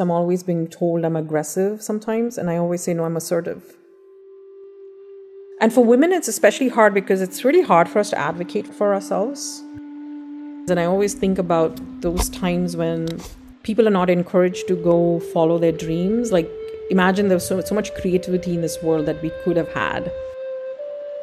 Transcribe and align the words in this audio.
I'm 0.00 0.10
always 0.10 0.42
being 0.42 0.68
told 0.68 1.04
I'm 1.04 1.16
aggressive 1.16 1.82
sometimes, 1.82 2.38
and 2.38 2.48
I 2.48 2.56
always 2.56 2.82
say, 2.82 2.94
no, 2.94 3.04
I'm 3.04 3.16
assertive. 3.16 3.76
And 5.60 5.72
for 5.72 5.84
women, 5.84 6.12
it's 6.12 6.28
especially 6.28 6.68
hard 6.68 6.94
because 6.94 7.20
it's 7.20 7.44
really 7.44 7.62
hard 7.62 7.88
for 7.88 7.98
us 7.98 8.10
to 8.10 8.18
advocate 8.18 8.66
for 8.66 8.94
ourselves. 8.94 9.60
And 10.70 10.78
I 10.78 10.84
always 10.84 11.14
think 11.14 11.38
about 11.38 11.80
those 12.00 12.28
times 12.28 12.76
when 12.76 13.08
people 13.64 13.88
are 13.88 13.90
not 13.90 14.08
encouraged 14.08 14.68
to 14.68 14.76
go 14.76 15.18
follow 15.18 15.58
their 15.58 15.72
dreams. 15.72 16.30
Like, 16.30 16.48
imagine 16.90 17.28
there's 17.28 17.46
so, 17.46 17.60
so 17.60 17.74
much 17.74 17.92
creativity 17.94 18.54
in 18.54 18.60
this 18.60 18.80
world 18.82 19.06
that 19.06 19.20
we 19.20 19.32
could 19.42 19.56
have 19.56 19.72
had. 19.72 20.12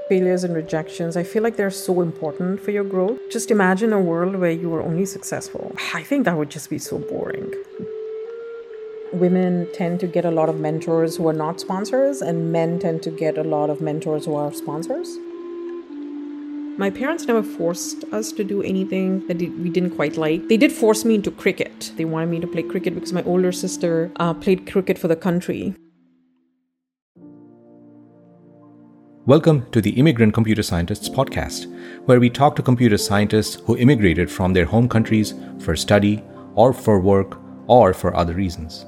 Failures 0.10 0.44
and 0.44 0.54
rejections, 0.54 1.16
I 1.16 1.24
feel 1.24 1.42
like 1.42 1.56
they're 1.56 1.72
so 1.72 2.02
important 2.02 2.60
for 2.60 2.72
your 2.72 2.84
growth. 2.84 3.20
Just 3.32 3.52
imagine 3.52 3.94
a 3.94 4.00
world 4.02 4.36
where 4.36 4.52
you 4.52 4.70
were 4.70 4.82
only 4.82 5.06
successful. 5.06 5.74
I 5.94 6.04
think 6.04 6.26
that 6.26 6.38
would 6.38 6.52
just 6.52 6.70
be 6.70 6.78
so 6.78 7.00
boring 7.00 7.54
women 9.16 9.68
tend 9.74 10.00
to 10.02 10.08
get 10.08 10.26
a 10.26 10.32
lot 10.32 10.50
of 10.50 10.60
mentors 10.60 11.16
who 11.16 11.28
are 11.28 11.34
not 11.34 11.60
sponsors, 11.60 12.22
and 12.22 12.52
men 12.52 12.80
tend 12.80 13.02
to 13.04 13.10
get 13.10 13.38
a 13.38 13.44
lot 13.44 13.70
of 13.70 13.80
mentors 13.80 14.26
who 14.26 14.36
are 14.36 14.52
sponsors. 14.54 15.18
My 16.78 16.90
parents 16.90 17.26
never 17.26 17.42
forced 17.42 18.04
us 18.12 18.34
to 18.34 18.44
do 18.44 18.62
anything 18.62 19.26
that 19.28 19.38
we 19.38 19.70
didn't 19.70 19.96
quite 19.96 20.18
like. 20.18 20.50
They 20.50 20.58
did 20.58 20.74
force 20.74 21.06
me 21.06 21.16
into 21.16 21.32
cricket. 21.32 21.94
They 21.96 22.04
wanted 22.04 22.30
me 22.30 22.42
to 22.42 22.48
play 22.48 22.64
cricket 22.64 22.94
because 22.94 23.14
my 23.14 23.24
older 23.24 23.54
sister 23.54 24.12
uh, 24.18 24.34
played 24.34 24.70
cricket 24.70 25.00
for 25.00 25.08
the 25.08 25.16
country. 25.16 25.74
Welcome 29.26 29.66
to 29.72 29.82
the 29.82 29.92
Immigrant 29.92 30.34
Computer 30.34 30.62
Scientists 30.62 31.08
podcast, 31.08 31.66
where 32.06 32.20
we 32.20 32.30
talk 32.30 32.58
to 32.58 32.62
computer 32.62 32.98
scientists 32.98 33.56
who 33.56 33.78
immigrated 33.78 34.30
from 34.30 34.52
their 34.52 34.66
home 34.66 34.90
countries 34.90 35.34
for 35.60 35.78
study 35.78 36.22
or 36.56 36.74
for 36.74 37.00
work 37.00 37.40
or 37.68 37.94
for 37.94 38.16
other 38.16 38.34
reasons. 38.34 38.86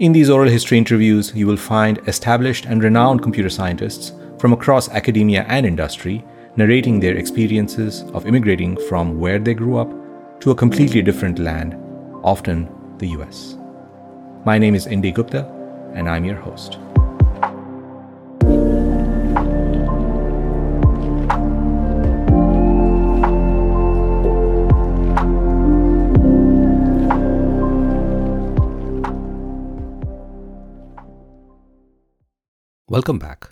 In 0.00 0.10
these 0.10 0.28
oral 0.28 0.48
history 0.48 0.76
interviews, 0.76 1.32
you 1.36 1.46
will 1.46 1.56
find 1.56 2.00
established 2.08 2.66
and 2.66 2.82
renowned 2.82 3.22
computer 3.22 3.48
scientists 3.48 4.10
from 4.38 4.52
across 4.52 4.88
academia 4.88 5.44
and 5.48 5.64
industry 5.64 6.24
narrating 6.56 6.98
their 6.98 7.16
experiences 7.16 8.02
of 8.12 8.26
immigrating 8.26 8.76
from 8.88 9.20
where 9.20 9.38
they 9.38 9.54
grew 9.54 9.78
up 9.78 9.92
to 10.40 10.50
a 10.50 10.54
completely 10.54 11.00
different 11.00 11.38
land, 11.38 11.76
often 12.24 12.68
the 12.98 13.06
US. 13.10 13.56
My 14.44 14.58
name 14.58 14.74
is 14.74 14.88
Indy 14.88 15.12
Gupta, 15.12 15.46
and 15.94 16.08
I'm 16.08 16.24
your 16.24 16.40
host. 16.40 16.78
Welcome 32.94 33.18
back. 33.18 33.50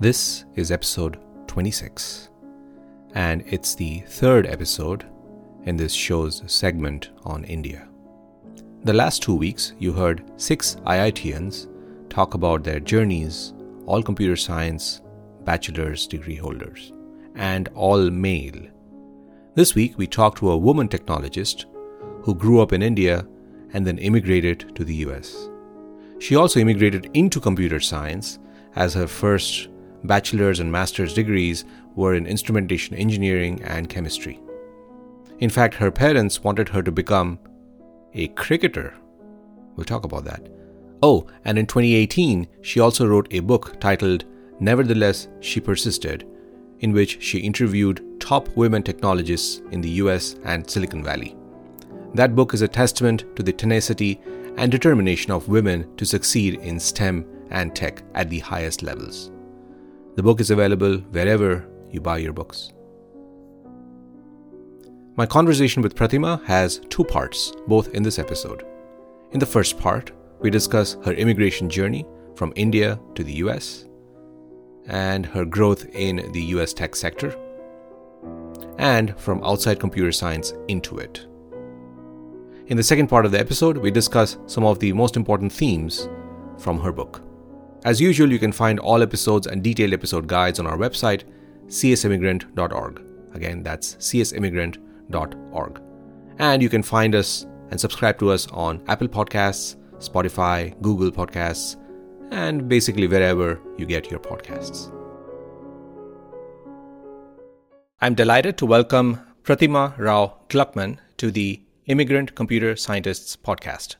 This 0.00 0.44
is 0.54 0.70
episode 0.70 1.18
26, 1.46 2.28
and 3.14 3.42
it's 3.46 3.74
the 3.74 4.00
third 4.00 4.46
episode 4.46 5.06
in 5.64 5.78
this 5.78 5.94
show's 5.94 6.42
segment 6.46 7.08
on 7.24 7.44
India. 7.44 7.88
The 8.84 8.92
last 8.92 9.22
two 9.22 9.34
weeks, 9.34 9.72
you 9.78 9.94
heard 9.94 10.30
six 10.36 10.76
IITians 10.84 11.68
talk 12.10 12.34
about 12.34 12.62
their 12.62 12.80
journeys, 12.80 13.54
all 13.86 14.02
computer 14.02 14.36
science 14.36 15.00
bachelor's 15.44 16.06
degree 16.06 16.36
holders, 16.36 16.92
and 17.36 17.70
all 17.74 18.10
male. 18.10 18.60
This 19.54 19.74
week, 19.74 19.96
we 19.96 20.06
talked 20.06 20.36
to 20.40 20.50
a 20.50 20.58
woman 20.58 20.86
technologist 20.86 21.64
who 22.24 22.34
grew 22.34 22.60
up 22.60 22.74
in 22.74 22.82
India 22.82 23.26
and 23.72 23.86
then 23.86 23.96
immigrated 23.96 24.76
to 24.76 24.84
the 24.84 24.96
US. 24.96 25.48
She 26.18 26.36
also 26.36 26.60
immigrated 26.60 27.08
into 27.14 27.40
computer 27.40 27.80
science 27.80 28.38
as 28.76 28.94
her 28.94 29.06
first 29.06 29.68
bachelor's 30.04 30.60
and 30.60 30.70
master's 30.70 31.14
degrees 31.14 31.64
were 31.94 32.14
in 32.14 32.26
instrumentation 32.26 32.96
engineering 32.96 33.62
and 33.62 33.88
chemistry. 33.88 34.40
In 35.38 35.50
fact, 35.50 35.74
her 35.74 35.90
parents 35.90 36.42
wanted 36.44 36.68
her 36.68 36.82
to 36.82 36.92
become 36.92 37.38
a 38.14 38.28
cricketer. 38.28 38.94
We'll 39.76 39.84
talk 39.84 40.04
about 40.04 40.24
that. 40.24 40.48
Oh, 41.02 41.26
and 41.44 41.58
in 41.58 41.66
2018, 41.66 42.46
she 42.62 42.80
also 42.80 43.06
wrote 43.06 43.28
a 43.32 43.40
book 43.40 43.80
titled 43.80 44.24
Nevertheless, 44.60 45.28
She 45.40 45.60
Persisted, 45.60 46.26
in 46.80 46.92
which 46.92 47.22
she 47.22 47.38
interviewed 47.38 48.04
top 48.20 48.48
women 48.56 48.82
technologists 48.82 49.62
in 49.70 49.80
the 49.80 49.90
US 50.02 50.36
and 50.44 50.68
Silicon 50.68 51.02
Valley. 51.02 51.36
That 52.14 52.34
book 52.34 52.52
is 52.52 52.62
a 52.62 52.68
testament 52.68 53.24
to 53.36 53.42
the 53.42 53.52
tenacity 53.52 54.20
and 54.56 54.70
determination 54.70 55.32
of 55.32 55.48
women 55.48 55.94
to 55.96 56.04
succeed 56.04 56.54
in 56.60 56.78
STEM 56.78 57.24
and 57.50 57.74
tech 57.74 58.02
at 58.14 58.30
the 58.30 58.38
highest 58.38 58.82
levels. 58.82 59.30
The 60.16 60.22
book 60.22 60.40
is 60.40 60.50
available 60.50 60.98
wherever 60.98 61.68
you 61.90 62.00
buy 62.00 62.18
your 62.18 62.32
books. 62.32 62.72
My 65.16 65.26
conversation 65.26 65.82
with 65.82 65.94
Pratima 65.94 66.42
has 66.44 66.80
two 66.88 67.04
parts, 67.04 67.52
both 67.66 67.88
in 67.94 68.02
this 68.02 68.18
episode. 68.18 68.64
In 69.32 69.40
the 69.40 69.46
first 69.46 69.78
part, 69.78 70.12
we 70.40 70.50
discuss 70.50 70.96
her 71.04 71.12
immigration 71.12 71.68
journey 71.68 72.06
from 72.34 72.52
India 72.56 72.98
to 73.14 73.22
the 73.22 73.34
US 73.34 73.86
and 74.86 75.26
her 75.26 75.44
growth 75.44 75.86
in 75.94 76.32
the 76.32 76.42
US 76.56 76.72
tech 76.72 76.96
sector, 76.96 77.36
and 78.78 79.18
from 79.18 79.44
outside 79.44 79.78
computer 79.78 80.10
science 80.10 80.54
into 80.68 80.98
it. 80.98 81.26
In 82.68 82.76
the 82.76 82.82
second 82.82 83.08
part 83.08 83.26
of 83.26 83.32
the 83.32 83.40
episode, 83.40 83.76
we 83.76 83.90
discuss 83.90 84.38
some 84.46 84.64
of 84.64 84.78
the 84.78 84.92
most 84.92 85.16
important 85.16 85.52
themes 85.52 86.08
from 86.56 86.80
her 86.80 86.92
book. 86.92 87.22
As 87.82 87.98
usual, 87.98 88.30
you 88.30 88.38
can 88.38 88.52
find 88.52 88.78
all 88.78 89.02
episodes 89.02 89.46
and 89.46 89.62
detailed 89.62 89.94
episode 89.94 90.26
guides 90.26 90.60
on 90.60 90.66
our 90.66 90.76
website, 90.76 91.24
csimmigrant.org. 91.68 93.02
Again, 93.32 93.62
that's 93.62 93.94
csimmigrant.org. 93.94 95.80
And 96.38 96.62
you 96.62 96.68
can 96.68 96.82
find 96.82 97.14
us 97.14 97.46
and 97.70 97.80
subscribe 97.80 98.18
to 98.18 98.30
us 98.30 98.46
on 98.48 98.82
Apple 98.86 99.08
Podcasts, 99.08 99.76
Spotify, 99.98 100.78
Google 100.82 101.10
Podcasts, 101.10 101.76
and 102.30 102.68
basically 102.68 103.06
wherever 103.06 103.58
you 103.78 103.86
get 103.86 104.10
your 104.10 104.20
podcasts. 104.20 104.92
I'm 108.02 108.14
delighted 108.14 108.58
to 108.58 108.66
welcome 108.66 109.20
Pratima 109.42 109.96
Rao 109.98 110.36
Gluckman 110.50 110.98
to 111.16 111.30
the 111.30 111.62
Immigrant 111.86 112.34
Computer 112.34 112.76
Scientists 112.76 113.36
podcast. 113.36 113.96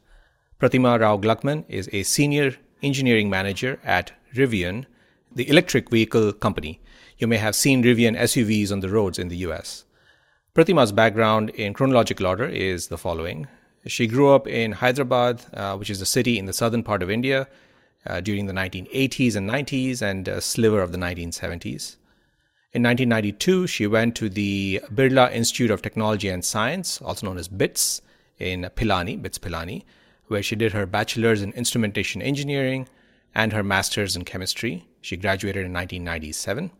Pratima 0.58 1.00
Rao 1.00 1.16
Gluckman 1.16 1.64
is 1.66 1.88
a 1.92 2.02
senior 2.02 2.56
engineering 2.82 3.30
manager 3.30 3.78
at 3.84 4.12
Rivian, 4.34 4.86
the 5.34 5.48
electric 5.48 5.90
vehicle 5.90 6.32
company. 6.32 6.80
You 7.18 7.26
may 7.26 7.36
have 7.36 7.54
seen 7.54 7.82
Rivian 7.84 8.18
SUVs 8.18 8.72
on 8.72 8.80
the 8.80 8.88
roads 8.88 9.18
in 9.18 9.28
the 9.28 9.36
US. 9.48 9.84
Pratima's 10.54 10.92
background 10.92 11.50
in 11.50 11.74
chronological 11.74 12.26
order 12.26 12.46
is 12.46 12.88
the 12.88 12.98
following. 12.98 13.46
She 13.86 14.06
grew 14.06 14.30
up 14.34 14.46
in 14.46 14.72
Hyderabad, 14.72 15.44
uh, 15.54 15.76
which 15.76 15.90
is 15.90 16.00
a 16.00 16.06
city 16.06 16.38
in 16.38 16.46
the 16.46 16.52
southern 16.52 16.82
part 16.82 17.02
of 17.02 17.10
India, 17.10 17.48
uh, 18.06 18.20
during 18.20 18.46
the 18.46 18.52
1980s 18.52 19.36
and 19.36 19.48
90s 19.48 20.02
and 20.02 20.26
a 20.28 20.40
sliver 20.40 20.80
of 20.80 20.92
the 20.92 20.98
1970s. 20.98 21.96
In 22.72 22.82
1992, 22.82 23.66
she 23.66 23.86
went 23.86 24.14
to 24.16 24.28
the 24.28 24.80
Birla 24.92 25.32
Institute 25.32 25.70
of 25.70 25.82
Technology 25.82 26.28
and 26.28 26.44
Science, 26.44 27.00
also 27.02 27.26
known 27.26 27.38
as 27.38 27.48
BITS, 27.48 28.00
in 28.38 28.62
Pilani, 28.74 29.20
BITS 29.20 29.38
Pilani, 29.38 29.82
where 30.30 30.42
she 30.42 30.54
did 30.54 30.72
her 30.72 30.86
bachelor's 30.86 31.42
in 31.42 31.52
instrumentation 31.52 32.22
engineering 32.22 32.88
and 33.34 33.52
her 33.52 33.64
master's 33.64 34.14
in 34.14 34.24
chemistry. 34.24 34.86
She 35.00 35.16
graduated 35.16 35.66
in 35.66 35.72
1997. 35.72 36.70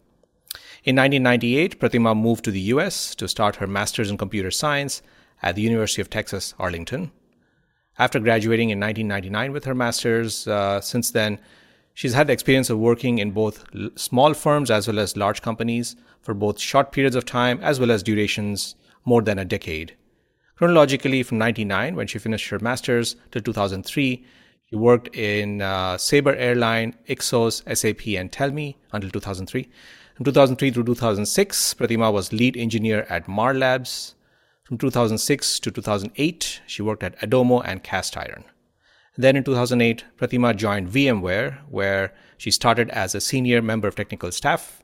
In 0.84 0.96
1998, 0.96 1.80
Pratima 1.80 2.16
moved 2.16 2.44
to 2.44 2.52
the 2.52 2.60
US 2.74 3.14
to 3.16 3.28
start 3.28 3.56
her 3.56 3.66
master's 3.66 4.08
in 4.08 4.16
computer 4.16 4.52
science 4.52 5.02
at 5.42 5.56
the 5.56 5.62
University 5.62 6.00
of 6.00 6.08
Texas, 6.08 6.54
Arlington. 6.58 7.10
After 7.98 8.20
graduating 8.20 8.70
in 8.70 8.78
1999 8.78 9.52
with 9.52 9.64
her 9.64 9.74
master's, 9.74 10.46
uh, 10.46 10.80
since 10.80 11.10
then, 11.10 11.40
she's 11.92 12.14
had 12.14 12.28
the 12.28 12.32
experience 12.32 12.70
of 12.70 12.78
working 12.78 13.18
in 13.18 13.32
both 13.32 13.64
small 13.96 14.32
firms 14.32 14.70
as 14.70 14.86
well 14.86 15.00
as 15.00 15.16
large 15.16 15.42
companies 15.42 15.96
for 16.22 16.34
both 16.34 16.60
short 16.60 16.92
periods 16.92 17.16
of 17.16 17.24
time 17.24 17.58
as 17.62 17.80
well 17.80 17.90
as 17.90 18.02
durations 18.02 18.76
more 19.04 19.22
than 19.22 19.38
a 19.38 19.44
decade. 19.44 19.96
Chronologically, 20.60 21.22
from 21.22 21.38
99, 21.38 21.96
when 21.96 22.06
she 22.06 22.18
finished 22.18 22.50
her 22.50 22.58
master's, 22.58 23.16
to 23.30 23.40
2003, 23.40 24.26
she 24.68 24.76
worked 24.76 25.16
in 25.16 25.62
uh, 25.62 25.96
Sabre 25.96 26.36
Airline, 26.36 26.94
Ixos, 27.08 27.62
SAP, 27.74 28.06
and 28.08 28.30
Tellme 28.30 28.76
until 28.92 29.08
2003. 29.08 29.66
From 30.16 30.24
2003 30.26 30.70
through 30.70 30.84
2006, 30.84 31.72
Pratima 31.72 32.12
was 32.12 32.34
lead 32.34 32.58
engineer 32.58 33.06
at 33.08 33.26
Mar 33.26 33.54
Labs. 33.54 34.16
From 34.64 34.76
2006 34.76 35.60
to 35.60 35.70
2008, 35.70 36.60
she 36.66 36.82
worked 36.82 37.04
at 37.04 37.18
Adomo 37.20 37.62
and 37.64 37.82
Cast 37.82 38.18
Iron. 38.18 38.44
Then 39.16 39.36
in 39.36 39.44
2008, 39.44 40.04
Pratima 40.18 40.54
joined 40.54 40.90
VMware, 40.90 41.60
where 41.70 42.12
she 42.36 42.50
started 42.50 42.90
as 42.90 43.14
a 43.14 43.20
senior 43.22 43.62
member 43.62 43.88
of 43.88 43.96
technical 43.96 44.30
staff 44.30 44.82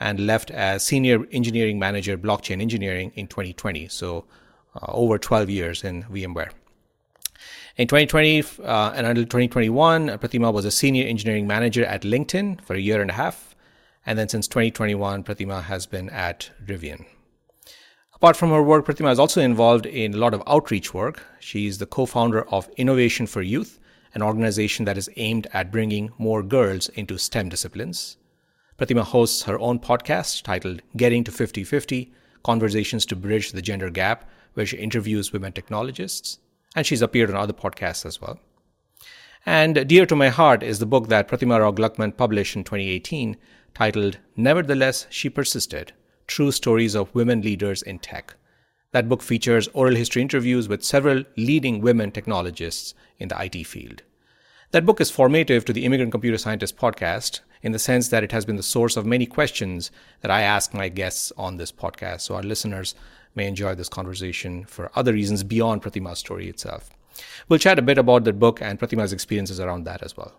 and 0.00 0.20
left 0.20 0.50
as 0.50 0.86
senior 0.86 1.26
engineering 1.32 1.78
manager 1.78 2.16
blockchain 2.16 2.62
engineering 2.62 3.12
in 3.14 3.26
2020. 3.26 3.88
So 3.88 4.24
over 4.82 5.18
12 5.18 5.50
years 5.50 5.84
in 5.84 6.04
VMware. 6.04 6.50
In 7.76 7.86
2020 7.86 8.42
uh, 8.64 8.92
and 8.96 9.06
until 9.06 9.24
2021, 9.24 10.08
Pratima 10.18 10.52
was 10.52 10.64
a 10.64 10.70
senior 10.70 11.06
engineering 11.06 11.46
manager 11.46 11.84
at 11.84 12.02
LinkedIn 12.02 12.60
for 12.64 12.74
a 12.74 12.80
year 12.80 13.00
and 13.00 13.10
a 13.10 13.14
half. 13.14 13.54
And 14.04 14.18
then 14.18 14.28
since 14.28 14.48
2021, 14.48 15.22
Pratima 15.22 15.62
has 15.62 15.86
been 15.86 16.08
at 16.10 16.50
Rivian. 16.66 17.04
Apart 18.14 18.36
from 18.36 18.50
her 18.50 18.62
work, 18.62 18.84
Pratima 18.84 19.12
is 19.12 19.18
also 19.20 19.40
involved 19.40 19.86
in 19.86 20.12
a 20.12 20.16
lot 20.16 20.34
of 20.34 20.42
outreach 20.48 20.92
work. 20.92 21.22
She's 21.38 21.78
the 21.78 21.86
co 21.86 22.04
founder 22.04 22.48
of 22.52 22.68
Innovation 22.76 23.28
for 23.28 23.42
Youth, 23.42 23.78
an 24.12 24.22
organization 24.22 24.84
that 24.86 24.98
is 24.98 25.08
aimed 25.16 25.46
at 25.52 25.70
bringing 25.70 26.10
more 26.18 26.42
girls 26.42 26.88
into 26.88 27.16
STEM 27.16 27.48
disciplines. 27.48 28.16
Pratima 28.76 29.02
hosts 29.02 29.42
her 29.42 29.58
own 29.60 29.78
podcast 29.78 30.42
titled 30.42 30.82
Getting 30.96 31.22
to 31.24 31.30
50 31.30 31.62
50 31.62 32.12
Conversations 32.42 33.06
to 33.06 33.14
Bridge 33.14 33.52
the 33.52 33.62
Gender 33.62 33.90
Gap, 33.90 34.28
where 34.58 34.66
she 34.66 34.76
interviews 34.76 35.32
women 35.32 35.52
technologists. 35.52 36.40
And 36.74 36.84
she's 36.84 37.00
appeared 37.00 37.30
on 37.30 37.36
other 37.36 37.52
podcasts 37.52 38.04
as 38.04 38.20
well. 38.20 38.40
And 39.46 39.88
dear 39.88 40.04
to 40.04 40.16
my 40.16 40.30
heart 40.30 40.64
is 40.64 40.80
the 40.80 40.84
book 40.84 41.06
that 41.08 41.28
Pratima 41.28 41.60
Rao 41.60 41.70
Gluckman 41.70 42.16
published 42.16 42.56
in 42.56 42.64
2018 42.64 43.36
titled 43.72 44.18
Nevertheless 44.36 45.06
She 45.10 45.30
Persisted 45.30 45.92
True 46.26 46.50
Stories 46.50 46.96
of 46.96 47.14
Women 47.14 47.40
Leaders 47.40 47.82
in 47.82 48.00
Tech. 48.00 48.34
That 48.90 49.08
book 49.08 49.22
features 49.22 49.68
oral 49.68 49.94
history 49.94 50.22
interviews 50.22 50.68
with 50.68 50.82
several 50.82 51.22
leading 51.36 51.80
women 51.80 52.10
technologists 52.10 52.94
in 53.18 53.28
the 53.28 53.40
IT 53.40 53.64
field. 53.64 54.02
That 54.72 54.84
book 54.84 55.00
is 55.00 55.10
formative 55.10 55.64
to 55.66 55.72
the 55.72 55.84
Immigrant 55.84 56.10
Computer 56.10 56.36
Scientist 56.36 56.76
podcast 56.76 57.40
in 57.62 57.72
the 57.72 57.78
sense 57.78 58.08
that 58.08 58.24
it 58.24 58.32
has 58.32 58.44
been 58.44 58.56
the 58.56 58.62
source 58.62 58.96
of 58.96 59.06
many 59.06 59.24
questions 59.24 59.90
that 60.20 60.30
I 60.30 60.42
ask 60.42 60.74
my 60.74 60.88
guests 60.88 61.32
on 61.38 61.56
this 61.56 61.72
podcast. 61.72 62.22
So 62.22 62.34
our 62.34 62.42
listeners 62.42 62.94
may 63.34 63.46
enjoy 63.46 63.74
this 63.74 63.88
conversation 63.88 64.64
for 64.64 64.90
other 64.94 65.12
reasons 65.12 65.44
beyond 65.44 65.82
Pratima's 65.82 66.18
story 66.18 66.48
itself. 66.48 66.90
We'll 67.48 67.58
chat 67.58 67.78
a 67.78 67.82
bit 67.82 67.98
about 67.98 68.24
that 68.24 68.38
book 68.38 68.60
and 68.60 68.78
Pratima's 68.78 69.12
experiences 69.12 69.60
around 69.60 69.84
that 69.84 70.02
as 70.02 70.16
well. 70.16 70.34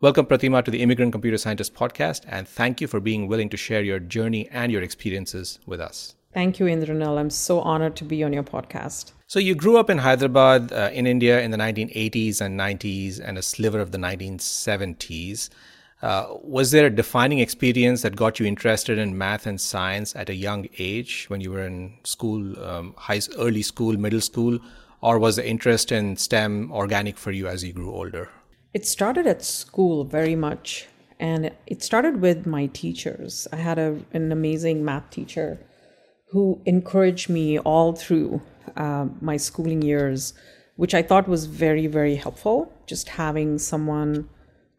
Welcome, 0.00 0.26
Pratima, 0.26 0.62
to 0.62 0.70
the 0.70 0.82
Immigrant 0.82 1.12
Computer 1.12 1.38
Scientist 1.38 1.74
podcast, 1.74 2.24
and 2.28 2.46
thank 2.46 2.82
you 2.82 2.86
for 2.86 3.00
being 3.00 3.28
willing 3.28 3.48
to 3.48 3.56
share 3.56 3.82
your 3.82 3.98
journey 3.98 4.46
and 4.50 4.70
your 4.70 4.82
experiences 4.82 5.58
with 5.64 5.80
us. 5.80 6.14
Thank 6.34 6.60
you, 6.60 6.66
Indranil. 6.66 7.18
I'm 7.18 7.30
so 7.30 7.60
honored 7.62 7.96
to 7.96 8.04
be 8.04 8.22
on 8.22 8.34
your 8.34 8.42
podcast. 8.42 9.12
So, 9.26 9.38
you 9.38 9.54
grew 9.54 9.78
up 9.78 9.88
in 9.88 9.96
Hyderabad, 9.96 10.70
uh, 10.70 10.90
in 10.92 11.06
India, 11.06 11.40
in 11.40 11.50
the 11.50 11.56
1980s 11.56 12.42
and 12.42 12.60
90s, 12.60 13.18
and 13.24 13.38
a 13.38 13.42
sliver 13.42 13.80
of 13.80 13.92
the 13.92 13.96
1970s. 13.96 15.48
Uh, 16.02 16.26
was 16.42 16.72
there 16.72 16.86
a 16.86 16.90
defining 16.90 17.38
experience 17.38 18.02
that 18.02 18.14
got 18.14 18.38
you 18.38 18.44
interested 18.46 18.98
in 18.98 19.16
math 19.16 19.46
and 19.46 19.60
science 19.60 20.14
at 20.14 20.28
a 20.28 20.34
young 20.34 20.68
age 20.78 21.24
when 21.28 21.40
you 21.40 21.50
were 21.50 21.66
in 21.66 21.96
school, 22.04 22.58
um, 22.62 22.94
high, 22.98 23.20
early 23.38 23.62
school, 23.62 23.96
middle 23.96 24.20
school, 24.20 24.58
or 25.00 25.18
was 25.18 25.36
the 25.36 25.48
interest 25.48 25.92
in 25.92 26.16
STEM 26.16 26.70
organic 26.70 27.16
for 27.16 27.32
you 27.32 27.46
as 27.46 27.64
you 27.64 27.72
grew 27.72 27.90
older? 27.90 28.28
It 28.74 28.84
started 28.86 29.26
at 29.26 29.42
school 29.42 30.04
very 30.04 30.36
much, 30.36 30.86
and 31.18 31.50
it 31.66 31.82
started 31.82 32.20
with 32.20 32.46
my 32.46 32.66
teachers. 32.66 33.48
I 33.50 33.56
had 33.56 33.78
a, 33.78 33.98
an 34.12 34.32
amazing 34.32 34.84
math 34.84 35.08
teacher 35.08 35.58
who 36.28 36.60
encouraged 36.66 37.30
me 37.30 37.58
all 37.60 37.94
through 37.94 38.42
uh, 38.76 39.06
my 39.22 39.38
schooling 39.38 39.80
years, 39.80 40.34
which 40.74 40.92
I 40.92 41.00
thought 41.00 41.26
was 41.26 41.46
very, 41.46 41.86
very 41.86 42.16
helpful. 42.16 42.70
Just 42.86 43.08
having 43.08 43.58
someone 43.58 44.28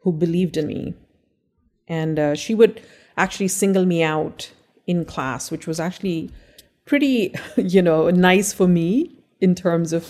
who 0.02 0.12
believed 0.12 0.58
in 0.58 0.68
me. 0.68 0.94
And 1.88 2.20
uh, 2.20 2.36
she 2.36 2.54
would 2.54 2.82
actually 3.18 3.48
single 3.48 3.86
me 3.86 4.04
out 4.04 4.52
in 4.86 5.06
class, 5.06 5.52
which 5.52 5.68
was 5.68 5.80
actually 5.80 6.32
pretty, 6.86 7.34
you 7.58 7.82
know, 7.82 8.10
nice 8.10 8.54
for 8.54 8.68
me 8.68 9.12
in 9.40 9.56
terms 9.56 9.94
of 9.94 10.08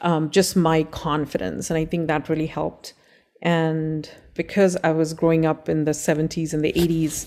um, 0.00 0.30
just 0.30 0.56
my 0.56 0.84
confidence. 0.84 1.70
And 1.70 1.78
I 1.78 1.84
think 1.84 2.06
that 2.08 2.28
really 2.28 2.46
helped. 2.46 2.94
And 3.42 4.08
because 4.34 4.76
I 4.82 4.92
was 4.92 5.12
growing 5.12 5.44
up 5.46 5.68
in 5.68 5.84
the 5.84 5.92
70s 5.92 6.52
and 6.52 6.64
the 6.64 6.72
80s, 6.72 7.26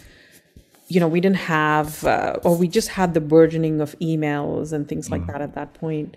you 0.87 0.99
know, 0.99 1.07
we 1.07 1.19
didn't 1.19 1.37
have, 1.37 2.03
uh, 2.05 2.37
or 2.43 2.55
we 2.55 2.67
just 2.67 2.89
had 2.89 3.13
the 3.13 3.21
burgeoning 3.21 3.81
of 3.81 3.97
emails 3.99 4.71
and 4.71 4.87
things 4.87 5.09
like 5.09 5.21
mm. 5.23 5.27
that 5.27 5.41
at 5.41 5.53
that 5.55 5.73
point. 5.73 6.15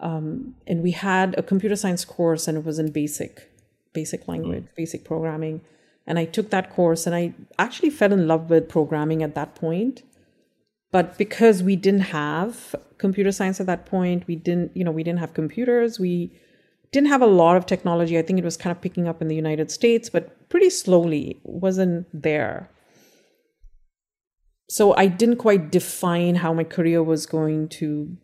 Um, 0.00 0.56
and 0.66 0.82
we 0.82 0.90
had 0.92 1.38
a 1.38 1.42
computer 1.42 1.76
science 1.76 2.04
course, 2.04 2.48
and 2.48 2.58
it 2.58 2.64
was 2.64 2.78
in 2.78 2.90
basic, 2.90 3.50
basic 3.92 4.26
language, 4.26 4.64
mm. 4.64 4.74
basic 4.74 5.04
programming. 5.04 5.60
And 6.06 6.18
I 6.18 6.26
took 6.26 6.50
that 6.50 6.70
course, 6.70 7.06
and 7.06 7.14
I 7.14 7.34
actually 7.58 7.90
fell 7.90 8.12
in 8.12 8.28
love 8.28 8.50
with 8.50 8.68
programming 8.68 9.22
at 9.22 9.34
that 9.34 9.54
point. 9.54 10.02
But 10.92 11.18
because 11.18 11.62
we 11.62 11.76
didn't 11.76 12.12
have 12.12 12.76
computer 12.98 13.32
science 13.32 13.58
at 13.58 13.66
that 13.66 13.86
point, 13.86 14.26
we 14.26 14.36
didn't, 14.36 14.76
you 14.76 14.84
know, 14.84 14.92
we 14.92 15.02
didn't 15.02 15.18
have 15.18 15.34
computers. 15.34 15.98
We 15.98 16.30
didn't 16.92 17.08
have 17.08 17.22
a 17.22 17.26
lot 17.26 17.56
of 17.56 17.66
technology. 17.66 18.18
I 18.18 18.22
think 18.22 18.38
it 18.38 18.44
was 18.44 18.56
kind 18.56 18.70
of 18.70 18.80
picking 18.80 19.08
up 19.08 19.20
in 19.20 19.28
the 19.28 19.34
United 19.34 19.70
States, 19.70 20.08
but 20.08 20.48
pretty 20.48 20.70
slowly 20.70 21.40
wasn't 21.42 22.06
there. 22.12 22.70
So 24.68 24.94
I 24.96 25.06
didn't 25.06 25.36
quite 25.36 25.70
define 25.72 26.36
how 26.36 26.52
my 26.52 26.64
career 26.64 27.02
was 27.02 27.26
going 27.26 27.68
to 27.80 28.16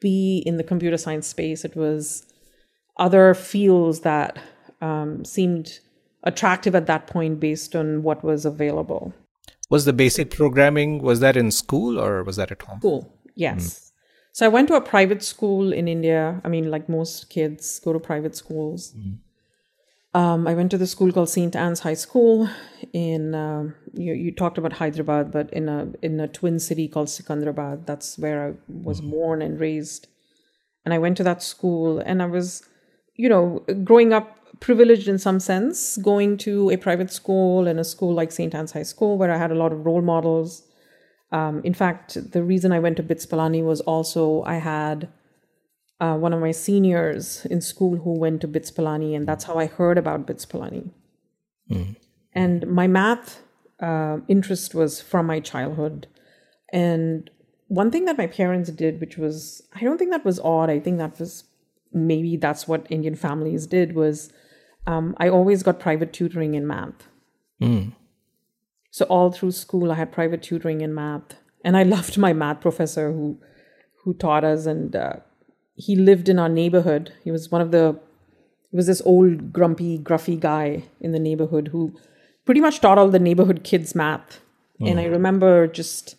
be 0.00 0.42
in 0.44 0.56
the 0.56 0.64
computer 0.64 0.96
science 0.96 1.26
space. 1.26 1.64
It 1.64 1.76
was 1.76 2.26
other 2.96 3.34
fields 3.34 4.00
that 4.00 4.38
um, 4.80 5.24
seemed 5.24 5.80
attractive 6.24 6.74
at 6.74 6.86
that 6.86 7.06
point 7.06 7.40
based 7.40 7.74
on 7.76 8.02
what 8.02 8.22
was 8.24 8.44
available. 8.44 9.14
Was 9.70 9.84
the 9.84 9.92
basic 9.92 10.30
programming 10.30 11.02
was 11.02 11.20
that 11.20 11.36
in 11.36 11.50
school 11.50 11.98
or 11.98 12.22
was 12.24 12.36
that 12.36 12.50
at 12.50 12.62
home? 12.62 12.78
School, 12.78 13.12
yes. 13.34 13.62
Mm. 13.64 13.88
So 14.32 14.46
I 14.46 14.48
went 14.48 14.68
to 14.68 14.74
a 14.74 14.80
private 14.80 15.22
school 15.22 15.72
in 15.72 15.88
India. 15.88 16.40
I 16.44 16.48
mean, 16.48 16.70
like 16.70 16.88
most 16.88 17.28
kids 17.28 17.80
go 17.80 17.92
to 17.92 17.98
private 17.98 18.36
schools. 18.36 18.94
Mm. 18.96 19.18
Um, 20.14 20.48
I 20.48 20.54
went 20.54 20.70
to 20.70 20.78
the 20.78 20.86
school 20.86 21.12
called 21.12 21.28
St. 21.28 21.54
Anne's 21.54 21.80
High 21.80 21.94
School 21.94 22.48
in, 22.92 23.34
uh, 23.34 23.64
you, 23.92 24.14
you, 24.14 24.32
talked 24.32 24.56
about 24.56 24.72
Hyderabad, 24.72 25.30
but 25.30 25.52
in 25.52 25.68
a, 25.68 25.88
in 26.02 26.18
a 26.18 26.26
twin 26.28 26.58
city 26.58 26.88
called 26.88 27.08
Secunderabad. 27.08 27.84
That's 27.84 28.18
where 28.18 28.48
I 28.48 28.54
was 28.68 29.00
mm. 29.00 29.10
born 29.10 29.42
and 29.42 29.60
raised. 29.60 30.08
And 30.84 30.94
I 30.94 30.98
went 30.98 31.18
to 31.18 31.24
that 31.24 31.42
school 31.42 31.98
and 31.98 32.22
I 32.22 32.26
was, 32.26 32.62
you 33.16 33.28
know, 33.28 33.64
growing 33.84 34.12
up 34.12 34.37
privileged 34.60 35.08
in 35.08 35.18
some 35.18 35.40
sense, 35.40 35.96
going 35.98 36.36
to 36.38 36.70
a 36.70 36.76
private 36.76 37.12
school 37.12 37.66
and 37.66 37.78
a 37.78 37.84
school 37.84 38.14
like 38.14 38.32
St. 38.32 38.54
Anne's 38.54 38.72
High 38.72 38.82
School 38.82 39.18
where 39.18 39.30
I 39.30 39.38
had 39.38 39.50
a 39.50 39.54
lot 39.54 39.72
of 39.72 39.84
role 39.86 40.02
models 40.02 40.68
um, 41.30 41.60
in 41.64 41.74
fact, 41.74 42.32
the 42.32 42.42
reason 42.42 42.72
I 42.72 42.78
went 42.78 42.96
to 42.96 43.02
BITS 43.02 43.26
Pilani 43.26 43.62
was 43.62 43.80
also 43.82 44.42
I 44.44 44.54
had 44.54 45.08
uh, 46.00 46.16
one 46.16 46.32
of 46.32 46.40
my 46.40 46.52
seniors 46.52 47.44
in 47.46 47.60
school 47.60 47.98
who 47.98 48.18
went 48.18 48.40
to 48.40 48.48
BITS 48.48 48.70
Pilani, 48.70 49.14
and 49.14 49.26
that's 49.26 49.44
how 49.44 49.58
I 49.58 49.66
heard 49.66 49.98
about 49.98 50.26
BITS 50.26 50.46
Pilani. 50.46 50.90
Mm. 51.70 51.96
And 52.32 52.66
my 52.66 52.86
math 52.86 53.42
uh, 53.80 54.18
interest 54.26 54.74
was 54.74 55.00
from 55.00 55.26
my 55.26 55.40
childhood. 55.40 56.06
And 56.72 57.30
one 57.66 57.90
thing 57.90 58.06
that 58.06 58.16
my 58.16 58.26
parents 58.26 58.70
did, 58.70 59.00
which 59.00 59.18
was, 59.18 59.62
I 59.74 59.80
don't 59.80 59.98
think 59.98 60.10
that 60.12 60.24
was 60.24 60.40
odd, 60.40 60.70
I 60.70 60.80
think 60.80 60.98
that 60.98 61.18
was 61.18 61.44
maybe 61.92 62.36
that's 62.36 62.66
what 62.66 62.86
Indian 62.90 63.16
families 63.16 63.66
did, 63.66 63.94
was 63.94 64.32
um, 64.88 65.14
I 65.18 65.28
always 65.28 65.62
got 65.62 65.78
private 65.78 66.14
tutoring 66.14 66.54
in 66.54 66.66
math. 66.66 67.08
Mm. 67.60 67.92
So 68.90 69.04
all 69.04 69.30
through 69.30 69.52
school, 69.52 69.92
I 69.92 69.96
had 69.96 70.10
private 70.10 70.42
tutoring 70.42 70.80
in 70.80 70.94
math, 70.94 71.36
and 71.62 71.76
I 71.76 71.82
loved 71.94 72.16
my 72.16 72.32
math 72.32 72.62
professor 72.62 73.12
who 73.12 73.38
who 74.02 74.14
taught 74.14 74.44
us. 74.44 74.64
And 74.64 74.96
uh, 74.96 75.16
he 75.74 75.94
lived 75.94 76.30
in 76.30 76.38
our 76.38 76.48
neighborhood. 76.48 77.12
He 77.22 77.30
was 77.30 77.50
one 77.50 77.60
of 77.60 77.70
the 77.70 78.00
he 78.70 78.76
was 78.76 78.86
this 78.86 79.02
old 79.04 79.52
grumpy, 79.52 79.98
gruffy 79.98 80.40
guy 80.40 80.84
in 81.00 81.12
the 81.12 81.18
neighborhood 81.18 81.68
who 81.68 81.94
pretty 82.46 82.62
much 82.62 82.80
taught 82.80 82.96
all 82.96 83.08
the 83.08 83.18
neighborhood 83.18 83.64
kids 83.64 83.94
math. 83.94 84.40
And 84.80 85.00
I 85.00 85.06
remember 85.06 85.66
just 85.66 86.14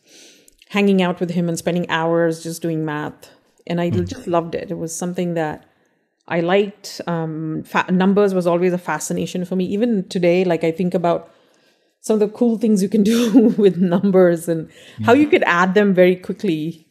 hanging 0.67 1.01
out 1.01 1.21
with 1.21 1.31
him 1.31 1.47
and 1.47 1.57
spending 1.57 1.89
hours 1.89 2.43
just 2.43 2.61
doing 2.61 2.83
math, 2.83 3.29
and 3.65 3.79
I 3.79 3.89
mm. 3.89 4.05
just 4.05 4.27
loved 4.27 4.53
it. 4.53 4.69
It 4.69 4.77
was 4.77 4.93
something 4.93 5.33
that 5.35 5.68
I 6.29 6.39
liked. 6.41 7.01
Um, 7.07 7.63
fa- 7.63 7.91
numbers 7.91 8.33
was 8.33 8.47
always 8.47 8.71
a 8.71 8.77
fascination 8.77 9.45
for 9.45 9.55
me. 9.55 9.65
Even 9.65 10.07
today, 10.07 10.45
like 10.45 10.63
I 10.63 10.71
think 10.71 10.93
about 10.93 11.31
some 12.01 12.13
of 12.13 12.19
the 12.19 12.29
cool 12.29 12.57
things 12.57 12.81
you 12.81 12.89
can 12.89 13.03
do 13.13 13.49
with 13.57 13.77
numbers 13.77 14.47
and 14.47 14.67
mm-hmm. 14.67 15.03
how 15.03 15.13
you 15.13 15.27
could 15.27 15.43
add 15.43 15.73
them 15.73 15.93
very 15.93 16.15
quickly. 16.15 16.87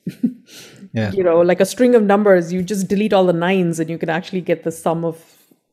yeah. 0.93 1.13
You 1.13 1.23
know, 1.23 1.41
like 1.41 1.61
a 1.61 1.67
string 1.67 1.95
of 1.95 2.03
numbers, 2.03 2.53
you 2.53 2.63
just 2.63 2.89
delete 2.89 3.13
all 3.13 3.25
the 3.25 3.33
nines 3.33 3.81
and 3.81 3.89
you 3.89 3.99
can 3.99 4.11
actually 4.11 4.41
get 4.41 4.65
the 4.65 4.73
sum 4.73 5.05
of 5.05 5.25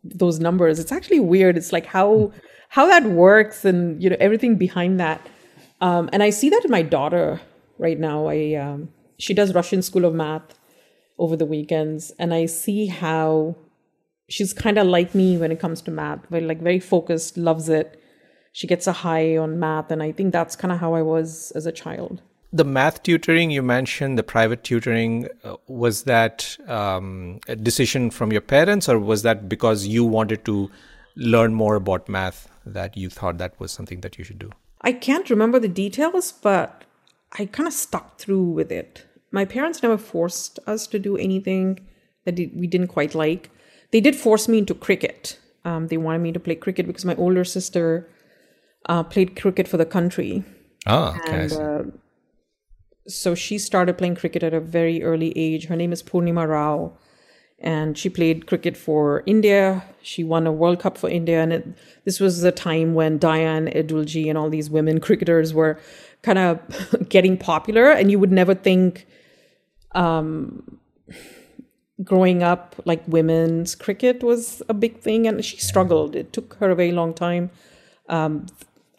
those 0.04 0.40
numbers. 0.40 0.80
It's 0.80 0.92
actually 0.92 1.20
weird. 1.20 1.58
It's 1.58 1.74
like 1.74 1.86
how 1.86 2.32
how 2.70 2.86
that 2.88 3.04
works 3.04 3.66
and 3.66 4.02
you 4.02 4.10
know 4.10 4.18
everything 4.20 4.56
behind 4.58 5.00
that. 5.00 5.26
Um, 5.82 6.10
and 6.14 6.22
I 6.24 6.30
see 6.30 6.50
that 6.50 6.64
in 6.64 6.72
my 6.72 6.82
daughter 6.82 7.42
right 7.78 8.00
now. 8.00 8.28
I 8.28 8.54
um, 8.56 8.90
she 9.18 9.34
does 9.34 9.54
Russian 9.56 9.82
School 9.82 10.06
of 10.06 10.14
Math 10.14 10.54
over 11.18 11.36
the 11.36 11.46
weekends, 11.46 12.12
and 12.20 12.34
I 12.34 12.46
see 12.46 12.88
how 12.88 13.56
she's 14.28 14.54
kind 14.54 14.78
of 14.78 14.88
like 14.88 15.16
me 15.16 15.38
when 15.38 15.52
it 15.52 15.60
comes 15.60 15.82
to 15.82 15.92
math. 15.92 16.28
Very 16.30 16.46
like 16.46 16.62
very 16.62 16.80
focused, 16.80 17.38
loves 17.38 17.70
it 17.70 18.02
she 18.56 18.68
gets 18.68 18.88
a 18.88 18.94
high 18.94 19.36
on 19.36 19.60
math 19.60 19.92
and 19.92 20.02
i 20.02 20.14
think 20.14 20.32
that's 20.32 20.56
kind 20.56 20.72
of 20.72 20.80
how 20.80 20.94
i 20.94 21.02
was 21.02 21.52
as 21.56 21.66
a 21.66 21.74
child 21.74 22.22
the 22.56 22.64
math 22.64 23.04
tutoring 23.04 23.52
you 23.52 23.62
mentioned, 23.62 24.18
the 24.18 24.24
private 24.24 24.64
tutoring, 24.64 25.28
uh, 25.44 25.58
was 25.68 26.04
that 26.04 26.58
um, 26.70 27.42
a 27.50 27.56
decision 27.58 28.10
from 28.10 28.32
your 28.32 28.40
parents, 28.40 28.88
or 28.88 28.98
was 28.98 29.24
that 29.24 29.50
because 29.50 29.86
you 29.88 30.06
wanted 30.06 30.46
to 30.46 30.72
learn 31.18 31.54
more 31.54 31.76
about 31.76 32.08
math 32.08 32.48
that 32.66 32.96
you 32.96 33.10
thought 33.10 33.40
that 33.40 33.60
was 33.60 33.74
something 33.74 34.00
that 34.02 34.18
you 34.18 34.24
should 34.24 34.40
do? 34.40 34.52
I 34.80 34.94
can't 34.94 35.30
remember 35.30 35.60
the 35.60 35.68
details, 35.68 36.32
but 36.32 36.86
I 37.38 37.46
kind 37.46 37.68
of 37.68 37.74
stuck 37.74 38.20
through 38.20 38.44
with 38.44 38.72
it. 38.72 39.06
My 39.36 39.44
parents 39.44 39.84
never 39.84 39.98
forced 39.98 40.60
us 40.66 40.88
to 40.88 40.98
do 40.98 41.18
anything 41.18 41.86
that 42.24 42.36
we 42.38 42.68
didn't 42.68 42.88
quite 42.88 43.14
like. 43.14 43.52
They 43.92 44.00
did 44.00 44.16
force 44.16 44.48
me 44.48 44.60
into 44.60 44.74
cricket. 44.74 45.38
Um, 45.66 45.88
they 45.88 45.98
wanted 45.98 46.20
me 46.20 46.32
to 46.32 46.40
play 46.40 46.56
cricket 46.56 46.88
because 46.88 47.04
my 47.04 47.16
older 47.16 47.44
sister 47.44 48.08
uh, 48.88 49.04
played 49.04 49.36
cricket 49.36 49.68
for 49.68 49.76
the 49.76 49.86
country. 49.86 50.46
Oh, 50.88 51.18
okay. 51.20 51.44
And, 51.44 51.52
uh, 51.52 51.84
so 53.10 53.36
she 53.36 53.58
started 53.58 53.98
playing 53.98 54.16
cricket 54.16 54.42
at 54.42 54.54
a 54.54 54.62
very 54.62 55.04
early 55.04 55.34
age. 55.36 55.66
Her 55.66 55.76
name 55.76 55.92
is 55.92 56.02
Purnima 56.02 56.48
Rao, 56.48 56.98
and 57.60 57.98
she 57.98 58.08
played 58.08 58.48
cricket 58.48 58.78
for 58.78 59.22
India. 59.26 59.84
She 60.02 60.24
won 60.24 60.48
a 60.48 60.52
World 60.54 60.80
Cup 60.80 60.98
for 60.98 61.10
India, 61.10 61.44
and 61.44 61.52
it, 61.52 61.68
this 62.06 62.22
was 62.22 62.40
the 62.40 62.54
time 62.54 62.94
when 62.94 63.18
Diana 63.18 63.70
Edulji 63.72 64.30
and 64.30 64.38
all 64.38 64.50
these 64.50 64.70
women 64.70 65.00
cricketers 65.08 65.54
were 65.54 65.78
kind 66.22 66.40
of 66.40 67.10
getting 67.10 67.38
popular, 67.38 67.92
and 67.92 68.10
you 68.10 68.18
would 68.18 68.32
never 68.32 68.56
think, 68.56 69.06
um, 69.96 70.80
growing 72.04 72.44
up, 72.44 72.76
like 72.86 73.02
women's 73.08 73.76
cricket 73.76 74.22
was 74.24 74.62
a 74.70 74.74
big 74.74 75.00
thing, 75.00 75.28
and 75.28 75.44
she 75.44 75.58
struggled. 75.58 76.16
It 76.16 76.34
took 76.34 76.56
her 76.56 76.70
a 76.70 76.76
very 76.76 76.92
long 76.92 77.14
time. 77.14 77.50
Um, 78.10 78.46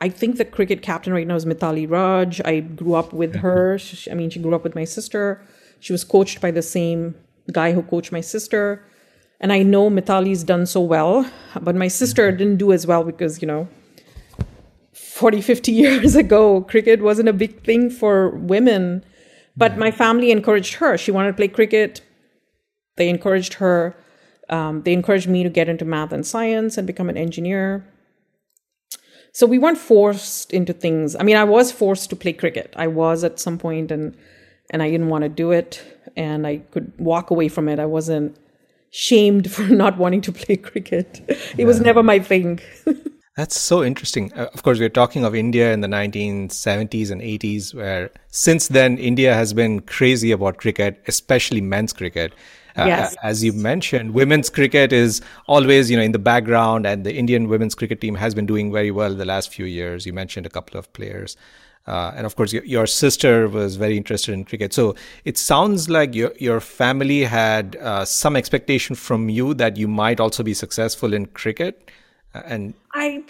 I 0.01 0.09
think 0.09 0.37
the 0.37 0.45
cricket 0.45 0.83
captain 0.83 1.13
right 1.13 1.27
now 1.27 1.37
is 1.37 1.47
Mithali 1.47 1.89
Raj. 1.89 2.41
I 2.45 2.61
grew 2.61 2.95
up 2.95 3.13
with 3.13 3.37
her. 3.45 3.79
She, 3.79 4.11
I 4.11 4.15
mean, 4.15 4.31
she 4.31 4.41
grew 4.41 4.55
up 4.55 4.65
with 4.65 4.75
my 4.75 4.85
sister. 4.85 5.43
She 5.81 5.93
was 5.93 6.05
coached 6.05 6.41
by 6.41 6.51
the 6.51 6.63
same 6.63 7.15
guy 7.53 7.73
who 7.73 7.83
coached 7.83 8.13
my 8.13 8.21
sister. 8.21 8.85
And 9.41 9.53
I 9.53 9.63
know 9.63 9.91
Mithali's 9.91 10.43
done 10.43 10.65
so 10.67 10.81
well, 10.81 11.31
but 11.61 11.75
my 11.75 11.89
sister 11.89 12.29
mm-hmm. 12.29 12.39
didn't 12.39 12.57
do 12.57 12.73
as 12.73 12.87
well 12.87 13.05
because, 13.05 13.43
you 13.43 13.49
know, 13.49 13.69
40, 14.93 15.43
50 15.43 15.73
years 15.83 16.15
ago, 16.17 16.63
cricket 16.63 17.03
wasn't 17.03 17.29
a 17.29 17.35
big 17.35 17.63
thing 17.63 17.91
for 17.91 18.31
women. 18.31 19.05
But 19.57 19.79
my 19.79 19.91
family 19.91 20.31
encouraged 20.31 20.75
her. 20.75 20.99
She 20.99 21.11
wanted 21.11 21.29
to 21.29 21.37
play 21.37 21.49
cricket. 21.49 22.03
They 22.97 23.09
encouraged 23.09 23.55
her. 23.55 23.97
Um, 24.49 24.83
they 24.83 24.93
encouraged 24.93 25.29
me 25.29 25.43
to 25.43 25.49
get 25.49 25.69
into 25.69 25.85
math 25.85 26.13
and 26.13 26.27
science 26.27 26.77
and 26.77 26.87
become 26.87 27.09
an 27.09 27.17
engineer. 27.17 27.87
So 29.33 29.47
we 29.47 29.59
weren't 29.59 29.79
forced 29.79 30.53
into 30.53 30.73
things. 30.73 31.17
I 31.17 31.23
mean, 31.23 31.37
I 31.37 31.45
was 31.45 31.73
forced 31.73 32.11
to 32.11 32.17
play 32.17 32.33
cricket. 32.33 32.73
I 32.77 32.87
was 32.87 33.25
at 33.25 33.39
some 33.41 33.59
point 33.59 33.91
and 33.91 34.17
and 34.71 34.83
I 34.83 34.91
didn't 34.91 35.09
want 35.09 35.23
to 35.23 35.29
do 35.29 35.53
it 35.53 35.83
and 36.17 36.47
I 36.47 36.59
could 36.71 36.93
walk 36.99 37.31
away 37.31 37.49
from 37.49 37.69
it. 37.69 37.79
I 37.79 37.87
wasn't 37.87 38.37
shamed 38.91 39.51
for 39.55 39.65
not 39.65 39.99
wanting 39.99 40.23
to 40.23 40.33
play 40.33 40.57
cricket. 40.57 41.21
It 41.29 41.39
yeah. 41.59 41.67
was 41.67 41.81
never 41.81 42.03
my 42.03 42.19
thing. 42.19 42.61
That's 43.37 43.61
so 43.61 43.85
interesting. 43.85 44.33
Uh, 44.33 44.49
of 44.55 44.63
course, 44.63 44.79
we're 44.79 44.89
talking 44.89 45.23
of 45.23 45.35
India 45.35 45.71
in 45.75 45.83
the 45.83 45.89
1970s 45.89 47.11
and 47.11 47.21
80s, 47.21 47.75
where 47.75 48.11
since 48.29 48.69
then, 48.69 48.97
India 48.97 49.35
has 49.35 49.53
been 49.53 49.81
crazy 49.81 50.33
about 50.33 50.57
cricket, 50.57 51.03
especially 51.07 51.61
men's 51.61 51.93
cricket. 51.93 52.33
Uh, 52.79 52.87
yes. 52.87 53.17
as 53.23 53.45
you 53.45 53.53
mentioned, 53.53 54.13
women's 54.13 54.51
cricket 54.51 54.93
is 54.93 55.21
always, 55.47 55.91
you 55.91 55.97
know, 55.99 56.03
in 56.03 56.13
the 56.13 56.19
background, 56.19 56.87
and 56.87 57.05
the 57.05 57.15
Indian 57.15 57.49
women's 57.49 57.75
cricket 57.75 58.01
team 58.01 58.15
has 58.15 58.35
been 58.35 58.47
doing 58.47 58.73
very 58.73 58.91
well 58.91 59.15
the 59.15 59.25
last 59.27 59.53
few 59.53 59.67
years. 59.67 60.07
You 60.07 60.15
mentioned 60.15 60.47
a 60.47 60.51
couple 60.51 60.79
of 60.79 60.91
players. 60.95 61.37
Uh, 61.87 62.13
and 62.17 62.27
of 62.27 62.37
course, 62.37 62.53
your, 62.53 62.65
your, 62.65 62.87
sister 62.87 63.49
was 63.49 63.77
very 63.77 63.97
interested 63.97 64.33
in 64.33 64.45
cricket. 64.45 64.73
So 64.73 64.95
it 65.25 65.39
sounds 65.39 65.89
like 65.89 66.15
your 66.15 66.33
your 66.39 66.61
family 66.61 67.23
had 67.23 67.77
uh, 67.77 68.05
some 68.05 68.35
expectation 68.35 68.97
from 68.97 69.29
you 69.29 69.55
that 69.55 69.77
you 69.77 69.89
might 69.89 70.21
also 70.21 70.43
be 70.43 70.53
successful 70.53 71.15
in 71.15 71.27
cricket. 71.27 71.91
Uh, 72.37 72.43
and 72.47 72.75
I, 72.95 73.25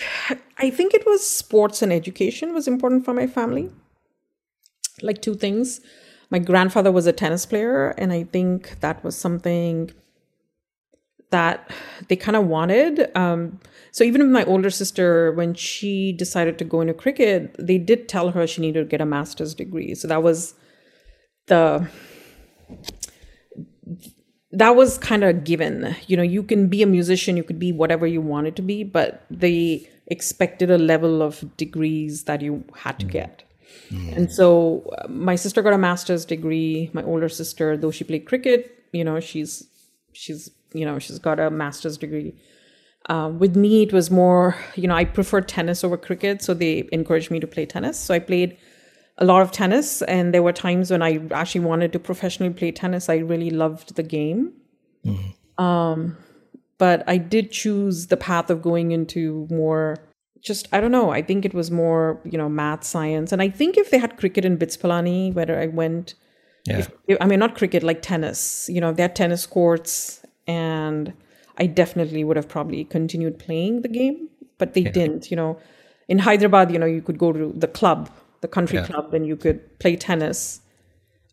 I 0.58 0.70
think 0.70 0.94
it 0.94 1.06
was 1.06 1.26
sports 1.26 1.82
and 1.82 1.92
education 1.92 2.52
was 2.52 2.66
important 2.66 3.04
for 3.04 3.14
my 3.14 3.26
family. 3.26 3.70
Like 5.02 5.22
two 5.22 5.34
things 5.34 5.80
my 6.30 6.38
grandfather 6.38 6.90
was 6.90 7.06
a 7.06 7.12
tennis 7.12 7.46
player, 7.46 7.90
and 7.90 8.12
I 8.12 8.24
think 8.24 8.80
that 8.80 9.04
was 9.04 9.16
something 9.16 9.90
that 11.30 11.70
they 12.08 12.16
kind 12.16 12.36
of 12.36 12.46
wanted. 12.46 13.16
Um, 13.16 13.60
so 13.92 14.04
even 14.04 14.32
my 14.32 14.44
older 14.44 14.70
sister, 14.70 15.32
when 15.32 15.54
she 15.54 16.12
decided 16.12 16.58
to 16.58 16.64
go 16.64 16.80
into 16.80 16.94
cricket, 16.94 17.54
they 17.58 17.78
did 17.78 18.08
tell 18.08 18.30
her 18.30 18.46
she 18.46 18.60
needed 18.60 18.80
to 18.80 18.86
get 18.86 19.00
a 19.00 19.06
master's 19.06 19.54
degree. 19.54 19.94
So 19.94 20.08
that 20.08 20.22
was 20.22 20.54
the 21.46 21.88
that 24.52 24.76
was 24.76 24.98
kind 24.98 25.24
of 25.24 25.30
a 25.30 25.32
given. 25.32 25.96
You 26.06 26.16
know, 26.16 26.22
you 26.22 26.42
can 26.42 26.68
be 26.68 26.82
a 26.82 26.86
musician, 26.86 27.36
you 27.36 27.44
could 27.44 27.58
be 27.58 27.72
whatever 27.72 28.06
you 28.06 28.20
wanted 28.20 28.56
to 28.56 28.62
be, 28.62 28.84
but 28.84 29.24
they 29.30 29.88
expected 30.06 30.70
a 30.70 30.78
level 30.78 31.22
of 31.22 31.56
degrees 31.56 32.24
that 32.24 32.40
you 32.40 32.64
had 32.76 32.98
to 33.00 33.06
mm. 33.06 33.10
get. 33.10 33.42
Mm. 33.90 34.16
And 34.16 34.32
so 34.32 34.88
uh, 34.98 35.08
my 35.08 35.36
sister 35.36 35.62
got 35.62 35.72
a 35.72 35.78
master's 35.78 36.24
degree. 36.24 36.90
My 36.92 37.02
older 37.02 37.28
sister, 37.28 37.76
though 37.76 37.90
she 37.90 38.04
played 38.04 38.26
cricket, 38.26 38.84
you 38.92 39.04
know, 39.04 39.20
she's 39.20 39.66
she's 40.12 40.50
you 40.72 40.84
know 40.84 40.98
she's 40.98 41.18
got 41.18 41.40
a 41.40 41.50
master's 41.50 41.98
degree. 41.98 42.34
Uh, 43.08 43.30
with 43.36 43.56
me, 43.56 43.82
it 43.82 43.92
was 43.92 44.10
more 44.10 44.56
you 44.74 44.88
know 44.88 44.94
I 44.94 45.04
prefer 45.04 45.40
tennis 45.40 45.84
over 45.84 45.96
cricket, 45.96 46.42
so 46.42 46.54
they 46.54 46.88
encouraged 46.92 47.30
me 47.30 47.40
to 47.40 47.46
play 47.46 47.66
tennis. 47.66 47.98
So 47.98 48.14
I 48.14 48.18
played 48.18 48.56
a 49.18 49.24
lot 49.24 49.42
of 49.42 49.50
tennis, 49.50 50.02
and 50.02 50.34
there 50.34 50.42
were 50.42 50.52
times 50.52 50.90
when 50.90 51.02
I 51.02 51.20
actually 51.30 51.62
wanted 51.62 51.92
to 51.92 51.98
professionally 51.98 52.52
play 52.52 52.70
tennis. 52.72 53.08
I 53.08 53.16
really 53.16 53.50
loved 53.50 53.96
the 53.96 54.02
game. 54.02 54.52
Mm. 55.04 55.62
Um, 55.62 56.16
but 56.78 57.02
I 57.06 57.16
did 57.16 57.50
choose 57.50 58.08
the 58.08 58.16
path 58.16 58.50
of 58.50 58.60
going 58.60 58.92
into 58.92 59.46
more 59.50 59.96
just 60.42 60.68
I 60.72 60.80
don't 60.80 60.92
know. 60.92 61.10
I 61.10 61.22
think 61.22 61.44
it 61.44 61.54
was 61.54 61.70
more 61.70 62.20
you 62.24 62.38
know 62.38 62.48
math, 62.48 62.84
science, 62.84 63.32
and 63.32 63.42
I 63.42 63.48
think 63.48 63.76
if 63.76 63.90
they 63.90 63.98
had 63.98 64.16
cricket 64.16 64.44
in 64.44 64.56
BITS 64.56 64.76
Pilani, 64.76 65.34
whether 65.34 65.58
I 65.58 65.66
went, 65.66 66.14
yeah. 66.66 66.86
If, 67.08 67.18
I 67.20 67.26
mean 67.26 67.40
not 67.40 67.56
cricket 67.56 67.82
like 67.82 68.00
tennis. 68.00 68.68
You 68.72 68.80
know, 68.80 68.92
they 68.92 69.02
had 69.02 69.16
tennis 69.16 69.44
courts, 69.46 70.22
and 70.46 71.12
I 71.58 71.66
definitely 71.66 72.22
would 72.22 72.36
have 72.36 72.48
probably 72.48 72.84
continued 72.84 73.38
playing 73.38 73.82
the 73.82 73.88
game, 73.88 74.28
but 74.58 74.74
they 74.74 74.82
yeah. 74.82 74.92
didn't. 74.92 75.30
You 75.30 75.36
know, 75.36 75.58
in 76.08 76.20
Hyderabad, 76.20 76.70
you 76.70 76.78
know, 76.78 76.86
you 76.86 77.02
could 77.02 77.18
go 77.18 77.32
to 77.32 77.52
the 77.56 77.68
club, 77.68 78.10
the 78.46 78.52
country 78.58 78.78
yeah. 78.78 78.86
club, 78.86 79.14
and 79.14 79.26
you 79.26 79.36
could 79.36 79.58
play 79.78 79.96
tennis. 79.96 80.60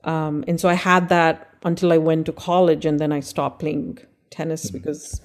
Um, 0.03 0.43
and 0.47 0.59
so 0.59 0.67
I 0.69 0.73
had 0.73 1.09
that 1.09 1.35
until 1.63 1.93
I 1.93 1.99
went 2.09 2.25
to 2.25 2.33
college, 2.33 2.85
and 2.85 2.99
then 2.99 3.11
I 3.11 3.21
stopped 3.21 3.59
playing 3.59 3.99
tennis 4.29 4.65
mm-hmm. 4.65 4.77
because 4.77 5.21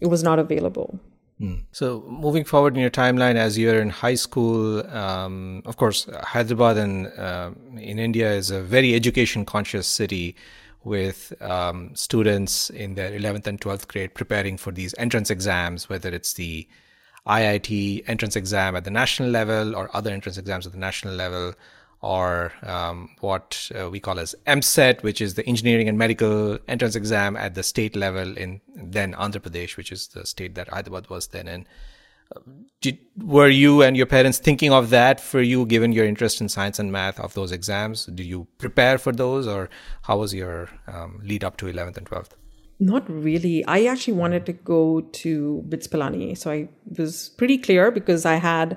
it 0.00 0.08
was 0.08 0.22
not 0.22 0.38
available. 0.38 0.98
Mm. 1.40 1.64
So, 1.72 2.04
moving 2.08 2.44
forward 2.44 2.74
in 2.76 2.80
your 2.80 2.90
timeline, 2.90 3.34
as 3.34 3.58
you're 3.58 3.80
in 3.80 3.90
high 3.90 4.14
school, 4.14 4.86
um, 4.94 5.62
of 5.66 5.76
course, 5.76 6.06
Hyderabad 6.22 6.76
in, 6.76 7.06
uh, 7.06 7.50
in 7.76 7.98
India 7.98 8.32
is 8.32 8.50
a 8.50 8.60
very 8.62 8.94
education 8.94 9.44
conscious 9.44 9.88
city 9.88 10.36
with 10.84 11.32
um, 11.42 11.90
students 11.94 12.70
in 12.70 12.94
their 12.94 13.10
11th 13.10 13.46
and 13.46 13.60
12th 13.60 13.88
grade 13.88 14.14
preparing 14.14 14.56
for 14.56 14.70
these 14.70 14.94
entrance 14.98 15.30
exams, 15.30 15.88
whether 15.88 16.10
it's 16.10 16.34
the 16.34 16.68
IIT 17.26 18.04
entrance 18.06 18.36
exam 18.36 18.76
at 18.76 18.84
the 18.84 18.90
national 18.90 19.30
level 19.30 19.74
or 19.74 19.94
other 19.96 20.10
entrance 20.10 20.38
exams 20.38 20.66
at 20.66 20.72
the 20.72 20.78
national 20.78 21.14
level, 21.14 21.54
or 22.02 22.52
um, 22.62 23.10
what 23.20 23.70
uh, 23.78 23.88
we 23.88 23.98
call 23.98 24.18
as 24.18 24.34
EAMCET, 24.46 25.02
which 25.02 25.22
is 25.22 25.34
the 25.34 25.46
engineering 25.46 25.88
and 25.88 25.96
medical 25.96 26.58
entrance 26.68 26.94
exam 26.94 27.34
at 27.36 27.54
the 27.54 27.62
state 27.62 27.96
level 27.96 28.36
in 28.36 28.60
then 28.74 29.14
Andhra 29.14 29.40
Pradesh, 29.40 29.76
which 29.78 29.90
is 29.90 30.08
the 30.08 30.26
state 30.26 30.54
that 30.54 30.68
Hyderabad 30.68 31.08
was 31.08 31.28
then 31.28 31.48
in. 31.48 31.66
Did, 32.80 32.98
were 33.16 33.48
you 33.48 33.82
and 33.82 33.96
your 33.96 34.06
parents 34.06 34.38
thinking 34.38 34.72
of 34.72 34.90
that 34.90 35.20
for 35.20 35.40
you, 35.40 35.64
given 35.66 35.92
your 35.92 36.04
interest 36.04 36.40
in 36.40 36.48
science 36.48 36.78
and 36.78 36.92
math 36.92 37.18
of 37.20 37.32
those 37.34 37.52
exams? 37.52 38.06
Did 38.06 38.26
you 38.26 38.48
prepare 38.58 38.98
for 38.98 39.12
those, 39.12 39.46
or 39.46 39.70
how 40.02 40.18
was 40.18 40.34
your 40.34 40.68
um, 40.86 41.20
lead 41.22 41.44
up 41.44 41.56
to 41.58 41.66
11th 41.66 41.96
and 41.96 42.06
12th? 42.06 42.32
Not 42.78 43.08
really. 43.08 43.64
I 43.66 43.84
actually 43.84 44.14
wanted 44.14 44.46
to 44.46 44.52
go 44.52 45.00
to 45.00 45.64
BITS 45.68 45.88
Pilani. 45.88 46.36
So 46.36 46.50
I 46.50 46.68
was 46.98 47.30
pretty 47.30 47.58
clear 47.58 47.90
because 47.90 48.26
I 48.26 48.36
had 48.36 48.76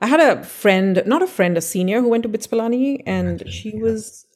I 0.00 0.06
had 0.06 0.20
a 0.20 0.44
friend, 0.44 1.02
not 1.06 1.22
a 1.22 1.26
friend, 1.26 1.56
a 1.56 1.60
senior 1.60 2.00
who 2.00 2.08
went 2.08 2.22
to 2.22 2.28
BITS 2.28 2.46
Pilani, 2.46 3.02
and 3.06 3.42
she 3.48 3.76
was 3.76 4.26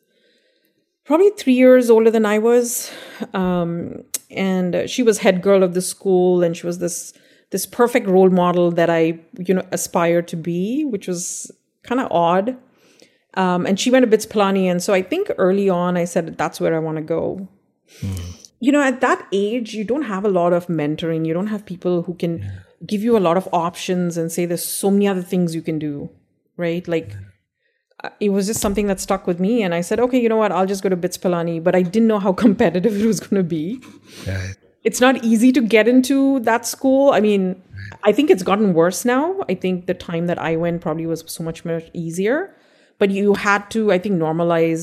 probably 1.04 1.30
three 1.30 1.52
years 1.52 1.90
older 1.90 2.10
than 2.10 2.26
I 2.26 2.38
was. 2.38 2.92
Um, 3.34 4.04
and 4.30 4.88
she 4.88 5.02
was 5.02 5.18
head 5.18 5.42
girl 5.42 5.62
of 5.62 5.74
the 5.74 5.82
school, 5.82 6.42
and 6.42 6.56
she 6.56 6.66
was 6.66 6.78
this 6.78 7.12
this 7.50 7.66
perfect 7.66 8.06
role 8.06 8.30
model 8.30 8.70
that 8.70 8.88
I, 8.88 9.20
you 9.38 9.52
know, 9.54 9.66
aspired 9.72 10.26
to 10.28 10.36
be, 10.36 10.84
which 10.84 11.06
was 11.06 11.50
kind 11.82 12.00
of 12.00 12.10
odd. 12.10 12.56
Um, 13.34 13.66
and 13.66 13.78
she 13.78 13.90
went 13.90 14.04
to 14.04 14.06
BITS 14.06 14.26
Pilani, 14.26 14.70
and 14.70 14.82
so 14.82 14.94
I 14.94 15.02
think 15.02 15.30
early 15.38 15.68
on 15.68 15.96
I 15.96 16.04
said 16.04 16.38
that's 16.38 16.60
where 16.60 16.74
I 16.74 16.78
want 16.78 16.96
to 16.96 17.02
go. 17.02 17.48
Mm. 18.00 18.41
You 18.62 18.72
know, 18.72 18.82
at 18.82 19.00
that 19.00 19.26
age, 19.32 19.74
you 19.74 19.84
don't 19.84 20.08
have 20.08 20.24
a 20.24 20.28
lot 20.28 20.52
of 20.52 20.68
mentoring. 20.68 21.26
You 21.26 21.34
don't 21.34 21.48
have 21.48 21.66
people 21.66 22.02
who 22.04 22.14
can. 22.14 22.38
Yeah 22.38 22.58
give 22.86 23.02
you 23.02 23.16
a 23.16 23.20
lot 23.20 23.36
of 23.36 23.48
options 23.52 24.16
and 24.16 24.30
say 24.30 24.46
there's 24.46 24.64
so 24.64 24.90
many 24.90 25.06
other 25.06 25.22
things 25.22 25.54
you 25.54 25.62
can 25.62 25.78
do, 25.78 26.10
right? 26.56 26.86
Like, 26.88 27.14
uh, 28.02 28.10
it 28.20 28.30
was 28.30 28.46
just 28.46 28.60
something 28.60 28.86
that 28.88 29.00
stuck 29.00 29.26
with 29.26 29.38
me. 29.38 29.62
And 29.62 29.74
I 29.74 29.80
said, 29.80 30.00
okay, 30.00 30.20
you 30.20 30.28
know 30.28 30.36
what? 30.36 30.52
I'll 30.52 30.66
just 30.66 30.82
go 30.82 30.88
to 30.88 30.96
BITS 30.96 31.18
Pilani. 31.18 31.62
But 31.62 31.74
I 31.74 31.82
didn't 31.82 32.08
know 32.08 32.18
how 32.18 32.32
competitive 32.46 33.00
it 33.00 33.06
was 33.06 33.20
going 33.20 33.40
to 33.40 33.48
be. 33.48 33.80
Right. 34.26 34.54
It's 34.84 35.00
not 35.00 35.22
easy 35.22 35.52
to 35.52 35.60
get 35.60 35.86
into 35.86 36.40
that 36.40 36.66
school. 36.66 37.12
I 37.12 37.20
mean, 37.20 37.62
I 38.02 38.10
think 38.10 38.30
it's 38.30 38.42
gotten 38.42 38.74
worse 38.74 39.04
now. 39.04 39.44
I 39.48 39.54
think 39.54 39.86
the 39.86 39.94
time 39.94 40.26
that 40.26 40.40
I 40.40 40.56
went 40.56 40.80
probably 40.80 41.06
was 41.06 41.22
so 41.28 41.44
much 41.44 41.64
more 41.64 41.82
easier. 41.92 42.56
But 43.02 43.10
you 43.10 43.34
had 43.34 43.68
to, 43.70 43.90
I 43.90 43.98
think, 43.98 44.20
normalize. 44.20 44.82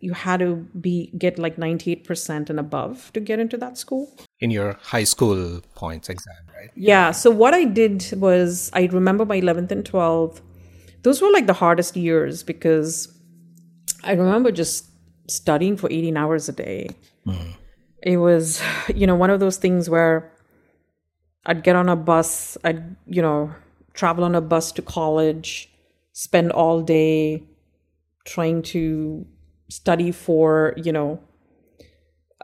You 0.00 0.14
had 0.14 0.40
to 0.40 0.50
be 0.80 1.12
get 1.18 1.38
like 1.38 1.58
ninety 1.58 1.92
eight 1.92 2.04
percent 2.04 2.48
and 2.48 2.58
above 2.58 3.10
to 3.12 3.20
get 3.20 3.40
into 3.40 3.58
that 3.58 3.76
school. 3.76 4.08
In 4.40 4.50
your 4.50 4.70
high 4.80 5.04
school 5.04 5.60
points 5.74 6.08
exam, 6.08 6.34
right? 6.56 6.70
Yeah. 6.74 7.10
So 7.10 7.30
what 7.30 7.52
I 7.52 7.64
did 7.64 8.06
was 8.16 8.70
I 8.72 8.86
remember 8.86 9.26
my 9.26 9.34
eleventh 9.34 9.70
and 9.70 9.84
twelfth. 9.84 10.40
Those 11.02 11.20
were 11.20 11.30
like 11.30 11.46
the 11.46 11.58
hardest 11.60 11.94
years 11.94 12.42
because 12.42 13.12
I 14.02 14.12
remember 14.12 14.50
just 14.50 14.88
studying 15.26 15.76
for 15.76 15.92
eighteen 15.92 16.16
hours 16.16 16.48
a 16.48 16.52
day. 16.52 16.88
Mm-hmm. 17.26 17.50
It 18.02 18.16
was, 18.16 18.62
you 18.94 19.06
know, 19.06 19.14
one 19.14 19.28
of 19.28 19.40
those 19.40 19.58
things 19.58 19.90
where 19.90 20.32
I'd 21.44 21.62
get 21.62 21.76
on 21.76 21.90
a 21.90 21.96
bus, 21.96 22.56
I'd, 22.64 22.96
you 23.06 23.20
know, 23.20 23.52
travel 23.92 24.24
on 24.24 24.34
a 24.34 24.40
bus 24.40 24.72
to 24.72 24.82
college, 24.82 25.68
spend 26.14 26.50
all 26.50 26.80
day 26.80 27.42
trying 28.28 28.62
to 28.62 29.26
study 29.70 30.12
for, 30.12 30.74
you 30.76 30.92
know, 30.92 31.20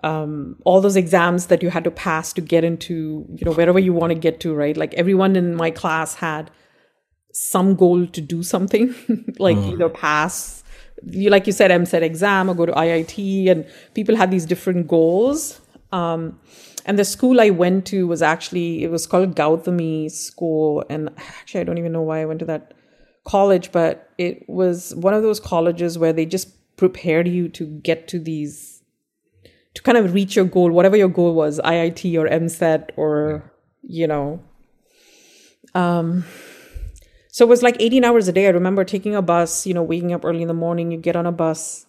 um, 0.02 0.56
all 0.64 0.80
those 0.80 0.96
exams 0.96 1.46
that 1.46 1.62
you 1.62 1.70
had 1.70 1.84
to 1.84 1.90
pass 1.90 2.32
to 2.32 2.40
get 2.40 2.64
into, 2.64 3.26
you 3.34 3.44
know, 3.44 3.52
wherever 3.52 3.78
you 3.78 3.92
want 3.92 4.10
to 4.10 4.18
get 4.18 4.40
to, 4.40 4.54
right? 4.54 4.76
Like 4.76 4.94
everyone 4.94 5.36
in 5.36 5.54
my 5.54 5.70
class 5.70 6.16
had 6.16 6.50
some 7.32 7.74
goal 7.74 8.06
to 8.06 8.20
do 8.20 8.42
something, 8.42 8.94
like 9.38 9.56
either 9.56 9.88
pass, 9.88 10.62
you 11.02 11.30
like 11.30 11.46
you 11.46 11.52
said, 11.52 11.70
EAMCET 11.70 12.02
exam 12.02 12.48
or 12.48 12.54
go 12.54 12.66
to 12.66 12.72
IIT, 12.72 13.50
and 13.50 13.66
people 13.94 14.16
had 14.16 14.30
these 14.30 14.46
different 14.46 14.88
goals. 14.88 15.60
Um, 15.92 16.40
and 16.86 16.98
the 16.98 17.04
school 17.04 17.40
I 17.40 17.50
went 17.50 17.86
to 17.86 18.06
was 18.06 18.22
actually 18.22 18.84
it 18.84 18.90
was 18.90 19.06
called 19.06 19.34
Gauthami 19.34 20.10
School, 20.10 20.84
and 20.88 21.10
actually 21.16 21.60
I 21.60 21.64
don't 21.64 21.78
even 21.78 21.92
know 21.92 22.02
why 22.02 22.22
I 22.22 22.24
went 22.24 22.40
to 22.40 22.46
that 22.46 22.74
college, 23.24 23.72
but 23.72 24.10
it 24.18 24.48
was 24.48 24.94
one 24.94 25.14
of 25.14 25.22
those 25.22 25.40
colleges 25.40 25.98
where 25.98 26.12
they 26.12 26.26
just 26.26 26.48
prepared 26.76 27.28
you 27.28 27.48
to 27.48 27.66
get 27.66 28.08
to 28.08 28.18
these 28.18 28.82
to 29.74 29.82
kind 29.82 29.98
of 29.98 30.14
reach 30.14 30.36
your 30.36 30.44
goal, 30.44 30.70
whatever 30.70 30.96
your 30.96 31.08
goal 31.08 31.34
was, 31.34 31.60
IIT 31.64 32.16
or 32.16 32.28
EAMCET 32.28 32.90
or 32.96 33.52
you 33.82 34.06
know. 34.06 34.42
Um, 35.74 36.24
so 37.28 37.44
it 37.44 37.48
was 37.48 37.62
like 37.62 37.76
18 37.80 38.04
hours 38.04 38.28
a 38.28 38.32
day. 38.32 38.46
I 38.46 38.50
remember 38.50 38.84
taking 38.84 39.16
a 39.16 39.22
bus, 39.22 39.66
you 39.66 39.74
know, 39.74 39.82
waking 39.82 40.12
up 40.12 40.24
early 40.24 40.42
in 40.42 40.48
the 40.48 40.54
morning, 40.54 40.92
you 40.92 40.98
get 40.98 41.16
on 41.16 41.26
a 41.26 41.32
bus, 41.32 41.86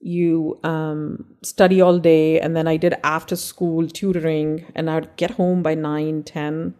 you 0.00 0.58
um, 0.64 1.36
study 1.42 1.80
all 1.82 1.98
day, 1.98 2.40
and 2.40 2.56
then 2.56 2.66
I 2.66 2.78
did 2.78 2.94
after 3.04 3.36
school 3.36 3.88
tutoring, 3.88 4.64
and 4.74 4.88
I'd 4.88 5.14
get 5.16 5.32
home 5.32 5.62
by 5.62 5.74
9, 5.74 6.22
10, 6.22 6.74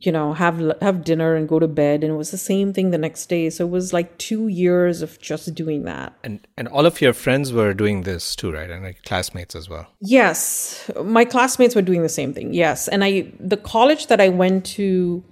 you 0.00 0.10
know, 0.10 0.32
have 0.32 0.60
have 0.80 1.04
dinner 1.04 1.34
and 1.34 1.46
go 1.46 1.58
to 1.58 1.68
bed. 1.68 2.02
And 2.02 2.14
it 2.14 2.16
was 2.16 2.30
the 2.30 2.38
same 2.38 2.72
thing 2.72 2.90
the 2.90 2.98
next 2.98 3.26
day. 3.26 3.50
So 3.50 3.66
it 3.66 3.70
was 3.70 3.92
like 3.92 4.16
two 4.16 4.48
years 4.48 5.02
of 5.02 5.20
just 5.20 5.54
doing 5.54 5.84
that. 5.84 6.14
And 6.24 6.46
and 6.56 6.68
all 6.68 6.86
of 6.86 7.00
your 7.00 7.12
friends 7.12 7.52
were 7.52 7.74
doing 7.74 8.02
this 8.02 8.34
too, 8.34 8.50
right? 8.50 8.70
And 8.70 8.82
like 8.82 9.02
classmates 9.04 9.54
as 9.54 9.68
well. 9.68 9.86
Yes, 10.00 10.90
my 11.04 11.24
classmates 11.24 11.74
were 11.74 11.82
doing 11.82 12.02
the 12.02 12.08
same 12.08 12.32
thing. 12.32 12.54
Yes, 12.54 12.88
and 12.88 13.04
I 13.04 13.32
the 13.38 13.58
college 13.58 14.06
that 14.06 14.20
I 14.20 14.30
went 14.30 14.64
to, 14.76 15.22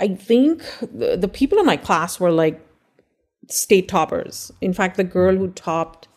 I 0.00 0.08
think 0.14 0.62
the, 0.80 1.18
the 1.18 1.28
people 1.28 1.58
in 1.58 1.66
my 1.66 1.76
class 1.76 2.18
were 2.18 2.32
like 2.32 2.66
state 3.50 3.88
toppers. 3.88 4.50
In 4.62 4.72
fact, 4.72 4.96
the 4.96 5.04
girl 5.04 5.36
who 5.36 5.50
topped 5.50 6.08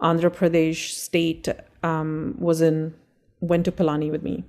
Andhra 0.00 0.30
Pradesh 0.30 0.92
state 0.92 1.48
um, 1.82 2.36
was 2.38 2.62
in 2.62 2.94
went 3.40 3.66
to 3.66 3.72
Pilani 3.72 4.10
with 4.10 4.22
me. 4.22 4.44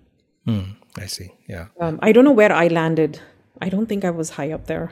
I 0.98 1.06
see. 1.06 1.32
Yeah. 1.48 1.68
Um, 1.80 2.00
I 2.02 2.12
don't 2.12 2.26
know 2.26 2.32
where 2.32 2.52
I 2.52 2.68
landed. 2.68 3.20
I 3.62 3.70
don't 3.70 3.88
think 3.88 4.06
I 4.06 4.10
was 4.10 4.32
high 4.32 4.52
up 4.52 4.68
there. 4.68 4.92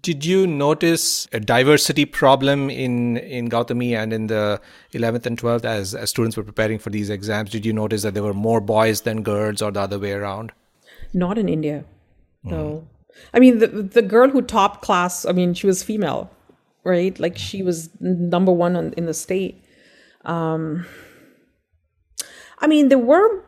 Did 0.00 0.24
you 0.24 0.46
notice 0.46 1.26
a 1.32 1.40
diversity 1.40 2.04
problem 2.04 2.68
in 2.68 3.16
in 3.16 3.48
Gautami 3.48 3.94
and 3.94 4.12
in 4.12 4.26
the 4.26 4.60
11th 4.92 5.24
and 5.24 5.40
12th 5.40 5.64
as, 5.64 5.94
as 5.94 6.10
students 6.10 6.36
were 6.36 6.42
preparing 6.42 6.78
for 6.78 6.90
these 6.90 7.08
exams? 7.08 7.50
Did 7.50 7.64
you 7.64 7.72
notice 7.72 8.02
that 8.02 8.12
there 8.12 8.22
were 8.22 8.34
more 8.34 8.60
boys 8.60 9.00
than 9.02 9.22
girls 9.22 9.62
or 9.62 9.70
the 9.70 9.80
other 9.80 9.98
way 9.98 10.12
around? 10.12 10.52
Not 11.14 11.38
in 11.38 11.48
India, 11.48 11.84
no. 12.44 12.86
I 13.34 13.40
mean, 13.40 13.58
the 13.58 13.66
the 13.66 14.02
girl 14.02 14.28
who 14.30 14.42
topped 14.42 14.82
class. 14.82 15.24
I 15.24 15.32
mean, 15.32 15.54
she 15.54 15.66
was 15.66 15.82
female, 15.82 16.30
right? 16.84 17.18
Like 17.18 17.38
she 17.38 17.62
was 17.62 17.88
number 18.00 18.52
one 18.52 18.76
on, 18.76 18.92
in 18.96 19.06
the 19.06 19.14
state. 19.14 19.64
Um, 20.24 20.86
I 22.58 22.66
mean, 22.66 22.88
there 22.88 22.98
were 22.98 23.42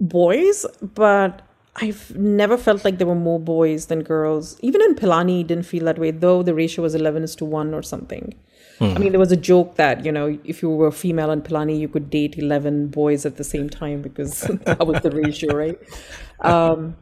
boys, 0.00 0.66
but 0.80 1.42
I've 1.76 2.16
never 2.16 2.56
felt 2.56 2.84
like 2.84 2.98
there 2.98 3.06
were 3.06 3.14
more 3.14 3.40
boys 3.40 3.86
than 3.86 4.02
girls. 4.02 4.58
Even 4.60 4.80
in 4.82 4.94
Pilani, 4.94 5.42
it 5.42 5.48
didn't 5.48 5.66
feel 5.66 5.84
that 5.84 5.98
way, 5.98 6.10
though 6.10 6.42
the 6.42 6.54
ratio 6.54 6.82
was 6.82 6.94
11 6.94 7.22
is 7.22 7.36
to 7.36 7.44
1 7.44 7.74
or 7.74 7.82
something. 7.82 8.34
I 8.78 8.98
mean, 8.98 9.12
there 9.12 9.18
was 9.18 9.32
a 9.32 9.36
joke 9.36 9.76
that, 9.76 10.04
you 10.04 10.12
know, 10.12 10.38
if 10.44 10.60
you 10.60 10.68
were 10.68 10.90
female 10.90 11.30
in 11.30 11.40
Pilani, 11.40 11.78
you 11.78 11.88
could 11.88 12.10
date 12.10 12.36
11 12.36 12.88
boys 12.88 13.24
at 13.24 13.36
the 13.36 13.44
same 13.44 13.70
time 13.70 14.02
because 14.02 14.40
that 14.64 14.86
was 14.86 15.00
the 15.02 15.10
ratio, 15.10 15.54
right? 15.54 15.78
Um, 16.40 16.96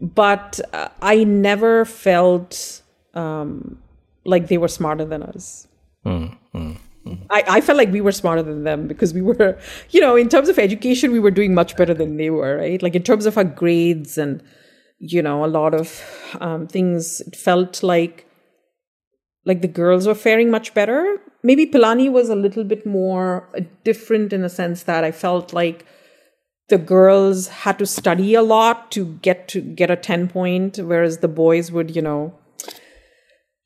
but 0.00 0.60
uh, 0.72 0.88
I 1.00 1.22
never 1.22 1.84
felt 1.84 2.82
um, 3.14 3.78
like 4.24 4.48
they 4.48 4.58
were 4.58 4.68
smarter 4.68 5.04
than 5.04 5.22
us. 5.22 5.68
I, 7.30 7.44
I 7.48 7.60
felt 7.60 7.76
like 7.76 7.90
we 7.92 8.00
were 8.00 8.12
smarter 8.12 8.42
than 8.42 8.64
them 8.64 8.86
because 8.86 9.12
we 9.12 9.22
were, 9.22 9.58
you 9.90 10.00
know, 10.00 10.16
in 10.16 10.28
terms 10.28 10.48
of 10.48 10.58
education, 10.58 11.12
we 11.12 11.20
were 11.20 11.30
doing 11.30 11.54
much 11.54 11.76
better 11.76 11.94
than 11.94 12.16
they 12.16 12.30
were, 12.30 12.58
right? 12.58 12.82
Like 12.82 12.94
in 12.94 13.02
terms 13.02 13.26
of 13.26 13.36
our 13.36 13.44
grades 13.44 14.16
and, 14.16 14.42
you 14.98 15.22
know, 15.22 15.44
a 15.44 15.46
lot 15.46 15.74
of 15.74 16.02
um, 16.40 16.66
things, 16.66 17.20
it 17.20 17.36
felt 17.36 17.82
like 17.82 18.26
like 19.46 19.60
the 19.60 19.68
girls 19.68 20.06
were 20.06 20.14
faring 20.14 20.50
much 20.50 20.72
better. 20.72 21.20
Maybe 21.42 21.66
Pilani 21.66 22.10
was 22.10 22.30
a 22.30 22.34
little 22.34 22.64
bit 22.64 22.86
more 22.86 23.50
uh, 23.54 23.60
different 23.84 24.32
in 24.32 24.40
the 24.40 24.48
sense 24.48 24.84
that 24.84 25.04
I 25.04 25.12
felt 25.12 25.52
like 25.52 25.84
the 26.68 26.78
girls 26.78 27.48
had 27.48 27.78
to 27.78 27.86
study 27.86 28.34
a 28.34 28.42
lot 28.42 28.90
to 28.92 29.18
get 29.20 29.48
to 29.48 29.60
get 29.60 29.90
a 29.90 29.96
10 29.96 30.28
point 30.28 30.78
whereas 30.78 31.18
the 31.18 31.28
boys 31.28 31.70
would 31.70 31.94
you 31.94 32.00
know 32.00 32.34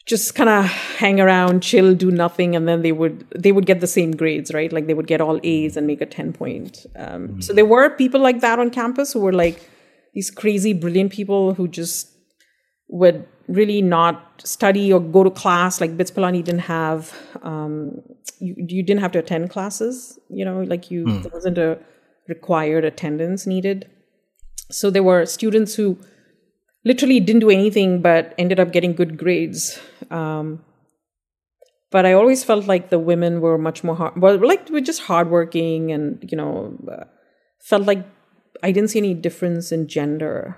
just 0.09 0.35
kind 0.35 0.49
of 0.49 0.65
hang 0.65 1.21
around 1.21 1.63
chill 1.63 1.95
do 1.95 2.11
nothing 2.11 2.57
and 2.57 2.67
then 2.67 2.83
they 2.83 2.93
would 2.93 3.25
they 3.45 3.53
would 3.53 3.67
get 3.67 3.81
the 3.81 3.87
same 3.87 4.13
grades 4.13 4.53
right? 4.53 4.73
Like 4.73 4.87
they 4.87 4.95
would 4.95 5.07
get 5.07 5.21
all 5.21 5.41
a's 5.43 5.77
and 5.77 5.87
make 5.87 6.01
a 6.01 6.07
10 6.07 6.33
point 6.33 6.87
um, 6.97 7.41
so 7.43 7.53
there 7.53 7.67
were 7.67 7.91
people 7.91 8.21
like 8.21 8.41
that 8.41 8.59
on 8.59 8.71
campus 8.71 9.13
who 9.13 9.21
were 9.21 9.33
like 9.33 9.69
these 10.15 10.31
crazy 10.31 10.73
brilliant 10.73 11.13
people 11.13 11.55
who 11.55 11.69
just 11.69 12.11
would 12.89 13.27
really 13.49 13.83
not 13.83 14.43
study 14.45 14.93
or 14.93 15.01
go 15.01 15.25
to 15.25 15.31
class 15.31 15.81
like 15.81 15.97
bits 15.97 16.11
pilani 16.11 16.43
didn't 16.43 16.67
have 16.71 17.15
um, 17.43 18.01
you, 18.41 18.55
you 18.57 18.83
didn't 18.83 19.01
have 19.01 19.13
to 19.13 19.19
attend 19.19 19.51
classes 19.51 20.19
you 20.31 20.45
know 20.45 20.63
like 20.63 20.91
you 20.91 21.05
there 21.21 21.33
wasn't 21.33 21.59
a 21.59 21.79
required 22.29 22.85
attendance 22.85 23.47
needed. 23.47 23.89
So 24.71 24.91
there 24.91 25.03
were 25.03 25.25
students 25.25 25.75
who 25.75 25.99
literally 26.85 27.21
didn't 27.21 27.41
do 27.41 27.51
anything 27.51 28.01
but 28.03 28.35
ended 28.39 28.61
up 28.61 28.71
getting 28.71 28.95
good 28.95 29.17
grades 29.19 29.81
um, 30.11 30.63
but 31.91 32.05
i 32.07 32.13
always 32.13 32.45
felt 32.45 32.67
like 32.67 32.91
the 32.91 32.99
women 32.99 33.41
were 33.41 33.59
much 33.59 33.83
more 33.85 33.97
hard 33.97 34.21
well 34.21 34.37
like 34.47 34.69
were 34.71 34.81
just 34.81 35.03
hardworking 35.03 35.91
and 35.93 36.25
you 36.31 36.37
know 36.37 36.77
uh, 36.91 37.05
felt 37.61 37.87
like 37.87 38.05
i 38.63 38.71
didn't 38.73 38.91
see 38.91 38.99
any 38.99 39.15
difference 39.15 39.73
in 39.73 39.87
gender 39.89 40.57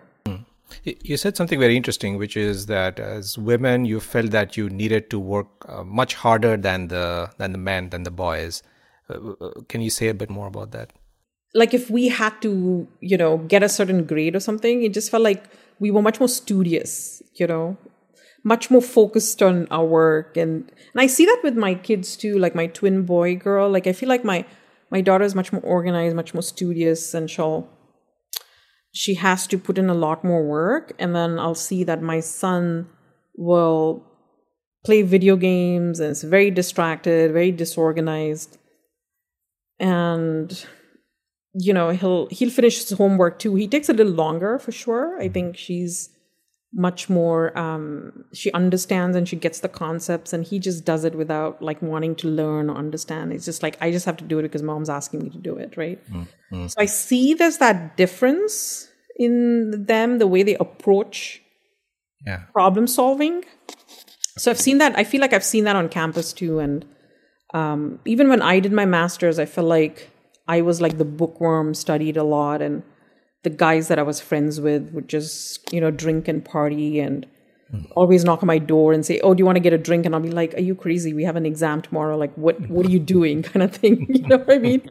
Y- 0.86 0.94
You 1.02 1.16
said 1.16 1.36
something 1.36 1.58
very 1.58 1.76
interesting, 1.76 2.16
which 2.16 2.36
is 2.36 2.66
that 2.66 3.00
as 3.00 3.36
women, 3.36 3.84
you 3.84 3.98
felt 3.98 4.30
that 4.30 4.56
you 4.56 4.70
needed 4.70 5.10
to 5.10 5.18
work 5.18 5.48
uh, 5.68 5.82
much 5.82 6.14
harder 6.14 6.56
than 6.56 6.86
the 6.88 7.28
than 7.38 7.50
the 7.50 7.58
men, 7.58 7.90
than 7.90 8.04
the 8.04 8.12
boys. 8.12 8.62
Uh, 9.10 9.32
uh, 9.40 9.50
can 9.68 9.80
you 9.80 9.90
say 9.90 10.06
a 10.06 10.14
bit 10.14 10.30
more 10.30 10.46
about 10.46 10.70
that? 10.70 10.92
like 11.54 11.74
if 11.74 11.90
we 11.90 12.08
had 12.08 12.40
to 12.42 12.86
you 13.00 13.16
know 13.16 13.38
get 13.38 13.62
a 13.62 13.68
certain 13.68 14.04
grade 14.04 14.36
or 14.36 14.40
something 14.40 14.82
it 14.84 14.94
just 14.94 15.10
felt 15.10 15.22
like 15.22 15.44
we 15.80 15.90
were 15.90 16.02
much 16.02 16.20
more 16.20 16.28
studious 16.28 17.22
you 17.34 17.46
know 17.46 17.76
much 18.44 18.70
more 18.70 18.80
focused 18.82 19.42
on 19.42 19.66
our 19.70 19.84
work. 19.84 20.36
And 20.36 20.70
and 20.92 21.00
i 21.00 21.06
see 21.06 21.26
that 21.26 21.40
with 21.42 21.56
my 21.56 21.74
kids 21.74 22.16
too 22.16 22.38
like 22.38 22.54
my 22.54 22.66
twin 22.66 23.04
boy 23.04 23.36
girl. 23.36 23.70
Like 23.70 23.86
i 23.86 23.92
feel 23.92 24.08
like 24.08 24.24
my 24.24 24.44
my 24.90 25.00
daughter 25.00 25.24
is 25.24 25.34
much 25.34 25.52
more 25.52 25.62
organized 25.62 26.16
much 26.16 26.34
more 26.34 26.42
studious 26.42 27.14
and 27.14 27.30
she'll 27.30 27.68
she 28.92 29.14
has 29.14 29.46
to 29.46 29.58
put 29.58 29.78
in 29.78 29.88
a 29.88 29.94
lot 29.94 30.24
more 30.24 30.44
work. 30.44 30.92
And 30.98 31.14
then 31.14 31.38
i'll 31.38 31.54
see 31.54 31.84
that 31.84 32.02
my 32.02 32.20
son 32.20 32.88
will 33.36 34.04
play 34.84 35.02
video 35.02 35.36
games 35.36 36.00
and 36.00 36.10
is 36.10 36.22
very 36.22 36.50
distracted 36.50 37.32
very 37.32 37.52
disorganized. 37.52 38.58
And 39.78 40.64
you 41.52 41.72
know 41.72 41.90
he'll 41.90 42.26
he'll 42.30 42.50
finish 42.50 42.78
his 42.88 42.96
homework 42.96 43.38
too. 43.38 43.54
He 43.54 43.68
takes 43.68 43.88
a 43.88 43.92
little 43.92 44.12
longer 44.12 44.58
for 44.58 44.72
sure. 44.72 45.20
I 45.20 45.28
think 45.28 45.56
she's 45.56 46.10
much 46.72 47.08
more 47.08 47.56
um, 47.58 48.24
she 48.32 48.52
understands 48.52 49.16
and 49.16 49.28
she 49.28 49.34
gets 49.34 49.60
the 49.60 49.68
concepts 49.68 50.32
and 50.32 50.44
he 50.44 50.58
just 50.58 50.84
does 50.84 51.04
it 51.04 51.14
without 51.16 51.60
like 51.60 51.82
wanting 51.82 52.14
to 52.14 52.28
learn 52.28 52.70
or 52.70 52.76
understand 52.76 53.32
it's 53.32 53.44
just 53.44 53.62
like 53.62 53.76
i 53.80 53.90
just 53.90 54.06
have 54.06 54.16
to 54.16 54.24
do 54.24 54.38
it 54.38 54.42
because 54.42 54.62
mom's 54.62 54.88
asking 54.88 55.20
me 55.20 55.30
to 55.30 55.38
do 55.38 55.56
it 55.56 55.76
right 55.76 55.98
mm-hmm. 56.10 56.66
so 56.68 56.74
i 56.78 56.86
see 56.86 57.34
there's 57.34 57.58
that 57.58 57.96
difference 57.96 58.88
in 59.16 59.84
them 59.86 60.18
the 60.18 60.28
way 60.28 60.44
they 60.44 60.54
approach 60.56 61.42
yeah. 62.24 62.44
problem 62.52 62.86
solving 62.86 63.44
so 64.38 64.50
i've 64.50 64.60
seen 64.60 64.78
that 64.78 64.96
i 64.96 65.02
feel 65.02 65.20
like 65.20 65.32
i've 65.32 65.44
seen 65.44 65.64
that 65.64 65.74
on 65.74 65.88
campus 65.88 66.32
too 66.32 66.60
and 66.60 66.84
um, 67.52 67.98
even 68.04 68.28
when 68.28 68.42
i 68.42 68.60
did 68.60 68.72
my 68.72 68.84
master's 68.84 69.40
i 69.40 69.44
felt 69.44 69.66
like 69.66 70.08
i 70.46 70.60
was 70.60 70.80
like 70.80 70.98
the 70.98 71.04
bookworm 71.04 71.74
studied 71.74 72.16
a 72.16 72.22
lot 72.22 72.62
and 72.62 72.84
the 73.42 73.50
guys 73.50 73.88
that 73.88 73.98
I 73.98 74.02
was 74.02 74.20
friends 74.20 74.60
with 74.60 74.90
would 74.92 75.08
just, 75.08 75.72
you 75.72 75.80
know, 75.80 75.90
drink 75.90 76.28
and 76.28 76.44
party 76.44 77.00
and 77.00 77.26
mm. 77.72 77.86
always 77.96 78.24
knock 78.24 78.42
on 78.42 78.46
my 78.46 78.58
door 78.58 78.92
and 78.92 79.04
say, 79.04 79.20
"Oh, 79.20 79.34
do 79.34 79.40
you 79.40 79.46
want 79.46 79.56
to 79.56 79.60
get 79.60 79.72
a 79.72 79.78
drink?" 79.78 80.06
And 80.06 80.14
I'll 80.14 80.20
be 80.20 80.30
like, 80.30 80.54
"Are 80.54 80.60
you 80.60 80.74
crazy? 80.74 81.14
We 81.14 81.24
have 81.24 81.36
an 81.36 81.46
exam 81.46 81.82
tomorrow. 81.82 82.16
Like, 82.16 82.34
what 82.34 82.60
what 82.68 82.86
are 82.86 82.90
you 82.90 82.98
doing?" 82.98 83.42
kind 83.50 83.62
of 83.62 83.74
thing. 83.74 84.06
You 84.20 84.26
know 84.28 84.38
what 84.38 84.52
I 84.52 84.58
mean? 84.58 84.82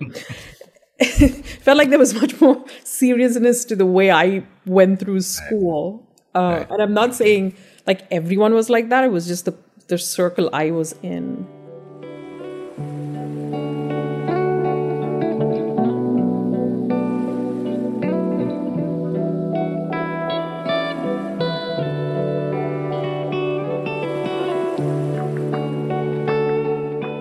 Felt 1.62 1.77
like 1.77 1.89
there 1.89 1.99
was 1.99 2.13
much 2.13 2.41
more 2.41 2.65
seriousness 2.83 3.63
to 3.65 3.75
the 3.75 3.85
way 3.85 4.12
I 4.12 4.43
went 4.65 4.99
through 4.99 5.21
school. 5.21 6.05
Uh, 6.35 6.65
and 6.69 6.81
I'm 6.81 6.93
not 6.93 7.15
saying 7.15 7.55
like 7.88 8.05
everyone 8.12 8.53
was 8.53 8.69
like 8.69 8.89
that. 8.89 9.03
It 9.03 9.12
was 9.12 9.27
just 9.27 9.45
the 9.45 9.55
the 9.88 9.97
circle 9.97 10.49
I 10.53 10.71
was 10.71 10.95
in. 11.01 11.47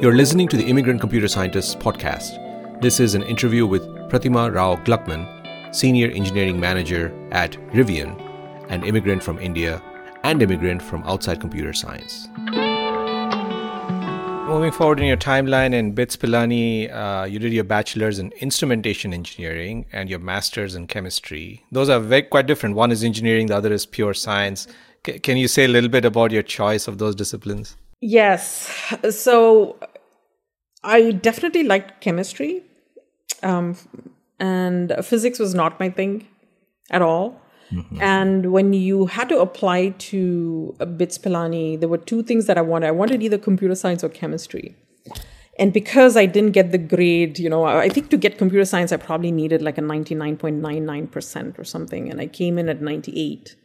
You're 0.00 0.14
listening 0.14 0.46
to 0.50 0.56
the 0.56 0.64
Immigrant 0.64 1.00
Computer 1.00 1.26
Scientists 1.26 1.74
podcast. 1.74 2.80
This 2.80 3.00
is 3.00 3.16
an 3.16 3.24
interview 3.24 3.66
with 3.66 3.82
Pratima 4.08 4.54
Rao 4.54 4.76
Gluckman, 4.76 5.26
Senior 5.74 6.08
Engineering 6.12 6.60
Manager 6.60 7.12
at 7.32 7.54
Rivian, 7.72 8.16
an 8.70 8.84
immigrant 8.84 9.24
from 9.24 9.40
India 9.40 9.82
and 10.22 10.40
immigrant 10.40 10.82
from 10.82 11.02
outside 11.02 11.40
computer 11.40 11.72
science. 11.72 12.28
Moving 14.46 14.70
forward 14.70 15.00
in 15.00 15.06
your 15.06 15.16
timeline 15.16 15.74
in 15.74 15.90
BITS 15.90 16.16
Pilani, 16.16 16.94
uh, 16.94 17.24
you 17.24 17.40
did 17.40 17.52
your 17.52 17.64
bachelor's 17.64 18.20
in 18.20 18.30
instrumentation 18.38 19.12
engineering 19.12 19.84
and 19.92 20.08
your 20.08 20.20
master's 20.20 20.76
in 20.76 20.86
chemistry. 20.86 21.64
Those 21.72 21.88
are 21.88 21.98
very, 21.98 22.22
quite 22.22 22.46
different. 22.46 22.76
One 22.76 22.92
is 22.92 23.02
engineering, 23.02 23.48
the 23.48 23.56
other 23.56 23.72
is 23.72 23.84
pure 23.84 24.14
science. 24.14 24.68
C- 25.04 25.18
can 25.18 25.36
you 25.36 25.48
say 25.48 25.64
a 25.64 25.68
little 25.68 25.90
bit 25.90 26.04
about 26.04 26.30
your 26.30 26.44
choice 26.44 26.86
of 26.86 26.98
those 26.98 27.16
disciplines? 27.16 27.76
Yes. 28.00 28.70
So 29.10 29.76
I 30.84 31.10
definitely 31.12 31.64
liked 31.64 32.00
chemistry. 32.00 32.62
Um, 33.42 33.76
and 34.38 34.94
physics 35.02 35.38
was 35.38 35.54
not 35.54 35.80
my 35.80 35.90
thing 35.90 36.26
at 36.90 37.02
all. 37.02 37.40
Mm-hmm. 37.72 38.00
And 38.00 38.52
when 38.52 38.72
you 38.72 39.06
had 39.06 39.28
to 39.28 39.40
apply 39.40 39.90
to 39.90 40.74
BITS 40.96 41.18
Pilani, 41.18 41.78
there 41.78 41.88
were 41.88 41.98
two 41.98 42.22
things 42.22 42.46
that 42.46 42.56
I 42.56 42.62
wanted. 42.62 42.86
I 42.86 42.92
wanted 42.92 43.22
either 43.22 43.36
computer 43.36 43.74
science 43.74 44.02
or 44.02 44.08
chemistry. 44.08 44.74
And 45.58 45.72
because 45.72 46.16
I 46.16 46.26
didn't 46.26 46.52
get 46.52 46.70
the 46.70 46.78
grade, 46.78 47.38
you 47.38 47.50
know, 47.50 47.64
I 47.64 47.88
think 47.88 48.10
to 48.10 48.16
get 48.16 48.38
computer 48.38 48.64
science, 48.64 48.92
I 48.92 48.96
probably 48.96 49.32
needed 49.32 49.60
like 49.60 49.76
a 49.76 49.80
99.99% 49.80 51.58
or 51.58 51.64
something. 51.64 52.08
And 52.08 52.20
I 52.20 52.28
came 52.28 52.58
in 52.58 52.68
at 52.68 52.80
98 52.80 53.56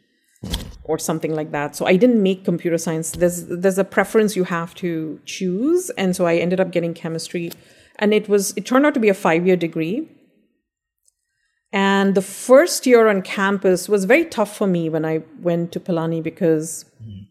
or 0.84 1.00
something 1.00 1.34
like 1.36 1.52
that. 1.52 1.76
So 1.76 1.86
I 1.86 1.96
didn't 1.96 2.22
make 2.22 2.44
computer 2.44 2.78
science. 2.78 3.12
There's 3.12 3.46
there's 3.46 3.78
a 3.78 3.84
preference 3.84 4.36
you 4.36 4.44
have 4.44 4.76
to 4.76 5.20
choose, 5.26 5.90
and 5.92 6.16
so 6.16 6.26
I 6.26 6.36
ended 6.36 6.60
up 6.60 6.72
getting 6.72 6.94
chemistry, 6.94 7.52
and 7.98 8.14
it 8.14 8.28
was 8.28 8.54
it 8.58 8.66
turned 8.66 8.86
out 8.86 8.94
to 8.96 9.00
be 9.00 9.10
a 9.10 9.14
five 9.14 9.46
year 9.46 9.56
degree. 9.56 10.08
And 11.72 12.14
the 12.14 12.22
first 12.22 12.86
year 12.86 13.08
on 13.08 13.24
campus 13.24 13.90
was 13.90 14.06
very 14.06 14.26
tough 14.26 14.56
for 14.56 14.68
me 14.68 14.90
when 14.90 15.06
I 15.06 15.24
went 15.42 15.72
to 15.72 15.80
Pilani 15.80 16.22
because 16.22 16.86
mm. 17.04 17.26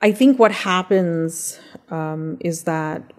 I 0.00 0.12
think 0.12 0.38
what 0.38 0.52
happens 0.52 1.58
um, 1.90 2.36
is 2.38 2.62
that 2.64 3.12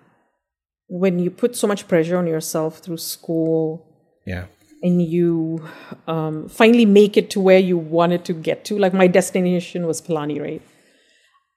when 0.88 1.20
you 1.20 1.30
put 1.30 1.58
so 1.58 1.68
much 1.68 1.90
pressure 1.90 2.16
on 2.16 2.26
yourself 2.26 2.80
through 2.80 2.98
school, 2.98 3.86
yeah 4.26 4.46
and 4.82 5.02
you 5.02 5.68
um, 6.08 6.48
finally 6.48 6.86
make 6.86 7.18
it 7.18 7.30
to 7.32 7.40
where 7.40 7.60
you 7.60 7.78
wanted 7.78 8.24
to 8.26 8.34
get 8.34 8.66
to. 8.66 8.78
Like 8.78 8.94
my 8.94 9.08
destination 9.08 9.86
was 9.86 10.02
Pilani, 10.02 10.42
right? 10.42 10.62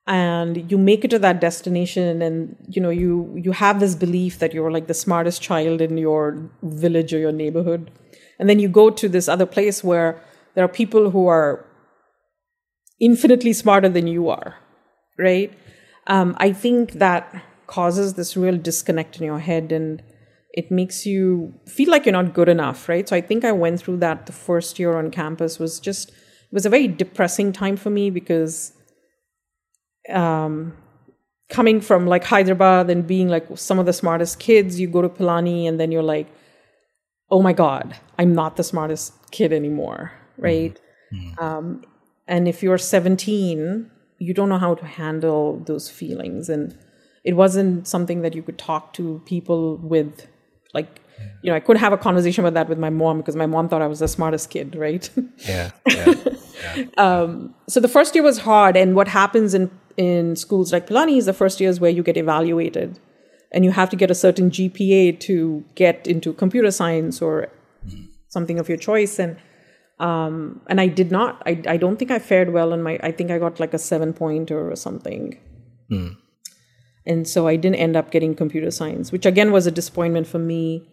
And 0.06 0.70
you 0.70 0.78
make 0.78 1.04
it 1.04 1.08
to 1.08 1.18
that 1.20 1.40
destination, 1.40 2.22
and 2.22 2.56
you 2.68 2.82
know 2.82 2.90
you 2.90 3.32
you 3.37 3.52
have 3.52 3.78
this 3.78 3.94
belief 3.94 4.40
that 4.40 4.52
you're 4.52 4.72
like 4.72 4.88
the 4.88 4.94
smartest 4.94 5.40
child 5.40 5.80
in 5.80 5.96
your 5.96 6.50
village 6.62 7.14
or 7.14 7.18
your 7.18 7.30
neighborhood, 7.30 7.90
and 8.40 8.48
then 8.48 8.58
you 8.58 8.68
go 8.68 8.90
to 8.90 9.08
this 9.08 9.28
other 9.28 9.46
place 9.46 9.85
where 9.85 10.20
there 10.54 10.64
are 10.64 10.68
people 10.68 11.11
who 11.11 11.28
are 11.28 11.64
infinitely 12.98 13.52
smarter 13.52 13.88
than 13.88 14.08
you 14.08 14.28
are, 14.28 14.56
right? 15.18 15.56
Um, 16.08 16.37
I 16.38 16.52
think 16.52 16.94
that 16.94 17.44
causes 17.68 18.14
this 18.14 18.37
real 18.37 18.56
disconnect 18.58 19.18
in 19.18 19.24
your 19.24 19.38
head 19.38 19.70
and 19.70 20.02
it 20.52 20.70
makes 20.70 21.06
you 21.06 21.54
feel 21.66 21.90
like 21.90 22.04
you're 22.04 22.12
not 22.12 22.34
good 22.34 22.48
enough, 22.48 22.88
right? 22.88 23.08
So 23.08 23.16
I 23.16 23.20
think 23.20 23.44
I 23.44 23.52
went 23.52 23.80
through 23.80 23.98
that 23.98 24.26
the 24.26 24.32
first 24.32 24.78
year 24.78 24.96
on 24.96 25.10
campus 25.10 25.58
was 25.58 25.80
just 25.80 26.10
it 26.10 26.52
was 26.52 26.66
a 26.66 26.70
very 26.70 26.88
depressing 26.88 27.52
time 27.52 27.76
for 27.76 27.88
me 27.88 28.10
because 28.10 28.74
um, 30.10 30.76
coming 31.48 31.80
from 31.80 32.06
like 32.06 32.24
Hyderabad 32.24 32.90
and 32.90 33.06
being 33.06 33.28
like 33.28 33.46
some 33.54 33.78
of 33.78 33.86
the 33.86 33.92
smartest 33.92 34.38
kids, 34.38 34.78
you 34.78 34.88
go 34.88 35.00
to 35.00 35.08
Pilani 35.08 35.66
and 35.66 35.80
then 35.80 35.90
you're 35.90 36.02
like, 36.02 36.28
oh 37.30 37.40
my 37.40 37.54
God, 37.54 37.96
I'm 38.18 38.34
not 38.34 38.56
the 38.56 38.64
smartest 38.64 39.14
kid 39.30 39.52
anymore, 39.52 40.12
right? 40.36 40.78
Mm-hmm. 41.12 41.42
Um, 41.42 41.84
and 42.26 42.46
if 42.46 42.62
you're 42.62 42.78
17, 42.78 43.90
you 44.18 44.34
don't 44.34 44.50
know 44.50 44.58
how 44.58 44.74
to 44.74 44.84
handle 44.84 45.60
those 45.60 45.88
feelings. 45.88 46.50
And 46.50 46.76
it 47.24 47.34
wasn't 47.34 47.88
something 47.88 48.20
that 48.22 48.34
you 48.34 48.42
could 48.42 48.58
talk 48.58 48.92
to 48.94 49.22
people 49.24 49.76
with 49.78 50.26
like 50.74 51.00
you 51.42 51.50
know 51.50 51.56
i 51.56 51.61
could 51.61 51.76
have 51.76 51.92
a 51.92 51.98
conversation 51.98 52.44
about 52.44 52.54
that 52.54 52.68
with 52.68 52.78
my 52.78 52.90
mom 52.90 53.18
because 53.18 53.37
my 53.37 53.46
mom 53.46 53.68
thought 53.68 53.82
i 53.82 53.87
was 53.87 53.98
the 53.98 54.08
smartest 54.08 54.50
kid 54.50 54.74
right 54.76 55.11
yeah, 55.38 55.70
yeah, 55.88 56.14
yeah. 56.76 56.85
um, 56.96 57.54
so 57.68 57.80
the 57.80 57.88
first 57.88 58.14
year 58.14 58.24
was 58.24 58.38
hard 58.38 58.76
and 58.76 58.94
what 58.94 59.08
happens 59.08 59.54
in 59.54 59.70
in 59.96 60.37
schools 60.37 60.72
like 60.72 60.87
pilani 60.87 61.16
is 61.18 61.26
the 61.26 61.32
first 61.32 61.61
year 61.61 61.68
is 61.68 61.80
where 61.80 61.90
you 61.90 62.02
get 62.02 62.16
evaluated 62.16 62.98
and 63.52 63.64
you 63.64 63.70
have 63.70 63.90
to 63.90 63.96
get 63.96 64.11
a 64.11 64.14
certain 64.14 64.50
gpa 64.50 65.18
to 65.20 65.64
get 65.74 66.06
into 66.06 66.32
computer 66.32 66.70
science 66.70 67.20
or 67.20 67.48
something 68.28 68.58
of 68.58 68.68
your 68.68 68.78
choice 68.78 69.18
and 69.18 69.37
um, 69.98 70.61
and 70.68 70.80
i 70.80 70.87
did 70.87 71.12
not 71.12 71.42
I, 71.46 71.62
I 71.68 71.76
don't 71.76 71.98
think 71.98 72.11
i 72.11 72.18
fared 72.18 72.52
well 72.52 72.72
in 72.72 72.82
my 72.82 72.98
i 73.02 73.12
think 73.12 73.30
i 73.30 73.38
got 73.38 73.61
like 73.61 73.74
a 73.74 73.78
seven 73.78 74.14
pointer 74.14 74.70
or 74.70 74.76
something 74.76 75.38
mm. 75.90 76.16
And 77.06 77.26
so 77.26 77.48
I 77.48 77.56
didn't 77.56 77.76
end 77.76 77.96
up 77.96 78.10
getting 78.10 78.34
computer 78.34 78.70
science, 78.70 79.10
which 79.10 79.26
again 79.26 79.52
was 79.52 79.66
a 79.66 79.70
disappointment 79.70 80.26
for 80.26 80.38
me. 80.38 80.88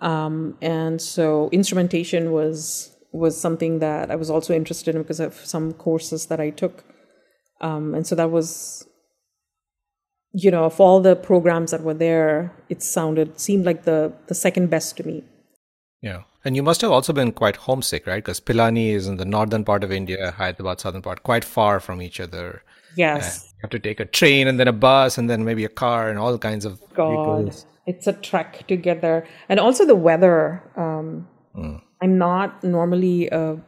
Um, 0.00 0.56
and 0.62 1.00
so 1.02 1.48
instrumentation 1.50 2.32
was 2.32 2.94
was 3.10 3.40
something 3.40 3.78
that 3.78 4.10
I 4.10 4.16
was 4.16 4.30
also 4.30 4.54
interested 4.54 4.94
in 4.94 5.02
because 5.02 5.20
of 5.20 5.34
some 5.34 5.72
courses 5.72 6.26
that 6.26 6.40
I 6.40 6.50
took. 6.50 6.84
Um, 7.60 7.94
and 7.94 8.06
so 8.06 8.14
that 8.14 8.30
was, 8.30 8.86
you 10.32 10.50
know, 10.50 10.64
of 10.64 10.80
all 10.80 11.00
the 11.00 11.16
programs 11.16 11.70
that 11.70 11.82
were 11.82 11.94
there, 11.94 12.54
it 12.68 12.82
sounded 12.82 13.40
seemed 13.40 13.64
like 13.64 13.84
the 13.84 14.12
the 14.26 14.34
second 14.34 14.70
best 14.70 14.96
to 14.98 15.06
me. 15.06 15.24
Yeah. 16.00 16.22
And 16.44 16.54
you 16.54 16.62
must 16.62 16.80
have 16.82 16.92
also 16.92 17.12
been 17.12 17.32
quite 17.32 17.56
homesick, 17.56 18.06
right? 18.06 18.24
Because 18.24 18.40
Pilani 18.40 18.90
is 18.90 19.08
in 19.08 19.16
the 19.16 19.24
northern 19.24 19.64
part 19.64 19.82
of 19.82 19.90
India, 19.90 20.30
Hyderabad, 20.30 20.80
southern 20.80 21.02
part, 21.02 21.24
quite 21.24 21.44
far 21.44 21.80
from 21.80 22.00
each 22.00 22.20
other. 22.20 22.62
Yes. 22.96 23.47
You 23.58 23.62
have 23.62 23.70
to 23.70 23.80
take 23.80 23.98
a 23.98 24.04
train 24.04 24.46
and 24.46 24.60
then 24.60 24.68
a 24.68 24.72
bus 24.72 25.18
and 25.18 25.28
then 25.28 25.44
maybe 25.44 25.64
a 25.64 25.68
car 25.68 26.08
and 26.08 26.16
all 26.16 26.38
kinds 26.38 26.64
of 26.64 26.80
God, 26.94 27.08
vehicles. 27.08 27.66
It's 27.86 28.06
a 28.06 28.12
trek 28.12 28.68
to 28.68 28.76
get 28.76 29.00
there. 29.00 29.26
And 29.48 29.58
also 29.58 29.84
the 29.84 29.96
weather. 29.96 30.62
Um, 30.76 31.26
mm. 31.56 31.82
I'm 32.00 32.18
not 32.18 32.62
normally 32.62 33.28
a 33.28 33.60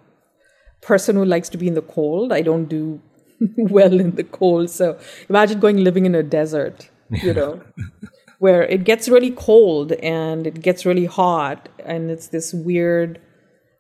person 0.81 1.17
who 1.17 1.25
likes 1.25 1.49
to 1.49 1.59
be 1.59 1.67
in 1.67 1.75
the 1.75 1.83
cold. 1.83 2.33
I 2.33 2.43
don't 2.43 2.67
do 2.67 3.01
well 3.57 3.99
in 3.99 4.15
the 4.15 4.23
cold. 4.23 4.71
So 4.71 4.97
imagine 5.29 5.59
going 5.59 5.83
living 5.83 6.07
in 6.07 6.15
a 6.15 6.23
desert, 6.23 6.89
you 7.11 7.35
know, 7.35 7.61
where 8.39 8.63
it 8.63 8.85
gets 8.85 9.09
really 9.09 9.33
cold 9.33 9.93
and 9.93 10.47
it 10.47 10.63
gets 10.63 10.87
really 10.87 11.07
hot 11.07 11.69
and 11.85 12.13
it's 12.13 12.29
this 12.29 12.55
weird 12.55 13.21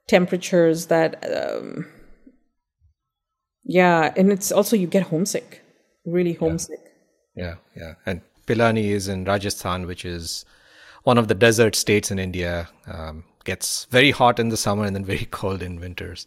temperatures 0.07 0.87
that 0.87 1.25
um, 1.35 1.87
yeah 3.65 4.13
and 4.17 4.33
it's 4.33 4.51
also 4.53 4.77
you 4.77 4.87
get 4.87 5.05
homesick 5.05 5.60
really 6.05 6.33
homesick. 6.33 6.81
Yeah, 7.35 7.57
yeah. 7.77 7.83
yeah. 7.83 7.95
And 8.07 8.21
Pilani 8.47 8.91
is 8.91 9.09
in 9.09 9.25
Rajasthan, 9.25 9.87
which 9.87 10.05
is 10.05 10.45
one 11.05 11.19
of 11.19 11.29
the 11.29 11.35
desert 11.35 11.75
states 11.75 12.11
in 12.11 12.19
India. 12.19 12.69
Um, 12.87 13.25
gets 13.45 13.87
very 13.87 14.11
hot 14.11 14.39
in 14.39 14.51
the 14.51 14.57
summer 14.57 14.85
and 14.85 14.95
then 14.95 15.05
very 15.05 15.25
cold 15.31 15.63
in 15.63 15.81
winters. 15.81 16.27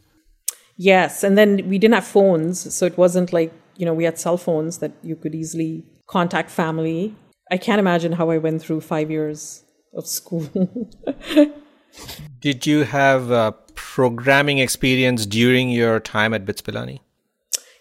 Yes, 0.75 1.23
and 1.23 1.37
then 1.37 1.69
we 1.69 1.77
didn't 1.77 1.93
have 1.93 2.05
phones, 2.05 2.73
so 2.73 2.85
it 2.85 2.97
wasn't 2.97 3.31
like 3.31 3.53
you 3.77 3.85
know 3.85 3.93
we 3.93 4.03
had 4.03 4.17
cell 4.17 4.37
phones 4.37 4.79
that 4.79 4.91
you 5.03 5.15
could 5.15 5.35
easily 5.35 5.83
contact 6.07 6.49
family. 6.49 7.15
I 7.51 7.57
can't 7.57 7.79
imagine 7.79 8.13
how 8.13 8.31
I 8.31 8.39
went 8.39 8.61
through 8.61 8.81
five 8.81 9.11
years 9.11 9.63
of 9.93 10.07
school. 10.07 10.49
Did 12.39 12.65
you 12.65 12.83
have 12.83 13.31
uh, 13.31 13.51
programming 13.75 14.57
experience 14.57 15.27
during 15.27 15.69
your 15.69 15.99
time 15.99 16.33
at 16.33 16.45
BITS 16.45 16.63
Pilani? 16.63 16.99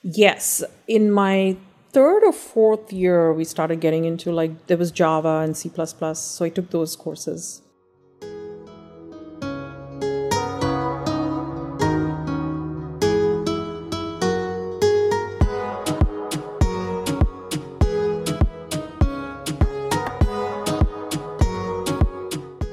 Yes, 0.02 0.62
in 0.86 1.10
my 1.10 1.56
third 1.92 2.24
or 2.24 2.32
fourth 2.32 2.92
year, 2.92 3.32
we 3.32 3.44
started 3.44 3.80
getting 3.80 4.04
into 4.04 4.32
like 4.32 4.66
there 4.66 4.78
was 4.78 4.90
Java 4.90 5.42
and 5.44 5.56
C, 5.56 5.70
so 6.14 6.44
I 6.44 6.48
took 6.48 6.70
those 6.70 6.96
courses. 6.96 7.62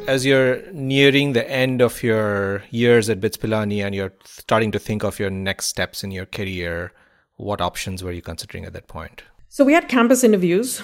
as 0.07 0.25
you're 0.25 0.63
nearing 0.71 1.33
the 1.33 1.47
end 1.47 1.83
of 1.83 2.01
your 2.01 2.63
years 2.71 3.11
at 3.11 3.21
BITS 3.21 3.37
Pilani 3.37 3.85
and 3.85 3.93
you're 3.93 4.11
starting 4.25 4.71
to 4.71 4.79
think 4.79 5.03
of 5.03 5.19
your 5.19 5.29
next 5.29 5.67
steps 5.67 6.03
in 6.03 6.09
your 6.09 6.25
career, 6.25 6.91
what 7.39 7.61
options 7.61 8.03
were 8.03 8.11
you 8.11 8.21
considering 8.21 8.65
at 8.65 8.73
that 8.73 8.87
point? 8.87 9.23
So 9.47 9.63
we 9.63 9.73
had 9.73 9.87
campus 9.87 10.23
interviews. 10.23 10.83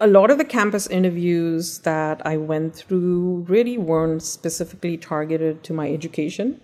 A 0.00 0.06
lot 0.06 0.30
of 0.30 0.38
the 0.38 0.44
campus 0.44 0.86
interviews 0.86 1.80
that 1.80 2.26
I 2.26 2.36
went 2.36 2.74
through 2.74 3.44
really 3.48 3.78
weren't 3.78 4.22
specifically 4.22 4.96
targeted 4.96 5.62
to 5.64 5.72
my 5.72 5.90
education. 5.92 6.60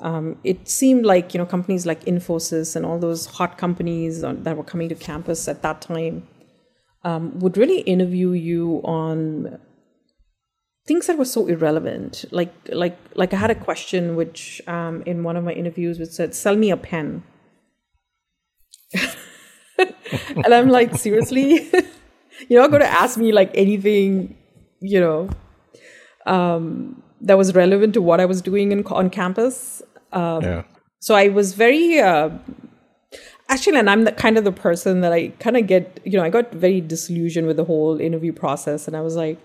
Um, 0.00 0.38
it 0.44 0.68
seemed 0.68 1.04
like 1.04 1.34
you 1.34 1.38
know 1.38 1.46
companies 1.46 1.86
like 1.86 2.04
Infosys 2.04 2.76
and 2.76 2.86
all 2.86 2.98
those 2.98 3.26
hot 3.26 3.58
companies 3.58 4.20
that 4.20 4.56
were 4.56 4.64
coming 4.64 4.88
to 4.88 4.94
campus 4.94 5.48
at 5.48 5.62
that 5.62 5.80
time 5.80 6.26
um, 7.04 7.38
would 7.40 7.56
really 7.56 7.80
interview 7.80 8.30
you 8.30 8.80
on 8.84 9.58
things 10.86 11.06
that 11.06 11.18
were 11.18 11.24
so 11.24 11.46
irrelevant. 11.46 12.24
Like 12.30 12.54
like 12.68 12.98
like 13.14 13.34
I 13.34 13.36
had 13.36 13.50
a 13.50 13.54
question 13.54 14.14
which 14.14 14.62
um, 14.66 15.02
in 15.04 15.22
one 15.22 15.36
of 15.36 15.44
my 15.44 15.52
interviews 15.52 15.98
which 15.98 16.10
said, 16.10 16.34
"Sell 16.34 16.56
me 16.56 16.70
a 16.70 16.76
pen," 16.76 17.22
and 19.78 20.54
I'm 20.54 20.68
like, 20.68 20.96
seriously, 20.96 21.70
you're 22.48 22.60
not 22.60 22.70
going 22.70 22.82
to 22.82 22.88
ask 22.88 23.18
me 23.18 23.32
like 23.32 23.50
anything, 23.54 24.36
you 24.80 25.00
know, 25.00 25.30
um, 26.26 27.02
that 27.20 27.36
was 27.36 27.54
relevant 27.54 27.94
to 27.94 28.02
what 28.02 28.20
I 28.20 28.24
was 28.24 28.42
doing 28.42 28.72
in, 28.72 28.84
on 28.86 29.10
campus. 29.10 29.82
Um, 30.12 30.42
yeah. 30.42 30.62
So 31.00 31.14
I 31.14 31.28
was 31.28 31.54
very. 31.54 31.98
Uh, 32.00 32.30
actually 33.48 33.76
and 33.76 33.90
i'm 33.90 34.04
the 34.04 34.12
kind 34.12 34.38
of 34.38 34.44
the 34.44 34.52
person 34.52 35.00
that 35.00 35.12
i 35.12 35.26
kind 35.40 35.56
of 35.56 35.66
get 35.66 35.98
you 36.04 36.12
know 36.12 36.22
i 36.22 36.30
got 36.30 36.52
very 36.52 36.80
disillusioned 36.80 37.48
with 37.48 37.56
the 37.56 37.64
whole 37.64 38.00
interview 38.00 38.32
process 38.32 38.86
and 38.86 38.96
i 38.96 39.00
was 39.00 39.16
like 39.16 39.38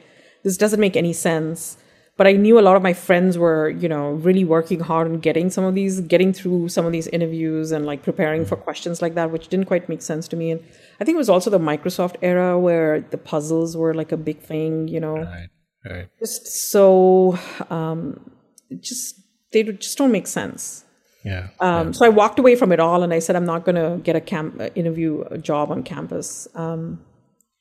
this 0.43 0.57
doesn't 0.57 0.79
make 0.79 0.95
any 0.95 1.11
sense 1.11 1.75
but 2.17 2.27
i 2.27 2.31
knew 2.31 2.59
a 2.59 2.61
lot 2.61 2.75
of 2.75 2.81
my 2.81 2.93
friends 2.93 3.37
were 3.37 3.69
you 3.69 3.87
know 3.87 4.11
really 4.11 4.43
working 4.43 4.79
hard 4.79 5.07
on 5.07 5.19
getting 5.19 5.49
some 5.49 5.63
of 5.63 5.75
these 5.75 6.01
getting 6.01 6.31
through 6.33 6.69
some 6.69 6.85
of 6.85 6.91
these 6.91 7.07
interviews 7.07 7.71
and 7.71 7.85
like 7.85 8.03
preparing 8.03 8.45
for 8.45 8.55
questions 8.55 9.01
like 9.01 9.15
that 9.15 9.31
which 9.31 9.47
didn't 9.47 9.65
quite 9.65 9.87
make 9.89 10.01
sense 10.01 10.27
to 10.27 10.35
me 10.35 10.51
and 10.51 10.61
i 10.99 11.03
think 11.03 11.15
it 11.15 11.17
was 11.17 11.29
also 11.29 11.49
the 11.49 11.59
microsoft 11.59 12.15
era 12.21 12.59
where 12.59 13.01
the 13.01 13.17
puzzles 13.17 13.75
were 13.75 13.93
like 13.93 14.11
a 14.11 14.17
big 14.17 14.39
thing 14.39 14.87
you 14.87 14.99
know 14.99 15.17
right, 15.17 15.49
right. 15.89 16.09
just 16.19 16.47
so 16.71 17.37
um 17.69 18.31
just 18.79 19.19
they 19.51 19.63
just 19.63 19.97
don't 19.97 20.11
make 20.11 20.27
sense 20.27 20.85
yeah, 21.25 21.47
um. 21.59 21.91
So 21.91 22.05
I 22.05 22.09
walked 22.09 22.37
away 22.37 22.55
from 22.55 22.71
it 22.71 22.79
all, 22.79 23.01
and 23.01 23.11
I 23.11 23.17
said 23.17 23.35
I'm 23.35 23.47
not 23.47 23.65
going 23.65 23.75
to 23.75 23.99
get 24.03 24.15
a 24.15 24.21
camp 24.21 24.61
interview 24.75 25.23
a 25.31 25.39
job 25.39 25.71
on 25.71 25.81
campus. 25.81 26.47
Um, 26.53 27.03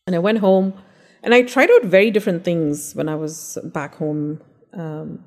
and 0.06 0.14
I 0.14 0.18
went 0.18 0.38
home 0.38 0.74
and 1.24 1.32
I 1.32 1.42
tried 1.42 1.70
out 1.70 1.84
very 1.84 2.10
different 2.10 2.44
things 2.44 2.94
when 2.94 3.08
I 3.08 3.14
was 3.14 3.58
back 3.64 3.94
home 3.96 4.42
um, 4.74 5.24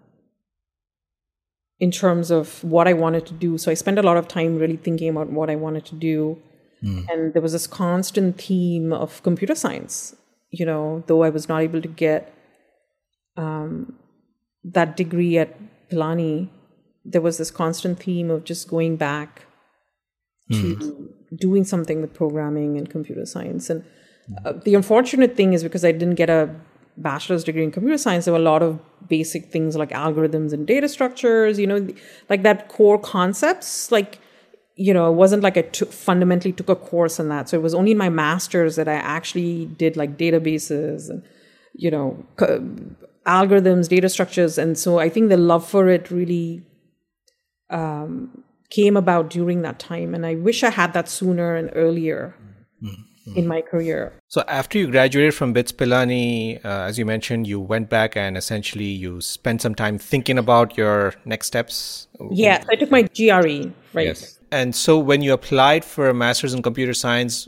in 1.79 1.89
terms 1.89 2.29
of 2.29 2.63
what 2.63 2.87
I 2.87 2.93
wanted 2.93 3.25
to 3.25 3.33
do. 3.33 3.57
So 3.57 3.71
I 3.71 3.73
spent 3.73 3.97
a 3.97 4.03
lot 4.03 4.15
of 4.15 4.27
time 4.27 4.57
really 4.57 4.77
thinking 4.77 5.09
about 5.09 5.31
what 5.31 5.49
I 5.49 5.55
wanted 5.55 5.85
to 5.85 5.95
do. 5.95 6.39
Mm. 6.83 7.09
And 7.11 7.33
there 7.33 7.41
was 7.41 7.53
this 7.53 7.65
constant 7.65 8.39
theme 8.39 8.93
of 8.93 9.23
computer 9.23 9.55
science, 9.55 10.15
you 10.51 10.67
know, 10.67 11.03
though 11.07 11.23
I 11.23 11.31
was 11.31 11.49
not 11.49 11.63
able 11.63 11.81
to 11.81 11.87
get 11.87 12.31
um, 13.35 13.97
that 14.63 14.95
degree 14.95 15.39
at 15.39 15.57
Pilani, 15.89 16.49
there 17.03 17.21
was 17.21 17.39
this 17.39 17.49
constant 17.49 17.99
theme 17.99 18.29
of 18.29 18.43
just 18.43 18.67
going 18.67 18.97
back 18.97 19.47
mm. 20.51 20.79
to 20.79 21.13
doing 21.35 21.63
something 21.63 22.01
with 22.01 22.13
programming 22.13 22.77
and 22.77 22.87
computer 22.87 23.25
science. 23.25 23.71
And 23.71 23.83
uh, 24.45 24.53
the 24.63 24.75
unfortunate 24.75 25.35
thing 25.35 25.53
is 25.53 25.63
because 25.63 25.85
I 25.85 25.91
didn't 25.91 26.15
get 26.15 26.29
a 26.29 26.53
bachelor's 26.97 27.43
degree 27.43 27.63
in 27.63 27.71
computer 27.71 27.97
science, 27.97 28.25
there 28.25 28.33
were 28.33 28.39
a 28.39 28.43
lot 28.43 28.63
of 28.63 28.79
basic 29.07 29.51
things 29.51 29.75
like 29.75 29.89
algorithms 29.91 30.51
and 30.51 30.65
data 30.67 30.89
structures, 30.89 31.59
you 31.59 31.67
know, 31.67 31.87
like 32.29 32.43
that 32.43 32.67
core 32.67 32.99
concepts. 32.99 33.91
Like, 33.91 34.19
you 34.75 34.93
know, 34.93 35.09
it 35.09 35.15
wasn't 35.15 35.43
like 35.43 35.57
I 35.57 35.61
took, 35.61 35.91
fundamentally 35.91 36.51
took 36.51 36.69
a 36.69 36.75
course 36.75 37.19
in 37.19 37.29
that. 37.29 37.49
So 37.49 37.57
it 37.57 37.63
was 37.63 37.73
only 37.73 37.91
in 37.91 37.97
my 37.97 38.09
master's 38.09 38.75
that 38.75 38.87
I 38.87 38.95
actually 38.95 39.65
did 39.65 39.95
like 39.95 40.17
databases 40.17 41.09
and, 41.09 41.23
you 41.73 41.91
know, 41.91 42.25
algorithms, 43.25 43.87
data 43.87 44.09
structures. 44.09 44.57
And 44.57 44.77
so 44.77 44.99
I 44.99 45.09
think 45.09 45.29
the 45.29 45.37
love 45.37 45.67
for 45.67 45.87
it 45.87 46.11
really 46.11 46.63
um, 47.69 48.43
came 48.69 48.97
about 48.97 49.29
during 49.29 49.61
that 49.61 49.79
time. 49.79 50.13
And 50.13 50.25
I 50.25 50.35
wish 50.35 50.63
I 50.63 50.71
had 50.71 50.93
that 50.93 51.07
sooner 51.07 51.55
and 51.55 51.69
earlier. 51.73 52.35
Mm-hmm 52.83 53.03
in 53.35 53.47
my 53.47 53.61
career. 53.61 54.13
So 54.27 54.43
after 54.47 54.77
you 54.77 54.89
graduated 54.89 55.33
from 55.33 55.53
BITS 55.53 55.71
Pilani, 55.71 56.63
uh, 56.63 56.87
as 56.89 56.97
you 56.97 57.05
mentioned, 57.05 57.47
you 57.47 57.59
went 57.59 57.89
back 57.89 58.15
and 58.15 58.37
essentially 58.37 58.85
you 58.85 59.21
spent 59.21 59.61
some 59.61 59.75
time 59.75 59.97
thinking 59.97 60.37
about 60.37 60.77
your 60.77 61.13
next 61.25 61.47
steps. 61.47 62.07
Yes, 62.31 62.65
I 62.69 62.75
took 62.75 62.91
my 62.91 63.03
GRE, 63.03 63.71
right? 63.93 64.07
Yes. 64.07 64.39
And 64.51 64.75
so 64.75 64.97
when 64.97 65.21
you 65.21 65.33
applied 65.33 65.83
for 65.83 66.09
a 66.09 66.13
master's 66.13 66.53
in 66.53 66.61
computer 66.61 66.93
science, 66.93 67.47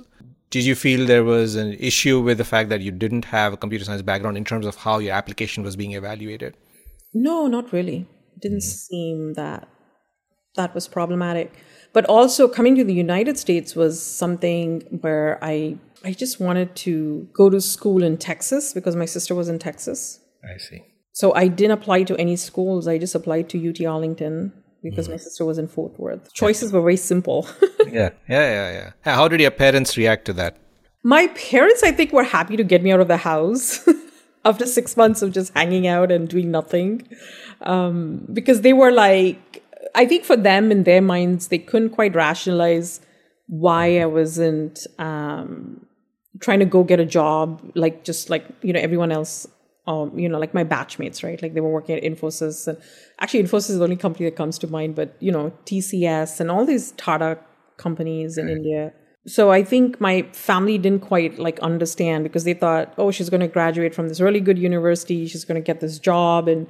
did 0.50 0.66
you 0.66 0.76
feel 0.76 1.06
there 1.06 1.24
was 1.24 1.56
an 1.56 1.74
issue 1.74 2.20
with 2.20 2.38
the 2.38 2.44
fact 2.44 2.70
that 2.70 2.82
you 2.82 2.92
didn't 2.92 3.26
have 3.26 3.54
a 3.54 3.58
computer 3.58 3.86
science 3.86 4.02
background 4.02 4.36
in 4.36 4.44
terms 4.44 4.66
of 4.66 4.76
how 4.76 5.00
your 5.00 5.14
application 5.14 5.64
was 5.64 5.76
being 5.76 5.94
evaluated? 5.94 6.58
No, 7.14 7.48
not 7.48 7.72
really. 7.72 8.08
It 8.36 8.42
didn't 8.42 8.60
mm. 8.60 8.88
seem 8.88 9.34
that 9.36 9.68
that 10.56 10.74
was 10.74 10.88
problematic 10.88 11.54
but 11.94 12.06
also 12.06 12.48
coming 12.48 12.76
to 12.76 12.84
the 12.84 12.94
United 12.94 13.38
States 13.38 13.76
was 13.76 14.02
something 14.02 14.82
where 15.02 15.40
I 15.42 15.78
I 16.04 16.14
just 16.14 16.40
wanted 16.40 16.76
to 16.78 17.28
go 17.34 17.50
to 17.50 17.60
school 17.60 18.04
in 18.04 18.18
Texas 18.18 18.74
because 18.74 18.96
my 18.96 19.06
sister 19.06 19.36
was 19.36 19.50
in 19.50 19.60
Texas. 19.60 20.20
I 20.44 20.58
see. 20.58 20.84
So 21.12 21.34
I 21.34 21.48
didn't 21.48 21.72
apply 21.72 22.04
to 22.04 22.16
any 22.18 22.38
schools. 22.38 22.88
I 22.88 22.98
just 22.98 23.16
applied 23.16 23.50
to 23.50 23.70
UT 23.70 23.84
Arlington 23.86 24.54
because 24.82 25.08
mm. 25.08 25.12
my 25.12 25.18
sister 25.18 25.44
was 25.44 25.58
in 25.58 25.68
Fort 25.68 26.00
Worth. 26.00 26.34
Choices 26.34 26.72
were 26.72 26.82
very 26.82 26.96
simple. 26.96 27.48
yeah, 27.88 28.12
yeah, 28.30 28.52
yeah, 28.58 28.72
yeah. 28.72 28.92
How 29.02 29.28
did 29.28 29.42
your 29.42 29.52
parents 29.52 29.98
react 29.98 30.26
to 30.26 30.34
that? 30.34 30.58
My 31.04 31.28
parents, 31.28 31.84
I 31.84 31.92
think, 31.92 32.14
were 32.14 32.24
happy 32.24 32.58
to 32.58 32.64
get 32.64 32.84
me 32.84 32.92
out 32.92 33.00
of 33.00 33.08
the 33.08 33.18
house 33.18 33.88
after 34.46 34.66
six 34.66 34.96
months 34.96 35.22
of 35.22 35.34
just 35.34 35.54
hanging 35.54 35.88
out 35.88 36.12
and 36.12 36.28
doing 36.28 36.52
nothing, 36.52 37.08
um, 37.62 38.26
because 38.32 38.62
they 38.62 38.74
were 38.74 38.92
like, 38.92 39.64
I 39.96 40.06
think 40.06 40.24
for 40.24 40.36
them 40.36 40.72
in 40.72 40.84
their 40.84 41.02
minds, 41.02 41.48
they 41.48 41.58
couldn't 41.58 41.92
quite 41.92 42.16
rationalize 42.16 43.02
why 43.48 44.00
I 44.00 44.06
wasn't 44.06 44.86
um, 45.00 45.86
trying 46.40 46.60
to 46.60 46.66
go 46.66 46.84
get 46.84 47.00
a 47.00 47.06
job, 47.06 47.62
like 47.76 48.04
just 48.04 48.30
like 48.30 48.46
you 48.62 48.74
know 48.74 48.80
everyone 48.80 49.12
else. 49.12 49.48
Um, 49.88 50.20
you 50.20 50.30
know, 50.30 50.38
like 50.38 50.54
my 50.54 50.64
batchmates, 50.64 51.24
right? 51.24 51.42
Like 51.42 51.56
they 51.56 51.62
were 51.62 51.72
working 51.72 51.96
at 51.96 52.04
Infosys, 52.04 52.68
and 52.68 52.78
actually, 53.20 53.42
Infosys 53.44 53.72
is 53.72 53.78
the 53.80 53.84
only 53.84 53.96
company 53.96 54.26
that 54.26 54.36
comes 54.36 54.60
to 54.60 54.68
mind. 54.68 54.96
But 54.96 55.16
you 55.20 55.32
know, 55.32 55.52
TCS 55.66 56.40
and 56.40 56.52
all 56.52 56.66
these 56.66 56.92
Tata 56.92 57.40
companies 57.78 58.38
in 58.38 58.50
India. 58.50 58.94
So 59.26 59.52
I 59.52 59.64
think 59.64 60.00
my 60.00 60.24
family 60.32 60.78
didn't 60.78 61.02
quite 61.02 61.40
like 61.40 61.60
understand 61.60 62.24
because 62.24 62.44
they 62.44 62.54
thought, 62.54 62.94
oh, 62.98 63.12
she's 63.12 63.30
going 63.30 63.42
to 63.42 63.48
graduate 63.48 63.96
from 63.96 64.08
this 64.10 64.22
really 64.22 64.40
good 64.40 64.60
university, 64.60 65.28
she's 65.28 65.46
going 65.46 65.60
to 65.60 65.66
get 65.66 65.80
this 65.82 65.98
job, 65.98 66.48
and 66.48 66.68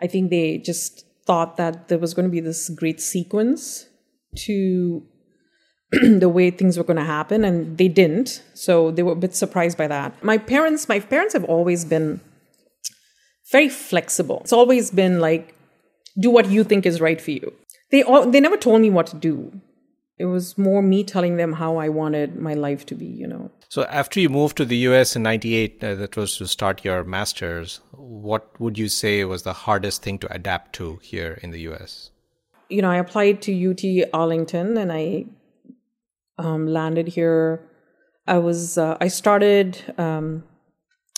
I 0.00 0.06
think 0.06 0.30
they 0.30 0.58
just 0.58 1.03
thought 1.26 1.56
that 1.56 1.88
there 1.88 1.98
was 1.98 2.14
going 2.14 2.26
to 2.26 2.30
be 2.30 2.40
this 2.40 2.68
great 2.68 3.00
sequence 3.00 3.86
to 4.36 5.02
the 5.92 6.28
way 6.28 6.50
things 6.50 6.76
were 6.76 6.84
going 6.84 6.96
to 6.96 7.04
happen 7.04 7.44
and 7.44 7.78
they 7.78 7.88
didn't 7.88 8.42
so 8.54 8.90
they 8.90 9.02
were 9.02 9.12
a 9.12 9.16
bit 9.16 9.34
surprised 9.34 9.78
by 9.78 9.86
that. 9.86 10.22
My 10.22 10.38
parents 10.38 10.88
my 10.88 11.00
parents 11.00 11.32
have 11.34 11.44
always 11.44 11.84
been 11.84 12.20
very 13.50 13.68
flexible. 13.68 14.40
It's 14.40 14.52
always 14.52 14.90
been 14.90 15.20
like 15.20 15.54
do 16.18 16.30
what 16.30 16.48
you 16.48 16.64
think 16.64 16.86
is 16.86 17.00
right 17.00 17.20
for 17.20 17.30
you. 17.30 17.52
They 17.90 18.02
all 18.02 18.28
they 18.30 18.40
never 18.40 18.56
told 18.56 18.80
me 18.80 18.90
what 18.90 19.06
to 19.08 19.16
do. 19.16 19.60
It 20.16 20.26
was 20.26 20.56
more 20.56 20.80
me 20.82 21.02
telling 21.04 21.36
them 21.36 21.54
how 21.54 21.76
I 21.76 21.88
wanted 21.88 22.36
my 22.36 22.54
life 22.54 22.86
to 22.86 22.94
be, 22.94 23.06
you 23.06 23.26
know. 23.26 23.50
So 23.74 23.84
after 23.84 24.20
you 24.20 24.28
moved 24.28 24.56
to 24.58 24.64
the 24.64 24.76
US 24.88 25.16
in 25.16 25.22
98, 25.24 25.82
uh, 25.82 25.94
that 25.96 26.16
was 26.16 26.36
to 26.38 26.46
start 26.46 26.84
your 26.84 27.02
master's, 27.02 27.80
what 27.92 28.48
would 28.60 28.78
you 28.78 28.88
say 28.88 29.24
was 29.24 29.42
the 29.42 29.52
hardest 29.52 30.02
thing 30.02 30.18
to 30.20 30.32
adapt 30.32 30.74
to 30.74 31.00
here 31.02 31.38
in 31.42 31.50
the 31.50 31.62
US? 31.72 32.10
you 32.68 32.82
know, 32.82 32.90
I 32.90 32.96
applied 32.96 33.42
to 33.42 33.70
UT 33.70 34.08
Arlington 34.12 34.76
and 34.76 34.92
I 34.92 35.26
um, 36.38 36.66
landed 36.66 37.08
here. 37.08 37.60
I 38.26 38.38
was 38.38 38.78
uh, 38.78 38.96
I 39.00 39.08
started 39.08 39.94
um, 39.98 40.44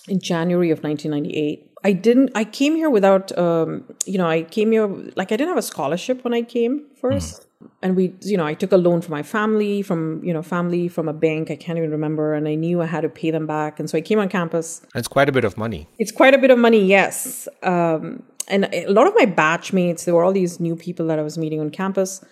in 0.09 0.21
January 0.21 0.71
of 0.71 0.83
1998. 0.83 1.73
I 1.85 1.93
didn't. 1.93 2.33
I 2.35 2.45
came 2.45 2.75
here 2.75 2.91
without. 2.91 3.37
Um, 3.39 3.85
you 4.05 4.19
know, 4.19 4.29
I 4.29 4.43
came 4.43 4.73
here 4.73 4.87
like 5.15 5.31
I 5.33 5.37
didn't 5.37 5.49
have 5.49 5.59
a 5.59 5.63
scholarship 5.63 6.25
when 6.25 6.35
I 6.35 6.43
came 6.43 6.87
first. 7.01 7.46
And 7.83 7.97
we, 7.97 8.15
you 8.23 8.37
know, 8.37 8.45
I 8.45 8.55
took 8.55 8.73
a 8.73 8.77
loan 8.77 9.01
from 9.01 9.13
my 9.13 9.23
family, 9.23 9.83
from 9.83 10.23
you 10.23 10.33
know, 10.33 10.43
family 10.43 10.89
from 10.89 11.09
a 11.09 11.13
bank. 11.13 11.51
I 11.51 11.57
can't 11.57 11.79
even 11.79 11.91
remember, 11.91 12.35
and 12.35 12.47
I 12.47 12.55
knew 12.55 12.83
I 12.83 12.87
had 12.87 13.03
to 13.03 13.09
pay 13.09 13.31
them 13.31 13.47
back. 13.47 13.81
And 13.81 13.89
so 13.89 13.97
I 13.97 14.01
came 14.01 14.19
on 14.19 14.29
campus. 14.29 14.85
It's 14.95 15.09
quite 15.09 15.29
a 15.29 15.33
bit 15.33 15.45
of 15.45 15.57
money. 15.57 15.89
It's 15.99 16.13
quite 16.13 16.35
a 16.35 16.39
bit 16.39 16.51
of 16.51 16.59
money, 16.59 16.85
yes. 16.85 17.49
Um, 17.63 18.23
and 18.49 18.69
a 18.73 18.87
lot 18.89 19.07
of 19.07 19.15
my 19.15 19.27
batchmates, 19.27 20.05
there 20.05 20.15
were 20.15 20.23
all 20.23 20.33
these 20.33 20.61
new 20.61 20.77
people 20.77 21.07
that 21.07 21.19
I 21.19 21.23
was 21.23 21.39
meeting 21.39 21.61
on 21.61 21.71
campus, 21.71 22.25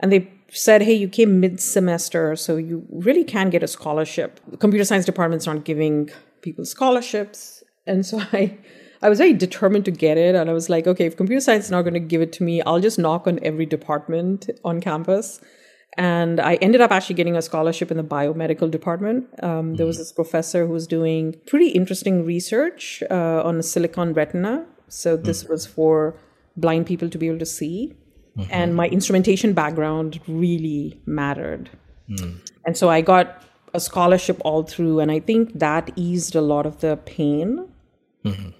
and 0.00 0.10
they 0.10 0.32
said, 0.50 0.82
"Hey, 0.82 0.94
you 0.94 1.08
came 1.08 1.40
mid 1.40 1.60
semester, 1.60 2.34
so 2.36 2.56
you 2.56 2.86
really 2.90 3.24
can 3.24 3.50
get 3.50 3.62
a 3.62 3.68
scholarship. 3.68 4.40
The 4.48 4.56
computer 4.56 4.84
science 4.84 5.04
department's 5.04 5.46
aren't 5.46 5.64
giving 5.64 6.10
people 6.42 6.64
scholarships." 6.64 7.62
And 7.86 8.04
so 8.04 8.20
I 8.32 8.58
I 9.02 9.08
was 9.08 9.18
very 9.18 9.32
determined 9.32 9.84
to 9.86 9.90
get 9.90 10.18
it. 10.18 10.34
And 10.34 10.50
I 10.50 10.52
was 10.52 10.68
like, 10.68 10.86
okay, 10.86 11.06
if 11.06 11.16
computer 11.16 11.40
science 11.40 11.66
is 11.66 11.70
not 11.70 11.82
going 11.82 11.94
to 11.94 12.00
give 12.00 12.20
it 12.20 12.32
to 12.34 12.42
me, 12.42 12.62
I'll 12.62 12.80
just 12.80 12.98
knock 12.98 13.26
on 13.26 13.38
every 13.42 13.66
department 13.66 14.50
on 14.64 14.80
campus. 14.80 15.40
And 15.96 16.38
I 16.38 16.54
ended 16.56 16.80
up 16.80 16.92
actually 16.92 17.16
getting 17.16 17.36
a 17.36 17.42
scholarship 17.42 17.90
in 17.90 17.96
the 17.96 18.04
biomedical 18.04 18.70
department. 18.70 19.26
Um, 19.42 19.74
there 19.74 19.86
was 19.86 19.96
mm. 19.96 20.00
this 20.00 20.12
professor 20.12 20.66
who 20.66 20.72
was 20.72 20.86
doing 20.86 21.34
pretty 21.46 21.68
interesting 21.68 22.24
research 22.24 23.02
uh, 23.10 23.42
on 23.44 23.62
silicon 23.62 24.12
retina. 24.12 24.66
So 24.88 25.16
mm. 25.16 25.24
this 25.24 25.44
was 25.46 25.66
for 25.66 26.16
blind 26.56 26.86
people 26.86 27.08
to 27.08 27.18
be 27.18 27.26
able 27.26 27.38
to 27.40 27.46
see. 27.46 27.96
Mm-hmm. 28.36 28.50
And 28.52 28.76
my 28.76 28.86
instrumentation 28.86 29.52
background 29.52 30.20
really 30.28 31.00
mattered. 31.06 31.70
Mm. 32.08 32.48
And 32.64 32.76
so 32.76 32.88
I 32.88 33.00
got 33.00 33.42
a 33.74 33.80
scholarship 33.80 34.40
all 34.44 34.62
through. 34.62 35.00
And 35.00 35.10
I 35.10 35.18
think 35.18 35.58
that 35.58 35.90
eased 35.96 36.36
a 36.36 36.40
lot 36.40 36.66
of 36.66 36.80
the 36.80 36.98
pain 36.98 37.68
mm-hmm. 38.24 38.50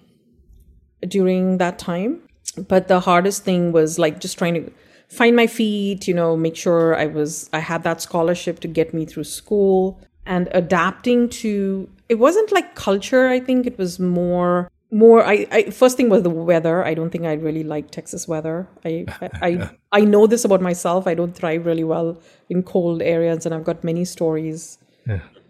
During 1.07 1.59
that 1.59 1.79
time. 1.79 2.21
But 2.69 2.89
the 2.89 3.01
hardest 3.01 3.45
thing 3.45 3.73
was 3.73 3.99
like 3.99 4.21
just 4.21 4.37
trying 4.39 4.55
to 4.55 4.73
find 5.09 5.37
my 5.37 5.47
feet, 5.47 6.09
you 6.09 6.15
know, 6.15 6.37
make 6.37 6.57
sure 6.57 6.97
I 6.97 7.07
was 7.07 7.51
I 7.53 7.59
had 7.59 7.83
that 7.83 8.01
scholarship 8.01 8.61
to 8.61 8.69
get 8.69 8.95
me 8.95 9.05
through 9.05 9.25
school 9.25 10.01
and 10.27 10.49
adapting 10.53 11.29
to 11.29 11.89
it 12.09 12.19
wasn't 12.19 12.53
like 12.53 12.75
culture, 12.75 13.29
I 13.29 13.41
think 13.41 13.67
it 13.67 13.79
was 13.79 13.99
more 13.99 14.71
more 14.91 15.25
I, 15.25 15.47
I 15.51 15.71
first 15.71 15.97
thing 15.97 16.09
was 16.09 16.23
the 16.23 16.31
weather. 16.31 16.85
I 16.85 16.95
don't 16.95 17.11
think 17.11 17.25
I 17.25 17.35
really 17.35 17.65
like 17.65 17.91
Texas 17.91 18.27
weather. 18.27 18.69
I 18.85 19.07
I 19.43 19.71
I, 19.93 20.01
know 20.03 20.27
this 20.27 20.45
about 20.45 20.61
myself. 20.61 21.07
I 21.07 21.15
don't 21.15 21.35
thrive 21.35 21.67
really 21.67 21.85
well 21.85 22.19
in 22.49 22.63
cold 22.63 23.03
areas 23.03 23.47
and 23.47 23.55
I've 23.55 23.65
got 23.65 23.85
many 23.85 24.05
stories 24.05 24.79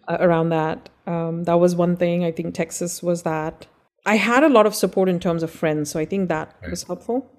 uh, 0.09 0.17
around 0.21 0.51
that. 0.51 0.89
Um, 1.07 1.45
that 1.45 1.55
was 1.55 1.75
one 1.75 1.97
thing. 1.97 2.25
I 2.25 2.33
think 2.33 2.55
Texas 2.55 3.03
was 3.03 3.23
that. 3.23 3.67
I 4.11 4.17
had 4.17 4.43
a 4.43 4.49
lot 4.49 4.67
of 4.67 4.75
support 4.75 5.09
in 5.09 5.21
terms 5.21 5.45
of 5.45 5.53
friends, 5.53 5.89
so 5.93 6.01
I 6.01 6.05
think 6.05 6.29
that 6.31 6.57
was 6.69 6.83
helpful. 6.83 7.31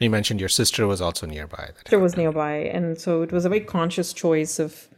You 0.00 0.08
mentioned 0.08 0.40
your 0.40 0.48
sister 0.48 0.86
was 0.86 1.02
also 1.02 1.26
nearby. 1.26 1.72
Sister 1.76 1.98
was 1.98 2.16
nearby, 2.16 2.54
and 2.76 2.98
so 2.98 3.20
it 3.20 3.32
was 3.32 3.44
a 3.44 3.50
very 3.50 3.60
conscious 3.60 4.14
choice 4.14 4.58
of 4.58 4.88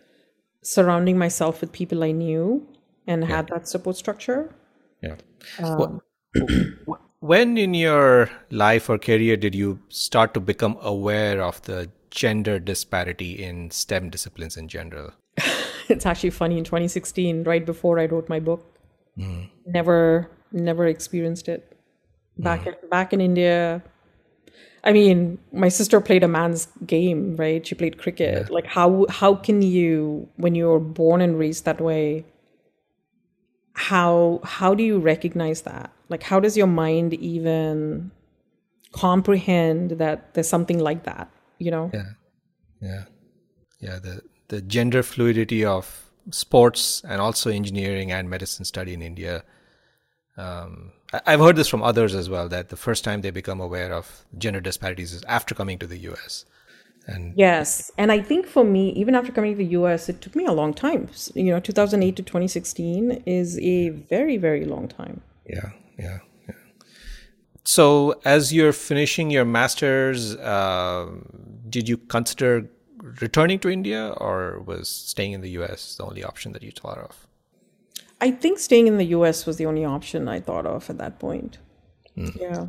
surrounding 0.63 1.19
myself 1.19 1.61
with 1.61 1.73
people 1.73 2.05
I 2.05 2.13
knew 2.13 2.69
and 3.09 3.25
had 3.25 3.49
that 3.49 3.67
support 3.67 3.97
structure. 3.97 4.55
Yeah. 5.03 5.17
Um, 5.59 6.01
wh- 6.89 7.03
when 7.21 7.59
in 7.59 7.75
your 7.75 8.31
life 8.51 8.89
or 8.89 8.97
career 8.97 9.37
did 9.37 9.57
you 9.57 9.81
start 9.89 10.35
to 10.35 10.41
become 10.41 10.79
aware 10.81 11.43
of 11.43 11.61
the 11.63 11.91
gender 12.13 12.61
disparity 12.61 13.43
in 13.43 13.73
STEM 13.73 14.11
disciplines 14.11 14.57
in 14.57 14.69
general? 14.69 15.11
it's 15.89 16.07
actually 16.07 16.31
funny 16.31 16.59
in 16.59 16.65
2016, 16.65 17.43
right 17.43 17.67
before 17.67 17.99
I 17.99 18.07
wrote 18.07 18.29
my 18.29 18.39
book. 18.39 18.65
Hmm. 19.17 19.45
Never, 19.67 20.31
never 20.53 20.87
experienced 20.87 21.49
it. 21.49 21.77
Back 22.39 22.67
in, 22.67 22.75
back 22.89 23.13
in 23.13 23.21
India, 23.21 23.83
I 24.85 24.93
mean, 24.93 25.39
my 25.53 25.69
sister 25.69 26.01
played 26.01 26.23
a 26.23 26.29
man's 26.29 26.69
game, 26.87 27.37
right? 27.37 27.67
She 27.67 27.75
played 27.75 27.99
cricket. 27.99 28.49
Like, 28.51 28.67
how 28.67 29.07
how 29.11 29.35
can 29.35 29.61
you, 29.61 30.29
when 30.37 30.55
you're 30.55 30.79
born 30.79 31.21
and 31.21 31.39
raised 31.39 31.65
that 31.65 31.81
way, 31.81 32.25
how 33.75 34.41
how 34.45 34.75
do 34.75 34.83
you 34.83 34.99
recognize 34.99 35.63
that? 35.63 35.91
Like, 36.09 36.23
how 36.23 36.41
does 36.41 36.57
your 36.57 36.67
mind 36.69 37.15
even 37.15 38.11
comprehend 38.93 39.93
that 39.93 40.35
there's 40.35 40.49
something 40.49 40.79
like 40.79 41.05
that? 41.05 41.31
You 41.59 41.71
know? 41.71 41.91
Yeah. 41.93 42.11
Yeah. 42.81 43.05
Yeah. 43.81 43.99
The 43.99 44.23
the 44.49 44.63
gender 44.63 45.03
fluidity 45.03 45.65
of 45.65 46.11
sports 46.31 47.03
and 47.09 47.21
also 47.21 47.51
engineering 47.51 48.13
and 48.13 48.31
medicine 48.31 48.65
study 48.65 48.95
in 48.95 49.03
India. 49.03 49.43
Um, 50.39 50.93
I've 51.27 51.41
heard 51.41 51.57
this 51.57 51.69
from 51.69 51.83
others 51.83 52.15
as 52.15 52.31
well 52.31 52.49
that 52.49 52.69
the 52.69 52.77
first 52.77 53.03
time 53.03 53.23
they 53.23 53.31
become 53.31 53.61
aware 53.61 53.93
of 53.93 54.25
gender 54.37 54.61
disparities 54.61 55.13
is 55.13 55.25
after 55.25 55.55
coming 55.55 55.79
to 55.79 55.87
the 55.87 55.99
US. 56.11 56.45
And 57.07 57.33
Yes, 57.37 57.91
and 57.97 58.13
I 58.13 58.21
think 58.21 58.47
for 58.47 58.65
me, 58.65 58.91
even 58.91 59.15
after 59.15 59.33
coming 59.33 59.53
to 59.53 59.59
the 59.59 59.71
US, 59.81 60.09
it 60.09 60.21
took 60.21 60.37
me 60.37 60.45
a 60.45 60.53
long 60.53 60.75
time. 60.75 61.09
You 61.35 61.51
know, 61.53 61.61
2008 61.61 62.17
to 62.17 62.23
2016 62.23 63.23
is 63.27 63.59
a 63.59 63.89
very, 63.89 64.37
very 64.37 64.65
long 64.65 64.89
time. 64.89 65.23
yeah, 65.47 65.71
yeah, 65.99 66.19
yeah. 66.47 66.55
So, 67.65 68.21
as 68.25 68.53
you're 68.53 68.75
finishing 68.75 69.31
your 69.31 69.45
master's, 69.45 70.37
um 70.39 71.09
did 71.71 71.89
you 71.89 71.97
consider 71.97 72.71
returning 73.21 73.59
to 73.61 73.69
India 73.69 74.03
or 74.27 74.61
was 74.61 74.89
staying 74.89 75.33
in 75.33 75.41
the 75.41 75.51
US 75.61 75.97
the 75.97 76.05
only 76.05 76.23
option 76.25 76.53
that 76.53 76.63
you 76.63 76.73
thought 76.73 76.99
of? 76.99 77.28
I 78.21 78.31
think 78.31 78.59
staying 78.59 78.87
in 78.89 78.97
the 78.99 79.07
US 79.07 79.47
was 79.47 79.57
the 79.57 79.67
only 79.67 79.85
option 79.85 80.29
I 80.29 80.41
thought 80.41 80.67
of 80.67 80.89
at 80.91 80.99
that 80.99 81.19
point. 81.19 81.59
Yeah. 82.17 82.67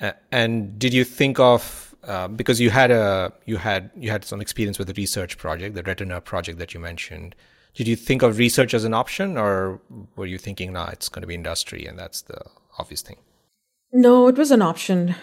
A- 0.00 0.14
And 0.30 0.78
did 0.78 0.92
you 0.92 1.04
think 1.04 1.38
of 1.38 1.94
uh, 2.04 2.28
because 2.28 2.60
you 2.60 2.70
had 2.70 2.90
a 2.90 3.32
you 3.46 3.56
had 3.58 3.90
you 3.96 4.10
had 4.10 4.24
some 4.24 4.40
experience 4.40 4.78
with 4.78 4.88
the 4.88 4.94
research 4.94 5.38
project, 5.38 5.74
the 5.74 5.82
Retina 5.82 6.20
project 6.20 6.58
that 6.58 6.74
you 6.74 6.80
mentioned? 6.80 7.34
Did 7.74 7.88
you 7.88 7.96
think 7.96 8.22
of 8.22 8.36
research 8.36 8.74
as 8.74 8.84
an 8.84 8.92
option, 8.92 9.38
or 9.38 9.80
were 10.16 10.26
you 10.26 10.36
thinking, 10.36 10.72
nah, 10.74 10.88
it's 10.90 11.08
going 11.08 11.22
to 11.22 11.26
be 11.26 11.34
industry, 11.34 11.86
and 11.86 11.98
that's 11.98 12.20
the 12.22 12.38
obvious 12.78 13.00
thing? 13.00 13.16
No, 13.92 14.28
it 14.28 14.36
was 14.36 14.50
an 14.50 14.60
option. 14.60 15.14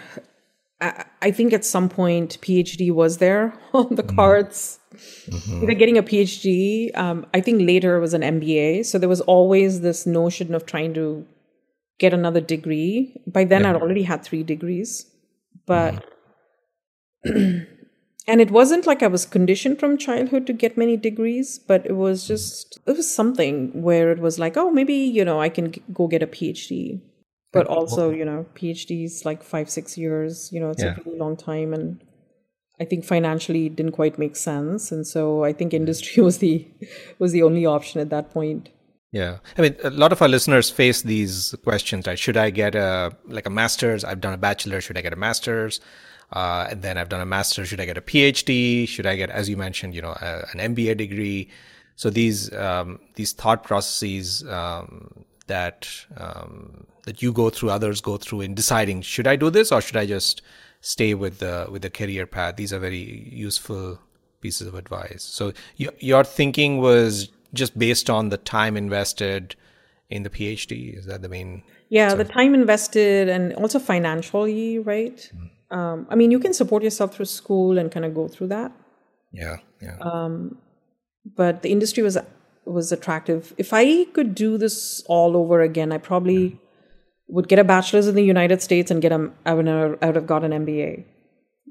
I, 0.81 1.05
I 1.21 1.31
think 1.31 1.53
at 1.53 1.65
some 1.65 1.89
point 1.89 2.39
PhD 2.41 2.91
was 2.91 3.17
there 3.17 3.53
on 3.73 3.95
the 3.95 4.03
mm-hmm. 4.03 4.15
cards. 4.15 4.79
Mm-hmm. 4.93 5.63
Either 5.63 5.73
getting 5.73 5.97
a 5.97 6.03
PhD, 6.03 6.95
um, 6.97 7.25
I 7.33 7.41
think 7.41 7.61
later 7.61 7.95
it 7.97 8.01
was 8.01 8.13
an 8.13 8.21
MBA. 8.21 8.85
So 8.85 8.97
there 8.97 9.09
was 9.09 9.21
always 9.21 9.81
this 9.81 10.05
notion 10.05 10.55
of 10.55 10.65
trying 10.65 10.93
to 10.95 11.25
get 11.99 12.13
another 12.13 12.41
degree. 12.41 13.15
By 13.27 13.43
then, 13.43 13.65
I'd 13.65 13.75
already 13.75 14.03
had 14.03 14.23
three 14.23 14.43
degrees, 14.43 15.05
but 15.65 16.03
mm-hmm. 17.25 17.63
and 18.27 18.41
it 18.41 18.51
wasn't 18.51 18.87
like 18.87 19.03
I 19.03 19.07
was 19.07 19.25
conditioned 19.25 19.79
from 19.79 19.97
childhood 19.97 20.47
to 20.47 20.53
get 20.53 20.77
many 20.77 20.97
degrees, 20.97 21.59
but 21.59 21.85
it 21.85 21.95
was 21.95 22.27
just 22.27 22.79
it 22.85 22.95
was 22.95 23.13
something 23.13 23.81
where 23.81 24.11
it 24.11 24.19
was 24.19 24.39
like, 24.39 24.55
oh, 24.55 24.71
maybe 24.71 24.93
you 24.93 25.25
know 25.25 25.41
I 25.41 25.49
can 25.49 25.71
g- 25.71 25.83
go 25.93 26.07
get 26.07 26.23
a 26.23 26.27
PhD, 26.27 27.01
but 27.51 27.67
also 27.67 28.11
you 28.11 28.25
know 28.25 28.45
PhDs 28.55 29.25
like 29.25 29.43
five 29.43 29.69
six 29.69 29.97
years, 29.97 30.49
you 30.51 30.59
know 30.59 30.69
it's 30.69 30.83
Yeah. 30.83 30.95
a 30.95 31.03
really 31.03 31.17
long 31.17 31.35
time, 31.37 31.73
and 31.73 32.03
I 32.79 32.85
think 32.85 33.05
financially 33.05 33.65
it 33.67 33.75
didn't 33.75 33.93
quite 33.93 34.17
make 34.19 34.35
sense, 34.35 34.91
and 34.91 35.05
so 35.05 35.43
I 35.43 35.53
think 35.53 35.73
industry 35.73 36.23
was 36.27 36.37
the 36.39 36.67
was 37.19 37.31
the 37.31 37.43
only 37.43 37.65
option 37.65 38.01
at 38.01 38.09
that 38.09 38.31
point. 38.31 38.69
Yeah, 39.11 39.39
I 39.57 39.61
mean, 39.63 39.75
a 39.83 39.89
lot 39.89 40.11
of 40.11 40.21
our 40.21 40.27
listeners 40.29 40.69
face 40.69 41.01
these 41.01 41.55
questions, 41.63 42.05
right? 42.05 42.19
Should 42.19 42.37
I 42.37 42.51
get 42.51 42.75
a 42.75 43.11
like 43.25 43.47
a 43.47 43.49
master's? 43.49 44.03
I've 44.03 44.21
done 44.21 44.33
a 44.33 44.37
bachelor. 44.37 44.81
Should 44.81 44.97
I 44.97 45.01
get 45.01 45.13
a 45.13 45.15
master's? 45.15 45.79
Uh, 46.31 46.67
and 46.69 46.83
then 46.83 46.95
I've 46.99 47.09
done 47.09 47.21
a 47.21 47.25
master's. 47.25 47.69
Should 47.69 47.79
I 47.81 47.85
get 47.85 47.97
a 47.97 48.01
PhD? 48.01 48.87
Should 48.87 49.07
I 49.07 49.15
get, 49.15 49.31
as 49.31 49.49
you 49.49 49.57
mentioned, 49.57 49.95
you 49.95 50.03
know, 50.03 50.11
a, 50.21 50.45
an 50.53 50.75
MBA 50.75 50.95
degree? 50.97 51.49
So 51.95 52.11
these 52.11 52.53
um, 52.53 52.99
these 53.15 53.31
thought 53.33 53.63
processes 53.63 54.47
um, 54.47 55.25
that 55.49 55.89
um, 56.17 56.87
that 57.03 57.21
you 57.21 57.33
go 57.33 57.49
through, 57.49 57.69
others 57.71 58.01
go 58.01 58.17
through 58.17 58.41
in 58.41 58.55
deciding 58.55 59.01
should 59.01 59.27
I 59.27 59.35
do 59.35 59.49
this 59.49 59.71
or 59.71 59.81
should 59.81 59.97
I 59.97 60.05
just 60.05 60.41
stay 60.81 61.13
with 61.13 61.39
the 61.39 61.67
with 61.69 61.81
the 61.81 61.89
career 61.89 62.25
path? 62.25 62.55
These 62.55 62.71
are 62.73 62.79
very 62.79 63.29
useful 63.29 63.99
pieces 64.41 64.67
of 64.67 64.75
advice. 64.75 65.23
So 65.23 65.51
your 65.75 65.91
your 65.99 66.23
thinking 66.23 66.79
was 66.79 67.29
just 67.53 67.77
based 67.77 68.09
on 68.09 68.29
the 68.29 68.37
time 68.37 68.77
invested 68.77 69.55
in 70.09 70.23
the 70.23 70.29
PhD. 70.29 70.97
Is 70.97 71.05
that 71.05 71.21
the 71.21 71.29
main? 71.29 71.63
Yeah, 71.89 72.15
the 72.15 72.25
time 72.25 72.53
invested 72.53 73.29
and 73.29 73.53
also 73.53 73.79
financially, 73.79 74.79
right? 74.79 75.31
Um, 75.71 76.07
I 76.09 76.15
mean, 76.15 76.31
you 76.31 76.39
can 76.39 76.53
support 76.53 76.83
yourself 76.83 77.15
through 77.15 77.25
school 77.25 77.77
and 77.77 77.91
kind 77.91 78.05
of 78.05 78.13
go 78.13 78.27
through 78.27 78.47
that, 78.47 78.71
Yeah, 79.31 79.57
yeah, 79.81 79.97
Um, 80.01 80.57
but 81.35 81.61
the 81.61 81.71
industry 81.71 82.01
was 82.01 82.17
was 82.71 82.91
attractive. 82.91 83.53
If 83.57 83.73
I 83.73 84.05
could 84.05 84.35
do 84.35 84.57
this 84.57 85.03
all 85.07 85.35
over 85.35 85.61
again, 85.61 85.91
I 85.91 85.97
probably 85.97 86.59
would 87.27 87.47
get 87.47 87.59
a 87.59 87.63
bachelor's 87.63 88.07
in 88.07 88.15
the 88.15 88.23
United 88.23 88.61
States 88.61 88.91
and 88.91 89.01
get 89.01 89.11
a 89.11 89.31
I 89.45 89.53
would 89.53 89.67
have, 89.67 89.97
I 90.01 90.07
would 90.07 90.15
have 90.15 90.27
got 90.27 90.43
an 90.43 90.51
MBA 90.51 91.05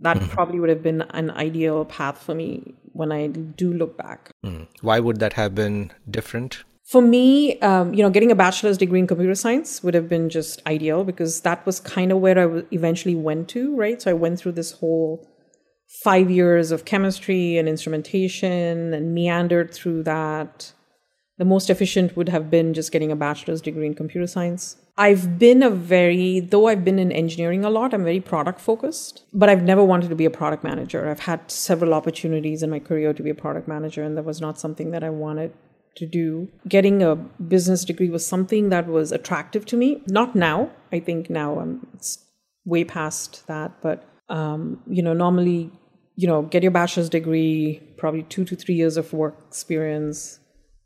that 0.00 0.16
mm-hmm. 0.16 0.28
probably 0.28 0.60
would 0.60 0.68
have 0.68 0.82
been 0.82 1.02
an 1.10 1.30
ideal 1.30 1.84
path 1.84 2.18
for 2.18 2.34
me 2.34 2.74
when 2.92 3.12
I 3.12 3.26
do 3.26 3.72
look 3.72 3.96
back. 3.96 4.30
Mm. 4.44 4.68
Why 4.80 5.00
would 5.00 5.20
that 5.20 5.34
have 5.34 5.54
been 5.54 5.92
different? 6.08 6.64
For 6.84 7.02
me, 7.02 7.58
um, 7.60 7.92
you 7.92 8.02
know, 8.02 8.10
getting 8.10 8.30
a 8.30 8.34
bachelor's 8.34 8.78
degree 8.78 8.98
in 8.98 9.06
computer 9.06 9.34
science 9.34 9.82
would 9.82 9.94
have 9.94 10.08
been 10.08 10.30
just 10.30 10.62
ideal 10.66 11.04
because 11.04 11.42
that 11.42 11.64
was 11.66 11.80
kind 11.80 12.12
of 12.12 12.18
where 12.18 12.38
I 12.38 12.62
eventually 12.70 13.14
went 13.14 13.48
to, 13.50 13.76
right? 13.76 14.00
So 14.00 14.10
I 14.10 14.14
went 14.14 14.38
through 14.38 14.52
this 14.52 14.72
whole 14.72 15.28
five 16.02 16.30
years 16.30 16.70
of 16.70 16.84
chemistry 16.84 17.58
and 17.58 17.68
instrumentation 17.68 18.94
and 18.94 19.14
meandered 19.14 19.74
through 19.74 20.04
that. 20.04 20.72
The 21.38 21.44
most 21.44 21.70
efficient 21.70 22.16
would 22.16 22.28
have 22.28 22.50
been 22.50 22.74
just 22.74 22.90
getting 22.90 23.12
a 23.12 23.16
bachelor's 23.16 23.60
degree 23.60 23.86
in 23.86 23.94
computer 23.94 24.26
science. 24.26 24.76
I've 24.96 25.38
been 25.38 25.62
a 25.62 25.70
very, 25.70 26.40
though 26.40 26.66
I've 26.66 26.84
been 26.84 26.98
in 26.98 27.12
engineering 27.12 27.64
a 27.64 27.70
lot, 27.70 27.94
I'm 27.94 28.02
very 28.02 28.20
product 28.20 28.60
focused, 28.60 29.22
but 29.32 29.48
I've 29.48 29.62
never 29.62 29.84
wanted 29.84 30.08
to 30.10 30.16
be 30.16 30.24
a 30.24 30.30
product 30.30 30.64
manager. 30.64 31.08
I've 31.08 31.20
had 31.20 31.48
several 31.48 31.94
opportunities 31.94 32.64
in 32.64 32.70
my 32.70 32.80
career 32.80 33.14
to 33.14 33.22
be 33.22 33.30
a 33.30 33.34
product 33.36 33.68
manager, 33.68 34.02
and 34.02 34.16
that 34.16 34.24
was 34.24 34.40
not 34.40 34.58
something 34.58 34.90
that 34.90 35.04
I 35.04 35.10
wanted 35.10 35.52
to 35.94 36.06
do. 36.06 36.48
Getting 36.66 37.04
a 37.04 37.14
business 37.14 37.84
degree 37.84 38.10
was 38.10 38.26
something 38.26 38.70
that 38.70 38.88
was 38.88 39.12
attractive 39.12 39.64
to 39.66 39.76
me. 39.76 40.02
Not 40.08 40.34
now. 40.34 40.70
I 40.92 40.98
think 40.98 41.30
now 41.30 41.60
I'm 41.60 41.86
way 42.64 42.82
past 42.82 43.46
that, 43.46 43.80
but 43.80 44.04
um, 44.28 44.82
you 44.88 45.02
know, 45.02 45.12
normally, 45.12 45.70
you 46.16 46.26
know, 46.26 46.42
get 46.42 46.64
your 46.64 46.72
bachelor's 46.72 47.08
degree, 47.08 47.80
probably 47.96 48.24
two 48.24 48.44
to 48.44 48.56
three 48.56 48.74
years 48.74 48.96
of 48.96 49.12
work 49.12 49.36
experience, 49.46 50.40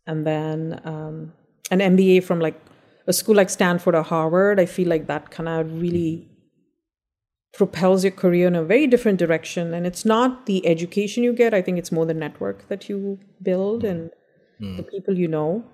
and 0.07 0.27
then 0.27 0.81
um, 0.85 1.33
an 1.71 1.79
MBA 1.79 2.25
from 2.25 2.41
like 2.41 2.61
a 3.07 3.13
school 3.13 3.35
like 3.35 3.51
Stanford 3.51 3.95
or 3.95 4.03
Harvard, 4.03 4.61
I 4.61 4.67
feel 4.67 4.89
like 4.89 5.07
that 5.07 5.31
kind 5.31 5.49
of 5.49 5.81
really 5.81 6.29
propels 7.53 8.05
your 8.05 8.13
career 8.13 8.47
in 8.47 8.55
a 8.55 8.65
very 8.65 8.87
different 8.87 9.19
direction. 9.19 9.75
And 9.75 9.87
it's 9.87 10.05
not 10.05 10.47
the 10.47 10.67
education 10.67 11.23
you 11.23 11.33
get, 11.33 11.53
I 11.53 11.63
think 11.63 11.79
it's 11.79 11.93
more 11.93 12.07
the 12.07 12.15
network 12.15 12.69
that 12.69 12.89
you 12.89 13.19
build 13.43 13.85
and 13.85 14.11
mm. 14.61 14.77
the 14.77 14.83
people 14.83 15.19
you 15.19 15.29
know. 15.29 15.65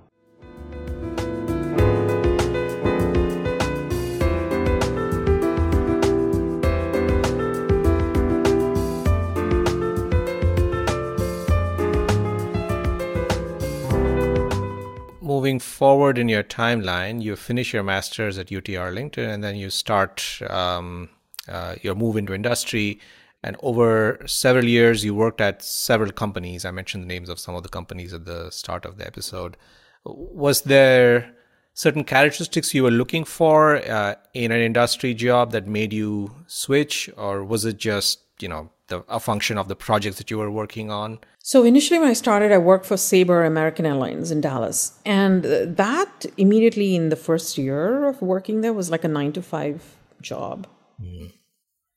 Moving 15.28 15.60
forward 15.60 16.16
in 16.16 16.28
your 16.28 16.42
timeline, 16.42 17.22
you 17.22 17.36
finish 17.36 17.74
your 17.74 17.82
master's 17.82 18.38
at 18.38 18.50
UT 18.50 18.68
Arlington, 18.74 19.28
and 19.28 19.44
then 19.44 19.56
you 19.56 19.68
start 19.68 20.40
um, 20.48 21.10
uh, 21.46 21.74
your 21.82 21.94
move 21.94 22.16
into 22.16 22.32
industry. 22.34 22.98
And 23.42 23.54
over 23.62 24.18
several 24.26 24.64
years, 24.64 25.04
you 25.04 25.14
worked 25.14 25.40
at 25.40 25.62
several 25.62 26.12
companies. 26.12 26.64
I 26.64 26.70
mentioned 26.70 27.04
the 27.04 27.12
names 27.14 27.28
of 27.28 27.38
some 27.38 27.54
of 27.54 27.62
the 27.62 27.68
companies 27.68 28.14
at 28.14 28.24
the 28.24 28.50
start 28.50 28.86
of 28.86 28.96
the 28.96 29.06
episode. 29.06 29.58
Was 30.04 30.62
there 30.62 31.34
certain 31.74 32.04
characteristics 32.04 32.74
you 32.74 32.82
were 32.82 32.90
looking 32.90 33.24
for 33.24 33.76
uh, 33.76 34.14
in 34.32 34.50
an 34.50 34.60
industry 34.60 35.12
job 35.14 35.52
that 35.52 35.66
made 35.68 35.92
you 35.92 36.34
switch, 36.46 37.10
or 37.16 37.44
was 37.44 37.64
it 37.66 37.76
just 37.76 38.22
you 38.40 38.48
know 38.48 38.70
the, 38.88 39.04
a 39.08 39.20
function 39.20 39.56
of 39.56 39.68
the 39.68 39.76
projects 39.76 40.18
that 40.18 40.30
you 40.30 40.38
were 40.38 40.50
working 40.50 40.90
on? 40.90 41.18
So 41.38 41.64
initially, 41.64 41.98
when 41.98 42.08
I 42.08 42.14
started, 42.14 42.52
I 42.52 42.58
worked 42.58 42.84
for 42.84 42.96
Sabre 42.96 43.44
American 43.44 43.86
Airlines 43.86 44.30
in 44.30 44.40
Dallas, 44.40 44.98
and 45.06 45.44
that 45.44 46.26
immediately 46.36 46.94
in 46.94 47.08
the 47.08 47.16
first 47.16 47.56
year 47.56 48.06
of 48.06 48.20
working 48.20 48.60
there 48.60 48.72
was 48.72 48.90
like 48.90 49.04
a 49.04 49.08
nine 49.08 49.32
to 49.32 49.42
five 49.42 49.96
job. 50.20 50.66
Mm. 51.00 51.32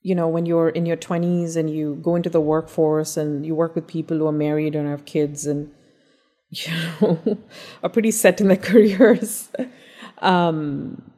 You 0.04 0.16
know, 0.16 0.28
when 0.28 0.46
you're 0.46 0.70
in 0.70 0.86
your 0.86 0.96
twenties 0.96 1.56
and 1.56 1.70
you 1.70 2.00
go 2.02 2.16
into 2.16 2.30
the 2.30 2.42
workforce 2.42 3.18
and 3.18 3.46
you 3.46 3.56
work 3.56 3.76
with 3.76 3.88
people 3.88 4.18
who 4.18 4.28
are 4.28 4.32
married 4.32 4.76
and 4.76 4.88
have 4.88 5.06
kids 5.06 5.46
and 5.46 5.72
you 6.50 6.72
know 7.02 7.38
are 7.84 7.90
pretty 7.90 8.12
set 8.12 8.40
in 8.40 8.48
their 8.48 8.58
careers, 8.72 9.50
um, 10.20 11.12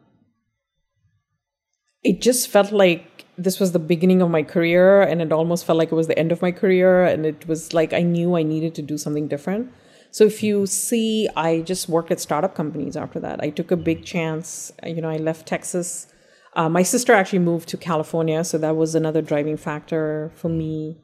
it 2.03 2.21
just 2.21 2.49
felt 2.49 2.71
like 2.71 3.12
this 3.37 3.59
was 3.59 3.71
the 3.71 3.79
beginning 3.79 4.21
of 4.21 4.29
my 4.29 4.43
career 4.43 5.01
and 5.01 5.21
it 5.21 5.31
almost 5.31 5.65
felt 5.65 5.77
like 5.77 5.91
it 5.91 5.95
was 5.95 6.07
the 6.07 6.17
end 6.17 6.31
of 6.31 6.41
my 6.41 6.51
career 6.51 7.03
and 7.03 7.25
it 7.25 7.47
was 7.47 7.73
like 7.73 7.93
i 7.93 8.01
knew 8.01 8.35
i 8.35 8.43
needed 8.43 8.75
to 8.75 8.81
do 8.81 8.97
something 8.97 9.27
different. 9.27 9.71
So 10.11 10.25
if 10.25 10.43
you 10.43 10.67
see 10.67 11.27
i 11.35 11.61
just 11.61 11.89
worked 11.89 12.11
at 12.11 12.19
startup 12.19 12.53
companies 12.55 12.95
after 12.95 13.19
that. 13.19 13.41
I 13.41 13.49
took 13.49 13.71
a 13.71 13.77
big 13.77 14.05
chance 14.05 14.71
you 14.85 15.01
know 15.01 15.09
i 15.09 15.17
left 15.17 15.47
texas. 15.47 16.07
Uh, 16.55 16.69
my 16.69 16.83
sister 16.83 17.13
actually 17.13 17.39
moved 17.39 17.67
to 17.69 17.77
california 17.77 18.43
so 18.43 18.57
that 18.59 18.75
was 18.75 18.93
another 18.93 19.21
driving 19.21 19.57
factor 19.57 20.31
for 20.35 20.49
me 20.49 20.97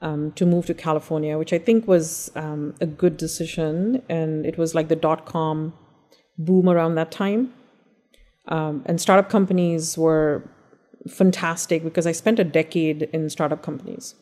um, 0.00 0.32
to 0.32 0.46
move 0.46 0.64
to 0.66 0.74
california 0.74 1.36
which 1.36 1.52
i 1.52 1.58
think 1.58 1.86
was 1.86 2.30
um, 2.36 2.74
a 2.80 2.86
good 2.86 3.18
decision 3.18 4.02
and 4.08 4.46
it 4.46 4.56
was 4.56 4.74
like 4.74 4.88
the 4.88 4.96
dot-com 4.96 5.74
boom 6.38 6.68
around 6.68 6.94
that 6.94 7.10
time. 7.10 7.52
Um, 8.46 8.82
and 8.86 9.00
startup 9.00 9.28
companies 9.28 9.98
were 9.98 10.48
fantastic 11.08 11.82
because 11.82 12.06
I 12.06 12.12
spent 12.12 12.38
a 12.38 12.44
decade 12.44 13.02
in 13.12 13.28
startup 13.30 13.62
companies. 13.62 14.14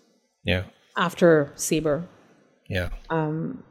Yeah. 0.45 0.65
After 0.97 1.53
Sabre. 1.57 2.09
Yeah. 2.69 2.91
Um, 3.11 3.63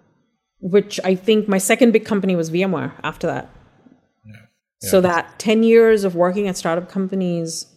which 0.59 0.99
I 1.03 1.16
think 1.16 1.47
my 1.47 1.57
second 1.57 1.91
big 1.91 2.05
company 2.05 2.36
was 2.36 2.49
VMware 2.49 2.93
after 3.03 3.28
that. 3.28 3.49
Yeah. 4.26 4.34
yeah. 4.82 4.89
So 4.89 5.01
that 5.01 5.38
10 5.39 5.63
years 5.63 6.03
of 6.03 6.16
working 6.16 6.47
at 6.47 6.57
startup 6.57 6.89
companies 6.89 7.68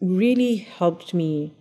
really 0.00 0.56
helped 0.56 1.14
me 1.14 1.54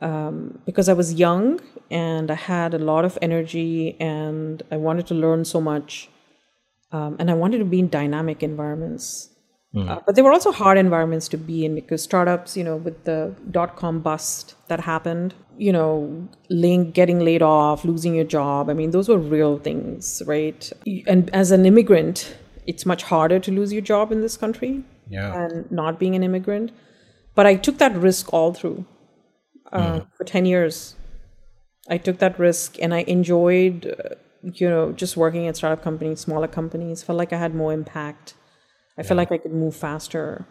um, 0.00 0.60
because 0.64 0.88
I 0.88 0.92
was 0.92 1.14
young 1.14 1.60
and 1.90 2.30
I 2.30 2.34
had 2.34 2.74
a 2.74 2.78
lot 2.78 3.04
of 3.04 3.18
energy 3.20 3.96
and 4.00 4.62
I 4.70 4.76
wanted 4.76 5.06
to 5.08 5.14
learn 5.14 5.44
so 5.44 5.60
much. 5.60 6.08
Um, 6.92 7.16
and 7.18 7.30
I 7.30 7.34
wanted 7.34 7.58
to 7.58 7.64
be 7.64 7.78
in 7.78 7.88
dynamic 7.88 8.42
environments. 8.42 9.29
Mm. 9.74 9.88
Uh, 9.88 10.00
but 10.04 10.16
they 10.16 10.22
were 10.22 10.32
also 10.32 10.50
hard 10.50 10.78
environments 10.78 11.28
to 11.28 11.36
be 11.36 11.64
in 11.64 11.74
because 11.76 12.02
startups, 12.02 12.56
you 12.56 12.64
know, 12.64 12.76
with 12.76 13.04
the 13.04 13.34
dot 13.50 13.76
com 13.76 14.00
bust 14.00 14.56
that 14.66 14.80
happened, 14.80 15.32
you 15.58 15.72
know, 15.72 16.28
laying, 16.48 16.90
getting 16.90 17.20
laid 17.20 17.40
off, 17.40 17.84
losing 17.84 18.14
your 18.14 18.24
job. 18.24 18.68
I 18.68 18.74
mean, 18.74 18.90
those 18.90 19.08
were 19.08 19.18
real 19.18 19.58
things, 19.58 20.22
right? 20.26 20.72
And 21.06 21.30
as 21.32 21.52
an 21.52 21.66
immigrant, 21.66 22.36
it's 22.66 22.84
much 22.84 23.04
harder 23.04 23.38
to 23.38 23.52
lose 23.52 23.72
your 23.72 23.82
job 23.82 24.10
in 24.10 24.22
this 24.22 24.36
country 24.36 24.82
yeah. 25.08 25.44
and 25.44 25.70
not 25.70 26.00
being 26.00 26.16
an 26.16 26.24
immigrant. 26.24 26.72
But 27.36 27.46
I 27.46 27.54
took 27.54 27.78
that 27.78 27.94
risk 27.94 28.32
all 28.32 28.52
through 28.52 28.84
uh, 29.72 30.00
mm. 30.00 30.06
for 30.16 30.24
10 30.24 30.46
years. 30.46 30.96
I 31.88 31.96
took 31.98 32.18
that 32.18 32.38
risk 32.40 32.76
and 32.82 32.92
I 32.92 33.02
enjoyed, 33.02 33.86
uh, 33.86 34.14
you 34.42 34.68
know, 34.68 34.90
just 34.92 35.16
working 35.16 35.46
at 35.46 35.56
startup 35.56 35.82
companies, 35.82 36.20
smaller 36.20 36.48
companies, 36.48 37.04
felt 37.04 37.16
like 37.16 37.32
I 37.32 37.38
had 37.38 37.54
more 37.54 37.72
impact 37.72 38.34
I 39.00 39.02
yeah. 39.02 39.08
feel 39.08 39.16
like 39.16 39.32
I 39.32 39.38
could 39.38 39.54
move 39.54 39.74
faster. 39.74 40.46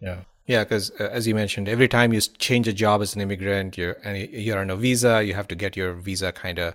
Yeah. 0.00 0.22
Yeah, 0.46 0.64
because 0.64 0.90
uh, 0.98 1.04
as 1.12 1.28
you 1.28 1.34
mentioned, 1.34 1.68
every 1.68 1.86
time 1.86 2.12
you 2.12 2.20
change 2.20 2.66
a 2.66 2.72
job 2.72 3.02
as 3.02 3.14
an 3.14 3.20
immigrant, 3.20 3.78
you're 3.78 3.98
you're 4.14 4.58
on 4.58 4.70
a 4.70 4.76
visa. 4.76 5.22
You 5.22 5.34
have 5.34 5.46
to 5.48 5.54
get 5.54 5.76
your 5.76 5.92
visa 5.92 6.32
kind 6.32 6.58
of 6.58 6.74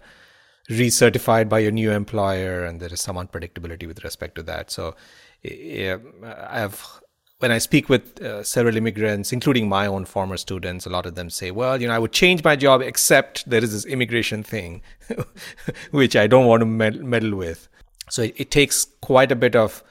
recertified 0.69 1.49
by 1.49 1.59
your 1.59 1.71
new 1.71 1.91
employer, 1.91 2.63
and 2.63 2.79
there 2.79 2.93
is 2.93 3.01
some 3.01 3.17
unpredictability 3.17 3.87
with 3.87 4.03
respect 4.03 4.35
to 4.35 4.43
that. 4.43 4.69
So, 4.69 4.95
yeah, 5.41 5.97
I've 6.23 7.01
when 7.39 7.51
I 7.51 7.57
speak 7.57 7.89
with 7.89 8.21
uh, 8.21 8.43
several 8.43 8.77
immigrants, 8.77 9.33
including 9.33 9.67
my 9.67 9.87
own 9.87 10.05
former 10.05 10.37
students, 10.37 10.85
a 10.85 10.91
lot 10.91 11.07
of 11.07 11.15
them 11.15 11.31
say, 11.31 11.49
"Well, 11.49 11.81
you 11.81 11.87
know, 11.87 11.95
I 11.95 11.99
would 11.99 12.13
change 12.13 12.43
my 12.43 12.55
job, 12.55 12.83
except 12.83 13.49
there 13.49 13.63
is 13.63 13.73
this 13.73 13.85
immigration 13.85 14.43
thing, 14.43 14.83
which 15.91 16.15
I 16.15 16.27
don't 16.27 16.45
want 16.45 16.61
to 16.61 16.67
meddle 16.67 17.35
with." 17.35 17.67
So 18.11 18.21
it, 18.21 18.35
it 18.37 18.51
takes 18.51 18.85
quite 19.01 19.31
a 19.31 19.35
bit 19.35 19.55
of 19.55 19.83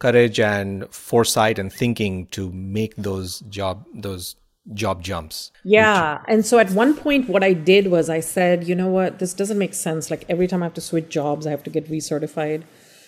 courage 0.00 0.40
and 0.40 0.92
foresight 0.92 1.58
and 1.58 1.72
thinking 1.72 2.26
to 2.28 2.50
make 2.50 2.96
those 2.96 3.40
job 3.40 3.86
those 3.94 4.34
job 4.74 5.02
jumps. 5.02 5.52
Yeah. 5.64 6.18
Which... 6.18 6.24
And 6.28 6.46
so 6.46 6.58
at 6.58 6.70
one 6.70 6.94
point 6.96 7.28
what 7.28 7.44
I 7.44 7.52
did 7.52 7.88
was 7.88 8.10
I 8.10 8.20
said, 8.20 8.66
you 8.66 8.74
know 8.74 8.88
what, 8.88 9.18
this 9.18 9.32
doesn't 9.32 9.58
make 9.58 9.74
sense. 9.74 10.10
Like 10.10 10.24
every 10.28 10.48
time 10.48 10.62
I 10.62 10.66
have 10.66 10.74
to 10.74 10.80
switch 10.80 11.08
jobs, 11.08 11.46
I 11.46 11.50
have 11.50 11.62
to 11.64 11.70
get 11.70 11.88
recertified. 11.88 12.64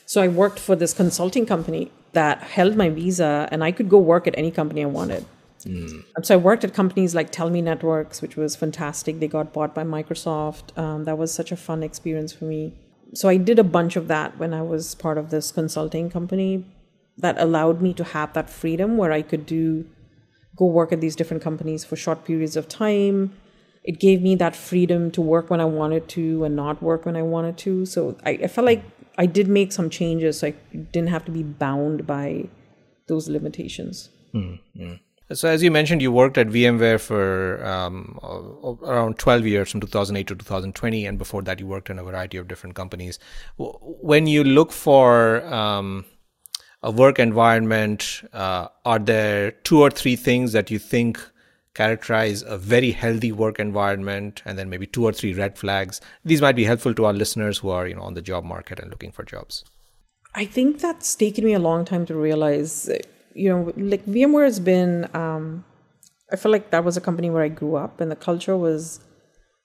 So 0.07 0.21
I 0.23 0.29
worked 0.29 0.59
for 0.59 0.77
this 0.77 0.93
consulting 0.93 1.47
company 1.47 1.91
that 2.13 2.43
held 2.43 2.77
my 2.77 2.89
visa 2.91 3.49
and 3.51 3.65
I 3.65 3.73
could 3.73 3.89
go 3.89 3.99
work 3.99 4.27
at 4.27 4.37
any 4.37 4.51
company 4.51 4.83
I 4.83 4.87
wanted. 4.87 5.25
Mm. 5.65 6.05
So 6.23 6.35
I 6.35 6.37
worked 6.37 6.65
at 6.65 6.75
companies 6.75 7.15
like 7.15 7.31
Tellme 7.31 7.63
Networks, 7.63 8.21
which 8.21 8.37
was 8.37 8.57
fantastic. 8.57 9.21
They 9.21 9.29
got 9.29 9.53
bought 9.53 9.75
by 9.75 9.85
Microsoft. 9.85 10.77
Um, 10.77 11.05
that 11.05 11.17
was 11.17 11.33
such 11.33 11.53
a 11.53 11.57
fun 11.57 11.83
experience 11.83 12.33
for 12.33 12.45
me. 12.45 12.75
So 13.15 13.29
I 13.29 13.37
did 13.37 13.59
a 13.59 13.65
bunch 13.65 13.95
of 13.95 14.09
that 14.09 14.39
when 14.39 14.53
I 14.53 14.63
was 14.63 14.95
part 14.97 15.19
of 15.19 15.31
this 15.31 15.53
consulting 15.53 16.11
company 16.11 16.65
that 17.23 17.41
allowed 17.41 17.81
me 17.81 17.95
to 17.95 18.05
have 18.05 18.33
that 18.35 18.51
freedom 18.51 18.97
where 18.97 19.13
I 19.13 19.23
could 19.23 19.47
do 19.47 19.87
go 20.57 20.67
work 20.67 20.93
at 20.93 21.01
these 21.01 21.17
different 21.17 21.43
companies 21.43 21.85
for 21.85 21.97
short 21.97 22.25
periods 22.25 22.57
of 22.57 22.69
time. 22.69 23.33
It 23.85 23.99
gave 23.99 24.23
me 24.23 24.35
that 24.37 24.55
freedom 24.55 25.11
to 25.13 25.21
work 25.21 25.51
when 25.51 25.61
I 25.61 25.65
wanted 25.65 26.09
to 26.11 26.45
and 26.45 26.55
not 26.55 26.83
work 26.83 27.07
when 27.07 27.17
I 27.17 27.23
wanted 27.23 27.57
to. 27.59 27.87
So 27.87 28.17
I, 28.25 28.31
I 28.31 28.47
felt 28.49 28.67
like 28.67 28.85
I 29.19 29.27
did 29.27 29.49
make 29.49 29.73
some 29.73 29.89
changes. 29.91 30.41
So 30.41 30.49
I 30.49 30.51
didn't 30.93 31.09
have 31.09 31.25
to 31.25 31.33
be 31.33 31.43
bound 31.43 32.07
by 32.07 32.49
those 33.07 33.29
limitations. 33.29 34.11
Mm-hmm. 34.35 34.95
So, 35.35 35.49
as 35.49 35.63
you 35.63 35.71
mentioned, 35.71 36.03
you 36.03 36.13
worked 36.13 36.37
at 36.37 36.49
VMware 36.49 37.01
for 37.01 37.65
um, 37.65 38.19
around 38.83 39.19
12 39.19 39.47
years 39.47 39.71
from 39.71 39.81
2008 39.81 40.27
to 40.27 40.35
2020, 40.35 41.07
and 41.07 41.17
before 41.17 41.43
that, 41.43 41.59
you 41.59 41.67
worked 41.67 41.89
in 41.89 41.99
a 41.99 42.05
variety 42.05 42.37
of 42.37 42.49
different 42.49 42.75
companies. 42.75 43.19
When 43.57 44.27
you 44.27 44.45
look 44.45 44.73
for 44.73 45.43
um, 45.47 46.05
a 46.83 46.91
work 46.91 47.19
environment, 47.19 48.23
uh, 48.33 48.69
are 48.85 48.99
there 48.99 49.53
two 49.53 49.81
or 49.81 49.91
three 49.91 50.17
things 50.17 50.53
that 50.53 50.71
you 50.71 50.79
think 50.79 51.21
characterize 51.75 52.43
a 52.43 52.59
very 52.59 52.91
healthy 52.91 53.33
work 53.33 53.59
environment, 53.59 54.43
and 54.45 54.59
then 54.59 54.69
maybe 54.69 54.87
two 54.87 55.05
or 55.05 55.13
three 55.13 55.33
red 55.33 55.57
flags? 55.57 56.01
These 56.25 56.43
might 56.43 56.57
be 56.57 56.65
helpful 56.65 56.95
to 56.95 57.05
our 57.07 57.13
listeners 57.13 57.59
who 57.59 57.71
are, 57.71 57.87
you 57.87 57.95
know, 57.95 58.03
on 58.03 58.15
the 58.15 58.23
job 58.23 58.45
market 58.45 58.79
and 58.81 58.91
looking 58.91 59.13
for 59.13 59.25
jobs. 59.25 59.65
I 60.35 60.47
think 60.47 60.81
that's 60.81 61.15
taken 61.15 61.45
me 61.45 61.53
a 61.53 61.59
long 61.59 61.85
time 61.85 62.07
to 62.07 62.15
realize 62.15 62.89
you 63.35 63.49
know, 63.49 63.73
like 63.77 64.05
VMware 64.07 64.45
has 64.45 64.61
been. 64.61 65.09
Um, 65.15 65.65
I 66.31 66.37
feel 66.37 66.53
like 66.53 66.71
that 66.71 66.85
was 66.85 66.97
a 66.97 67.01
company 67.01 67.31
where 67.31 67.43
I 67.43 67.49
grew 67.49 67.77
up, 67.77 68.01
and 68.01 68.11
the 68.11 68.17
culture 68.17 68.57
was 68.57 69.01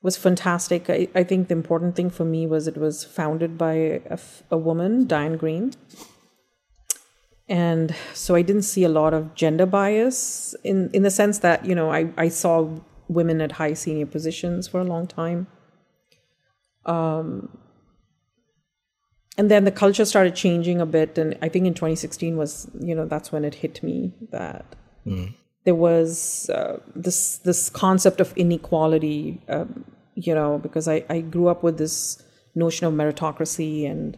was 0.01 0.17
fantastic. 0.17 0.89
I, 0.89 1.07
I 1.15 1.23
think 1.23 1.47
the 1.47 1.55
important 1.55 1.95
thing 1.95 2.09
for 2.09 2.25
me 2.25 2.45
was 2.47 2.67
it 2.67 2.77
was 2.77 3.03
founded 3.03 3.57
by 3.57 3.73
a, 4.09 4.19
a 4.51 4.57
woman, 4.57 5.07
Diane 5.07 5.37
Greene, 5.37 5.73
and 7.49 7.95
so 8.13 8.35
I 8.35 8.41
didn't 8.41 8.63
see 8.63 8.83
a 8.83 8.89
lot 8.89 9.13
of 9.13 9.33
gender 9.35 9.65
bias 9.65 10.55
in 10.63 10.89
in 10.93 11.03
the 11.03 11.11
sense 11.11 11.39
that 11.39 11.65
you 11.65 11.75
know 11.75 11.91
I 11.91 12.11
I 12.17 12.29
saw 12.29 12.69
women 13.07 13.41
at 13.41 13.53
high 13.53 13.73
senior 13.73 14.05
positions 14.05 14.67
for 14.67 14.79
a 14.79 14.83
long 14.83 15.07
time. 15.07 15.47
Um, 16.85 17.49
and 19.37 19.51
then 19.51 19.65
the 19.65 19.71
culture 19.71 20.03
started 20.03 20.35
changing 20.35 20.81
a 20.81 20.85
bit 20.85 21.17
and 21.17 21.37
i 21.41 21.49
think 21.49 21.67
in 21.67 21.73
2016 21.73 22.37
was 22.37 22.69
you 22.79 22.95
know 22.95 23.05
that's 23.05 23.31
when 23.31 23.45
it 23.45 23.55
hit 23.55 23.83
me 23.83 24.13
that 24.31 24.75
mm. 25.05 25.33
there 25.65 25.75
was 25.75 26.49
uh, 26.49 26.79
this 26.95 27.37
this 27.39 27.69
concept 27.69 28.19
of 28.19 28.33
inequality 28.35 29.41
um, 29.49 29.85
you 30.15 30.33
know 30.33 30.57
because 30.57 30.87
I, 30.87 31.05
I 31.09 31.21
grew 31.21 31.47
up 31.47 31.63
with 31.63 31.77
this 31.77 32.21
notion 32.55 32.87
of 32.87 32.93
meritocracy 32.93 33.89
and 33.89 34.17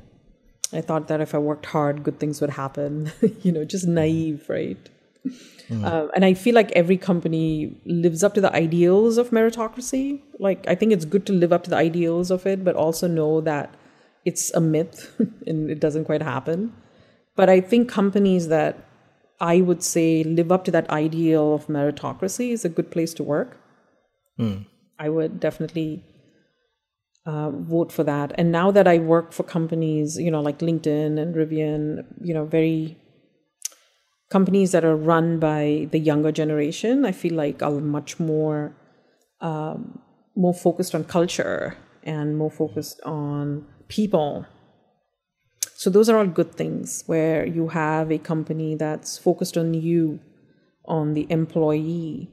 i 0.73 0.81
thought 0.81 1.07
that 1.07 1.21
if 1.21 1.33
i 1.33 1.37
worked 1.37 1.65
hard 1.67 2.03
good 2.03 2.19
things 2.19 2.41
would 2.41 2.51
happen 2.51 3.11
you 3.41 3.51
know 3.51 3.65
just 3.65 3.87
naive 3.87 4.45
right 4.49 4.89
mm. 5.25 5.83
uh, 5.85 6.07
and 6.15 6.25
i 6.25 6.33
feel 6.33 6.55
like 6.55 6.71
every 6.71 6.97
company 6.97 7.75
lives 7.85 8.23
up 8.23 8.33
to 8.33 8.41
the 8.41 8.53
ideals 8.55 9.17
of 9.17 9.29
meritocracy 9.31 10.21
like 10.39 10.67
i 10.67 10.75
think 10.75 10.91
it's 10.91 11.05
good 11.05 11.25
to 11.25 11.33
live 11.33 11.51
up 11.51 11.63
to 11.63 11.69
the 11.69 11.75
ideals 11.75 12.31
of 12.31 12.45
it 12.45 12.63
but 12.63 12.75
also 12.75 13.07
know 13.07 13.41
that 13.41 13.73
it's 14.25 14.53
a 14.53 14.61
myth 14.61 15.15
and 15.47 15.69
it 15.69 15.79
doesn't 15.79 16.05
quite 16.05 16.21
happen. 16.21 16.73
But 17.35 17.49
I 17.49 17.61
think 17.61 17.89
companies 17.89 18.47
that 18.49 18.85
I 19.39 19.61
would 19.61 19.83
say 19.83 20.23
live 20.23 20.51
up 20.51 20.65
to 20.65 20.71
that 20.71 20.89
ideal 20.89 21.53
of 21.53 21.67
meritocracy 21.67 22.51
is 22.51 22.65
a 22.65 22.69
good 22.69 22.91
place 22.91 23.13
to 23.15 23.23
work. 23.23 23.57
Mm. 24.37 24.65
I 24.97 25.09
would 25.09 25.39
definitely 25.39 26.03
uh, 27.25 27.51
vote 27.51 27.91
for 27.91 28.03
that. 28.03 28.31
And 28.37 28.51
now 28.51 28.71
that 28.71 28.87
I 28.87 28.97
work 28.97 29.33
for 29.33 29.43
companies, 29.43 30.17
you 30.17 30.31
know, 30.31 30.41
like 30.41 30.59
LinkedIn 30.59 31.19
and 31.19 31.35
Rivian, 31.35 32.05
you 32.21 32.33
know, 32.33 32.45
very 32.45 32.97
companies 34.29 34.71
that 34.71 34.85
are 34.85 34.95
run 34.95 35.39
by 35.39 35.87
the 35.91 35.99
younger 35.99 36.31
generation, 36.31 37.05
I 37.05 37.11
feel 37.11 37.33
like 37.33 37.61
I'm 37.61 37.87
much 37.87 38.19
more 38.19 38.75
um, 39.41 39.99
more 40.35 40.53
focused 40.53 40.93
on 40.95 41.03
culture 41.03 41.77
and 42.03 42.37
more 42.37 42.51
focused 42.51 43.01
on 43.05 43.65
people. 43.87 44.45
So 45.75 45.89
those 45.89 46.09
are 46.09 46.17
all 46.17 46.27
good 46.27 46.55
things 46.55 47.03
where 47.05 47.45
you 47.45 47.69
have 47.69 48.11
a 48.11 48.17
company 48.17 48.75
that's 48.75 49.17
focused 49.17 49.57
on 49.57 49.73
you, 49.73 50.19
on 50.85 51.13
the 51.13 51.25
employee, 51.29 52.29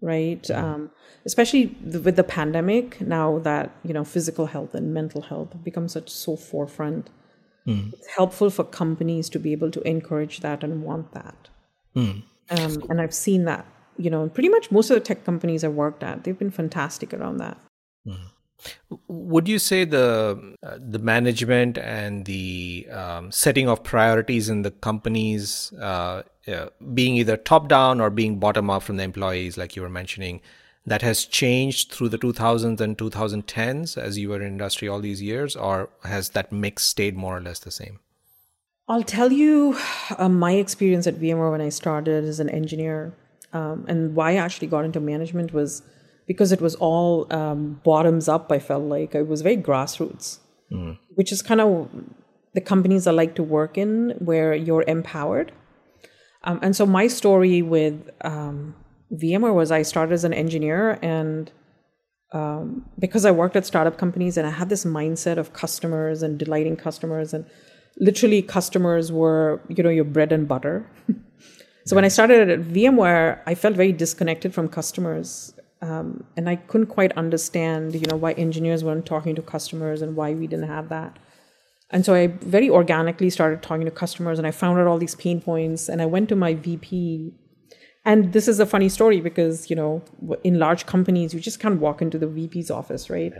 right? 0.00 0.50
Um, 0.50 0.90
especially 1.24 1.76
the, 1.82 2.00
with 2.00 2.16
the 2.16 2.24
pandemic, 2.24 3.00
now 3.00 3.38
that 3.40 3.70
you 3.84 3.92
know 3.92 4.04
physical 4.04 4.46
health 4.46 4.74
and 4.74 4.94
mental 4.94 5.22
health 5.22 5.52
have 5.52 5.64
become 5.64 5.88
such 5.88 6.10
so 6.10 6.36
forefront. 6.36 7.10
Mm. 7.66 7.92
It's 7.92 8.06
helpful 8.08 8.50
for 8.50 8.64
companies 8.64 9.28
to 9.30 9.38
be 9.38 9.52
able 9.52 9.70
to 9.70 9.80
encourage 9.82 10.40
that 10.40 10.64
and 10.64 10.82
want 10.82 11.12
that. 11.12 11.48
Mm. 11.94 12.22
Um, 12.50 12.82
and 12.88 13.00
I've 13.00 13.14
seen 13.14 13.44
that, 13.44 13.66
you 13.96 14.10
know, 14.10 14.28
pretty 14.28 14.48
much 14.48 14.70
most 14.70 14.90
of 14.90 14.94
the 14.94 15.00
tech 15.00 15.24
companies 15.24 15.62
I've 15.62 15.74
worked 15.74 16.02
at, 16.02 16.24
they've 16.24 16.38
been 16.38 16.50
fantastic 16.50 17.12
around 17.12 17.36
that. 17.36 17.58
Mm. 18.06 18.16
Would 19.08 19.48
you 19.48 19.58
say 19.58 19.84
the 19.84 20.56
uh, 20.62 20.78
the 20.78 20.98
management 20.98 21.78
and 21.78 22.24
the 22.24 22.86
um, 22.90 23.32
setting 23.32 23.68
of 23.68 23.82
priorities 23.82 24.48
in 24.48 24.62
the 24.62 24.70
companies 24.70 25.72
uh, 25.80 26.22
uh, 26.48 26.66
being 26.94 27.16
either 27.16 27.36
top 27.36 27.68
down 27.68 28.00
or 28.00 28.10
being 28.10 28.38
bottom 28.38 28.70
up 28.70 28.82
from 28.82 28.96
the 28.96 29.02
employees, 29.02 29.56
like 29.56 29.76
you 29.76 29.82
were 29.82 29.88
mentioning, 29.88 30.40
that 30.86 31.02
has 31.02 31.24
changed 31.24 31.92
through 31.92 32.08
the 32.08 32.18
2000s 32.18 32.80
and 32.80 32.96
2010s 32.96 33.96
as 33.98 34.18
you 34.18 34.28
were 34.28 34.40
in 34.40 34.48
industry 34.48 34.88
all 34.88 35.00
these 35.00 35.22
years, 35.22 35.54
or 35.54 35.90
has 36.04 36.30
that 36.30 36.50
mix 36.50 36.82
stayed 36.84 37.16
more 37.16 37.36
or 37.36 37.40
less 37.40 37.60
the 37.60 37.70
same? 37.70 38.00
I'll 38.88 39.04
tell 39.04 39.30
you 39.30 39.78
uh, 40.18 40.28
my 40.28 40.52
experience 40.52 41.06
at 41.06 41.14
VMware 41.14 41.52
when 41.52 41.60
I 41.60 41.68
started 41.68 42.24
as 42.24 42.40
an 42.40 42.50
engineer, 42.50 43.14
um, 43.52 43.84
and 43.88 44.16
why 44.16 44.32
I 44.32 44.34
actually 44.36 44.66
got 44.66 44.84
into 44.84 44.98
management 44.98 45.52
was 45.52 45.82
because 46.26 46.52
it 46.52 46.60
was 46.60 46.74
all 46.76 47.26
um, 47.32 47.80
bottoms 47.84 48.28
up. 48.28 48.50
I 48.52 48.58
felt 48.58 48.84
like 48.84 49.14
it 49.14 49.26
was 49.26 49.42
very 49.42 49.56
grassroots, 49.56 50.38
mm. 50.72 50.98
which 51.14 51.32
is 51.32 51.42
kind 51.42 51.60
of 51.60 51.88
the 52.54 52.60
companies 52.60 53.06
I 53.06 53.12
like 53.12 53.34
to 53.36 53.42
work 53.42 53.78
in, 53.78 54.14
where 54.18 54.54
you're 54.54 54.84
empowered. 54.86 55.52
Um, 56.44 56.58
and 56.62 56.74
so 56.74 56.86
my 56.86 57.06
story 57.06 57.62
with 57.62 58.10
um, 58.22 58.74
VMware 59.12 59.54
was 59.54 59.70
I 59.70 59.82
started 59.82 60.14
as 60.14 60.24
an 60.24 60.32
engineer, 60.32 60.98
and 61.02 61.50
um, 62.32 62.86
because 62.98 63.24
I 63.24 63.30
worked 63.30 63.56
at 63.56 63.66
startup 63.66 63.98
companies, 63.98 64.36
and 64.36 64.46
I 64.46 64.50
had 64.50 64.68
this 64.68 64.84
mindset 64.84 65.36
of 65.36 65.52
customers 65.52 66.22
and 66.22 66.38
delighting 66.38 66.76
customers, 66.76 67.34
and 67.34 67.44
literally 67.98 68.40
customers 68.40 69.12
were 69.12 69.60
you 69.68 69.82
know 69.82 69.90
your 69.90 70.04
bread 70.04 70.32
and 70.32 70.48
butter. 70.48 70.86
so 71.86 71.96
when 71.96 72.04
I 72.04 72.08
started 72.08 72.48
at 72.48 72.60
VMware, 72.60 73.40
I 73.46 73.54
felt 73.54 73.74
very 73.74 73.92
disconnected 73.92 74.54
from 74.54 74.68
customers 74.68 75.52
um, 75.82 76.24
and 76.36 76.48
I 76.48 76.56
couldn't 76.56 76.88
quite 76.88 77.12
understand, 77.12 77.94
you 77.94 78.06
know, 78.08 78.16
why 78.16 78.32
engineers 78.32 78.84
weren't 78.84 79.06
talking 79.06 79.34
to 79.34 79.42
customers 79.42 80.02
and 80.02 80.14
why 80.14 80.34
we 80.34 80.46
didn't 80.46 80.68
have 80.68 80.88
that. 80.90 81.18
And 81.90 82.04
so 82.04 82.14
I 82.14 82.28
very 82.28 82.70
organically 82.70 83.30
started 83.30 83.62
talking 83.62 83.84
to 83.84 83.90
customers, 83.90 84.38
and 84.38 84.46
I 84.46 84.52
found 84.52 84.78
out 84.78 84.86
all 84.86 84.98
these 84.98 85.14
pain 85.14 85.40
points. 85.40 85.88
And 85.88 86.00
I 86.00 86.06
went 86.06 86.28
to 86.28 86.36
my 86.36 86.54
VP, 86.54 87.32
and 88.04 88.32
this 88.32 88.46
is 88.46 88.60
a 88.60 88.66
funny 88.66 88.88
story 88.88 89.20
because 89.20 89.70
you 89.70 89.76
know, 89.76 90.02
in 90.44 90.58
large 90.58 90.86
companies, 90.86 91.34
you 91.34 91.40
just 91.40 91.58
can't 91.58 91.80
walk 91.80 92.00
into 92.00 92.18
the 92.18 92.28
VP's 92.28 92.70
office, 92.70 93.10
right? 93.10 93.32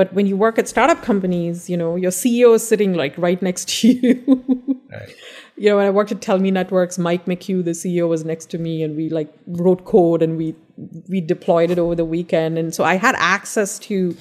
But 0.00 0.14
when 0.14 0.26
you 0.26 0.34
work 0.34 0.58
at 0.58 0.66
startup 0.66 1.02
companies, 1.02 1.68
you 1.68 1.76
know, 1.76 1.94
your 1.94 2.10
CEO 2.10 2.54
is 2.54 2.66
sitting 2.66 2.94
like 2.94 3.18
right 3.18 3.42
next 3.42 3.68
to 3.68 3.88
you. 3.88 4.82
right 4.90 5.14
you 5.60 5.68
know, 5.68 5.76
when 5.76 5.84
I 5.84 5.90
worked 5.90 6.10
at 6.10 6.20
Tellme 6.20 6.50
Networks, 6.50 6.96
Mike 6.96 7.26
McCue, 7.26 7.62
the 7.62 7.72
CEO, 7.72 8.08
was 8.08 8.24
next 8.24 8.46
to 8.52 8.56
me, 8.56 8.82
and 8.82 8.96
we 8.96 9.10
like 9.10 9.30
wrote 9.46 9.84
code 9.84 10.22
and 10.22 10.38
we 10.38 10.54
we 11.06 11.20
deployed 11.20 11.70
it 11.70 11.78
over 11.78 11.94
the 11.94 12.06
weekend, 12.06 12.56
and 12.56 12.74
so 12.74 12.82
I 12.82 12.94
had 12.94 13.14
access 13.18 13.78
to 13.80 14.16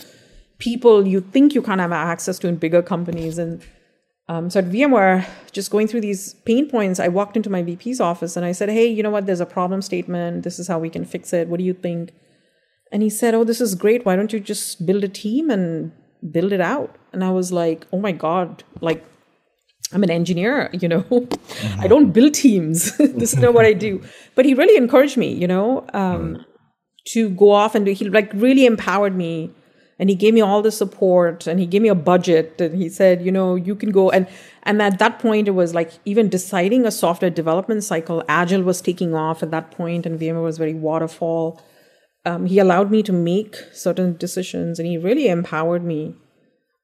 people 0.57 1.07
you 1.07 1.21
think 1.21 1.55
you 1.55 1.61
can't 1.61 1.79
have 1.79 1.93
access 1.93 2.37
to 2.39 2.49
in 2.49 2.57
bigger 2.57 2.81
companies, 2.81 3.37
and 3.37 3.63
um, 4.27 4.49
so 4.49 4.59
at 4.59 4.65
VMware, 4.65 5.25
just 5.53 5.71
going 5.71 5.87
through 5.87 6.01
these 6.01 6.33
pain 6.49 6.69
points, 6.69 6.99
I 6.99 7.07
walked 7.07 7.37
into 7.37 7.49
my 7.49 7.63
VP's 7.63 8.01
office 8.01 8.35
and 8.35 8.45
I 8.45 8.51
said, 8.51 8.67
"Hey, 8.67 8.87
you 8.87 9.01
know 9.01 9.11
what? 9.11 9.27
There's 9.27 9.39
a 9.39 9.45
problem 9.45 9.81
statement. 9.81 10.43
This 10.43 10.59
is 10.59 10.67
how 10.67 10.77
we 10.77 10.89
can 10.89 11.05
fix 11.05 11.31
it. 11.31 11.47
What 11.47 11.57
do 11.57 11.63
you 11.63 11.73
think?" 11.73 12.11
And 12.91 13.03
he 13.03 13.09
said, 13.09 13.33
"Oh, 13.33 13.43
this 13.43 13.61
is 13.61 13.75
great. 13.75 14.05
Why 14.05 14.15
don't 14.15 14.33
you 14.33 14.39
just 14.39 14.85
build 14.85 15.03
a 15.03 15.07
team 15.07 15.49
and 15.49 15.91
build 16.31 16.51
it 16.51 16.61
out?" 16.61 16.95
And 17.13 17.23
I 17.23 17.31
was 17.31 17.51
like, 17.51 17.85
"Oh 17.93 17.99
my 17.99 18.11
god! 18.11 18.63
Like 18.81 19.05
I'm 19.91 20.03
an 20.03 20.11
engineer, 20.11 20.69
you 20.73 20.87
know. 20.87 21.01
Mm-hmm. 21.03 21.81
I 21.81 21.87
don't 21.87 22.11
build 22.11 22.33
teams. 22.33 22.95
this 22.97 23.33
is 23.33 23.39
not 23.39 23.53
what 23.53 23.65
I 23.65 23.73
do. 23.73 24.01
But 24.35 24.45
he 24.45 24.53
really 24.53 24.77
encouraged 24.77 25.17
me, 25.17 25.33
you 25.33 25.47
know, 25.47 25.85
um, 25.93 26.35
mm. 26.35 26.45
to 27.09 27.29
go 27.29 27.51
off 27.51 27.75
and 27.75 27.85
do. 27.85 27.91
He 27.91 28.09
like 28.09 28.31
really 28.33 28.65
empowered 28.65 29.15
me, 29.15 29.51
and 29.97 30.09
he 30.09 30.15
gave 30.15 30.33
me 30.33 30.41
all 30.41 30.61
the 30.61 30.71
support, 30.71 31.47
and 31.47 31.59
he 31.59 31.65
gave 31.65 31.81
me 31.81 31.89
a 31.89 31.95
budget, 31.95 32.59
and 32.61 32.75
he 32.75 32.89
said, 32.89 33.23
you 33.23 33.31
know, 33.31 33.55
you 33.55 33.75
can 33.75 33.91
go 33.91 34.09
and 34.09 34.27
and 34.63 34.81
at 34.81 34.99
that 34.99 35.19
point 35.19 35.47
it 35.47 35.51
was 35.51 35.73
like 35.73 35.91
even 36.05 36.29
deciding 36.29 36.85
a 36.85 36.91
software 36.91 37.31
development 37.31 37.83
cycle. 37.83 38.23
Agile 38.27 38.63
was 38.63 38.81
taking 38.81 39.15
off 39.15 39.41
at 39.41 39.51
that 39.51 39.71
point, 39.71 40.05
and 40.05 40.19
VMware 40.19 40.43
was 40.43 40.57
very 40.57 40.73
waterfall. 40.73 41.61
Um, 42.25 42.45
he 42.45 42.59
allowed 42.59 42.91
me 42.91 43.01
to 43.03 43.13
make 43.13 43.55
certain 43.71 44.17
decisions, 44.17 44.79
and 44.79 44.87
he 44.87 44.97
really 44.97 45.27
empowered 45.27 45.83
me. 45.83 46.15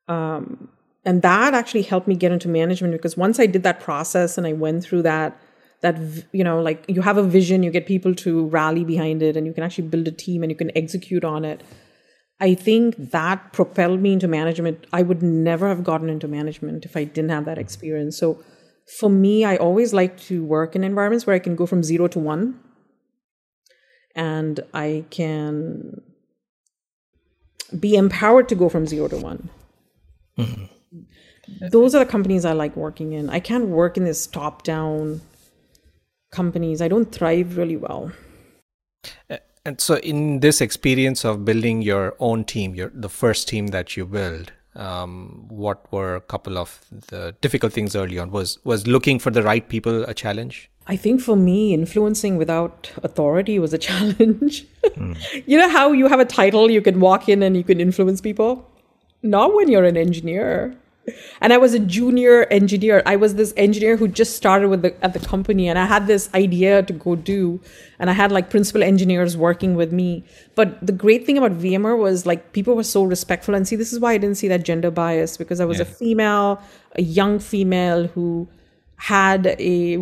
Um, 0.07 0.69
and 1.03 1.21
that 1.21 1.53
actually 1.53 1.83
helped 1.83 2.07
me 2.07 2.15
get 2.15 2.31
into 2.31 2.47
management 2.47 2.93
because 2.93 3.15
once 3.17 3.39
i 3.39 3.45
did 3.45 3.63
that 3.63 3.79
process 3.79 4.37
and 4.37 4.45
i 4.45 4.53
went 4.53 4.83
through 4.83 5.01
that 5.01 5.39
that 5.81 5.95
you 6.31 6.43
know 6.43 6.61
like 6.61 6.83
you 6.87 7.01
have 7.01 7.17
a 7.17 7.23
vision 7.23 7.63
you 7.63 7.71
get 7.71 7.85
people 7.85 8.15
to 8.15 8.47
rally 8.47 8.83
behind 8.83 9.21
it 9.21 9.37
and 9.37 9.45
you 9.45 9.53
can 9.53 9.63
actually 9.63 9.87
build 9.87 10.07
a 10.07 10.11
team 10.11 10.43
and 10.43 10.51
you 10.51 10.55
can 10.55 10.75
execute 10.75 11.23
on 11.23 11.45
it. 11.45 11.63
I 12.39 12.53
think 12.53 13.11
that 13.11 13.53
propelled 13.53 14.01
me 14.01 14.11
into 14.11 14.27
management. 14.27 14.85
I 14.91 15.03
would 15.03 15.23
never 15.23 15.69
have 15.69 15.83
gotten 15.83 16.09
into 16.09 16.27
management 16.27 16.85
if 16.85 16.97
i 16.97 17.03
didn't 17.03 17.29
have 17.37 17.45
that 17.45 17.57
experience. 17.57 18.17
So 18.17 18.43
for 18.99 19.09
me 19.09 19.43
i 19.45 19.55
always 19.57 19.93
like 19.93 20.19
to 20.21 20.43
work 20.43 20.75
in 20.75 20.83
environments 20.83 21.25
where 21.25 21.35
i 21.35 21.39
can 21.39 21.55
go 21.55 21.65
from 21.65 21.81
0 21.81 22.07
to 22.15 22.19
1 22.19 22.59
and 24.15 24.59
I 24.73 25.05
can 25.09 26.01
be 27.79 27.95
empowered 27.95 28.47
to 28.49 28.55
go 28.55 28.69
from 28.69 28.85
zero 28.85 29.07
to 29.07 29.17
one. 29.17 29.49
Those 31.71 31.93
are 31.93 31.99
the 32.03 32.09
companies 32.09 32.45
I 32.45 32.53
like 32.53 32.75
working 32.75 33.13
in. 33.13 33.29
I 33.29 33.39
can't 33.39 33.67
work 33.67 33.97
in 33.97 34.03
this 34.05 34.25
top 34.27 34.63
down 34.63 35.21
companies. 36.31 36.81
I 36.81 36.87
don't 36.87 37.11
thrive 37.11 37.57
really 37.57 37.77
well. 37.77 38.11
And 39.65 39.81
so, 39.81 39.95
in 39.97 40.41
this 40.41 40.61
experience 40.61 41.25
of 41.25 41.43
building 41.43 41.81
your 41.81 42.15
own 42.19 42.45
team, 42.45 42.75
your 42.75 42.91
the 42.93 43.09
first 43.09 43.47
team 43.47 43.67
that 43.67 43.97
you 43.97 44.05
build, 44.05 44.51
um, 44.75 45.45
what 45.49 45.91
were 45.91 46.15
a 46.15 46.21
couple 46.21 46.57
of 46.57 46.85
the 47.07 47.35
difficult 47.41 47.73
things 47.73 47.95
early 47.95 48.19
on? 48.19 48.31
Was 48.31 48.59
was 48.63 48.85
looking 48.85 49.17
for 49.17 49.31
the 49.31 49.41
right 49.41 49.67
people 49.67 50.03
a 50.03 50.13
challenge? 50.13 50.69
I 50.87 50.95
think 50.95 51.21
for 51.21 51.35
me, 51.35 51.73
influencing 51.73 52.37
without 52.37 52.91
authority 53.03 53.57
was 53.59 53.73
a 53.73 53.77
challenge. 53.87 54.65
Mm. 54.83 55.43
you 55.45 55.57
know 55.57 55.69
how 55.69 55.91
you 55.91 56.07
have 56.07 56.19
a 56.19 56.25
title, 56.25 56.69
you 56.69 56.81
can 56.81 56.99
walk 56.99 57.27
in 57.27 57.41
and 57.43 57.57
you 57.57 57.63
can 57.63 57.79
influence 57.79 58.21
people? 58.21 58.69
Not 59.23 59.55
when 59.55 59.69
you're 59.69 59.85
an 59.85 59.97
engineer 59.97 60.77
and 61.41 61.53
I 61.53 61.57
was 61.57 61.73
a 61.73 61.79
junior 61.79 62.45
engineer. 62.45 63.03
I 63.05 63.15
was 63.15 63.35
this 63.35 63.53
engineer 63.57 63.97
who 63.97 64.07
just 64.07 64.35
started 64.35 64.69
with 64.69 64.81
the, 64.81 65.03
at 65.03 65.13
the 65.13 65.19
company, 65.19 65.67
and 65.67 65.77
I 65.77 65.85
had 65.85 66.07
this 66.07 66.29
idea 66.33 66.83
to 66.83 66.93
go 66.93 67.15
do, 67.15 67.59
and 67.99 68.09
I 68.09 68.13
had 68.13 68.31
like 68.31 68.49
principal 68.49 68.83
engineers 68.83 69.37
working 69.37 69.75
with 69.75 69.91
me. 69.91 70.23
But 70.55 70.85
the 70.85 70.91
great 70.91 71.25
thing 71.25 71.37
about 71.37 71.51
VMware 71.51 71.97
was 71.97 72.25
like 72.25 72.53
people 72.53 72.75
were 72.75 72.83
so 72.83 73.03
respectful, 73.03 73.55
and 73.55 73.67
see, 73.67 73.75
this 73.75 73.93
is 73.93 73.99
why 73.99 74.13
I 74.13 74.17
didn't 74.17 74.37
see 74.37 74.47
that 74.47 74.63
gender 74.63 74.91
bias 74.91 75.37
because 75.37 75.59
I 75.59 75.65
was 75.65 75.77
yeah. 75.77 75.83
a 75.83 75.85
female, 75.85 76.61
a 76.95 77.01
young 77.01 77.39
female 77.39 78.07
who 78.07 78.47
had 78.97 79.55
a 79.59 79.97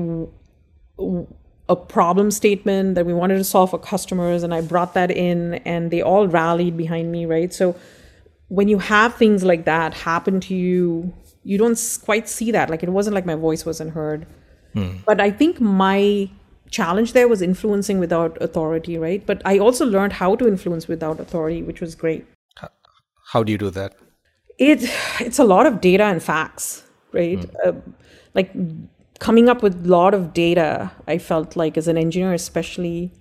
a 1.69 1.75
problem 1.75 2.29
statement 2.31 2.95
that 2.95 3.05
we 3.05 3.13
wanted 3.13 3.37
to 3.37 3.43
solve 3.43 3.71
for 3.71 3.79
customers, 3.79 4.43
and 4.43 4.53
I 4.53 4.61
brought 4.61 4.93
that 4.93 5.11
in, 5.11 5.55
and 5.65 5.91
they 5.91 6.01
all 6.01 6.27
rallied 6.27 6.77
behind 6.77 7.11
me, 7.11 7.25
right? 7.25 7.53
So 7.53 7.75
when 8.49 8.67
you 8.67 8.79
have 8.79 9.15
things 9.15 9.43
like 9.43 9.65
that 9.65 9.93
happen 9.93 10.39
to 10.41 10.53
you, 10.53 11.13
you 11.43 11.57
don't 11.57 11.79
quite 12.03 12.29
see 12.29 12.51
that. 12.51 12.69
Like 12.69 12.83
it 12.83 12.89
wasn't 12.89 13.15
like 13.15 13.25
my 13.25 13.35
voice 13.35 13.65
wasn't 13.65 13.91
heard. 13.91 14.27
Hmm. 14.73 14.97
But 15.05 15.21
I 15.21 15.31
think 15.31 15.59
my 15.59 16.29
challenge 16.69 17.13
there 17.13 17.27
was 17.27 17.41
influencing 17.41 17.99
without 17.99 18.39
authority, 18.41 18.97
right? 18.97 19.25
But 19.25 19.41
I 19.45 19.59
also 19.59 19.85
learned 19.85 20.13
how 20.13 20.35
to 20.35 20.47
influence 20.47 20.87
without 20.87 21.19
authority, 21.19 21.63
which 21.63 21.81
was 21.81 21.95
great. 21.95 22.25
How 23.25 23.43
do 23.43 23.51
you 23.51 23.57
do 23.57 23.69
that? 23.71 23.95
It 24.59 24.83
it's 25.19 25.39
a 25.39 25.43
lot 25.43 25.65
of 25.65 25.81
data 25.81 26.03
and 26.03 26.21
facts, 26.21 26.83
right? 27.11 27.43
Hmm. 27.43 27.69
Uh, 27.69 27.71
like 28.35 28.51
coming 29.23 29.47
up 29.47 29.63
with 29.63 29.85
a 29.85 29.87
lot 29.87 30.13
of 30.13 30.33
data. 30.33 30.91
I 31.07 31.17
felt 31.17 31.55
like 31.55 31.77
as 31.77 31.87
an 31.87 31.97
engineer, 31.97 32.33
especially, 32.33 33.11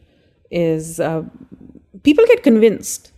is 0.50 0.98
uh, 0.98 1.22
people 2.02 2.26
get 2.26 2.42
convinced 2.42 3.12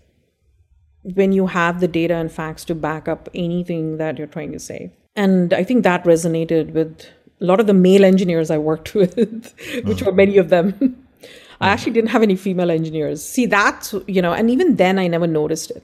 when 1.03 1.33
you 1.33 1.47
have 1.47 1.81
the 1.81 1.89
data 1.89 2.15
and 2.15 2.31
facts 2.31 2.65
to 2.67 2.75
back 2.75 3.09
up 3.09 3.31
anything 3.35 3.97
that 3.97 4.19
you're 4.19 4.27
trying 4.27 4.53
to 4.53 4.59
say. 4.59 4.93
And 5.17 5.55
I 5.55 5.65
think 5.65 5.83
that 5.85 6.05
resonated 6.05 6.75
with 6.75 7.07
a 7.41 7.45
lot 7.45 7.59
of 7.59 7.67
the 7.67 7.75
male 7.75 8.05
engineers 8.05 8.51
I 8.51 8.59
worked 8.59 8.95
with, 9.01 9.17
which 9.17 9.99
mm. 9.99 10.07
were 10.07 10.13
many 10.13 10.37
of 10.37 10.51
them. 10.51 10.75
I 11.61 11.69
actually 11.69 11.93
didn't 11.93 12.11
have 12.11 12.23
any 12.23 12.37
female 12.37 12.71
engineers. 12.71 13.25
See, 13.25 13.47
that's, 13.47 13.95
you 14.07 14.21
know, 14.21 14.35
and 14.35 14.51
even 14.51 14.77
then 14.77 14.99
I 14.99 15.07
never 15.07 15.27
noticed 15.27 15.71
it. 15.71 15.83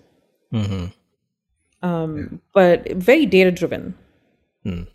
Mm-hmm. 0.52 1.86
Um, 1.88 2.18
yeah. 2.18 2.38
But 2.52 2.92
very 2.92 3.24
data 3.24 3.50
driven. 3.50 3.94
Mm. 4.66 4.88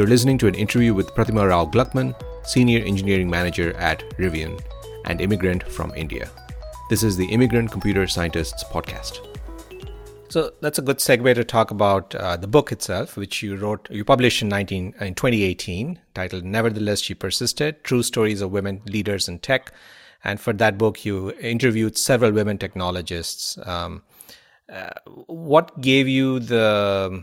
You're 0.00 0.08
listening 0.08 0.38
to 0.38 0.46
an 0.46 0.54
interview 0.54 0.94
with 0.94 1.14
Pratima 1.14 1.46
Rao 1.46 1.66
Gluckman, 1.66 2.14
Senior 2.42 2.82
Engineering 2.82 3.28
Manager 3.28 3.76
at 3.76 4.00
Rivian 4.16 4.58
and 5.04 5.20
immigrant 5.20 5.62
from 5.62 5.92
India. 5.94 6.30
This 6.88 7.02
is 7.02 7.18
the 7.18 7.26
Immigrant 7.26 7.70
Computer 7.70 8.06
Scientists 8.06 8.64
podcast. 8.64 9.20
So 10.30 10.52
that's 10.62 10.78
a 10.78 10.82
good 10.82 11.00
segue 11.00 11.34
to 11.34 11.44
talk 11.44 11.70
about 11.70 12.14
uh, 12.14 12.38
the 12.38 12.46
book 12.46 12.72
itself, 12.72 13.18
which 13.18 13.42
you 13.42 13.56
wrote, 13.56 13.90
you 13.90 14.02
published 14.02 14.40
in 14.40 14.48
19 14.48 14.94
in 15.00 15.14
2018, 15.14 16.00
titled 16.14 16.44
"Nevertheless 16.44 17.02
She 17.02 17.12
Persisted: 17.12 17.84
True 17.84 18.02
Stories 18.02 18.40
of 18.40 18.52
Women 18.52 18.80
Leaders 18.86 19.28
in 19.28 19.38
Tech." 19.38 19.70
And 20.24 20.40
for 20.40 20.54
that 20.54 20.78
book, 20.78 21.04
you 21.04 21.32
interviewed 21.32 21.98
several 21.98 22.32
women 22.32 22.56
technologists. 22.56 23.58
Um, 23.66 24.02
uh, 24.72 24.92
what 25.26 25.78
gave 25.82 26.08
you 26.08 26.38
the 26.38 27.22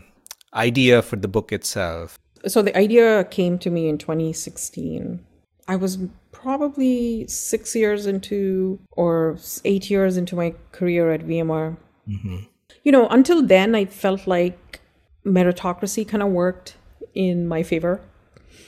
idea 0.54 1.02
for 1.02 1.16
the 1.16 1.26
book 1.26 1.50
itself? 1.50 2.20
So 2.46 2.62
the 2.62 2.76
idea 2.76 3.24
came 3.24 3.58
to 3.58 3.70
me 3.70 3.88
in 3.88 3.98
2016. 3.98 5.24
I 5.66 5.76
was 5.76 5.98
probably 6.32 7.26
six 7.26 7.74
years 7.74 8.06
into 8.06 8.78
or 8.92 9.36
eight 9.64 9.90
years 9.90 10.16
into 10.16 10.36
my 10.36 10.54
career 10.72 11.12
at 11.12 11.22
VMware. 11.26 11.76
Mm-hmm. 12.08 12.38
You 12.84 12.92
know, 12.92 13.06
until 13.08 13.42
then, 13.42 13.74
I 13.74 13.84
felt 13.84 14.26
like 14.26 14.80
meritocracy 15.26 16.08
kind 16.08 16.22
of 16.22 16.30
worked 16.30 16.76
in 17.14 17.46
my 17.46 17.62
favor. 17.62 18.00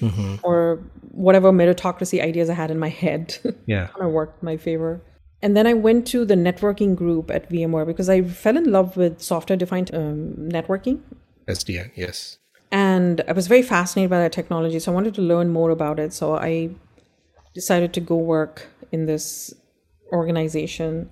Mm-hmm. 0.01 0.37
Or 0.43 0.81
whatever 1.11 1.53
meritocracy 1.53 2.23
ideas 2.23 2.49
I 2.49 2.55
had 2.55 2.71
in 2.71 2.79
my 2.79 2.89
head, 2.89 3.37
yeah, 3.66 3.89
kind 3.89 4.07
of 4.07 4.12
worked 4.12 4.43
in 4.43 4.47
my 4.47 4.57
favor. 4.57 5.03
And 5.43 5.57
then 5.57 5.66
I 5.66 5.75
went 5.75 6.07
to 6.09 6.25
the 6.25 6.35
networking 6.35 6.95
group 6.97 7.31
at 7.31 7.51
VMware 7.51 7.87
because 7.87 8.09
I 8.09 8.23
fell 8.23 8.57
in 8.57 8.71
love 8.73 8.97
with 8.97 9.21
software 9.21 9.57
defined 9.57 9.95
um, 9.95 10.35
networking. 10.39 11.01
SDN, 11.49 11.91
yes 11.97 12.39
and 13.01 13.22
I 13.26 13.32
was 13.32 13.46
very 13.46 13.62
fascinated 13.62 14.11
by 14.11 14.18
that 14.18 14.32
technology. 14.32 14.78
So 14.78 14.92
I 14.92 14.94
wanted 14.94 15.14
to 15.14 15.22
learn 15.22 15.48
more 15.48 15.70
about 15.70 15.98
it. 15.98 16.12
So 16.12 16.36
I 16.36 16.70
decided 17.55 17.92
to 17.94 18.01
go 18.01 18.16
work 18.16 18.68
in 18.92 19.07
this 19.07 19.55
organization. 20.12 21.11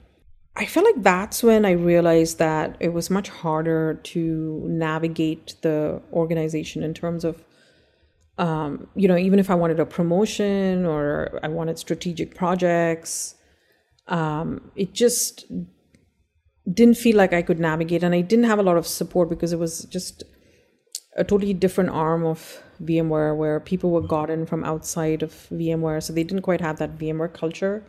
I 0.57 0.67
feel 0.67 0.85
like 0.85 1.03
that's 1.03 1.43
when 1.43 1.65
I 1.65 1.71
realized 1.71 2.39
that 2.39 2.77
it 2.81 2.93
was 2.93 3.11
much 3.11 3.29
harder 3.29 4.01
to 4.13 4.23
navigate 4.67 5.55
the 5.63 6.03
organization 6.13 6.83
in 6.83 6.95
terms 6.95 7.25
of, 7.25 7.45
um, 8.39 8.89
you 8.95 9.09
know, 9.09 9.17
even 9.17 9.39
if 9.39 9.51
I 9.51 9.55
wanted 9.55 9.81
a 9.81 9.87
promotion 9.87 10.85
or 10.85 11.39
I 11.43 11.49
wanted 11.49 11.79
strategic 11.79 12.35
projects, 12.35 13.35
um, 14.09 14.71
it 14.75 14.93
just 14.93 15.45
didn't 16.79 16.97
feel 16.97 17.17
like 17.17 17.33
I 17.33 17.43
could 17.43 17.61
navigate. 17.61 18.03
And 18.03 18.15
I 18.15 18.21
didn't 18.21 18.47
have 18.47 18.59
a 18.59 18.69
lot 18.71 18.77
of 18.77 18.87
support 18.87 19.31
because 19.31 19.53
it 19.53 19.59
was 19.59 19.85
just 19.85 20.25
a 21.19 21.25
totally 21.25 21.53
different 21.53 21.91
arm 21.91 22.25
of 22.25 22.63
VMware 22.83 23.37
where 23.37 23.59
people 23.61 23.91
were 23.91 24.01
gotten 24.01 24.47
from 24.47 24.65
outside 24.65 25.23
of 25.23 25.33
VMware. 25.53 26.03
So 26.03 26.13
they 26.13 26.23
didn't 26.23 26.43
quite 26.43 26.61
have 26.61 26.79
that 26.79 26.97
VMware 26.97 27.35
culture. 27.35 27.85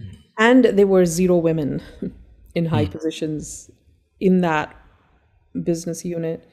Mm. 0.00 0.16
And 0.38 0.64
there 0.64 0.86
were 0.86 1.04
zero 1.04 1.36
women 1.36 1.82
in 2.54 2.66
high 2.66 2.86
mm. 2.86 2.90
positions 2.90 3.70
in 4.20 4.40
that 4.42 4.74
business 5.64 6.04
unit, 6.04 6.48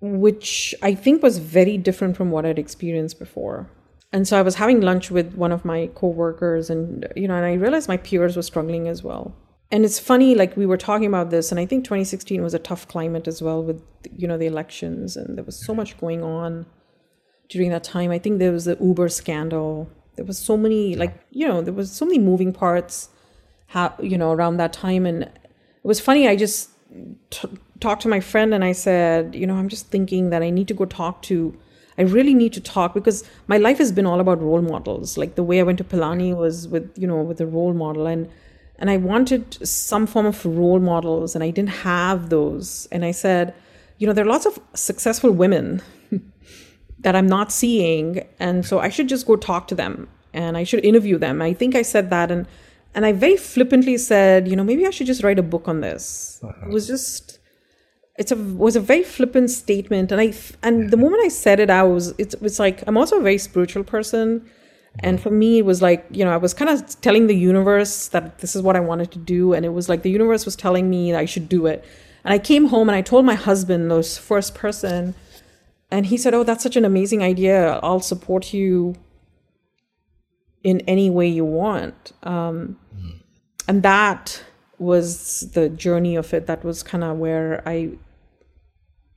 which 0.00 0.74
I 0.82 0.94
think 0.94 1.22
was 1.22 1.38
very 1.38 1.78
different 1.78 2.16
from 2.16 2.30
what 2.30 2.44
I'd 2.44 2.58
experienced 2.58 3.18
before. 3.18 3.70
And 4.12 4.26
so 4.26 4.38
I 4.38 4.42
was 4.42 4.56
having 4.56 4.80
lunch 4.80 5.10
with 5.10 5.34
one 5.34 5.52
of 5.52 5.64
my 5.64 5.88
coworkers 5.94 6.68
and 6.68 7.06
you 7.14 7.28
know, 7.28 7.36
and 7.36 7.44
I 7.44 7.54
realized 7.54 7.88
my 7.88 7.96
peers 7.96 8.36
were 8.36 8.42
struggling 8.42 8.88
as 8.88 9.02
well 9.02 9.36
and 9.70 9.84
it's 9.84 9.98
funny 9.98 10.34
like 10.34 10.56
we 10.56 10.66
were 10.66 10.76
talking 10.76 11.06
about 11.06 11.30
this 11.30 11.50
and 11.50 11.58
i 11.58 11.66
think 11.66 11.84
2016 11.84 12.42
was 12.42 12.54
a 12.54 12.58
tough 12.58 12.86
climate 12.88 13.26
as 13.26 13.42
well 13.42 13.62
with 13.62 13.82
you 14.14 14.28
know 14.28 14.38
the 14.38 14.46
elections 14.46 15.16
and 15.16 15.36
there 15.36 15.44
was 15.44 15.56
so 15.56 15.74
much 15.74 15.98
going 15.98 16.22
on 16.22 16.66
during 17.48 17.70
that 17.70 17.84
time. 17.84 18.10
I 18.10 18.18
think 18.18 18.38
there 18.38 18.52
was 18.52 18.64
the 18.64 18.76
uber 18.80 19.08
scandal. 19.08 19.88
There 20.16 20.24
was 20.24 20.38
so 20.38 20.56
many 20.56 20.96
like 20.96 21.14
you 21.30 21.46
know 21.46 21.62
there 21.62 21.74
was 21.74 21.92
so 21.92 22.04
many 22.04 22.18
moving 22.18 22.52
parts 22.52 23.10
how 23.68 23.94
you 24.00 24.16
know 24.16 24.32
around 24.32 24.56
that 24.58 24.72
time. 24.72 25.06
And 25.06 25.22
it 25.24 25.88
was 25.88 26.00
funny 26.00 26.26
i 26.26 26.34
just 26.34 26.70
t- 27.30 27.48
talked 27.78 28.02
to 28.02 28.08
my 28.08 28.18
friend 28.18 28.52
and 28.52 28.64
i 28.64 28.72
said 28.72 29.36
you 29.36 29.46
know 29.46 29.54
i'm 29.54 29.68
just 29.68 29.86
thinking 29.88 30.30
that 30.30 30.42
i 30.42 30.50
need 30.50 30.66
to 30.66 30.74
go 30.74 30.84
talk 30.84 31.22
to 31.22 31.56
I 31.98 32.02
really 32.02 32.34
need 32.34 32.52
to 32.54 32.60
talk 32.60 32.92
because 32.92 33.22
my 33.46 33.56
life 33.56 33.78
has 33.78 33.92
been 33.92 34.04
all 34.04 34.20
about 34.20 34.42
role 34.42 34.60
models. 34.60 35.16
Like 35.16 35.34
the 35.34 35.42
way 35.42 35.60
I 35.60 35.62
went 35.62 35.78
to 35.78 35.84
Pilani 35.84 36.36
was 36.36 36.68
with, 36.68 36.92
you 36.98 37.06
know, 37.06 37.22
with 37.22 37.40
a 37.40 37.46
role 37.46 37.72
model. 37.72 38.06
And 38.06 38.28
and 38.78 38.90
I 38.90 38.96
wanted 38.96 39.66
some 39.66 40.06
form 40.06 40.26
of 40.26 40.44
role 40.44 40.80
models, 40.80 41.34
and 41.34 41.42
I 41.42 41.50
didn't 41.50 41.70
have 41.70 42.28
those. 42.30 42.86
And 42.92 43.04
I 43.04 43.10
said, 43.10 43.54
you 43.98 44.06
know, 44.06 44.12
there 44.12 44.24
are 44.24 44.28
lots 44.28 44.46
of 44.46 44.58
successful 44.74 45.32
women 45.32 45.82
that 47.00 47.16
I'm 47.16 47.26
not 47.26 47.52
seeing, 47.52 48.26
and 48.38 48.64
so 48.66 48.78
I 48.78 48.88
should 48.88 49.08
just 49.08 49.26
go 49.26 49.36
talk 49.36 49.68
to 49.68 49.74
them 49.74 50.08
and 50.34 50.56
I 50.56 50.64
should 50.64 50.84
interview 50.84 51.16
them. 51.18 51.40
I 51.40 51.54
think 51.54 51.74
I 51.74 51.82
said 51.82 52.10
that, 52.10 52.30
and 52.30 52.46
and 52.94 53.04
I 53.04 53.12
very 53.12 53.36
flippantly 53.36 53.98
said, 53.98 54.48
you 54.48 54.56
know, 54.56 54.64
maybe 54.64 54.86
I 54.86 54.90
should 54.90 55.06
just 55.06 55.22
write 55.22 55.38
a 55.38 55.42
book 55.42 55.68
on 55.68 55.80
this. 55.80 56.40
Uh-huh. 56.42 56.66
It 56.66 56.72
was 56.72 56.86
just, 56.86 57.38
it's 58.18 58.32
a 58.32 58.36
was 58.36 58.76
a 58.76 58.80
very 58.80 59.02
flippant 59.02 59.50
statement 59.50 60.10
and 60.10 60.20
i 60.20 60.32
and 60.62 60.90
the 60.90 60.96
moment 60.96 61.22
i 61.22 61.28
said 61.28 61.60
it 61.60 61.68
i 61.68 61.82
was 61.82 62.14
it's 62.16 62.34
was 62.36 62.58
like 62.58 62.82
i'm 62.86 62.96
also 62.96 63.18
a 63.18 63.22
very 63.22 63.36
spiritual 63.36 63.84
person 63.84 64.48
and 65.00 65.20
for 65.20 65.30
me 65.30 65.58
it 65.58 65.64
was 65.64 65.82
like 65.82 66.06
you 66.10 66.24
know 66.24 66.32
i 66.32 66.36
was 66.36 66.54
kind 66.54 66.70
of 66.70 67.00
telling 67.00 67.26
the 67.26 67.36
universe 67.36 68.08
that 68.08 68.38
this 68.38 68.56
is 68.56 68.62
what 68.62 68.76
i 68.76 68.80
wanted 68.80 69.10
to 69.10 69.18
do 69.18 69.52
and 69.52 69.64
it 69.64 69.70
was 69.70 69.88
like 69.88 70.02
the 70.02 70.10
universe 70.10 70.44
was 70.44 70.56
telling 70.56 70.88
me 70.88 71.12
that 71.12 71.20
i 71.20 71.24
should 71.24 71.48
do 71.48 71.66
it. 71.66 71.84
And 72.24 72.32
i 72.32 72.38
came 72.38 72.66
home 72.66 72.88
and 72.88 72.96
i 72.96 73.02
told 73.02 73.24
my 73.24 73.34
husband 73.34 73.90
those 73.90 74.18
first 74.18 74.54
person 74.54 75.14
and 75.90 76.06
he 76.06 76.16
said 76.16 76.34
oh 76.34 76.42
that's 76.42 76.62
such 76.62 76.76
an 76.76 76.84
amazing 76.84 77.22
idea. 77.22 77.78
I'll 77.82 78.00
support 78.00 78.52
you 78.52 78.96
in 80.64 80.80
any 80.80 81.08
way 81.10 81.28
you 81.28 81.44
want. 81.44 82.12
Um, 82.24 82.76
and 83.68 83.84
that 83.84 84.42
was 84.78 85.52
the 85.52 85.68
journey 85.68 86.16
of 86.16 86.34
it. 86.34 86.48
That 86.48 86.64
was 86.64 86.82
kind 86.82 87.04
of 87.04 87.18
where 87.18 87.62
i 87.68 87.92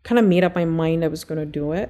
kind 0.04 0.20
of 0.20 0.26
made 0.26 0.44
up 0.44 0.56
my 0.56 0.66
mind 0.66 1.04
i 1.04 1.08
was 1.08 1.24
going 1.24 1.40
to 1.40 1.46
do 1.46 1.72
it. 1.72 1.90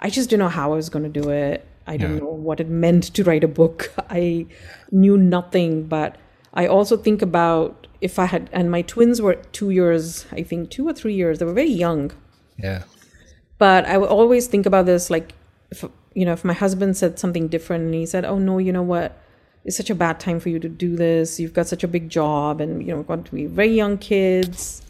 I 0.00 0.10
just 0.10 0.30
didn't 0.30 0.40
know 0.40 0.48
how 0.48 0.72
i 0.72 0.76
was 0.76 0.88
going 0.88 1.10
to 1.10 1.20
do 1.20 1.30
it 1.30 1.66
i 1.86 1.96
don't 1.96 2.14
Yeah. 2.14 2.20
know 2.20 2.34
what 2.48 2.60
it 2.60 2.68
meant 2.68 3.04
to 3.14 3.24
write 3.24 3.44
a 3.44 3.48
book 3.48 3.92
i 4.10 4.46
knew 4.90 5.16
nothing 5.16 5.84
but 5.84 6.16
i 6.54 6.66
also 6.66 6.96
think 6.96 7.22
about 7.22 7.86
if 8.00 8.18
i 8.18 8.26
had 8.26 8.48
and 8.52 8.70
my 8.70 8.82
twins 8.82 9.20
were 9.22 9.34
two 9.52 9.70
years 9.70 10.26
i 10.32 10.42
think 10.42 10.70
two 10.70 10.86
or 10.88 10.92
three 10.92 11.14
years 11.14 11.38
they 11.38 11.44
were 11.44 11.52
very 11.64 11.70
young 11.86 12.10
Yeah. 12.58 12.82
but 13.58 13.84
I 13.86 13.96
would 13.98 14.08
always 14.10 14.46
think 14.48 14.66
about 14.66 14.86
this 14.86 15.08
like, 15.10 15.34
if, 15.70 15.84
you 16.14 16.24
know, 16.26 16.32
if 16.38 16.44
my 16.44 16.52
husband 16.52 16.96
said 16.96 17.18
something 17.18 17.46
different 17.48 17.84
and 17.86 17.94
he 17.94 18.06
said, 18.06 18.24
oh 18.24 18.38
no, 18.38 18.58
you 18.58 18.72
know 18.76 18.82
what? 18.94 19.10
It's 19.64 19.76
such 19.76 19.88
a 19.90 19.94
bad 19.94 20.18
time 20.20 20.38
for 20.40 20.48
you 20.50 20.58
to 20.58 20.68
do 20.68 20.96
this. 20.96 21.38
You've 21.40 21.54
got 21.58 21.66
such 21.68 21.82
a 21.84 21.88
big 21.88 22.08
job 22.10 22.60
and, 22.60 22.82
you 22.86 22.92
know, 22.94 23.02
got 23.02 23.24
to 23.24 23.32
be 23.34 23.46
very 23.46 23.72
young 23.82 23.96
kids. 23.98 24.82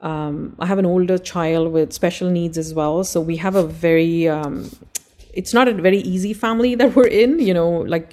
Um, 0.00 0.54
I 0.58 0.66
have 0.66 0.78
an 0.78 0.86
older 0.86 1.18
child 1.18 1.72
with 1.72 1.92
special 1.92 2.30
needs 2.30 2.56
as 2.56 2.72
well. 2.72 3.02
So 3.04 3.20
we 3.20 3.36
have 3.36 3.56
a 3.56 3.66
very, 3.66 4.28
um, 4.28 4.70
it's 5.32 5.54
not 5.54 5.68
a 5.68 5.72
very 5.74 5.98
easy 5.98 6.32
family 6.32 6.74
that 6.74 6.94
we're 6.94 7.06
in, 7.06 7.38
you 7.38 7.54
know, 7.54 7.70
like 7.70 8.10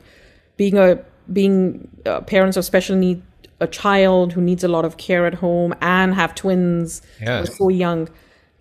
being 0.58 0.78
a, 0.78 1.00
being 1.32 1.88
uh, 2.06 2.22
parents 2.22 2.58
of 2.58 2.66
special 2.66 2.96
need, 2.96 3.22
a 3.60 3.68
child 3.68 4.34
who 4.34 4.42
needs 4.42 4.64
a 4.64 4.68
lot 4.68 4.86
of 4.86 4.98
care 4.98 5.26
at 5.26 5.36
home 5.36 5.74
and 5.82 6.14
have 6.14 6.36
twins 6.36 7.02
who 7.40 7.46
so 7.46 7.70
young. 7.70 8.10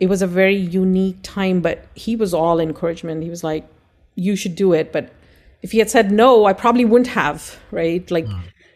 It 0.01 0.09
was 0.09 0.23
a 0.23 0.27
very 0.27 0.57
unique 0.57 1.19
time 1.23 1.61
but 1.61 1.87
he 1.95 2.17
was 2.17 2.35
all 2.35 2.61
encouragement. 2.61 3.23
He 3.23 3.31
was 3.31 3.45
like 3.45 3.67
you 4.15 4.37
should 4.37 4.55
do 4.55 4.73
it. 4.73 4.93
But 4.93 5.11
if 5.63 5.73
he 5.73 5.79
had 5.79 5.91
said 5.91 6.13
no 6.13 6.45
i 6.45 6.53
probably 6.53 6.85
wouldn't 6.85 7.09
have 7.09 7.59
right? 7.71 8.09
Like 8.11 8.27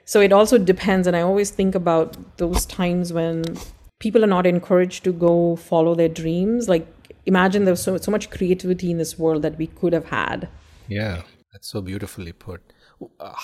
so 0.05 0.21
it 0.21 0.33
also 0.33 0.57
depends 0.57 1.07
and 1.07 1.15
i 1.15 1.21
always 1.21 1.51
think 1.51 1.75
about 1.75 2.39
those 2.39 2.65
times 2.65 3.13
when 3.13 3.45
people 3.99 4.23
are 4.25 4.29
not 4.29 4.47
encouraged 4.47 5.05
to 5.05 5.13
go 5.13 5.57
follow 5.57 5.95
their 5.95 6.09
dreams. 6.09 6.69
Like 6.69 6.87
imagine 7.29 7.65
there's 7.65 7.83
so, 7.83 7.97
so 7.99 8.11
much 8.11 8.31
creativity 8.31 8.91
in 8.91 8.99
this 8.99 9.19
world 9.19 9.43
that 9.43 9.57
we 9.59 9.69
could 9.69 9.93
have 9.93 10.07
had 10.07 10.49
Yeah, 10.89 11.23
that's 11.53 11.69
so 11.69 11.81
beautifully 11.81 12.33
put. 12.33 12.61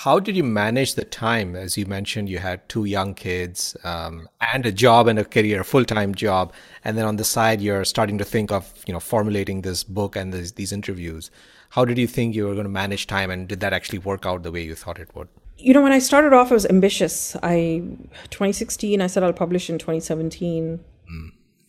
How 0.05 0.19
did 0.19 0.35
you 0.35 0.43
manage 0.43 0.95
the 0.95 1.05
time? 1.05 1.55
As 1.55 1.77
you 1.77 1.85
mentioned, 1.85 2.27
you 2.27 2.39
had 2.39 2.67
two 2.67 2.83
young 2.83 3.13
kids 3.13 3.77
um, 3.85 4.27
and 4.53 4.65
a 4.65 4.71
job 4.71 5.07
and 5.07 5.17
a 5.17 5.23
career, 5.23 5.61
a 5.61 5.63
full-time 5.63 6.13
job, 6.13 6.51
and 6.83 6.97
then 6.97 7.05
on 7.05 7.15
the 7.15 7.23
side, 7.23 7.61
you're 7.61 7.85
starting 7.85 8.17
to 8.17 8.25
think 8.25 8.51
of 8.51 8.73
you 8.85 8.93
know 8.93 8.99
formulating 8.99 9.61
this 9.61 9.83
book 9.85 10.17
and 10.17 10.33
this, 10.33 10.51
these 10.51 10.73
interviews. 10.73 11.31
How 11.69 11.85
did 11.85 11.97
you 11.97 12.07
think 12.07 12.35
you 12.35 12.45
were 12.47 12.53
going 12.53 12.65
to 12.65 12.77
manage 12.83 13.07
time, 13.07 13.31
and 13.31 13.47
did 13.47 13.61
that 13.61 13.71
actually 13.71 13.99
work 13.99 14.25
out 14.25 14.43
the 14.43 14.51
way 14.51 14.63
you 14.63 14.75
thought 14.75 14.99
it 14.99 15.15
would? 15.15 15.29
you 15.57 15.73
know 15.73 15.81
when 15.81 15.91
i 15.91 15.99
started 15.99 16.33
off 16.33 16.51
i 16.51 16.53
was 16.53 16.65
ambitious 16.65 17.35
i 17.41 17.81
2016 18.29 19.01
i 19.01 19.07
said 19.07 19.23
i'll 19.23 19.33
publish 19.33 19.69
in 19.69 19.77
2017 19.77 20.79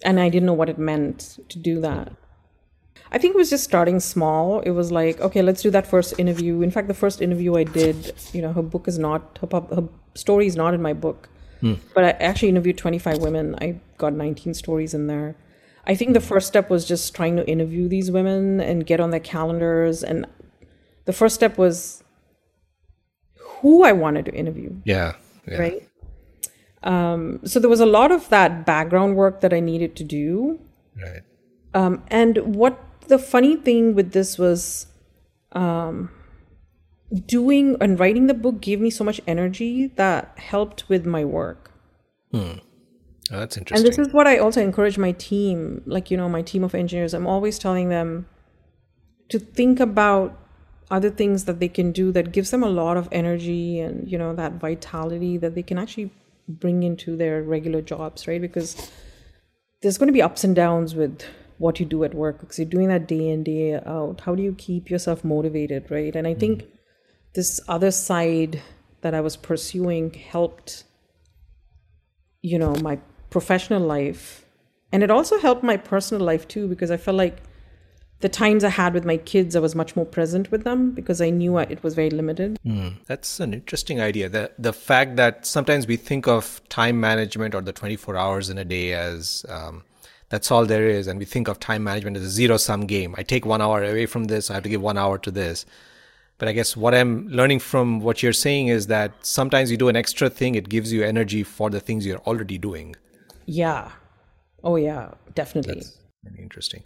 and 0.05 0.21
i 0.21 0.29
didn't 0.29 0.47
know 0.47 0.53
what 0.53 0.69
it 0.69 0.79
meant 0.79 1.39
to 1.49 1.59
do 1.59 1.81
that. 1.81 2.13
I 3.13 3.19
think 3.19 3.35
it 3.35 3.39
was 3.39 3.51
just 3.51 3.63
starting 3.63 4.01
small. 4.01 4.61
It 4.61 4.71
was 4.73 4.91
like 4.91 5.21
okay 5.21 5.41
let's 5.43 5.63
do 5.63 5.71
that 5.71 5.87
first 5.87 6.19
interview. 6.19 6.61
In 6.63 6.71
fact 6.71 6.89
the 6.89 6.95
first 6.95 7.23
interview 7.23 7.57
i 7.57 7.65
did 7.65 8.13
you 8.33 8.43
know 8.43 8.53
her 8.53 8.63
book 8.63 8.89
is 8.89 8.99
not 8.99 9.39
her, 9.41 9.47
pub, 9.47 9.71
her 9.75 9.89
story 10.15 10.47
is 10.47 10.57
not 10.57 10.75
in 10.75 10.83
my 10.83 10.93
book. 10.93 11.29
Hmm. 11.61 11.75
But 11.95 12.05
i 12.05 12.11
actually 12.11 12.49
interviewed 12.49 12.79
25 12.79 13.19
women. 13.19 13.55
I 13.61 13.81
got 13.97 14.13
19 14.13 14.55
stories 14.55 14.93
in 14.93 15.07
there. 15.07 15.37
I 15.87 15.95
think 15.95 16.15
the 16.15 16.21
first 16.21 16.49
step 16.49 16.69
was 16.69 16.85
just 16.85 17.15
trying 17.15 17.37
to 17.37 17.49
interview 17.49 17.89
these 17.89 18.11
women 18.11 18.61
and 18.61 18.85
get 18.85 18.99
on 18.99 19.11
their 19.11 19.21
calendars. 19.21 20.03
And 20.03 20.27
the 21.05 21.13
first 21.13 21.35
step 21.37 21.57
was 21.57 22.03
who 23.39 23.85
I 23.85 23.93
wanted 23.93 24.25
to 24.27 24.35
interview, 24.35 24.75
Yeah, 24.85 25.15
yeah. 25.47 25.59
right? 25.59 25.89
Um, 26.87 27.41
so 27.45 27.59
there 27.59 27.69
was 27.69 27.81
a 27.81 27.87
lot 27.87 28.13
of 28.13 28.29
that 28.29 28.65
background 28.65 29.17
work 29.17 29.41
that 29.41 29.53
I 29.53 29.59
needed 29.61 29.97
to 29.97 30.05
do. 30.05 30.61
Right. 30.97 31.23
Um, 31.75 32.05
and 32.09 32.55
what 32.55 32.81
the 33.09 33.19
funny 33.19 33.57
thing 33.57 33.95
with 33.95 34.13
this 34.13 34.39
was 34.39 34.87
um, 35.53 36.11
doing 37.27 37.77
and 37.81 37.99
writing 37.99 38.29
the 38.29 38.35
book 38.35 38.61
gave 38.61 38.81
me 38.81 38.91
so 38.91 39.03
much 39.03 39.21
energy 39.27 39.89
that 39.97 40.39
helped 40.39 40.89
with 40.89 41.05
my 41.05 41.25
work. 41.25 41.73
Oh, 42.33 43.41
that's 43.41 43.57
interesting. 43.57 43.85
And 43.85 43.93
this 43.93 43.99
is 43.99 44.13
what 44.13 44.29
I 44.29 44.39
also 44.39 44.63
encourage 44.63 44.97
my 44.97 45.13
team, 45.13 45.83
like, 45.87 46.11
you 46.11 46.17
know, 46.17 46.29
my 46.29 46.43
team 46.43 46.63
of 46.63 46.75
engineers. 46.75 47.15
I'm 47.15 47.27
always 47.27 47.59
telling 47.59 47.89
them 47.89 48.27
to 49.29 49.41
think 49.41 49.81
about 49.81 50.39
other 50.89 51.11
things 51.11 51.47
that 51.47 51.59
they 51.59 51.69
can 51.69 51.91
do 51.91 52.13
that 52.13 52.31
gives 52.31 52.53
them 52.53 52.63
a 52.63 52.69
lot 52.69 52.97
of 52.97 53.09
energy 53.11 53.81
and, 53.81 54.09
you 54.09 54.17
know, 54.17 54.35
that 54.37 54.53
vitality 54.53 55.37
that 55.39 55.57
they 55.57 55.63
can 55.63 55.79
actually 55.79 56.13
bring 56.49 56.83
into 56.83 57.17
their 57.17 57.43
regular 57.43 57.83
jobs, 57.83 58.27
right? 58.27 58.41
Because 58.41 58.91
there's 59.83 59.99
going 59.99 60.09
to 60.09 60.13
be 60.13 60.23
ups 60.23 60.45
and 60.45 60.55
downs 60.55 60.95
with 60.95 61.23
what 61.59 61.81
you 61.81 61.87
do 61.87 62.05
at 62.05 62.15
work 62.15 62.41
because 62.41 62.59
you're 62.59 62.69
doing 62.69 62.89
that 62.89 63.09
day 63.09 63.29
in, 63.29 63.43
day 63.43 63.75
out. 63.75 64.21
How 64.25 64.35
do 64.35 64.43
you 64.43 64.55
keep 64.57 64.91
yourself 64.91 65.25
motivated, 65.25 65.91
right? 65.91 66.15
And 66.15 66.27
I 66.27 66.35
mm. 66.35 66.41
think 66.41 66.67
this 67.35 67.61
other 67.69 67.91
side 67.91 68.63
that 69.01 69.15
I 69.15 69.21
was 69.21 69.37
pursuing 69.37 70.13
helped 70.13 70.85
you 72.47 72.59
know 72.61 72.75
my 72.77 72.97
professional 73.31 73.83
life 73.83 74.45
and 74.93 75.03
it 75.03 75.11
also 75.11 75.39
helped 75.41 75.65
my 75.65 75.77
personal 75.77 76.25
life 76.25 76.47
too 76.47 76.69
because 76.69 76.93
i 76.93 76.97
felt 76.97 77.17
like 77.17 77.39
the 78.21 78.29
times 78.29 78.65
i 78.65 78.69
had 78.69 78.95
with 78.95 79.05
my 79.05 79.17
kids 79.17 79.55
i 79.55 79.61
was 79.61 79.75
much 79.75 79.95
more 79.97 80.05
present 80.07 80.51
with 80.51 80.65
them 80.65 80.91
because 80.93 81.21
i 81.21 81.29
knew 81.31 81.57
I, 81.57 81.63
it 81.65 81.83
was 81.83 81.95
very 81.95 82.11
limited 82.11 82.57
That's 83.07 83.41
an 83.41 83.55
interesting 83.55 84.01
idea. 84.01 84.29
The 84.29 84.51
the 84.59 84.73
fact 84.73 85.17
that 85.17 85.47
sometimes 85.47 85.87
we 85.87 85.97
think 85.97 86.27
of 86.27 86.61
time 86.69 86.99
management 87.01 87.55
or 87.55 87.63
the 87.63 87.73
24 87.73 88.17
hours 88.17 88.51
in 88.51 88.59
a 88.59 88.65
day 88.65 88.93
as 88.93 89.47
um, 89.49 89.83
that's 90.29 90.51
all 90.51 90.67
there 90.67 90.89
is, 90.89 91.07
and 91.07 91.19
we 91.19 91.25
think 91.25 91.49
of 91.49 91.61
time 91.61 91.85
management 91.85 92.17
as 92.17 92.25
a 92.25 92.31
zero 92.31 92.57
sum 92.57 92.87
game. 92.87 93.15
I 93.17 93.23
take 93.23 93.47
one 93.47 93.63
hour 93.67 93.83
away 93.83 94.07
from 94.07 94.25
this, 94.25 94.51
I 94.51 94.55
have 94.55 94.65
to 94.65 94.69
give 94.69 94.83
one 94.83 94.99
hour 94.99 95.19
to 95.19 95.31
this. 95.31 95.65
But 96.39 96.49
I 96.49 96.53
guess 96.53 96.77
what 96.77 96.95
I'm 96.95 97.29
learning 97.29 97.61
from 97.61 98.01
what 98.01 98.23
you're 98.23 98.41
saying 98.47 98.69
is 98.69 98.89
that 98.89 99.13
sometimes 99.23 99.71
you 99.71 99.77
do 99.85 99.89
an 99.89 99.97
extra 100.05 100.29
thing, 100.29 100.55
it 100.57 100.69
gives 100.69 100.93
you 100.93 101.05
energy 101.05 101.43
for 101.45 101.71
the 101.71 101.81
things 101.81 102.05
you're 102.07 102.25
already 102.33 102.59
doing. 102.59 102.97
yeah 103.47 103.93
oh 104.65 104.77
yeah 104.77 105.05
definitely 105.41 105.83
Very 106.29 106.43
interesting. 106.43 106.83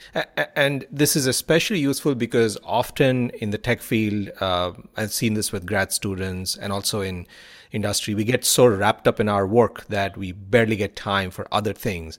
And 0.56 0.86
this 0.90 1.16
is 1.16 1.26
especially 1.26 1.78
useful 1.78 2.14
because 2.14 2.58
often 2.64 3.30
in 3.30 3.50
the 3.50 3.58
tech 3.58 3.80
field, 3.80 4.30
uh, 4.40 4.72
I've 4.96 5.12
seen 5.12 5.34
this 5.34 5.52
with 5.52 5.66
grad 5.66 5.92
students 5.92 6.56
and 6.56 6.72
also 6.72 7.00
in 7.00 7.26
industry, 7.72 8.14
we 8.14 8.24
get 8.24 8.44
so 8.44 8.66
wrapped 8.66 9.06
up 9.06 9.20
in 9.20 9.28
our 9.28 9.46
work 9.46 9.86
that 9.86 10.16
we 10.16 10.32
barely 10.32 10.76
get 10.76 10.96
time 10.96 11.30
for 11.30 11.46
other 11.52 11.72
things. 11.72 12.18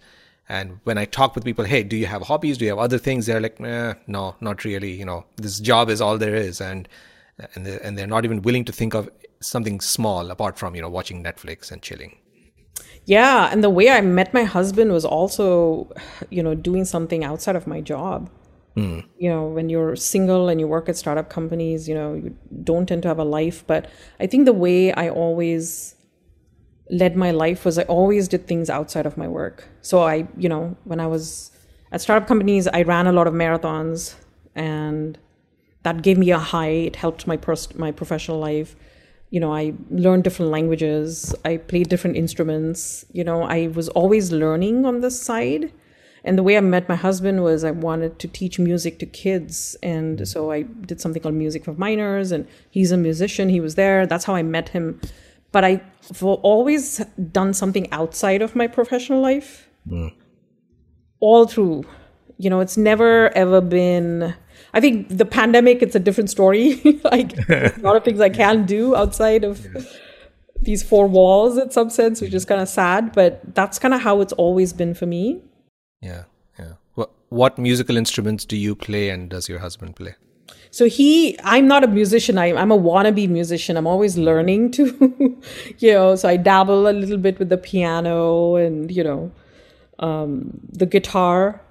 And 0.50 0.80
when 0.84 0.98
I 0.98 1.06
talk 1.06 1.36
with 1.36 1.46
people, 1.46 1.66
hey, 1.66 1.84
do 1.84 1.96
you 1.96 2.08
have 2.08 2.24
hobbies? 2.24 2.58
Do 2.58 2.66
you 2.66 2.72
have 2.72 2.80
other 2.80 2.98
things? 2.98 3.26
They're 3.26 3.40
like, 3.40 3.62
eh, 3.62 3.94
no, 4.08 4.36
not 4.42 4.66
really. 4.66 4.92
You 4.92 5.06
know, 5.06 5.26
this 5.38 5.60
job 5.60 5.90
is 5.90 6.02
all 6.02 6.18
there 6.18 6.36
is, 6.36 6.60
and 6.60 6.90
and 7.56 7.66
they're, 7.66 7.80
and 7.80 7.98
they're 7.98 8.08
not 8.08 8.26
even 8.26 8.42
willing 8.42 8.66
to 8.66 8.74
think 8.74 8.94
of 8.94 9.10
something 9.40 9.80
small 9.80 10.30
apart 10.30 10.60
from 10.60 10.76
you 10.76 10.82
know 10.82 10.90
watching 10.90 11.24
Netflix 11.24 11.72
and 11.72 11.82
chilling. 11.82 12.18
Yeah 13.06 13.50
and 13.52 13.64
the 13.64 13.70
way 13.70 13.90
i 13.90 14.02
met 14.02 14.34
my 14.34 14.44
husband 14.44 14.92
was 14.92 15.06
also 15.06 15.92
you 16.30 16.42
know 16.44 16.56
doing 16.56 16.86
something 16.86 17.24
outside 17.24 17.56
of 17.56 17.68
my 17.68 17.82
job. 17.82 18.30
Hmm. 18.76 19.02
You 19.18 19.30
know 19.30 19.48
when 19.48 19.68
you're 19.68 19.98
single 19.98 20.48
and 20.48 20.58
you 20.58 20.66
work 20.66 20.88
at 20.88 20.96
startup 20.96 21.30
companies 21.30 21.90
you 21.90 21.96
know 21.96 22.14
you 22.14 22.34
don't 22.64 22.86
tend 22.86 23.02
to 23.04 23.10
have 23.10 23.20
a 23.20 23.26
life. 23.26 23.66
But 23.68 23.90
i 24.20 24.28
think 24.28 24.46
the 24.46 24.54
way 24.54 24.94
i 24.94 25.10
always 25.10 25.96
led 26.90 27.16
my 27.16 27.32
life 27.32 27.66
was 27.66 27.78
i 27.78 27.84
always 27.84 28.28
did 28.28 28.48
things 28.48 28.70
outside 28.70 29.06
of 29.06 29.18
my 29.18 29.28
work. 29.28 29.68
So 29.82 30.04
i 30.04 30.28
you 30.38 30.48
know 30.48 30.78
when 30.86 31.00
i 31.02 31.08
was 31.08 31.52
at 31.92 32.00
startup 32.00 32.28
companies 32.28 32.68
i 32.68 32.82
ran 32.84 33.08
a 33.08 33.12
lot 33.12 33.28
of 33.28 33.34
marathons 33.34 34.16
and 34.56 35.18
that 35.84 36.02
gave 36.02 36.18
me 36.18 36.32
a 36.32 36.38
high. 36.38 36.70
It 36.70 36.96
helped 36.96 37.28
my 37.28 37.38
pers- 37.38 37.74
my 37.76 37.92
professional 37.92 38.40
life 38.40 38.76
you 39.32 39.40
know 39.40 39.54
i 39.54 39.74
learned 39.90 40.24
different 40.24 40.52
languages 40.52 41.34
i 41.46 41.58
played 41.58 41.90
different 41.90 42.16
instruments 42.16 43.06
you 43.12 43.24
know 43.24 43.44
i 43.44 43.68
was 43.68 43.90
always 43.90 44.32
learning 44.32 44.86
on 44.86 45.02
this 45.02 45.20
side 45.20 45.72
and 46.24 46.38
the 46.38 46.44
way 46.44 46.56
i 46.58 46.60
met 46.60 46.88
my 46.88 46.96
husband 46.96 47.44
was 47.44 47.64
i 47.64 47.72
wanted 47.72 48.20
to 48.20 48.28
teach 48.28 48.60
music 48.60 49.00
to 49.00 49.06
kids 49.06 49.76
and 49.82 50.28
so 50.28 50.52
i 50.52 50.62
did 50.62 51.02
something 51.02 51.22
called 51.22 51.34
music 51.34 51.66
for 51.66 51.74
minors 51.74 52.32
and 52.32 52.48
he's 52.70 52.92
a 52.92 52.98
musician 52.98 53.50
he 53.50 53.60
was 53.60 53.76
there 53.76 54.06
that's 54.06 54.26
how 54.26 54.36
i 54.36 54.44
met 54.44 54.70
him 54.70 55.02
but 55.52 55.64
i've 55.64 55.82
always 56.22 57.00
done 57.32 57.54
something 57.54 57.92
outside 57.92 58.42
of 58.42 58.56
my 58.56 58.68
professional 58.68 59.22
life 59.22 59.70
mm. 59.88 60.14
all 61.20 61.48
through. 61.48 61.84
You 62.38 62.50
know, 62.50 62.60
it's 62.60 62.78
never 62.78 63.30
ever 63.36 63.62
been. 63.62 64.36
I 64.74 64.80
think 64.80 65.08
the 65.10 65.26
pandemic, 65.26 65.82
it's 65.82 65.96
a 65.96 66.00
different 66.00 66.30
story. 66.30 67.00
like 67.04 67.38
a 67.50 67.74
lot 67.80 67.96
of 67.96 68.04
things 68.04 68.20
I 68.20 68.30
can't 68.30 68.66
do 68.66 68.96
outside 68.96 69.44
of 69.44 69.66
these 70.62 70.84
four 70.84 71.08
walls 71.08 71.58
in 71.58 71.72
some 71.72 71.90
sense, 71.90 72.22
which 72.22 72.34
is 72.34 72.46
kind 72.46 72.62
of 72.62 72.70
sad, 72.70 73.14
but 73.14 73.42
that's 73.56 73.80
kind 73.80 73.94
of 73.94 74.02
how 74.02 74.22
it's 74.22 74.34
always 74.34 74.74
been 74.74 74.94
for 74.94 75.06
me. 75.06 75.42
Yeah, 76.02 76.24
yeah. 76.58 76.74
What, 76.96 77.12
what 77.30 77.58
musical 77.58 77.98
instruments 77.98 78.46
do 78.46 78.56
you 78.56 78.76
play 78.76 79.10
and 79.10 79.30
does 79.30 79.50
your 79.50 79.60
husband 79.60 79.96
play? 79.96 80.16
So 80.70 80.86
he, 80.86 81.38
I'm 81.44 81.68
not 81.68 81.84
a 81.84 81.88
musician. 81.88 82.38
I, 82.38 82.54
I'm 82.54 82.72
a 82.72 82.78
wannabe 82.78 83.28
musician. 83.28 83.76
I'm 83.76 83.88
always 83.88 84.18
learning 84.18 84.72
to, 84.72 85.38
you 85.80 85.94
know, 85.94 86.16
so 86.16 86.30
I 86.30 86.38
dabble 86.38 86.88
a 86.88 86.94
little 86.94 87.18
bit 87.18 87.40
with 87.40 87.50
the 87.50 87.58
piano 87.58 88.56
and, 88.56 88.90
you 88.90 89.04
know, 89.04 89.32
um, 90.00 90.60
the 90.72 90.86
guitar. 90.86 91.62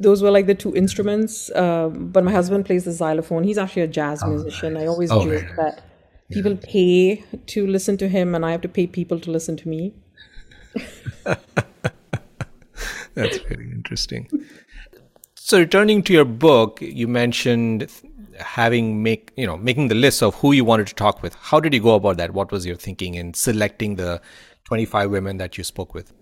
Those 0.00 0.22
were 0.22 0.30
like 0.30 0.46
the 0.46 0.54
two 0.54 0.74
instruments. 0.76 1.50
Um, 1.56 2.08
but 2.10 2.22
my 2.24 2.30
husband 2.32 2.66
plays 2.66 2.84
the 2.84 2.92
xylophone. 2.92 3.42
He's 3.44 3.58
actually 3.58 3.82
a 3.82 3.88
jazz 3.88 4.22
Oh, 4.22 4.28
musician. 4.28 4.74
nice. 4.74 4.82
I 4.84 4.86
always 4.86 5.10
Oh, 5.10 5.24
joke 5.24 5.42
nice. 5.42 5.56
that 5.56 5.82
people 6.30 6.56
pay 6.56 7.24
to 7.46 7.66
listen 7.66 7.96
to 7.98 8.08
him 8.08 8.34
and 8.34 8.44
I 8.46 8.52
have 8.52 8.60
to 8.62 8.68
pay 8.68 8.86
people 8.86 9.18
to 9.20 9.30
listen 9.30 9.56
to 9.56 9.68
me. 9.68 9.94
That's 13.14 13.38
very 13.38 13.70
interesting. 13.72 14.28
So 15.34 15.58
returning 15.58 16.02
to 16.04 16.12
your 16.12 16.24
book, 16.24 16.80
you 16.80 17.08
mentioned 17.08 17.88
having 18.38 19.02
make 19.02 19.32
you 19.36 19.46
know 19.46 19.56
making 19.56 19.88
the 19.88 19.96
list 19.96 20.22
of 20.22 20.36
who 20.36 20.52
you 20.52 20.64
wanted 20.64 20.86
to 20.88 20.94
talk 20.94 21.22
with. 21.22 21.34
How 21.34 21.58
did 21.58 21.74
you 21.74 21.80
go 21.80 21.94
about 21.96 22.18
that? 22.18 22.32
What 22.34 22.52
was 22.52 22.64
your 22.66 22.76
thinking 22.76 23.14
in 23.14 23.34
selecting 23.34 23.96
the 23.96 24.20
25 24.64 25.10
women 25.10 25.38
that 25.38 25.58
you 25.58 25.64
spoke 25.64 25.94
with? 25.94 26.12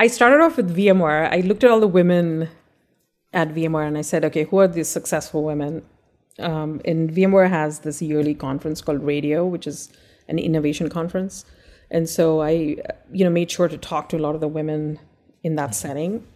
I 0.00 0.06
started 0.06 0.40
off 0.40 0.56
with 0.56 0.74
VMware. 0.74 1.30
I 1.30 1.40
looked 1.40 1.62
at 1.62 1.70
all 1.70 1.78
the 1.78 1.86
women 1.86 2.48
at 3.34 3.50
VMware 3.50 3.86
and 3.86 3.98
I 3.98 4.00
said, 4.00 4.24
okay, 4.24 4.44
who 4.44 4.56
are 4.56 4.66
these 4.66 4.88
successful 4.88 5.44
women? 5.44 5.82
Um, 6.38 6.80
and 6.86 7.10
VMware 7.10 7.50
has 7.50 7.80
this 7.80 8.00
yearly 8.00 8.34
conference 8.34 8.80
called 8.80 9.04
Radio, 9.04 9.44
which 9.44 9.66
is 9.66 9.92
an 10.26 10.38
innovation 10.38 10.88
conference. 10.88 11.44
And 11.90 12.08
so 12.08 12.40
I, 12.40 12.78
you 13.12 13.24
know, 13.24 13.28
made 13.28 13.50
sure 13.50 13.68
to 13.68 13.76
talk 13.76 14.08
to 14.08 14.16
a 14.16 14.20
lot 14.20 14.34
of 14.34 14.40
the 14.40 14.48
women 14.48 14.98
in 15.42 15.56
that 15.56 15.74
setting. 15.74 16.26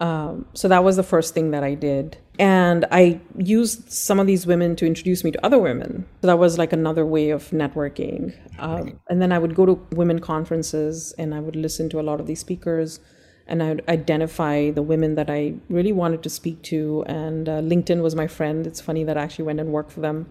Um, 0.00 0.46
so 0.54 0.68
that 0.68 0.84
was 0.84 0.96
the 0.96 1.02
first 1.02 1.34
thing 1.34 1.50
that 1.50 1.64
I 1.64 1.74
did. 1.74 2.18
And 2.38 2.86
I 2.92 3.20
used 3.36 3.90
some 3.90 4.20
of 4.20 4.28
these 4.28 4.46
women 4.46 4.76
to 4.76 4.86
introduce 4.86 5.24
me 5.24 5.32
to 5.32 5.44
other 5.44 5.58
women. 5.58 6.06
So 6.20 6.28
that 6.28 6.38
was 6.38 6.56
like 6.56 6.72
another 6.72 7.04
way 7.04 7.30
of 7.30 7.50
networking. 7.50 8.32
Um, 8.60 9.00
and 9.10 9.20
then 9.20 9.32
I 9.32 9.38
would 9.38 9.56
go 9.56 9.66
to 9.66 9.72
women 9.90 10.20
conferences 10.20 11.12
and 11.18 11.34
I 11.34 11.40
would 11.40 11.56
listen 11.56 11.88
to 11.90 12.00
a 12.00 12.02
lot 12.02 12.20
of 12.20 12.26
these 12.28 12.38
speakers 12.38 13.00
and 13.48 13.62
I 13.62 13.70
would 13.70 13.84
identify 13.88 14.70
the 14.70 14.82
women 14.82 15.16
that 15.16 15.30
I 15.30 15.54
really 15.68 15.92
wanted 15.92 16.22
to 16.22 16.30
speak 16.30 16.62
to. 16.64 17.02
And 17.06 17.48
uh, 17.48 17.60
LinkedIn 17.60 18.02
was 18.02 18.14
my 18.14 18.28
friend. 18.28 18.66
It's 18.66 18.80
funny 18.80 19.02
that 19.04 19.16
I 19.16 19.22
actually 19.22 19.46
went 19.46 19.58
and 19.58 19.72
worked 19.72 19.90
for 19.90 20.00
them. 20.00 20.28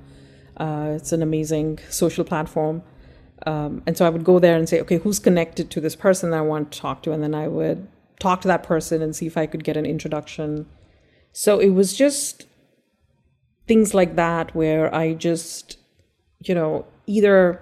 Uh, 0.55 0.93
it's 0.95 1.11
an 1.11 1.21
amazing 1.21 1.79
social 1.89 2.23
platform. 2.23 2.83
Um, 3.45 3.83
and 3.85 3.97
so 3.97 4.05
I 4.05 4.09
would 4.09 4.23
go 4.23 4.39
there 4.39 4.55
and 4.55 4.69
say, 4.69 4.79
okay, 4.81 4.97
who's 4.97 5.19
connected 5.19 5.69
to 5.71 5.81
this 5.81 5.95
person 5.95 6.31
that 6.31 6.37
I 6.37 6.41
want 6.41 6.71
to 6.71 6.79
talk 6.79 7.03
to? 7.03 7.11
And 7.11 7.21
then 7.21 7.35
I 7.35 7.47
would 7.47 7.87
talk 8.19 8.41
to 8.41 8.47
that 8.47 8.63
person 8.63 9.01
and 9.01 9.15
see 9.15 9.27
if 9.27 9.37
I 9.37 9.45
could 9.45 9.63
get 9.63 9.77
an 9.77 9.85
introduction. 9.85 10.65
So 11.31 11.59
it 11.59 11.69
was 11.69 11.95
just 11.95 12.45
things 13.67 13.93
like 13.93 14.15
that 14.15 14.55
where 14.55 14.93
I 14.93 15.13
just, 15.13 15.77
you 16.39 16.55
know, 16.55 16.85
either 17.05 17.61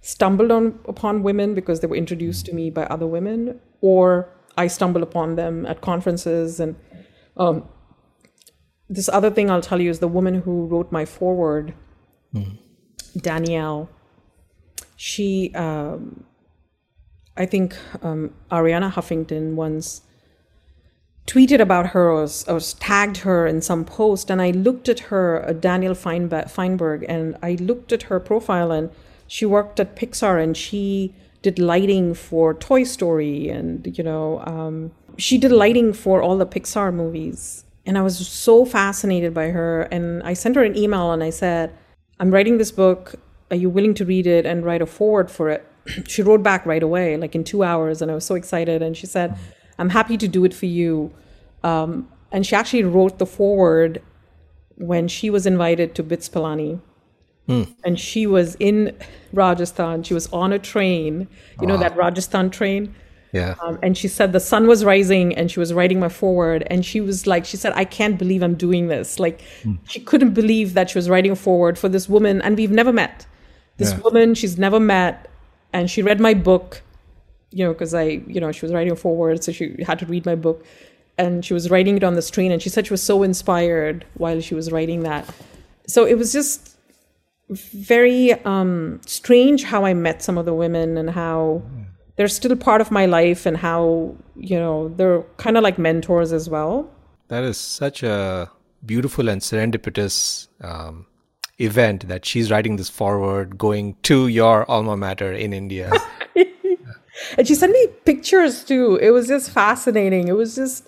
stumbled 0.00 0.50
on 0.50 0.78
upon 0.86 1.22
women 1.22 1.54
because 1.54 1.80
they 1.80 1.86
were 1.86 1.96
introduced 1.96 2.46
to 2.46 2.54
me 2.54 2.70
by 2.70 2.84
other 2.84 3.06
women, 3.06 3.60
or 3.80 4.28
I 4.56 4.68
stumbled 4.68 5.02
upon 5.02 5.36
them 5.36 5.66
at 5.66 5.80
conferences. 5.80 6.60
And 6.60 6.76
um, 7.36 7.68
this 8.88 9.08
other 9.08 9.30
thing 9.30 9.50
I'll 9.50 9.60
tell 9.60 9.80
you 9.80 9.90
is 9.90 9.98
the 9.98 10.08
woman 10.08 10.42
who 10.42 10.66
wrote 10.66 10.90
my 10.92 11.04
foreword, 11.04 11.74
Danielle. 13.16 13.90
She, 14.96 15.52
um, 15.54 16.24
I 17.36 17.46
think, 17.46 17.76
um, 18.02 18.32
Arianna 18.50 18.92
Huffington 18.92 19.54
once 19.54 20.02
tweeted 21.26 21.60
about 21.60 21.88
her 21.88 22.10
or, 22.10 22.28
or 22.48 22.60
tagged 22.78 23.18
her 23.18 23.46
in 23.46 23.60
some 23.60 23.84
post 23.84 24.30
and 24.30 24.40
i 24.40 24.50
looked 24.52 24.88
at 24.88 25.00
her 25.10 25.44
uh, 25.48 25.52
danielle 25.52 25.92
feinberg 25.92 27.04
and 27.08 27.36
i 27.42 27.54
looked 27.54 27.92
at 27.92 28.04
her 28.04 28.20
profile 28.20 28.70
and 28.70 28.90
she 29.26 29.44
worked 29.44 29.80
at 29.80 29.96
pixar 29.96 30.40
and 30.40 30.56
she 30.56 31.12
did 31.42 31.58
lighting 31.58 32.14
for 32.14 32.54
toy 32.54 32.84
story 32.84 33.48
and 33.48 33.98
you 33.98 34.04
know 34.04 34.40
um, 34.46 34.92
she 35.16 35.38
did 35.38 35.52
lighting 35.52 35.92
for 35.92 36.20
all 36.22 36.36
the 36.36 36.46
pixar 36.46 36.92
movies. 36.92 37.64
And 37.84 37.96
i 37.96 38.02
was 38.02 38.26
so 38.26 38.64
fascinated 38.64 39.32
by 39.32 39.48
her 39.50 39.82
and 39.92 40.22
i 40.24 40.34
sent 40.34 40.56
her 40.56 40.64
an 40.64 40.76
email 40.76 41.12
and 41.12 41.22
i 41.22 41.30
said 41.30 41.72
i'm 42.18 42.30
writing 42.30 42.58
this 42.58 42.72
book. 42.72 43.14
Are 43.48 43.56
you 43.56 43.70
willing 43.70 43.94
to 43.94 44.04
read 44.04 44.26
it 44.26 44.44
and 44.44 44.64
write 44.64 44.82
a 44.82 44.86
foreword 44.86 45.30
for 45.30 45.48
it 45.50 45.64
she 46.06 46.22
wrote 46.22 46.42
back 46.42 46.64
right 46.66 46.82
away 46.82 47.16
like 47.16 47.34
in 47.34 47.44
two 47.44 47.62
hours 47.62 48.02
and 48.02 48.10
i 48.10 48.14
was 48.14 48.24
so 48.24 48.34
excited 48.34 48.82
and 48.82 48.96
she 48.96 49.06
said 49.06 49.36
i'm 49.78 49.90
happy 49.90 50.16
to 50.16 50.28
do 50.28 50.44
it 50.44 50.54
for 50.54 50.66
you. 50.66 51.12
Um, 51.62 52.08
and 52.32 52.46
she 52.46 52.54
actually 52.56 52.84
wrote 52.84 53.18
the 53.18 53.26
foreword 53.26 54.02
when 54.76 55.08
she 55.08 55.30
was 55.30 55.46
invited 55.46 55.94
to 55.96 56.02
bits 56.02 56.28
pilani. 56.28 56.80
And 57.48 57.98
she 58.00 58.26
was 58.26 58.56
in 58.58 58.96
rajasthan. 59.32 60.02
She 60.02 60.14
was 60.14 60.26
on 60.32 60.52
a 60.52 60.58
train. 60.58 61.28
You 61.60 61.66
know 61.68 61.76
that 61.76 61.96
rajasthan 61.96 62.50
train? 62.50 62.94
Yeah. 63.32 63.54
um, 63.62 63.78
and 63.82 63.96
she 63.96 64.08
said 64.08 64.32
the 64.32 64.40
sun 64.40 64.66
was 64.66 64.84
rising 64.84 65.34
and 65.36 65.50
she 65.50 65.60
was 65.60 65.72
writing 65.72 66.00
my 66.00 66.08
foreword 66.08 66.66
and 66.68 66.84
she 66.86 67.00
was 67.00 67.26
like 67.26 67.44
she 67.44 67.56
said 67.58 67.72
i 67.76 67.84
can't 67.84 68.18
believe 68.18 68.42
i'm 68.42 68.54
doing 68.54 68.88
this. 68.88 69.18
Like 69.20 69.40
she 69.86 70.00
couldn't 70.00 70.32
believe 70.34 70.74
that 70.74 70.90
she 70.90 70.98
was 70.98 71.08
writing 71.10 71.32
a 71.32 71.36
foreword 71.36 71.78
for 71.78 71.88
this 71.88 72.08
woman 72.08 72.40
and 72.42 72.56
we've 72.56 72.70
never 72.70 72.92
met. 72.92 73.26
This 73.76 73.92
Yeah. 73.92 73.98
woman 74.00 74.34
she's 74.34 74.56
never 74.58 74.80
met 74.80 75.28
and 75.76 75.90
she 75.90 76.02
read 76.02 76.20
my 76.20 76.34
book 76.34 76.82
you 77.50 77.64
know 77.64 77.72
because 77.72 77.94
i 77.94 78.04
you 78.34 78.40
know 78.40 78.52
she 78.52 78.64
was 78.66 78.72
writing 78.72 78.92
a 78.92 78.96
foreword 78.96 79.42
so 79.44 79.52
she 79.52 79.64
had 79.86 79.98
to 79.98 80.06
read 80.06 80.24
my 80.26 80.34
book 80.34 80.64
and 81.18 81.44
she 81.44 81.54
was 81.54 81.70
writing 81.70 81.96
it 81.96 82.04
on 82.04 82.14
the 82.14 82.22
train 82.22 82.52
and 82.52 82.62
she 82.62 82.68
said 82.68 82.86
she 82.86 82.92
was 82.92 83.02
so 83.02 83.22
inspired 83.22 84.04
while 84.14 84.40
she 84.40 84.54
was 84.54 84.72
writing 84.72 85.00
that 85.10 85.28
so 85.86 86.04
it 86.04 86.18
was 86.22 86.32
just 86.32 86.76
very 87.50 88.32
um, 88.44 89.00
strange 89.06 89.62
how 89.64 89.84
I 89.84 89.94
met 89.94 90.22
some 90.22 90.38
of 90.38 90.46
the 90.46 90.54
women 90.54 90.96
and 90.96 91.10
how 91.10 91.62
they're 92.16 92.28
still 92.28 92.56
part 92.56 92.80
of 92.80 92.90
my 92.90 93.06
life 93.06 93.46
and 93.46 93.56
how, 93.56 94.16
you 94.36 94.58
know, 94.58 94.88
they're 94.88 95.22
kind 95.36 95.56
of 95.56 95.62
like 95.62 95.78
mentors 95.78 96.32
as 96.32 96.48
well. 96.48 96.90
That 97.28 97.44
is 97.44 97.58
such 97.58 98.02
a 98.02 98.50
beautiful 98.84 99.28
and 99.28 99.40
serendipitous 99.40 100.48
um, 100.60 101.06
event 101.58 102.08
that 102.08 102.24
she's 102.24 102.50
writing 102.50 102.76
this 102.76 102.88
foreword, 102.88 103.58
going 103.58 103.96
to 104.02 104.28
your 104.28 104.70
alma 104.70 104.96
mater 104.96 105.32
in 105.32 105.52
India. 105.52 105.92
And 107.38 107.46
she 107.48 107.54
sent 107.54 107.72
me 107.72 107.86
pictures 108.04 108.62
too. 108.62 108.96
It 108.96 109.10
was 109.10 109.26
just 109.26 109.50
fascinating. 109.50 110.28
It 110.28 110.36
was 110.36 110.54
just 110.54 110.86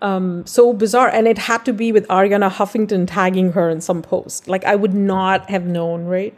um, 0.00 0.46
so 0.46 0.72
bizarre. 0.72 1.08
And 1.08 1.28
it 1.28 1.38
had 1.38 1.64
to 1.66 1.72
be 1.72 1.92
with 1.92 2.08
Arianna 2.08 2.50
Huffington 2.50 3.06
tagging 3.06 3.52
her 3.52 3.68
in 3.68 3.80
some 3.80 4.02
post. 4.02 4.48
Like 4.48 4.64
I 4.64 4.74
would 4.74 4.94
not 4.94 5.50
have 5.50 5.66
known, 5.66 6.06
right? 6.06 6.34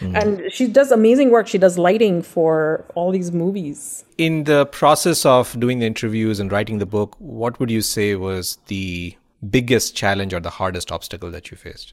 And 0.00 0.40
she 0.50 0.66
does 0.66 0.90
amazing 0.90 1.30
work. 1.30 1.46
She 1.46 1.58
does 1.58 1.76
lighting 1.76 2.22
for 2.22 2.84
all 2.94 3.10
these 3.10 3.32
movies. 3.32 4.04
in 4.16 4.44
the 4.44 4.64
process 4.66 5.26
of 5.26 5.58
doing 5.58 5.78
the 5.80 5.86
interviews 5.86 6.40
and 6.40 6.50
writing 6.50 6.78
the 6.78 6.86
book, 6.86 7.16
what 7.18 7.58
would 7.60 7.70
you 7.70 7.82
say 7.82 8.14
was 8.14 8.58
the 8.68 9.14
biggest 9.50 9.94
challenge 9.94 10.32
or 10.32 10.40
the 10.40 10.50
hardest 10.50 10.90
obstacle 10.90 11.30
that 11.30 11.50
you 11.50 11.56
faced? 11.56 11.92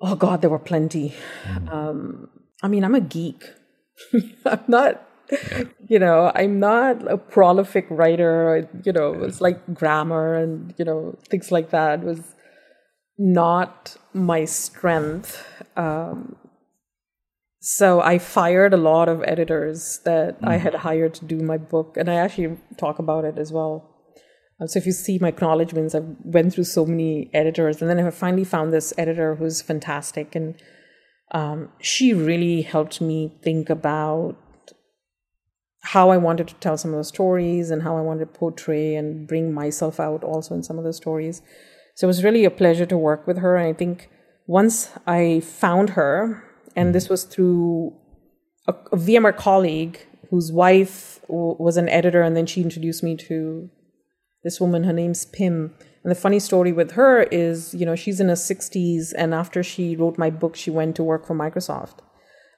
Oh 0.00 0.14
God, 0.14 0.42
there 0.42 0.50
were 0.50 0.58
plenty. 0.58 1.14
Um, 1.70 2.28
I 2.62 2.68
mean, 2.68 2.84
I'm 2.84 2.94
a 2.94 3.00
geek. 3.00 3.44
I'm 4.44 4.64
not, 4.68 5.02
you 5.88 5.98
know, 5.98 6.32
I'm 6.34 6.60
not 6.60 7.10
a 7.10 7.16
prolific 7.16 7.86
writer. 7.88 8.68
You 8.84 8.92
know, 8.92 9.14
it's 9.24 9.40
like 9.40 9.74
grammar 9.74 10.34
and 10.34 10.74
you 10.76 10.84
know 10.84 11.16
things 11.28 11.50
like 11.50 11.70
that 11.70 12.02
was 12.02 12.34
not 13.18 13.96
my 14.12 14.44
strength. 14.44 15.46
Um, 15.76 16.36
so 17.60 18.00
I 18.00 18.18
fired 18.18 18.74
a 18.74 18.76
lot 18.76 19.08
of 19.08 19.24
editors 19.26 20.00
that 20.04 20.36
I 20.42 20.56
had 20.58 20.74
hired 20.74 21.14
to 21.14 21.24
do 21.24 21.38
my 21.38 21.56
book, 21.56 21.96
and 21.96 22.08
I 22.08 22.14
actually 22.14 22.58
talk 22.76 22.98
about 22.98 23.24
it 23.24 23.38
as 23.38 23.50
well. 23.50 23.95
Um, 24.60 24.68
so 24.68 24.78
if 24.78 24.86
you 24.86 24.92
see 24.92 25.18
my 25.18 25.28
acknowledgements, 25.28 25.94
I've 25.94 26.16
went 26.24 26.54
through 26.54 26.64
so 26.64 26.86
many 26.86 27.30
editors, 27.34 27.80
and 27.80 27.90
then 27.90 28.00
I 28.00 28.10
finally 28.10 28.44
found 28.44 28.72
this 28.72 28.94
editor 28.96 29.34
who's 29.34 29.60
fantastic, 29.60 30.34
and 30.34 30.54
um, 31.32 31.70
she 31.80 32.14
really 32.14 32.62
helped 32.62 33.00
me 33.00 33.36
think 33.42 33.68
about 33.68 34.36
how 35.82 36.10
I 36.10 36.16
wanted 36.16 36.48
to 36.48 36.54
tell 36.54 36.76
some 36.76 36.92
of 36.92 36.98
the 36.98 37.04
stories 37.04 37.70
and 37.70 37.82
how 37.82 37.96
I 37.96 38.00
wanted 38.00 38.20
to 38.20 38.38
portray 38.38 38.96
and 38.96 39.28
bring 39.28 39.52
myself 39.52 40.00
out 40.00 40.24
also 40.24 40.54
in 40.54 40.62
some 40.62 40.78
of 40.78 40.84
the 40.84 40.92
stories. 40.92 41.42
So 41.94 42.06
it 42.06 42.08
was 42.08 42.24
really 42.24 42.44
a 42.44 42.50
pleasure 42.50 42.86
to 42.86 42.96
work 42.96 43.26
with 43.26 43.38
her, 43.38 43.56
and 43.56 43.68
I 43.68 43.72
think 43.72 44.08
once 44.46 44.90
I 45.06 45.40
found 45.40 45.90
her, 45.90 46.42
and 46.74 46.94
this 46.94 47.08
was 47.08 47.24
through 47.24 47.94
a, 48.66 48.72
a 48.92 48.96
VMware 48.96 49.36
colleague 49.36 50.06
whose 50.30 50.50
wife 50.50 51.20
was 51.28 51.76
an 51.76 51.88
editor, 51.88 52.22
and 52.22 52.36
then 52.36 52.46
she 52.46 52.62
introduced 52.62 53.02
me 53.02 53.16
to 53.16 53.70
This 54.46 54.60
woman, 54.60 54.84
her 54.84 54.92
name's 54.92 55.24
Pim. 55.24 55.74
And 56.04 56.10
the 56.12 56.14
funny 56.14 56.38
story 56.38 56.70
with 56.70 56.92
her 56.92 57.24
is, 57.32 57.74
you 57.74 57.84
know, 57.84 57.96
she's 57.96 58.20
in 58.20 58.28
her 58.28 58.36
60s, 58.36 59.12
and 59.18 59.34
after 59.34 59.64
she 59.64 59.96
wrote 59.96 60.18
my 60.18 60.30
book, 60.30 60.54
she 60.54 60.70
went 60.70 60.94
to 60.96 61.02
work 61.02 61.26
for 61.26 61.34
Microsoft. 61.34 61.98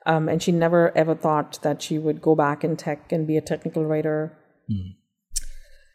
Um, 0.04 0.28
and 0.28 0.42
she 0.42 0.52
never 0.52 0.94
ever 0.94 1.14
thought 1.14 1.58
that 1.62 1.80
she 1.80 1.96
would 1.98 2.20
go 2.20 2.34
back 2.34 2.62
in 2.62 2.76
tech 2.76 3.10
and 3.10 3.26
be 3.26 3.38
a 3.38 3.40
technical 3.40 3.86
writer. 3.86 4.36
Mm. 4.70 4.96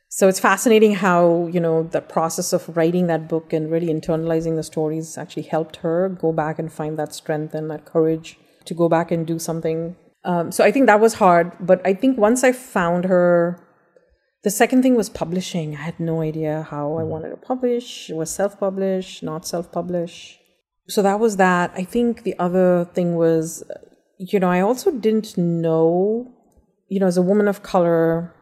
So 0.10 0.28
it's 0.28 0.40
fascinating 0.40 0.96
how, 0.96 1.46
you 1.54 1.60
know, 1.60 1.84
the 1.84 2.02
process 2.02 2.54
of 2.54 2.76
writing 2.76 3.06
that 3.06 3.30
book 3.30 3.54
and 3.54 3.72
really 3.72 3.94
internalizing 3.94 4.56
the 4.56 4.64
stories 4.64 5.16
actually 5.16 5.44
helped 5.44 5.76
her 5.78 6.10
go 6.10 6.32
back 6.32 6.58
and 6.58 6.74
find 6.74 6.98
that 6.98 7.14
strength 7.14 7.54
and 7.54 7.70
that 7.70 7.86
courage 7.86 8.40
to 8.66 8.74
go 8.74 8.90
back 8.90 9.12
and 9.12 9.28
do 9.28 9.38
something. 9.38 9.96
Um, 10.24 10.52
so 10.52 10.64
I 10.64 10.72
think 10.72 10.88
that 10.88 11.00
was 11.00 11.14
hard. 11.14 11.52
But 11.60 11.86
I 11.86 11.94
think 11.94 12.18
once 12.18 12.44
I 12.44 12.52
found 12.52 13.06
her, 13.06 13.60
the 14.44 14.52
second 14.52 14.84
thing 14.84 14.96
was 14.96 15.10
publishing. 15.10 15.76
I 15.76 15.82
had 15.82 16.00
no 16.00 16.22
idea 16.22 16.68
how 16.70 16.98
I 16.98 17.04
wanted 17.04 17.30
to 17.30 17.38
publish. 17.38 18.10
It 18.10 18.16
was 18.16 18.30
self 18.30 18.60
publish, 18.60 19.24
not 19.24 19.48
self 19.48 19.72
publish. 19.72 20.38
So 20.90 21.02
that 21.02 21.20
was 21.20 21.38
that. 21.38 21.72
I 21.76 21.84
think 21.84 22.24
the 22.24 22.36
other 22.38 22.86
thing 22.94 23.16
was, 23.16 23.64
you 24.18 24.40
know, 24.40 24.50
I 24.50 24.60
also 24.60 24.92
didn't 24.92 25.38
know, 25.38 26.30
you 26.90 27.00
know, 27.00 27.08
as 27.08 27.16
a 27.16 27.22
woman 27.22 27.48
of 27.48 27.64
color, 27.64 28.36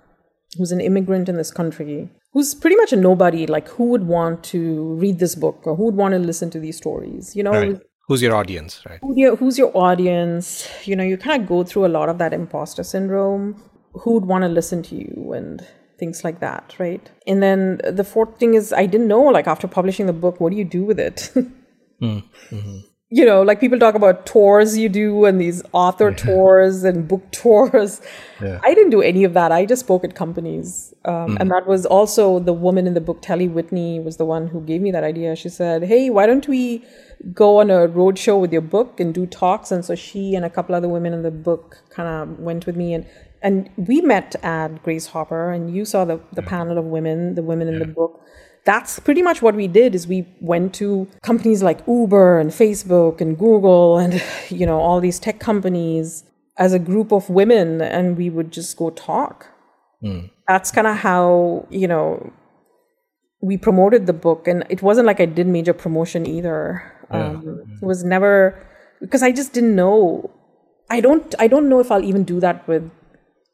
who's 0.58 0.72
an 0.72 0.82
immigrant 0.82 1.30
in 1.30 1.38
this 1.38 1.52
country, 1.52 2.10
who's 2.34 2.56
pretty 2.56 2.76
much 2.78 2.92
a 2.92 2.96
nobody, 2.96 3.46
like 3.46 3.68
who 3.70 3.86
would 3.86 4.08
want 4.08 4.44
to 4.46 4.96
read 4.96 5.20
this 5.20 5.36
book 5.36 5.62
or 5.66 5.76
who 5.76 5.86
would 5.86 5.96
want 5.96 6.14
to 6.14 6.20
listen 6.20 6.50
to 6.50 6.60
these 6.60 6.78
stories? 6.78 7.36
You 7.36 7.44
know, 7.44 7.52
right. 7.52 7.80
who's 8.08 8.24
your 8.24 8.36
audience, 8.36 8.82
right? 8.90 9.00
Who 9.04 9.14
your, 9.16 9.36
who's 9.36 9.60
your 9.60 9.72
audience? 9.78 10.68
You 10.86 10.96
know, 10.96 11.04
you 11.04 11.16
kind 11.16 11.44
of 11.44 11.48
go 11.48 11.64
through 11.64 11.86
a 11.86 11.94
lot 12.00 12.10
of 12.10 12.18
that 12.18 12.34
imposter 12.34 12.84
syndrome. 12.84 13.64
Who 13.94 14.14
would 14.14 14.26
want 14.26 14.44
to 14.44 14.48
listen 14.48 14.82
to 14.84 14.96
you 14.96 15.34
and 15.34 15.68
things 16.02 16.24
like 16.26 16.40
that, 16.42 16.76
right? 16.80 17.10
And 17.28 17.42
then 17.46 17.80
the 18.00 18.04
fourth 18.04 18.40
thing 18.40 18.56
is, 18.56 18.74
I 18.74 18.86
didn't 18.94 19.08
know, 19.08 19.22
like 19.38 19.48
after 19.48 19.68
publishing 19.68 20.08
the 20.08 20.18
book, 20.26 20.42
what 20.42 20.52
do 20.52 20.58
you 20.58 20.66
do 20.66 20.84
with 20.84 21.00
it? 21.00 21.32
mm, 21.36 22.24
mm-hmm 22.50 22.80
you 23.14 23.26
know, 23.26 23.42
like 23.42 23.60
people 23.60 23.78
talk 23.78 23.94
about 23.94 24.26
tours 24.26 24.78
you 24.78 24.88
do 24.88 25.26
and 25.26 25.40
these 25.40 25.62
author 25.74 26.14
tours 26.14 26.86
and 26.86 27.10
book 27.10 27.30
tours. 27.32 28.00
Yeah. 28.42 28.62
I 28.64 28.74
didn't 28.74 28.92
do 28.92 29.02
any 29.02 29.26
of 29.26 29.34
that. 29.34 29.52
I 29.52 29.66
just 29.66 29.82
spoke 29.82 30.06
at 30.06 30.16
companies. 30.16 30.94
Um, 31.04 31.36
mm. 31.36 31.38
And 31.38 31.52
that 31.52 31.68
was 31.68 31.86
also 31.86 32.40
the 32.40 32.54
woman 32.54 32.88
in 32.88 32.94
the 32.94 33.02
book, 33.02 33.22
Telle 33.22 33.46
Whitney, 33.50 34.00
was 34.00 34.16
the 34.16 34.24
one 34.24 34.48
who 34.48 34.62
gave 34.62 34.80
me 34.80 34.92
that 34.92 35.04
idea. 35.04 35.36
She 35.36 35.50
said, 35.50 35.84
Hey, 35.84 36.10
why 36.10 36.26
don't 36.26 36.48
we 36.48 36.86
go 37.34 37.60
on 37.60 37.70
a 37.70 37.86
road 37.86 38.18
show 38.18 38.40
with 38.40 38.54
your 38.54 38.62
book 38.62 39.02
and 39.02 39.14
do 39.14 39.26
talks? 39.26 39.74
And 39.74 39.84
so 39.84 39.94
she 39.94 40.34
and 40.34 40.46
a 40.46 40.50
couple 40.50 40.74
other 40.74 40.88
women 40.88 41.12
in 41.12 41.22
the 41.22 41.32
book 41.32 41.84
kind 41.90 42.08
of 42.08 42.40
went 42.40 42.66
with 42.66 42.78
me 42.78 42.94
and 42.94 43.06
and 43.42 43.70
we 43.76 44.02
met 44.02 44.36
at 44.44 44.84
Grace 44.84 45.08
Hopper 45.08 45.52
and 45.52 45.76
you 45.76 45.86
saw 45.86 46.06
the, 46.06 46.20
the 46.34 46.42
yeah. 46.42 46.50
panel 46.50 46.78
of 46.78 46.86
women, 46.86 47.36
the 47.36 47.44
women 47.44 47.68
in 47.68 47.80
the 47.80 47.86
book 47.86 48.22
that's 48.64 49.00
pretty 49.00 49.22
much 49.22 49.42
what 49.42 49.56
we 49.56 49.68
did 49.68 49.96
is 49.96 50.08
we 50.08 50.28
went 50.40 50.74
to 50.76 51.08
companies 51.24 51.64
like 51.64 51.80
Uber 51.88 52.40
and 52.40 52.52
Facebook 52.52 53.20
and 53.20 53.38
Google 53.38 53.98
and 53.98 54.22
you 54.50 54.66
know 54.66 54.80
all 54.80 55.00
these 55.00 55.20
tech 55.20 55.40
companies 55.40 56.24
as 56.58 56.74
a 56.74 56.80
group 56.80 57.12
of 57.12 57.30
women 57.30 57.82
and 57.82 58.18
we 58.18 58.30
would 58.30 58.52
just 58.52 58.78
go 58.78 58.90
talk. 58.92 59.48
Mm. 60.04 60.30
That's 60.48 60.72
kind 60.72 60.88
of 60.88 60.98
how, 60.98 61.66
you 61.70 61.88
know, 61.88 62.32
we 63.42 63.58
promoted 63.58 64.06
the 64.06 64.14
book 64.14 64.48
and 64.48 64.66
it 64.70 64.82
wasn't 64.82 65.08
like 65.08 65.20
I 65.20 65.26
did 65.26 65.48
major 65.48 65.74
promotion 65.74 66.28
either. 66.28 66.84
Yeah. 67.12 67.30
Um, 67.30 67.78
it 67.82 67.86
was 67.86 68.04
never 68.04 68.64
because 69.00 69.24
I 69.24 69.32
just 69.32 69.54
didn't 69.54 69.76
know 69.76 70.30
I 70.90 71.00
don't 71.00 71.34
I 71.40 71.48
don't 71.48 71.68
know 71.68 71.80
if 71.80 71.92
I'll 71.92 72.04
even 72.04 72.24
do 72.24 72.40
that 72.42 72.68
with 72.68 72.90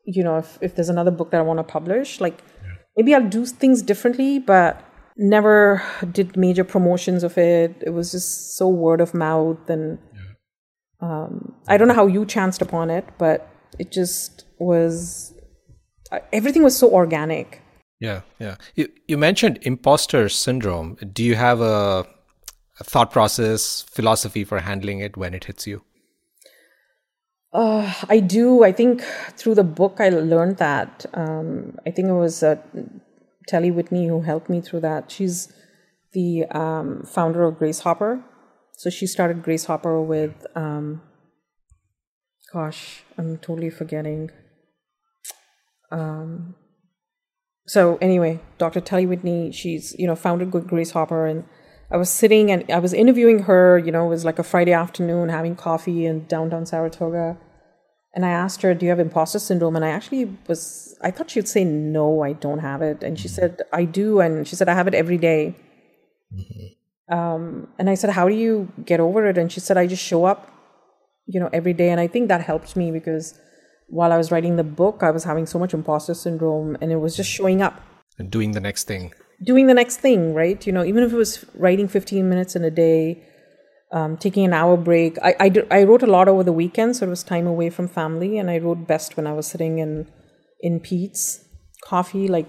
you 0.07 0.23
know 0.23 0.37
if, 0.37 0.57
if 0.61 0.75
there's 0.75 0.89
another 0.89 1.11
book 1.11 1.29
that 1.31 1.37
I 1.37 1.43
want 1.43 1.59
to 1.59 1.63
publish 1.63 2.19
like 2.19 2.41
yeah. 2.63 2.73
maybe 2.95 3.13
I'll 3.13 3.29
do 3.29 3.45
things 3.45 3.83
differently 3.83 4.39
but 4.39 4.83
never 5.17 5.81
did 6.11 6.37
major 6.37 6.63
promotions 6.63 7.23
of 7.23 7.37
it. 7.37 7.75
It 7.81 7.89
was 7.89 8.11
just 8.11 8.55
so 8.55 8.67
word 8.67 9.01
of 9.01 9.13
mouth, 9.13 9.69
and 9.69 9.97
um, 11.01 11.55
I 11.67 11.77
don't 11.77 11.87
know 11.87 11.93
how 11.93 12.07
you 12.07 12.25
chanced 12.25 12.61
upon 12.61 12.89
it, 12.89 13.05
but 13.17 13.49
it 13.79 13.91
just 13.91 14.45
was. 14.59 15.33
Everything 16.31 16.63
was 16.63 16.77
so 16.77 16.89
organic. 16.91 17.61
Yeah, 17.99 18.21
yeah. 18.39 18.55
You 18.75 18.89
you 19.07 19.17
mentioned 19.17 19.59
imposter 19.63 20.29
syndrome. 20.29 20.95
Do 20.95 21.23
you 21.23 21.35
have 21.35 21.59
a, 21.59 22.05
a 22.79 22.83
thought 22.83 23.11
process, 23.11 23.81
philosophy 23.81 24.43
for 24.43 24.59
handling 24.59 24.99
it 24.99 25.17
when 25.17 25.33
it 25.33 25.45
hits 25.45 25.67
you? 25.67 25.83
Uh, 27.53 27.93
I 28.09 28.19
do. 28.19 28.63
I 28.63 28.71
think 28.71 29.01
through 29.37 29.55
the 29.55 29.63
book 29.63 29.97
I 29.99 30.09
learned 30.09 30.57
that. 30.57 31.05
Um, 31.13 31.77
I 31.85 31.91
think 31.91 32.09
it 32.09 32.13
was 32.13 32.43
uh, 32.43 32.57
Telle 33.47 33.71
Whitney, 33.71 34.07
who 34.07 34.21
helped 34.21 34.49
me 34.49 34.61
through 34.61 34.81
that. 34.81 35.11
She's 35.11 35.51
the 36.13 36.45
um, 36.51 37.03
founder 37.03 37.43
of 37.43 37.57
Grace 37.57 37.79
Hopper. 37.79 38.23
So 38.73 38.89
she 38.89 39.07
started 39.07 39.41
Grace 39.41 39.65
Hopper 39.65 39.99
with, 40.01 40.45
um, 40.55 41.01
gosh, 42.53 43.03
I'm 43.17 43.37
totally 43.37 43.71
forgetting. 43.71 44.29
Um, 45.91 46.55
so 47.65 47.97
anyway, 48.01 48.39
Dr. 48.57 48.81
Telle 48.81 49.05
Whitney, 49.05 49.51
she's 49.51 49.95
you 49.97 50.07
know 50.07 50.15
founded 50.15 50.51
Grace 50.51 50.91
Hopper, 50.91 51.25
and 51.25 51.45
I 51.89 51.97
was 51.97 52.09
sitting 52.09 52.51
and 52.51 52.69
I 52.71 52.79
was 52.79 52.93
interviewing 52.93 53.39
her. 53.43 53.77
You 53.77 53.91
know, 53.91 54.05
it 54.05 54.09
was 54.09 54.25
like 54.25 54.39
a 54.39 54.43
Friday 54.43 54.73
afternoon, 54.73 55.29
having 55.29 55.55
coffee 55.55 56.05
in 56.05 56.25
downtown 56.25 56.65
Saratoga, 56.65 57.37
and 58.13 58.25
I 58.25 58.29
asked 58.29 58.61
her, 58.61 58.73
"Do 58.73 58.85
you 58.85 58.89
have 58.89 58.99
imposter 58.99 59.39
syndrome?" 59.39 59.75
And 59.75 59.85
I 59.85 59.89
actually 59.89 60.25
was, 60.47 60.97
I 61.01 61.11
thought 61.11 61.29
she'd 61.29 61.47
say, 61.47 61.63
"No, 61.63 62.23
I 62.23 62.33
don't 62.33 62.59
have 62.59 62.81
it." 62.81 63.03
And 63.03 63.19
she 63.19 63.27
said, 63.27 63.61
"I 63.71 63.85
do," 63.85 64.19
and 64.19 64.47
she 64.47 64.55
said, 64.55 64.67
"I 64.67 64.73
have 64.73 64.87
it 64.87 64.93
every 64.93 65.17
day. 65.17 65.55
Mm-hmm. 66.33 67.17
Um, 67.17 67.67
and 67.79 67.89
I 67.89 67.95
said, 67.95 68.09
"How 68.09 68.27
do 68.27 68.35
you 68.35 68.71
get 68.85 68.99
over 68.99 69.25
it?" 69.25 69.37
And 69.37 69.51
she 69.51 69.59
said, 69.59 69.77
"I 69.77 69.87
just 69.87 70.03
show 70.03 70.25
up, 70.25 70.51
you 71.25 71.39
know, 71.39 71.49
every 71.53 71.73
day." 71.73 71.89
And 71.89 72.01
I 72.01 72.07
think 72.07 72.27
that 72.27 72.41
helped 72.41 72.75
me 72.75 72.91
because 72.91 73.39
while 73.87 74.11
I 74.11 74.17
was 74.17 74.31
writing 74.31 74.57
the 74.57 74.63
book, 74.63 75.03
I 75.03 75.11
was 75.11 75.23
having 75.23 75.45
so 75.45 75.57
much 75.57 75.73
imposter 75.73 76.13
syndrome, 76.13 76.75
and 76.81 76.91
it 76.91 76.97
was 76.97 77.15
just 77.15 77.29
showing 77.29 77.61
up 77.61 77.81
and 78.19 78.29
doing 78.29 78.51
the 78.51 78.59
next 78.59 78.87
thing. 78.87 79.13
Doing 79.43 79.67
the 79.67 79.73
next 79.73 79.97
thing, 79.97 80.33
right? 80.33 80.65
You 80.65 80.73
know, 80.73 80.83
even 80.83 81.03
if 81.03 81.13
it 81.13 81.15
was 81.15 81.45
writing 81.53 81.87
15 81.87 82.27
minutes 82.27 82.55
in 82.55 82.63
a 82.63 82.71
day, 82.71 83.23
um, 83.91 84.17
taking 84.17 84.45
an 84.45 84.53
hour 84.53 84.77
break. 84.77 85.17
I, 85.23 85.35
I, 85.39 85.49
did, 85.49 85.67
I 85.71 85.83
wrote 85.83 86.03
a 86.03 86.07
lot 86.07 86.27
over 86.27 86.43
the 86.43 86.53
weekend, 86.53 86.95
so 86.97 87.05
it 87.05 87.09
was 87.09 87.23
time 87.23 87.47
away 87.47 87.69
from 87.69 87.87
family, 87.87 88.37
and 88.37 88.49
I 88.49 88.57
wrote 88.57 88.87
best 88.87 89.15
when 89.15 89.27
I 89.27 89.33
was 89.33 89.47
sitting 89.47 89.79
in 89.79 90.09
in 90.59 90.79
Peet's 90.79 91.45
coffee, 91.83 92.27
like 92.27 92.47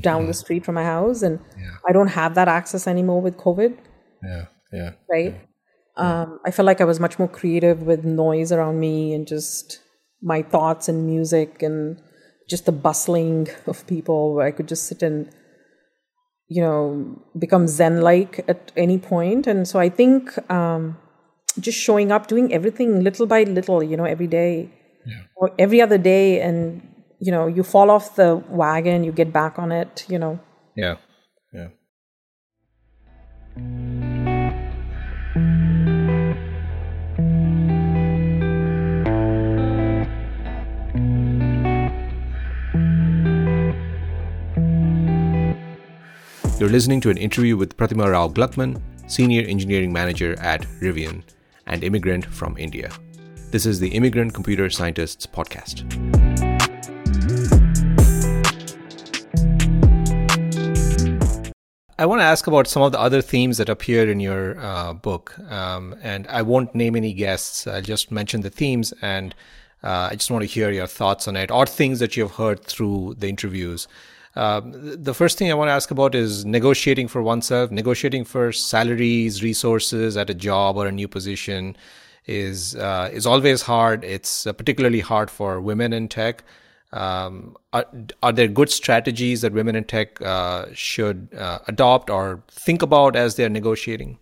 down 0.00 0.26
the 0.26 0.34
street 0.34 0.64
from 0.64 0.74
my 0.74 0.84
house, 0.84 1.22
and 1.22 1.38
yeah. 1.58 1.74
I 1.86 1.92
don't 1.92 2.08
have 2.08 2.34
that 2.34 2.48
access 2.48 2.86
anymore 2.86 3.20
with 3.20 3.36
COVID. 3.36 3.76
Yeah, 4.22 4.46
yeah, 4.72 4.90
right. 5.08 5.34
Yeah. 5.34 5.42
Um, 6.22 6.40
I 6.46 6.50
felt 6.50 6.66
like 6.66 6.80
I 6.80 6.84
was 6.84 6.98
much 6.98 7.18
more 7.18 7.28
creative 7.28 7.82
with 7.82 8.04
noise 8.04 8.52
around 8.52 8.80
me 8.80 9.12
and 9.12 9.26
just 9.26 9.80
my 10.22 10.42
thoughts 10.42 10.88
and 10.88 11.06
music 11.06 11.62
and 11.62 12.00
just 12.48 12.66
the 12.66 12.72
bustling 12.72 13.48
of 13.66 13.86
people 13.86 14.34
where 14.34 14.46
I 14.46 14.50
could 14.50 14.68
just 14.68 14.86
sit 14.86 15.02
and 15.02 15.30
you 16.50 16.60
know 16.60 17.16
become 17.38 17.66
zen 17.66 18.00
like 18.02 18.44
at 18.48 18.72
any 18.76 18.98
point. 18.98 19.46
And 19.46 19.66
so 19.66 19.78
i 19.78 19.88
think 19.88 20.36
um, 20.50 20.98
just 21.58 21.78
showing 21.78 22.12
up 22.12 22.26
doing 22.26 22.52
everything 22.52 23.02
little 23.02 23.26
by 23.26 23.44
little 23.44 23.82
you 23.82 23.96
know 23.96 24.04
every 24.04 24.26
day 24.26 24.68
yeah. 25.06 25.22
or 25.36 25.50
every 25.58 25.80
other 25.80 25.98
day 25.98 26.40
and 26.40 26.82
you 27.18 27.32
know 27.32 27.46
you 27.46 27.62
fall 27.62 27.90
off 27.90 28.16
the 28.16 28.36
wagon 28.48 29.04
you 29.04 29.12
get 29.12 29.32
back 29.32 29.58
on 29.58 29.72
it 29.72 30.04
you 30.08 30.18
know? 30.18 30.38
Yeah. 30.76 30.96
Yeah 31.52 31.68
You're 46.60 46.68
listening 46.68 47.00
to 47.00 47.08
an 47.08 47.16
interview 47.16 47.56
with 47.56 47.74
Pratima 47.78 48.12
Rao 48.12 48.28
Gluckman, 48.28 48.82
Senior 49.06 49.48
Engineering 49.48 49.94
Manager 49.94 50.38
at 50.40 50.60
Rivian 50.82 51.22
and 51.66 51.82
immigrant 51.82 52.26
from 52.26 52.58
India. 52.58 52.92
This 53.50 53.64
is 53.64 53.80
the 53.80 53.88
Immigrant 53.88 54.34
Computer 54.34 54.68
Scientists 54.68 55.26
Podcast. 55.26 55.90
I 61.98 62.04
want 62.04 62.20
to 62.20 62.24
ask 62.24 62.46
about 62.46 62.66
some 62.66 62.82
of 62.82 62.92
the 62.92 63.00
other 63.00 63.22
themes 63.22 63.56
that 63.56 63.70
appear 63.70 64.10
in 64.10 64.20
your 64.20 64.60
uh, 64.60 64.92
book. 64.92 65.38
Um, 65.50 65.96
and 66.02 66.26
I 66.26 66.42
won't 66.42 66.74
name 66.74 66.94
any 66.94 67.14
guests, 67.14 67.66
I'll 67.66 67.80
just 67.80 68.10
mention 68.10 68.42
the 68.42 68.50
themes. 68.50 68.92
And 69.00 69.34
uh, 69.82 70.10
I 70.10 70.14
just 70.14 70.30
want 70.30 70.42
to 70.42 70.46
hear 70.46 70.70
your 70.70 70.86
thoughts 70.86 71.26
on 71.26 71.36
it 71.36 71.50
or 71.50 71.64
things 71.64 72.00
that 72.00 72.18
you've 72.18 72.32
heard 72.32 72.62
through 72.62 73.16
the 73.18 73.30
interviews. 73.30 73.88
Um, 74.36 74.72
the 75.02 75.12
first 75.12 75.38
thing 75.38 75.50
I 75.50 75.54
want 75.54 75.68
to 75.68 75.72
ask 75.72 75.90
about 75.90 76.14
is 76.14 76.44
negotiating 76.44 77.08
for 77.08 77.20
oneself, 77.20 77.70
negotiating 77.70 78.24
for 78.24 78.52
salaries, 78.52 79.42
resources 79.42 80.16
at 80.16 80.30
a 80.30 80.34
job 80.34 80.76
or 80.76 80.86
a 80.86 80.92
new 80.92 81.08
position 81.08 81.76
is 82.26 82.76
uh, 82.76 83.10
is 83.12 83.26
always 83.26 83.62
hard. 83.62 84.04
It's 84.04 84.46
uh, 84.46 84.52
particularly 84.52 85.00
hard 85.00 85.30
for 85.30 85.60
women 85.60 85.92
in 85.92 86.08
tech. 86.08 86.44
Um, 86.92 87.56
are, 87.72 87.86
are 88.22 88.32
there 88.32 88.48
good 88.48 88.70
strategies 88.70 89.42
that 89.42 89.52
women 89.52 89.76
in 89.76 89.84
tech 89.84 90.20
uh, 90.22 90.66
should 90.74 91.28
uh, 91.36 91.60
adopt 91.68 92.10
or 92.10 92.42
think 92.50 92.82
about 92.82 93.16
as 93.16 93.36
they're 93.36 93.48
negotiating? 93.48 94.18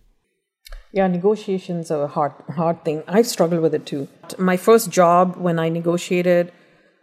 Yeah, 0.91 1.07
negotiations 1.07 1.91
are 1.91 2.03
a 2.03 2.07
hard, 2.07 2.33
hard 2.55 2.83
thing. 2.83 3.03
I 3.07 3.21
struggle 3.21 3.59
with 3.59 3.75
it 3.75 3.85
too. 3.85 4.07
My 4.37 4.57
first 4.57 4.89
job 4.89 5.35
when 5.35 5.59
I 5.59 5.69
negotiated, 5.69 6.51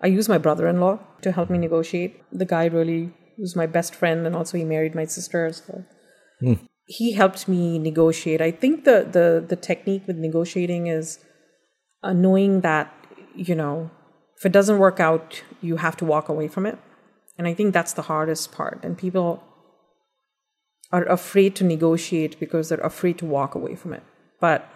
I 0.07 0.09
used 0.19 0.29
my 0.29 0.39
brother 0.39 0.69
in 0.73 0.79
law 0.79 1.01
to 1.23 1.33
help 1.33 1.49
me 1.51 1.59
negotiate. 1.59 2.13
The 2.43 2.45
guy 2.45 2.67
really 2.67 3.13
was 3.45 3.57
my 3.57 3.67
best 3.67 3.93
friend, 4.01 4.25
and 4.27 4.37
also 4.37 4.57
he 4.57 4.65
married 4.65 4.95
my 4.95 5.05
sister. 5.05 5.41
So 5.53 5.85
mm. 6.41 6.61
he 6.99 7.07
helped 7.21 7.49
me 7.49 7.81
negotiate. 7.91 8.41
I 8.41 8.53
think 8.53 8.85
the, 8.85 8.99
the, 9.17 9.27
the 9.53 9.57
technique 9.57 10.05
with 10.07 10.17
negotiating 10.29 10.87
is 10.87 11.19
uh, 12.05 12.13
knowing 12.13 12.61
that, 12.61 12.95
you 13.35 13.57
know, 13.57 13.91
if 14.39 14.47
it 14.47 14.53
doesn't 14.53 14.79
work 14.79 15.01
out, 15.01 15.43
you 15.61 15.75
have 15.87 15.97
to 15.97 16.05
walk 16.05 16.29
away 16.29 16.47
from 16.47 16.67
it. 16.67 16.79
And 17.37 17.49
I 17.49 17.55
think 17.55 17.75
that's 17.75 17.95
the 17.95 18.03
hardest 18.03 18.53
part. 18.53 18.79
And 18.85 18.97
people 18.97 19.43
are 20.93 21.05
afraid 21.19 21.57
to 21.57 21.65
negotiate 21.65 22.39
because 22.39 22.69
they're 22.69 22.93
afraid 22.93 23.19
to 23.19 23.27
walk 23.27 23.57
away 23.57 23.75
from 23.75 23.93
it. 23.93 24.05
But 24.41 24.71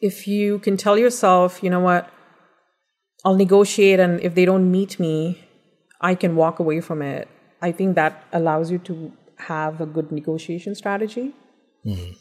if 0.00 0.26
you 0.26 0.60
can 0.60 0.78
tell 0.78 0.96
yourself, 0.96 1.62
you 1.62 1.68
know 1.68 1.84
what, 1.90 2.10
I'll 3.24 3.36
negotiate, 3.36 4.00
and 4.00 4.20
if 4.20 4.34
they 4.34 4.44
don't 4.44 4.70
meet 4.70 5.00
me, 5.00 5.42
I 6.00 6.14
can 6.14 6.36
walk 6.36 6.58
away 6.58 6.80
from 6.80 7.00
it. 7.02 7.28
I 7.62 7.72
think 7.72 7.94
that 7.94 8.24
allows 8.32 8.70
you 8.70 8.78
to 8.78 9.12
have 9.38 9.80
a 9.80 9.86
good 9.86 10.12
negotiation 10.12 10.74
strategy. 10.74 11.32
Mm-hmm. 11.86 12.12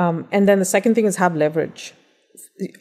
Um, 0.00 0.28
and 0.30 0.48
then 0.48 0.58
the 0.58 0.64
second 0.64 0.94
thing 0.94 1.04
is 1.04 1.16
have 1.16 1.36
leverage. 1.36 1.94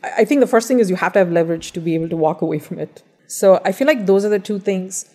I 0.04 0.24
think 0.24 0.40
the 0.40 0.48
first 0.48 0.68
thing 0.68 0.80
is 0.80 0.90
you 0.90 0.96
have 0.96 1.14
to 1.14 1.20
have 1.20 1.32
leverage 1.32 1.72
to 1.74 1.80
be 1.80 1.96
able 1.96 2.10
to 2.10 2.18
walk 2.18 2.42
away 2.42 2.60
from 2.60 2.80
it. 2.80 3.04
So 3.28 3.60
I 3.66 3.72
feel 3.72 3.88
like 3.88 4.06
those 4.06 4.24
are 4.24 4.30
the 4.30 4.40
two 4.40 4.60
things. 4.60 5.10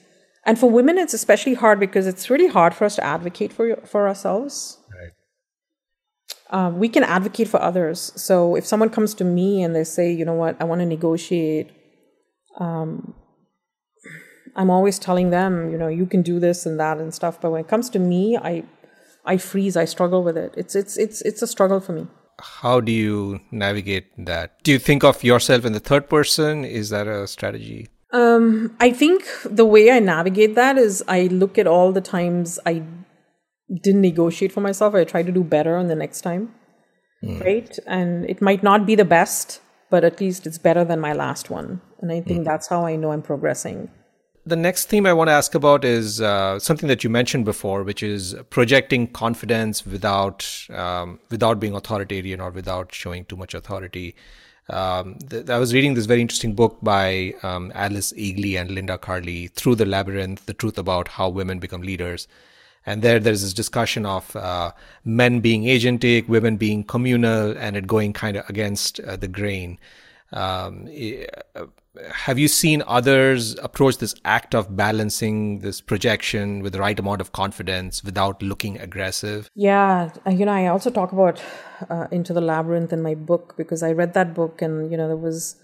And 0.45 0.59
for 0.59 0.71
women, 0.71 0.99
it's 0.99 1.15
especially 1.15 1.55
hard 1.55 1.81
because 1.81 2.07
it's 2.07 2.31
really 2.31 2.49
hard 2.49 2.75
for 2.75 2.85
us 2.85 2.97
to 2.97 3.05
advocate 3.05 3.53
for 3.53 3.77
for 3.85 4.07
ourselves. 4.07 4.79
Right. 5.01 5.13
Um, 6.51 6.79
we 6.79 6.89
can 6.89 7.03
advocate 7.03 7.49
for 7.49 7.61
others. 7.61 8.13
So 8.17 8.55
if 8.57 8.65
someone 8.65 8.91
comes 8.91 9.15
to 9.15 9.25
me 9.25 9.63
and 9.63 9.75
they 9.75 9.85
say, 9.85 10.13
you 10.13 10.25
know 10.25 10.35
what, 10.35 10.57
I 10.61 10.65
want 10.65 10.81
to 10.81 10.87
negotiate, 10.87 11.71
um, 12.57 13.15
I'm 14.55 14.71
always 14.71 14.99
telling 14.99 15.31
them, 15.31 15.71
you 15.71 15.79
know, 15.79 15.89
you 15.89 16.07
can 16.07 16.23
do 16.23 16.41
this 16.41 16.67
and 16.67 16.79
that 16.81 16.99
and 16.99 17.13
stuff. 17.13 17.41
But 17.41 17.51
when 17.51 17.61
it 17.61 17.69
comes 17.69 17.91
to 17.91 17.99
me, 17.99 18.37
I 18.37 18.65
I 19.25 19.37
freeze. 19.37 19.77
I 19.77 19.85
struggle 19.85 20.23
with 20.23 20.37
it. 20.37 20.55
It's 20.57 20.75
it's 20.75 20.97
it's 20.97 21.23
it's 21.23 21.43
a 21.43 21.47
struggle 21.47 21.81
for 21.81 21.93
me 21.93 22.07
how 22.41 22.81
do 22.81 22.93
you 22.93 23.41
navigate 23.51 24.07
that? 24.27 24.63
Do 24.63 24.71
you 24.73 24.79
think 24.79 25.05
of 25.05 25.25
yourself 25.25 25.65
in 25.65 25.73
the 25.73 25.81
third 25.81 26.09
person? 26.09 26.65
Is 26.65 26.91
that 26.91 27.07
a 27.07 27.27
strategy? 27.27 27.89
Um, 28.13 28.77
I 28.81 28.93
think 28.93 29.25
the 29.45 29.65
way 29.65 29.91
I 29.91 29.99
navigate 29.99 30.55
that 30.55 30.79
is 30.79 31.03
I 31.09 31.25
look 31.25 31.59
at 31.59 31.67
all 31.67 31.93
the 31.93 32.01
times 32.01 32.59
I 32.65 32.83
didn't 33.83 34.03
negotiate 34.03 34.53
for 34.53 34.61
myself. 34.61 34.95
I 34.95 35.05
try 35.05 35.23
to 35.23 35.33
do 35.33 35.43
better 35.43 35.77
on 35.77 35.89
the 35.89 35.95
next 35.95 36.21
time, 36.21 36.55
mm. 37.23 37.43
right? 37.43 37.77
And 37.87 38.29
it 38.31 38.41
might 38.41 38.63
not 38.63 38.87
be 38.87 38.95
the 38.95 39.05
best, 39.05 39.61
but 39.91 40.05
at 40.05 40.21
least 40.21 40.47
it's 40.47 40.59
better 40.59 40.85
than 40.85 41.01
my 41.01 41.13
last 41.13 41.51
one. 41.51 41.81
And 42.01 42.13
I 42.13 42.21
think 42.21 42.41
mm. 42.41 42.45
that's 42.45 42.67
how 42.67 42.85
I 42.85 42.97
know 42.97 43.13
I'm 43.13 43.23
progressing 43.23 43.91
the 44.47 44.57
next 44.57 44.87
theme 44.87 45.07
I 45.07 45.13
want 45.13 45.29
to 45.29 45.33
ask 45.33 45.55
about 45.57 45.85
is 45.85 46.21
uh, 46.21 46.61
something 46.61 46.89
that 46.89 47.03
you 47.03 47.11
mentioned 47.11 47.45
before, 47.45 47.83
which 47.83 48.03
is 48.03 48.37
projecting 48.49 49.09
confidence 49.09 49.85
without 49.85 50.67
um, 50.71 51.19
without 51.31 51.59
being 51.59 51.75
authoritarian 51.75 52.41
or 52.41 52.51
without 52.51 52.95
showing 52.95 53.25
too 53.25 53.37
much 53.37 53.55
authority. 53.55 54.15
Um, 54.71 55.19
th- 55.31 55.51
I 55.51 55.59
was 55.59 55.75
reading 55.75 55.95
this 55.95 56.07
very 56.07 56.21
interesting 56.21 56.55
book 56.55 56.79
by 56.81 57.35
um, 57.43 57.73
Alice 57.75 58.13
Eagly 58.13 58.59
and 58.61 58.71
Linda 58.71 58.99
Carli, 58.99 59.51
Through 59.51 59.77
the 59.77 59.87
Labyrinth: 59.87 60.47
The 60.47 60.55
Truth 60.55 60.79
About 60.79 61.09
How 61.09 61.29
Women 61.29 61.59
Become 61.59 61.83
Leaders. 61.83 62.29
And 62.89 63.03
there, 63.03 63.19
there's 63.19 63.43
this 63.43 63.53
discussion 63.53 64.07
of 64.07 64.37
uh, 64.37 64.71
men 65.05 65.41
being 65.41 65.65
agentic, 65.65 66.29
women 66.29 66.57
being 66.57 66.85
communal, 66.85 67.57
and 67.59 67.77
it 67.77 67.89
going 67.89 68.13
kind 68.13 68.37
of 68.37 68.49
against 68.49 69.01
uh, 69.01 69.17
the 69.17 69.27
grain. 69.27 69.81
Um, 70.33 70.87
have 72.13 72.39
you 72.39 72.49
seen 72.49 72.83
others 72.87 73.57
approach 73.59 73.99
this 73.99 74.15
act 74.25 74.55
of 74.55 74.77
balancing 74.77 75.61
this 75.61 75.81
projection 75.81 76.61
with 76.63 76.73
the 76.73 76.81
right 76.81 76.99
amount 76.99 77.21
of 77.21 77.33
confidence 77.33 78.03
without 78.05 78.43
looking 78.43 78.79
aggressive? 78.79 79.51
Yeah, 79.55 80.11
uh, 80.27 80.31
you 80.31 80.45
know, 80.45 80.53
I 80.53 80.67
also 80.67 80.91
talk 80.91 81.13
about 81.13 81.43
uh, 81.91 82.07
Into 82.11 82.33
the 82.33 82.41
Labyrinth 82.41 82.93
in 82.93 83.03
my 83.03 83.15
book 83.15 83.55
because 83.57 83.83
I 83.83 83.93
read 83.93 84.15
that 84.15 84.35
book 84.35 84.63
and 84.63 84.91
you 84.91 84.97
know 84.97 85.09
there 85.09 85.17
was 85.17 85.55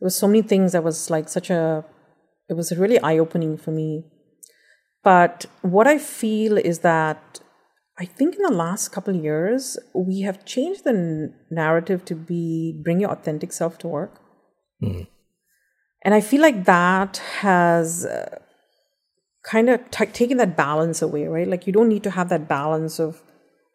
there 0.00 0.06
was 0.06 0.16
so 0.16 0.26
many 0.26 0.42
things 0.42 0.72
that 0.72 0.84
was 0.84 1.10
like 1.10 1.28
such 1.28 1.50
a 1.50 1.84
it 2.48 2.54
was 2.54 2.76
really 2.76 2.98
eye 3.00 3.18
opening 3.18 3.56
for 3.56 3.70
me. 3.70 4.04
But 5.02 5.46
what 5.62 5.86
I 5.86 5.98
feel 5.98 6.58
is 6.58 6.80
that 6.80 7.40
I 7.98 8.04
think 8.04 8.34
in 8.34 8.42
the 8.42 8.52
last 8.52 8.88
couple 8.88 9.14
of 9.14 9.22
years 9.22 9.78
we 9.94 10.20
have 10.22 10.44
changed 10.44 10.84
the 10.84 11.32
narrative 11.50 12.04
to 12.06 12.14
be 12.14 12.80
bring 12.82 13.00
your 13.00 13.10
authentic 13.10 13.52
self 13.52 13.78
to 13.78 13.88
work. 13.88 14.20
Mm 14.82 15.06
and 16.02 16.14
I 16.14 16.20
feel 16.20 16.40
like 16.40 16.64
that 16.64 17.18
has 17.40 18.06
uh, 18.06 18.38
kind 19.44 19.68
of 19.68 19.90
t- 19.90 20.06
taken 20.06 20.38
that 20.38 20.56
balance 20.56 21.02
away, 21.02 21.26
right? 21.26 21.48
Like 21.48 21.66
you 21.66 21.72
don't 21.72 21.88
need 21.88 22.02
to 22.04 22.10
have 22.10 22.28
that 22.30 22.48
balance 22.48 22.98
of 22.98 23.22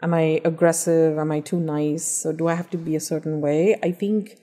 am 0.01 0.13
I 0.13 0.41
aggressive? 0.43 1.17
Am 1.17 1.31
I 1.31 1.39
too 1.39 1.59
nice? 1.59 2.25
Or 2.25 2.33
do 2.33 2.47
I 2.47 2.55
have 2.55 2.69
to 2.71 2.77
be 2.77 2.95
a 2.95 2.99
certain 2.99 3.41
way? 3.41 3.77
I 3.83 3.91
think 3.91 4.37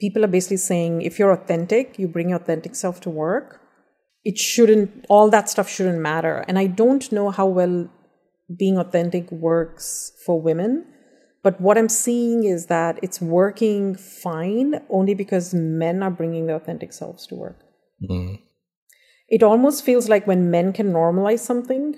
people 0.00 0.24
are 0.24 0.28
basically 0.28 0.58
saying 0.58 1.02
if 1.02 1.18
you're 1.18 1.32
authentic, 1.32 1.98
you 1.98 2.08
bring 2.08 2.30
your 2.30 2.38
authentic 2.38 2.74
self 2.74 3.00
to 3.02 3.10
work. 3.10 3.60
It 4.24 4.36
shouldn't, 4.36 5.06
all 5.08 5.30
that 5.30 5.48
stuff 5.48 5.68
shouldn't 5.68 6.00
matter. 6.00 6.44
And 6.48 6.58
I 6.58 6.66
don't 6.66 7.10
know 7.12 7.30
how 7.30 7.46
well 7.46 7.88
being 8.56 8.78
authentic 8.78 9.30
works 9.30 10.12
for 10.24 10.40
women 10.40 10.86
but 11.42 11.60
what 11.60 11.78
I'm 11.78 11.88
seeing 11.88 12.44
is 12.44 12.66
that 12.66 12.98
it's 13.02 13.20
working 13.20 13.94
fine 13.94 14.80
only 14.90 15.14
because 15.14 15.54
men 15.54 16.02
are 16.02 16.10
bringing 16.10 16.46
their 16.46 16.56
authentic 16.56 16.92
selves 16.92 17.26
to 17.28 17.36
work. 17.36 17.60
Mm. 18.08 18.40
It 19.28 19.42
almost 19.42 19.84
feels 19.84 20.08
like 20.08 20.26
when 20.26 20.50
men 20.50 20.72
can 20.72 20.92
normalize 20.92 21.40
something, 21.40 21.96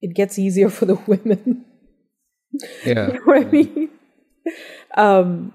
it 0.00 0.14
gets 0.14 0.38
easier 0.38 0.68
for 0.78 0.86
the 0.86 0.96
women. 1.06 1.64
Yeah. 2.84 3.06
you 3.12 3.12
know 3.14 3.20
what 3.24 3.46
I 3.46 3.50
mean? 3.50 3.90
Um, 4.96 5.54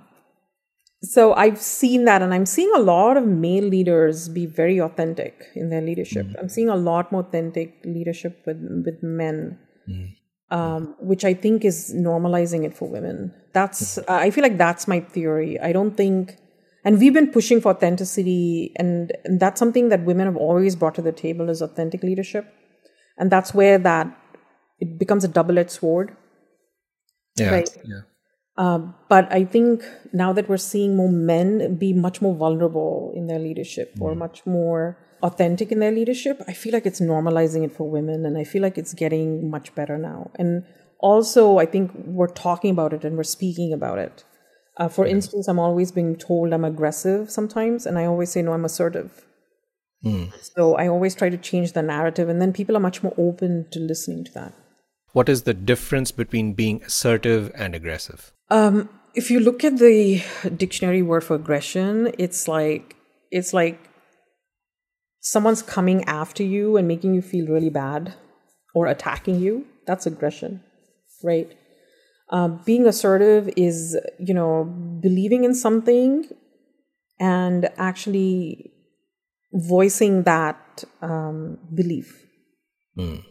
so 1.01 1.33
I've 1.33 1.59
seen 1.59 2.05
that, 2.05 2.21
and 2.21 2.33
I'm 2.33 2.45
seeing 2.45 2.71
a 2.75 2.79
lot 2.79 3.17
of 3.17 3.27
male 3.27 3.65
leaders 3.65 4.29
be 4.29 4.45
very 4.45 4.79
authentic 4.79 5.43
in 5.53 5.69
their 5.69 5.81
leadership. 5.81 6.27
Mm. 6.27 6.35
I'm 6.39 6.49
seeing 6.49 6.69
a 6.69 6.75
lot 6.75 7.11
more 7.11 7.21
authentic 7.21 7.81
leadership 7.83 8.41
with 8.45 8.57
with 8.85 9.03
men. 9.03 9.59
Mm 9.89 10.15
um, 10.51 10.95
which 10.99 11.25
I 11.25 11.33
think 11.33 11.65
is 11.65 11.93
normalizing 11.95 12.65
it 12.65 12.75
for 12.77 12.87
women. 12.89 13.33
That's 13.53 13.97
I 14.07 14.31
feel 14.31 14.43
like 14.43 14.57
that's 14.57 14.87
my 14.87 14.99
theory. 14.99 15.59
I 15.59 15.71
don't 15.71 15.95
think, 15.95 16.37
and 16.83 16.99
we've 16.99 17.13
been 17.13 17.31
pushing 17.31 17.61
for 17.61 17.69
authenticity, 17.69 18.73
and, 18.77 19.11
and 19.23 19.39
that's 19.39 19.59
something 19.59 19.89
that 19.89 20.03
women 20.03 20.25
have 20.25 20.35
always 20.35 20.75
brought 20.75 20.95
to 20.95 21.01
the 21.01 21.11
table 21.11 21.49
is 21.49 21.61
authentic 21.61 22.03
leadership, 22.03 22.53
and 23.17 23.31
that's 23.31 23.53
where 23.53 23.77
that 23.79 24.07
it 24.79 24.99
becomes 24.99 25.23
a 25.23 25.27
double-edged 25.27 25.71
sword. 25.71 26.15
Yeah, 27.37 27.51
right? 27.51 27.69
yeah. 27.83 28.01
Um, 28.57 28.95
but 29.09 29.31
I 29.31 29.43
think 29.43 29.83
now 30.13 30.31
that 30.33 30.47
we're 30.47 30.57
seeing 30.57 30.95
more 30.95 31.09
men 31.11 31.75
be 31.75 31.91
much 31.91 32.21
more 32.21 32.35
vulnerable 32.35 33.11
in 33.13 33.27
their 33.27 33.39
leadership 33.39 33.93
mm. 33.95 34.01
or 34.01 34.15
much 34.15 34.45
more 34.45 34.97
authentic 35.21 35.71
in 35.71 35.79
their 35.79 35.91
leadership, 35.91 36.41
I 36.47 36.53
feel 36.53 36.71
like 36.71 36.85
it's 36.85 37.01
normalizing 37.01 37.65
it 37.65 37.73
for 37.73 37.89
women 37.89 38.25
and 38.25 38.37
I 38.37 38.45
feel 38.45 38.61
like 38.61 38.77
it's 38.77 38.93
getting 38.93 39.49
much 39.49 39.75
better 39.75 39.97
now. 39.97 40.31
And 40.35 40.63
also, 40.99 41.57
I 41.57 41.65
think 41.65 41.91
we're 41.95 42.27
talking 42.27 42.71
about 42.71 42.93
it 42.93 43.03
and 43.03 43.17
we're 43.17 43.23
speaking 43.23 43.73
about 43.73 43.99
it. 43.99 44.23
Uh, 44.77 44.89
for 44.89 45.05
instance, 45.05 45.47
I'm 45.47 45.59
always 45.59 45.91
being 45.91 46.15
told 46.15 46.51
I'm 46.51 46.65
aggressive 46.65 47.31
sometimes, 47.31 47.85
and 47.85 47.97
I 47.97 48.05
always 48.05 48.31
say, 48.31 48.41
no, 48.41 48.51
I'm 48.51 48.65
assertive. 48.65 49.25
Mm. 50.03 50.33
So 50.41 50.75
I 50.75 50.87
always 50.89 51.15
try 51.15 51.29
to 51.29 51.37
change 51.37 51.71
the 51.71 51.81
narrative, 51.81 52.27
and 52.27 52.41
then 52.41 52.51
people 52.51 52.75
are 52.75 52.81
much 52.81 53.01
more 53.01 53.13
open 53.17 53.67
to 53.71 53.79
listening 53.79 54.25
to 54.25 54.33
that. 54.33 54.53
What 55.15 55.29
is 55.29 55.43
the 55.43 55.53
difference 55.53 56.11
between 56.11 56.55
being 56.55 56.83
assertive 56.83 57.49
and 57.55 57.73
aggressive? 57.73 58.33
Um, 58.49 58.89
if 59.13 59.31
you 59.31 59.39
look 59.39 59.63
at 59.63 59.77
the 59.77 60.21
dictionary 60.57 61.01
word 61.01 61.23
for 61.23 61.35
aggression, 61.35 62.11
it's 62.17 62.49
like 62.49 62.97
it's 63.31 63.53
like 63.53 63.79
someone's 65.21 65.61
coming 65.61 66.03
after 66.03 66.43
you 66.43 66.75
and 66.75 66.85
making 66.85 67.13
you 67.13 67.21
feel 67.21 67.47
really 67.47 67.69
bad 67.69 68.13
or 68.73 68.87
attacking 68.87 69.39
you, 69.39 69.65
that's 69.87 70.05
aggression, 70.05 70.61
right? 71.23 71.49
Um, 72.29 72.59
being 72.65 72.85
assertive 72.85 73.49
is, 73.55 73.97
you 74.19 74.33
know, 74.33 74.65
believing 75.01 75.45
in 75.45 75.55
something 75.55 76.25
and 77.21 77.69
actually 77.77 78.73
voicing 79.53 80.23
that 80.23 80.83
um, 81.01 81.57
belief. 81.73 82.21
Mm. 82.97 83.23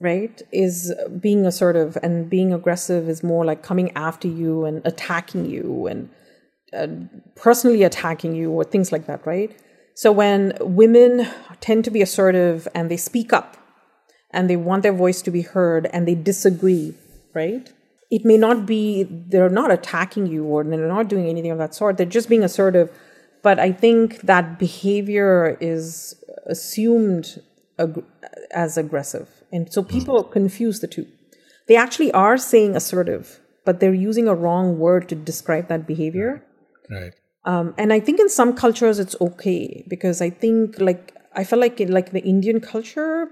Right? 0.00 0.40
Is 0.50 0.94
being 1.20 1.44
assertive 1.44 1.98
and 2.02 2.30
being 2.30 2.54
aggressive 2.54 3.08
is 3.08 3.22
more 3.22 3.44
like 3.44 3.62
coming 3.62 3.92
after 3.94 4.28
you 4.28 4.64
and 4.64 4.80
attacking 4.86 5.44
you 5.44 5.86
and 5.86 6.08
uh, 6.72 6.86
personally 7.36 7.82
attacking 7.82 8.34
you 8.34 8.50
or 8.50 8.64
things 8.64 8.92
like 8.92 9.06
that, 9.06 9.26
right? 9.26 9.54
So 9.94 10.12
when 10.12 10.56
women 10.60 11.28
tend 11.60 11.84
to 11.84 11.90
be 11.90 12.00
assertive 12.00 12.66
and 12.74 12.90
they 12.90 12.96
speak 12.96 13.32
up 13.32 13.56
and 14.30 14.48
they 14.48 14.56
want 14.56 14.82
their 14.82 14.92
voice 14.92 15.20
to 15.22 15.30
be 15.30 15.42
heard 15.42 15.88
and 15.92 16.08
they 16.08 16.14
disagree, 16.14 16.94
right? 17.34 17.70
It 18.10 18.24
may 18.24 18.38
not 18.38 18.66
be, 18.66 19.02
they're 19.02 19.50
not 19.50 19.70
attacking 19.70 20.26
you 20.26 20.44
or 20.44 20.64
they're 20.64 20.88
not 20.88 21.08
doing 21.08 21.28
anything 21.28 21.50
of 21.50 21.58
that 21.58 21.74
sort. 21.74 21.96
They're 21.96 22.06
just 22.06 22.28
being 22.28 22.42
assertive. 22.42 22.90
But 23.42 23.58
I 23.58 23.72
think 23.72 24.20
that 24.22 24.58
behavior 24.58 25.56
is 25.60 26.14
assumed 26.46 27.40
ag- 27.80 28.04
as 28.52 28.76
aggressive. 28.76 29.28
And 29.52 29.72
so 29.72 29.82
people 29.82 30.22
confuse 30.22 30.80
the 30.80 30.86
two. 30.86 31.06
They 31.66 31.76
actually 31.76 32.12
are 32.12 32.36
saying 32.36 32.76
assertive, 32.76 33.40
but 33.64 33.80
they're 33.80 33.94
using 33.94 34.28
a 34.28 34.34
wrong 34.34 34.78
word 34.78 35.08
to 35.08 35.14
describe 35.14 35.68
that 35.68 35.86
behavior. 35.86 36.44
Right. 36.90 37.14
Um, 37.44 37.74
and 37.78 37.92
I 37.92 38.00
think 38.00 38.20
in 38.20 38.28
some 38.28 38.54
cultures 38.54 38.98
it's 38.98 39.16
okay 39.20 39.84
because 39.88 40.20
I 40.20 40.30
think 40.30 40.78
like 40.78 41.16
I 41.34 41.44
feel 41.44 41.58
like 41.58 41.80
in 41.80 41.90
like 41.92 42.10
the 42.10 42.20
Indian 42.20 42.60
culture, 42.60 43.28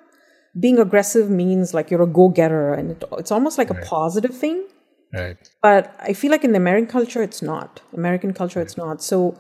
being 0.59 0.79
aggressive 0.79 1.29
means 1.29 1.75
like 1.75 1.91
you're 1.91 2.03
a 2.03 2.07
go-getter, 2.07 2.73
and 2.73 2.93
it, 2.93 3.05
it's 3.19 3.31
almost 3.31 3.59
like 3.59 3.71
a 3.71 3.75
positive 3.75 4.37
thing. 4.37 4.67
Right. 5.13 5.37
But 5.63 5.95
I 6.01 6.13
feel 6.13 6.31
like 6.31 6.45
in 6.45 6.53
the 6.53 6.59
American 6.59 6.89
culture, 6.89 7.23
it's 7.23 7.43
not. 7.43 7.81
American 7.93 8.33
culture, 8.33 8.61
it's 8.61 8.77
not. 8.77 9.03
So 9.03 9.37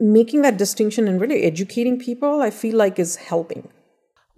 making 0.00 0.42
that 0.42 0.56
distinction 0.56 1.08
and 1.08 1.20
really 1.20 1.42
educating 1.42 1.98
people, 1.98 2.40
I 2.40 2.50
feel 2.50 2.76
like 2.76 2.98
is 2.98 3.16
helping. 3.16 3.68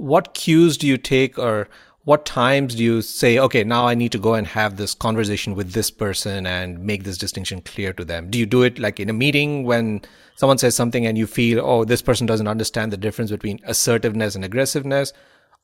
What 0.00 0.34
cues 0.34 0.76
do 0.76 0.86
you 0.86 0.96
take 0.96 1.38
or 1.38 1.68
what 2.04 2.24
times 2.24 2.74
do 2.74 2.82
you 2.82 3.02
say, 3.02 3.38
okay, 3.38 3.62
now 3.62 3.86
I 3.86 3.94
need 3.94 4.12
to 4.12 4.18
go 4.18 4.34
and 4.34 4.46
have 4.46 4.76
this 4.76 4.94
conversation 4.94 5.54
with 5.54 5.72
this 5.72 5.90
person 5.90 6.46
and 6.46 6.80
make 6.80 7.04
this 7.04 7.18
distinction 7.18 7.60
clear 7.60 7.92
to 7.92 8.04
them? 8.04 8.30
Do 8.30 8.38
you 8.38 8.46
do 8.46 8.62
it 8.62 8.78
like 8.78 8.98
in 8.98 9.10
a 9.10 9.12
meeting 9.12 9.64
when 9.64 10.00
someone 10.36 10.56
says 10.56 10.74
something 10.74 11.04
and 11.04 11.18
you 11.18 11.26
feel, 11.26 11.60
oh, 11.60 11.84
this 11.84 12.00
person 12.00 12.26
doesn't 12.26 12.48
understand 12.48 12.92
the 12.92 12.96
difference 12.96 13.30
between 13.30 13.60
assertiveness 13.64 14.34
and 14.34 14.44
aggressiveness? 14.44 15.12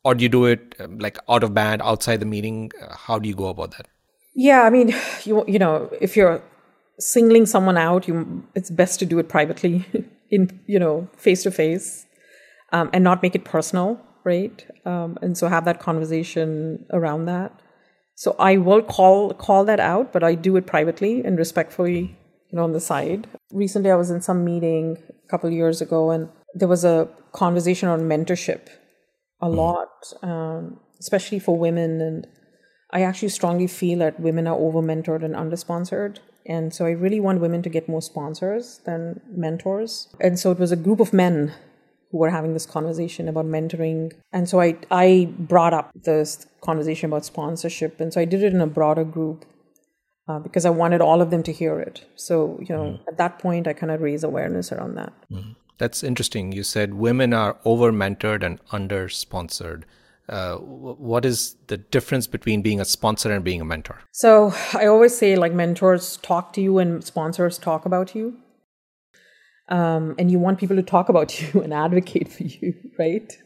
Or 0.05 0.15
do 0.15 0.23
you 0.23 0.29
do 0.29 0.45
it 0.45 0.75
um, 0.79 0.99
like 0.99 1.19
out 1.29 1.43
of 1.43 1.55
band, 1.55 1.81
outside 1.83 2.21
the 2.21 2.27
meeting? 2.27 2.71
Uh, 2.81 2.95
How 2.95 3.19
do 3.19 3.29
you 3.29 3.35
go 3.35 3.49
about 3.49 3.71
that? 3.73 3.89
Yeah, 4.35 4.63
I 4.63 4.71
mean, 4.71 4.95
you 5.25 5.45
you 5.49 5.59
know, 5.59 5.91
if 6.01 6.17
you're 6.17 6.43
singling 6.99 7.47
someone 7.47 7.79
out, 7.79 8.07
you 8.07 8.45
it's 8.55 8.71
best 8.71 8.99
to 9.01 9.07
do 9.07 9.19
it 9.19 9.29
privately, 9.29 9.87
in 10.31 10.61
you 10.67 10.79
know, 10.79 11.09
face 11.17 11.43
to 11.45 11.51
face, 11.51 12.07
um, 12.73 12.91
and 12.93 13.03
not 13.03 13.23
make 13.23 13.35
it 13.35 13.45
personal, 13.45 14.01
right? 14.27 14.67
Um, 14.85 15.17
and 15.23 15.39
so 15.39 15.49
have 15.49 15.65
that 15.65 15.81
conversation 15.81 16.85
around 16.93 17.25
that. 17.27 17.53
So 18.17 18.35
I 18.39 18.57
will 18.57 18.83
call 18.83 19.33
call 19.35 19.65
that 19.65 19.81
out, 19.81 20.13
but 20.13 20.23
I 20.23 20.35
do 20.35 20.57
it 20.57 20.67
privately 20.67 21.25
and 21.25 21.39
respectfully, 21.39 22.19
you 22.51 22.57
know, 22.57 22.65
on 22.65 22.73
the 22.73 22.81
side. 22.81 23.29
Recently, 23.53 23.91
I 23.91 23.95
was 23.95 24.11
in 24.11 24.21
some 24.21 24.45
meeting 24.45 24.99
a 25.27 25.31
couple 25.31 25.49
of 25.49 25.55
years 25.55 25.81
ago, 25.81 26.11
and 26.11 26.29
there 26.55 26.69
was 26.69 26.85
a 26.85 27.09
conversation 27.33 27.89
on 27.89 28.01
mentorship, 28.01 28.69
a 29.41 29.49
lot, 29.49 30.13
um, 30.23 30.81
especially 30.99 31.39
for 31.39 31.57
women 31.57 32.01
and 32.01 32.27
I 32.91 33.03
actually 33.03 33.29
strongly 33.29 33.67
feel 33.67 33.99
that 33.99 34.21
women 34.21 34.47
are 34.47 34.57
over 34.57 34.81
mentored 34.81 35.25
and 35.25 35.35
under 35.35 35.57
sponsored. 35.57 36.21
And 36.47 36.73
so 36.73 36.87
I 36.87 36.91
really 36.91 37.21
want 37.21 37.41
women 37.41 37.63
to 37.63 37.69
get 37.69 37.89
more 37.89 38.01
sponsors 38.01 38.81
than 38.85 39.21
mentors. 39.29 40.09
And 40.21 40.39
so 40.39 40.53
it 40.53 40.59
was 40.59 40.71
a 40.71 40.77
group 40.77 41.01
of 41.01 41.13
men 41.13 41.53
who 42.11 42.19
were 42.19 42.31
having 42.31 42.53
this 42.53 42.67
conversation 42.67 43.29
about 43.29 43.47
mentoring. 43.47 44.13
And 44.33 44.49
so 44.49 44.61
I, 44.61 44.77
I 44.91 45.29
brought 45.39 45.75
up 45.75 45.91
this 45.95 46.47
conversation 46.61 47.11
about 47.11 47.25
sponsorship. 47.25 48.01
And 48.01 48.13
so 48.13 48.21
I 48.21 48.25
did 48.25 48.43
it 48.43 48.53
in 48.53 48.61
a 48.61 48.67
broader 48.67 49.05
group 49.05 49.45
uh, 50.29 50.39
because 50.39 50.65
I 50.65 50.71
wanted 50.71 51.01
all 51.01 51.21
of 51.21 51.31
them 51.31 51.43
to 51.45 51.53
hear 51.53 51.81
it. 51.81 52.05
So, 52.15 52.59
you 52.61 52.75
know, 52.75 52.99
at 53.09 53.19
that 53.19 53.39
point, 53.39 53.67
I 53.67 53.73
kind 53.73 53.91
of 53.91 54.01
raised 54.01 54.25
awareness 54.25 54.73
around 54.73 54.95
that. 54.97 55.13
That's 55.79 56.03
interesting. 56.03 56.53
You 56.53 56.63
said 56.63 56.95
women 56.95 57.33
are 57.33 57.59
over 57.65 57.93
mentored 57.93 58.43
and 58.43 58.61
under 58.73 59.09
sponsored. 59.09 59.85
Uh, 60.29 60.57
what 60.57 61.25
is 61.25 61.55
the 61.69 61.77
difference 61.77 62.27
between 62.27 62.61
being 62.61 62.81
a 62.81 62.85
sponsor 62.85 63.31
and 63.33 63.45
being 63.45 63.61
a 63.61 63.65
mentor? 63.65 64.01
So 64.13 64.53
I 64.75 64.87
always 64.87 65.17
say 65.17 65.37
like 65.37 65.53
mentors 65.53 66.17
talk 66.17 66.53
to 66.55 66.61
you 66.61 66.79
and 66.79 67.05
sponsors 67.05 67.59
talk 67.59 67.87
about 67.87 68.15
you. 68.15 68.39
Um, 69.69 70.15
and 70.17 70.31
you 70.31 70.39
want 70.39 70.59
people 70.59 70.77
to 70.77 70.83
talk 70.83 71.09
about 71.09 71.41
you 71.55 71.61
and 71.61 71.75
advocate 71.75 72.29
for 72.29 72.45
you, 72.45 72.75
right? 72.99 73.37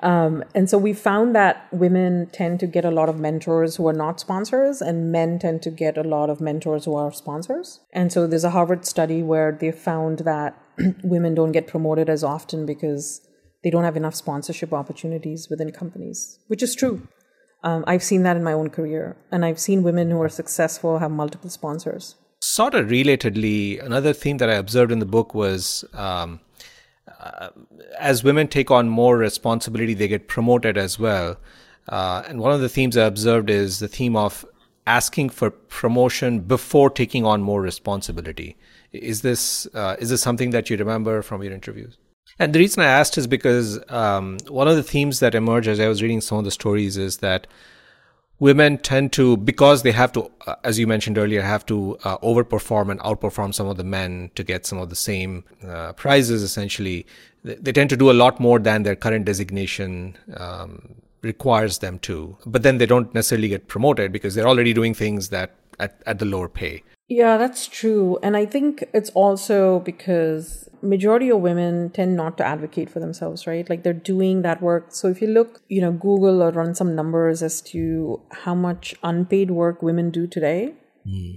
Um, 0.00 0.44
and 0.54 0.68
so 0.68 0.76
we 0.76 0.92
found 0.92 1.34
that 1.34 1.68
women 1.72 2.28
tend 2.32 2.60
to 2.60 2.66
get 2.66 2.84
a 2.84 2.90
lot 2.90 3.08
of 3.08 3.18
mentors 3.18 3.76
who 3.76 3.86
are 3.88 3.94
not 3.94 4.20
sponsors, 4.20 4.82
and 4.82 5.10
men 5.10 5.38
tend 5.38 5.62
to 5.62 5.70
get 5.70 5.96
a 5.96 6.02
lot 6.02 6.28
of 6.28 6.40
mentors 6.40 6.84
who 6.84 6.94
are 6.94 7.12
sponsors. 7.12 7.80
And 7.92 8.12
so 8.12 8.26
there's 8.26 8.44
a 8.44 8.50
Harvard 8.50 8.84
study 8.84 9.22
where 9.22 9.52
they 9.52 9.72
found 9.72 10.20
that 10.20 10.60
women 11.02 11.34
don't 11.34 11.52
get 11.52 11.66
promoted 11.66 12.10
as 12.10 12.22
often 12.22 12.66
because 12.66 13.26
they 13.62 13.70
don't 13.70 13.84
have 13.84 13.96
enough 13.96 14.14
sponsorship 14.14 14.74
opportunities 14.74 15.48
within 15.48 15.72
companies, 15.72 16.38
which 16.48 16.62
is 16.62 16.74
true. 16.74 17.08
Um, 17.62 17.82
I've 17.86 18.02
seen 18.02 18.24
that 18.24 18.36
in 18.36 18.44
my 18.44 18.52
own 18.52 18.68
career, 18.68 19.16
and 19.32 19.42
I've 19.42 19.58
seen 19.58 19.82
women 19.82 20.10
who 20.10 20.20
are 20.20 20.28
successful 20.28 20.98
have 20.98 21.10
multiple 21.10 21.48
sponsors. 21.48 22.16
Sort 22.46 22.74
of 22.74 22.88
relatedly, 22.88 23.82
another 23.82 24.12
theme 24.12 24.36
that 24.36 24.50
I 24.50 24.56
observed 24.56 24.92
in 24.92 24.98
the 24.98 25.06
book 25.06 25.34
was 25.34 25.82
um, 25.94 26.40
uh, 27.18 27.48
as 27.98 28.22
women 28.22 28.48
take 28.48 28.70
on 28.70 28.86
more 28.86 29.16
responsibility, 29.16 29.94
they 29.94 30.08
get 30.08 30.28
promoted 30.28 30.76
as 30.76 30.98
well. 30.98 31.38
Uh, 31.88 32.22
and 32.28 32.40
one 32.40 32.52
of 32.52 32.60
the 32.60 32.68
themes 32.68 32.98
I 32.98 33.06
observed 33.06 33.48
is 33.48 33.78
the 33.78 33.88
theme 33.88 34.14
of 34.14 34.44
asking 34.86 35.30
for 35.30 35.48
promotion 35.52 36.40
before 36.40 36.90
taking 36.90 37.24
on 37.24 37.40
more 37.40 37.62
responsibility. 37.62 38.58
Is 38.92 39.22
this 39.22 39.66
uh, 39.72 39.96
is 39.98 40.10
this 40.10 40.20
something 40.20 40.50
that 40.50 40.68
you 40.68 40.76
remember 40.76 41.22
from 41.22 41.42
your 41.42 41.54
interviews? 41.54 41.96
And 42.38 42.54
the 42.54 42.58
reason 42.58 42.82
I 42.82 42.88
asked 42.88 43.16
is 43.16 43.26
because 43.26 43.80
um, 43.90 44.36
one 44.48 44.68
of 44.68 44.76
the 44.76 44.82
themes 44.82 45.20
that 45.20 45.34
emerged 45.34 45.68
as 45.68 45.80
I 45.80 45.88
was 45.88 46.02
reading 46.02 46.20
some 46.20 46.36
of 46.36 46.44
the 46.44 46.50
stories 46.50 46.98
is 46.98 47.16
that 47.18 47.46
women 48.44 48.76
tend 48.76 49.10
to 49.18 49.36
because 49.50 49.82
they 49.84 49.92
have 49.92 50.12
to 50.16 50.22
uh, 50.46 50.54
as 50.64 50.78
you 50.78 50.86
mentioned 50.86 51.16
earlier 51.24 51.42
have 51.42 51.64
to 51.72 51.76
uh, 52.04 52.18
overperform 52.30 52.90
and 52.90 53.00
outperform 53.00 53.54
some 53.58 53.68
of 53.72 53.76
the 53.78 53.88
men 53.96 54.30
to 54.34 54.44
get 54.52 54.66
some 54.70 54.78
of 54.84 54.90
the 54.90 55.00
same 55.10 55.44
uh, 55.66 55.92
prizes 55.94 56.42
essentially 56.42 57.06
they, 57.42 57.54
they 57.54 57.72
tend 57.72 57.88
to 57.94 57.96
do 57.96 58.10
a 58.10 58.16
lot 58.22 58.40
more 58.48 58.58
than 58.58 58.82
their 58.82 58.98
current 59.04 59.24
designation 59.24 60.16
um, 60.36 60.94
requires 61.22 61.78
them 61.78 61.98
to 62.08 62.36
but 62.44 62.62
then 62.62 62.76
they 62.78 62.90
don't 62.94 63.14
necessarily 63.14 63.48
get 63.48 63.66
promoted 63.66 64.12
because 64.12 64.34
they're 64.34 64.52
already 64.54 64.74
doing 64.74 64.92
things 64.92 65.30
that 65.30 65.54
at, 65.78 66.02
at 66.06 66.18
the 66.18 66.26
lower 66.36 66.48
pay 66.48 66.82
Yeah, 67.08 67.36
that's 67.36 67.66
true. 67.66 68.18
And 68.22 68.34
I 68.36 68.46
think 68.46 68.82
it's 68.98 69.10
also 69.10 69.80
because 69.80 70.70
majority 70.84 71.30
of 71.30 71.40
women 71.40 71.90
tend 71.90 72.16
not 72.16 72.36
to 72.38 72.44
advocate 72.44 72.90
for 72.90 73.00
themselves, 73.00 73.46
right? 73.46 73.68
Like 73.68 73.82
they're 73.82 73.92
doing 73.92 74.42
that 74.42 74.62
work. 74.62 74.88
So 74.90 75.08
if 75.08 75.20
you 75.20 75.28
look, 75.28 75.62
you 75.68 75.80
know, 75.80 75.92
Google 75.92 76.42
or 76.42 76.50
run 76.50 76.74
some 76.74 76.94
numbers 76.94 77.42
as 77.42 77.60
to 77.72 78.20
how 78.30 78.54
much 78.54 78.94
unpaid 79.02 79.50
work 79.50 79.82
women 79.82 80.10
do 80.10 80.26
today 80.26 80.74
hmm. 81.04 81.32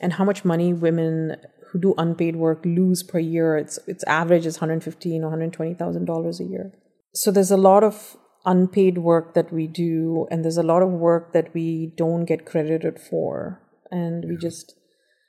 and 0.00 0.14
how 0.14 0.24
much 0.24 0.44
money 0.44 0.72
women 0.72 1.36
who 1.70 1.80
do 1.80 1.94
unpaid 1.98 2.36
work 2.36 2.64
lose 2.64 3.02
per 3.02 3.18
year, 3.18 3.56
it's 3.56 3.78
its 3.86 4.04
average 4.04 4.46
is 4.46 4.56
115 4.56 5.22
or 5.22 5.26
120,000 5.26 6.04
dollars 6.04 6.40
a 6.40 6.44
year. 6.44 6.72
So 7.14 7.30
there's 7.30 7.50
a 7.50 7.56
lot 7.56 7.84
of 7.84 8.16
unpaid 8.46 8.98
work 8.98 9.34
that 9.34 9.52
we 9.52 9.66
do 9.66 10.26
and 10.30 10.42
there's 10.44 10.56
a 10.56 10.62
lot 10.62 10.82
of 10.82 10.88
work 10.88 11.32
that 11.32 11.52
we 11.54 11.92
don't 11.96 12.24
get 12.24 12.46
credited 12.46 12.98
for 12.98 13.60
and 13.90 14.24
we 14.26 14.36
just 14.36 14.74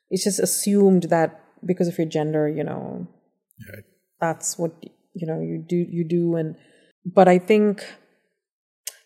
it's 0.09 0.23
just 0.23 0.39
assumed 0.39 1.03
that 1.03 1.43
because 1.65 1.88
of 1.88 1.97
your 1.97 2.07
gender 2.07 2.47
you 2.47 2.63
know 2.63 3.07
that's 4.19 4.57
what 4.57 4.72
you 5.14 5.27
know 5.27 5.40
you 5.40 5.57
do 5.57 5.76
you 5.76 6.03
do 6.03 6.36
and 6.36 6.56
but 7.06 7.27
i 7.27 7.38
think 7.40 7.84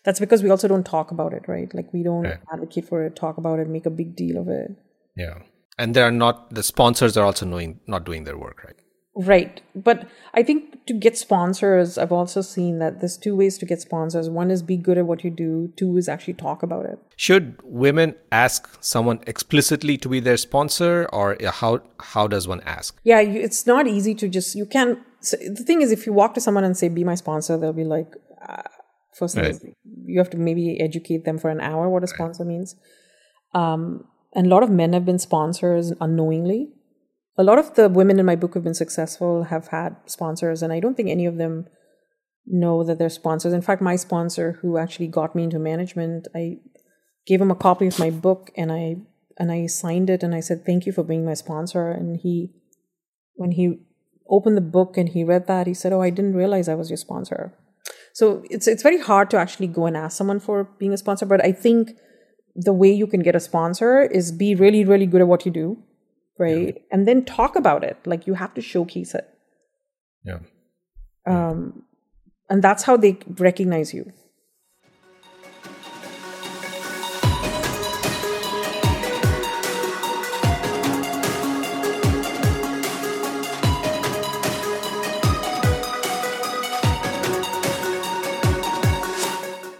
that's 0.04 0.20
because 0.20 0.42
we 0.42 0.50
also 0.50 0.68
don't 0.68 0.84
talk 0.84 1.10
about 1.10 1.32
it 1.32 1.44
right? 1.48 1.74
Like 1.74 1.92
we 1.92 2.02
don't 2.02 2.24
Right. 2.24 2.40
advocate 2.52 2.86
for 2.86 3.02
it 3.04 3.16
talk 3.16 3.38
about 3.38 3.58
it 3.58 3.68
make 3.68 3.86
a 3.86 3.90
big 3.90 4.14
deal 4.16 4.36
of 4.40 4.48
it. 4.48 4.72
Yeah. 5.16 5.38
And 5.78 5.96
they 5.96 6.02
are 6.02 6.10
not 6.10 6.52
the 6.54 6.62
sponsors 6.62 7.16
are 7.16 7.24
also 7.24 7.46
knowing 7.46 7.80
not 7.86 8.04
doing 8.04 8.24
their 8.24 8.36
work 8.36 8.62
right 8.64 8.76
right. 9.16 9.60
But 9.74 10.08
i 10.34 10.42
think 10.42 10.84
to 10.86 10.92
get 10.92 11.16
sponsors 11.16 11.96
i've 11.98 12.12
also 12.12 12.40
seen 12.42 12.78
that 12.78 13.00
there's 13.00 13.16
two 13.16 13.34
ways 13.36 13.58
to 13.58 13.66
get 13.66 13.80
sponsors. 13.80 14.28
One 14.28 14.50
is 14.50 14.62
be 14.62 14.76
good 14.76 14.98
at 14.98 15.06
what 15.06 15.24
you 15.24 15.30
do. 15.30 15.72
Two 15.76 15.96
is 15.96 16.08
actually 16.08 16.34
talk 16.34 16.62
about 16.62 16.84
it. 16.86 16.98
Should 17.16 17.56
women 17.62 18.14
ask 18.32 18.68
someone 18.80 19.20
explicitly 19.26 19.96
to 19.98 20.08
be 20.08 20.20
their 20.20 20.36
sponsor 20.36 21.08
or 21.12 21.36
how 21.60 21.80
how 22.00 22.26
does 22.26 22.48
one 22.48 22.60
ask? 22.62 22.98
Yeah 23.04 23.20
you, 23.20 23.40
it's 23.40 23.66
not 23.66 23.86
easy 23.86 24.14
to 24.16 24.28
just 24.28 24.54
you 24.54 24.66
can 24.66 24.98
so 25.20 25.36
the 25.36 25.64
thing 25.64 25.80
is 25.80 25.90
if 25.92 26.06
you 26.06 26.12
walk 26.12 26.34
to 26.34 26.40
someone 26.40 26.64
and 26.64 26.76
say 26.76 26.88
be 26.88 27.04
my 27.04 27.14
sponsor 27.14 27.56
they'll 27.56 27.72
be 27.72 27.84
like 27.84 28.10
uh, 28.46 28.62
first 29.18 29.34
thing 29.36 29.44
Right. 29.44 29.76
you 30.06 30.18
have 30.18 30.30
to 30.30 30.36
maybe 30.36 30.80
educate 30.80 31.24
them 31.24 31.38
for 31.38 31.50
an 31.50 31.60
hour 31.60 31.88
what 31.88 32.02
a 32.02 32.06
sponsor 32.06 32.44
means. 32.44 32.76
Um, 33.54 34.04
and 34.34 34.46
a 34.48 34.50
lot 34.50 34.62
of 34.64 34.70
men 34.70 34.92
have 34.92 35.04
been 35.04 35.18
sponsors 35.20 35.92
unknowingly 36.00 36.68
a 37.36 37.44
lot 37.44 37.58
of 37.58 37.74
the 37.74 37.88
women 37.88 38.18
in 38.18 38.26
my 38.26 38.36
book 38.36 38.54
who've 38.54 38.64
been 38.64 38.74
successful 38.74 39.44
have 39.44 39.68
had 39.68 39.96
sponsors 40.06 40.62
and 40.62 40.72
i 40.72 40.80
don't 40.80 40.96
think 40.96 41.08
any 41.08 41.26
of 41.26 41.36
them 41.36 41.66
know 42.46 42.84
that 42.84 42.98
they're 42.98 43.08
sponsors. 43.08 43.54
In 43.54 43.62
fact 43.62 43.80
my 43.80 43.96
sponsor 43.96 44.58
who 44.60 44.76
actually 44.76 45.08
got 45.08 45.34
me 45.34 45.44
into 45.44 45.58
management 45.58 46.28
i 46.34 46.58
gave 47.26 47.40
him 47.40 47.50
a 47.50 47.54
copy 47.54 47.86
of 47.86 47.98
my 47.98 48.10
book 48.10 48.50
and 48.54 48.70
i 48.70 48.96
and 49.38 49.50
i 49.50 49.66
signed 49.66 50.10
it 50.10 50.22
and 50.22 50.34
i 50.34 50.40
said 50.40 50.64
thank 50.66 50.84
you 50.84 50.92
for 50.92 51.02
being 51.02 51.24
my 51.24 51.34
sponsor. 51.34 51.90
And 51.90 52.18
he 52.18 52.52
when 53.34 53.52
he 53.52 53.80
opened 54.28 54.56
the 54.56 54.62
book 54.62 54.96
and 54.96 55.08
he 55.08 55.24
read 55.24 55.46
that, 55.46 55.66
he 55.66 55.74
said, 55.74 55.92
"Oh, 55.92 56.00
I 56.00 56.10
didn't 56.10 56.34
realize 56.34 56.68
I 56.68 56.74
was 56.74 56.90
your 56.90 56.96
sponsor." 56.96 57.52
So 58.12 58.44
it's 58.50 58.66
it's 58.66 58.82
very 58.82 59.00
hard 59.00 59.30
to 59.30 59.36
actually 59.36 59.66
go 59.66 59.86
and 59.86 59.96
ask 59.96 60.16
someone 60.16 60.40
for 60.40 60.64
being 60.78 60.92
a 60.92 60.96
sponsor, 60.96 61.26
but 61.26 61.44
I 61.44 61.52
think 61.52 61.92
the 62.54 62.72
way 62.72 62.92
you 62.92 63.06
can 63.06 63.20
get 63.20 63.34
a 63.34 63.40
sponsor 63.40 64.02
is 64.02 64.30
be 64.30 64.54
really 64.54 64.84
really 64.84 65.06
good 65.06 65.20
at 65.20 65.28
what 65.28 65.44
you 65.44 65.52
do, 65.52 65.82
right? 66.38 66.74
Yeah. 66.74 66.82
And 66.90 67.06
then 67.06 67.24
talk 67.24 67.56
about 67.56 67.84
it. 67.84 67.96
Like 68.04 68.26
you 68.26 68.34
have 68.34 68.54
to 68.54 68.60
showcase 68.60 69.14
it. 69.14 69.28
Yeah. 70.24 70.38
Um 71.26 71.84
and 72.50 72.62
that's 72.62 72.82
how 72.82 72.96
they 72.96 73.18
recognize 73.38 73.94
you. 73.94 74.12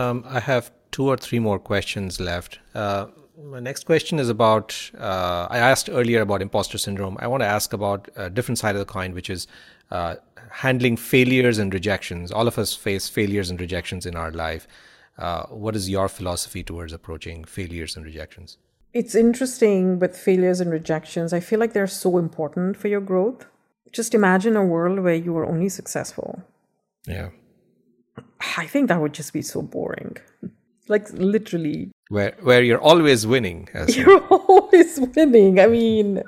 Um, 0.01 0.24
I 0.28 0.40
have 0.40 0.70
two 0.90 1.09
or 1.09 1.16
three 1.16 1.39
more 1.39 1.59
questions 1.59 2.20
left. 2.20 2.59
Uh, 2.74 3.06
my 3.43 3.61
next 3.61 3.85
question 3.85 4.19
is 4.19 4.28
about 4.28 4.90
uh, 4.98 5.47
I 5.51 5.59
asked 5.59 5.89
earlier 5.90 6.20
about 6.20 6.43
imposter 6.43 6.78
syndrome. 6.78 7.16
I 7.20 7.27
want 7.27 7.43
to 7.43 7.47
ask 7.47 7.73
about 7.73 8.09
a 8.16 8.31
different 8.31 8.59
side 8.59 8.74
of 8.74 8.78
the 8.78 8.85
coin, 8.85 9.15
which 9.15 9.31
is 9.31 9.47
uh, 9.90 10.16
handling 10.51 10.97
failures 10.97 11.59
and 11.59 11.73
rejections. 11.73 12.31
All 12.31 12.48
of 12.48 12.59
us 12.59 12.74
face 12.74 13.09
failures 13.09 13.51
and 13.51 13.61
rejections 13.61 14.06
in 14.06 14.16
our 14.16 14.31
life. 14.31 14.66
Uh, 15.19 15.44
what 15.47 15.77
is 15.77 15.89
your 15.90 16.09
philosophy 16.09 16.62
towards 16.62 16.93
approaching 16.93 17.44
failures 17.44 17.97
and 17.97 18.05
rejections? 18.05 18.59
It's 18.93 19.15
interesting 19.15 19.98
with 19.98 20.16
failures 20.16 20.61
and 20.61 20.70
rejections. 20.70 21.32
I 21.32 21.40
feel 21.40 21.59
like 21.59 21.73
they're 21.73 21.86
so 21.86 22.19
important 22.19 22.77
for 22.77 22.89
your 22.89 23.01
growth. 23.01 23.47
Just 23.93 24.15
imagine 24.15 24.56
a 24.56 24.65
world 24.65 25.01
where 25.01 25.15
you 25.15 25.36
are 25.36 25.47
only 25.47 25.69
successful. 25.69 26.43
Yeah. 27.06 27.31
I 28.56 28.66
think 28.66 28.89
that 28.89 29.01
would 29.01 29.12
just 29.12 29.32
be 29.32 29.43
so 29.43 29.62
boring. 29.62 30.16
Like 30.89 31.11
literally. 31.12 31.90
Where 32.15 32.35
where 32.43 32.62
you're 32.62 32.81
always 32.81 33.27
winning. 33.27 33.69
You're 33.89 34.24
always 34.28 35.01
winning. 35.15 35.59
I 35.61 35.66
mean, 35.66 36.23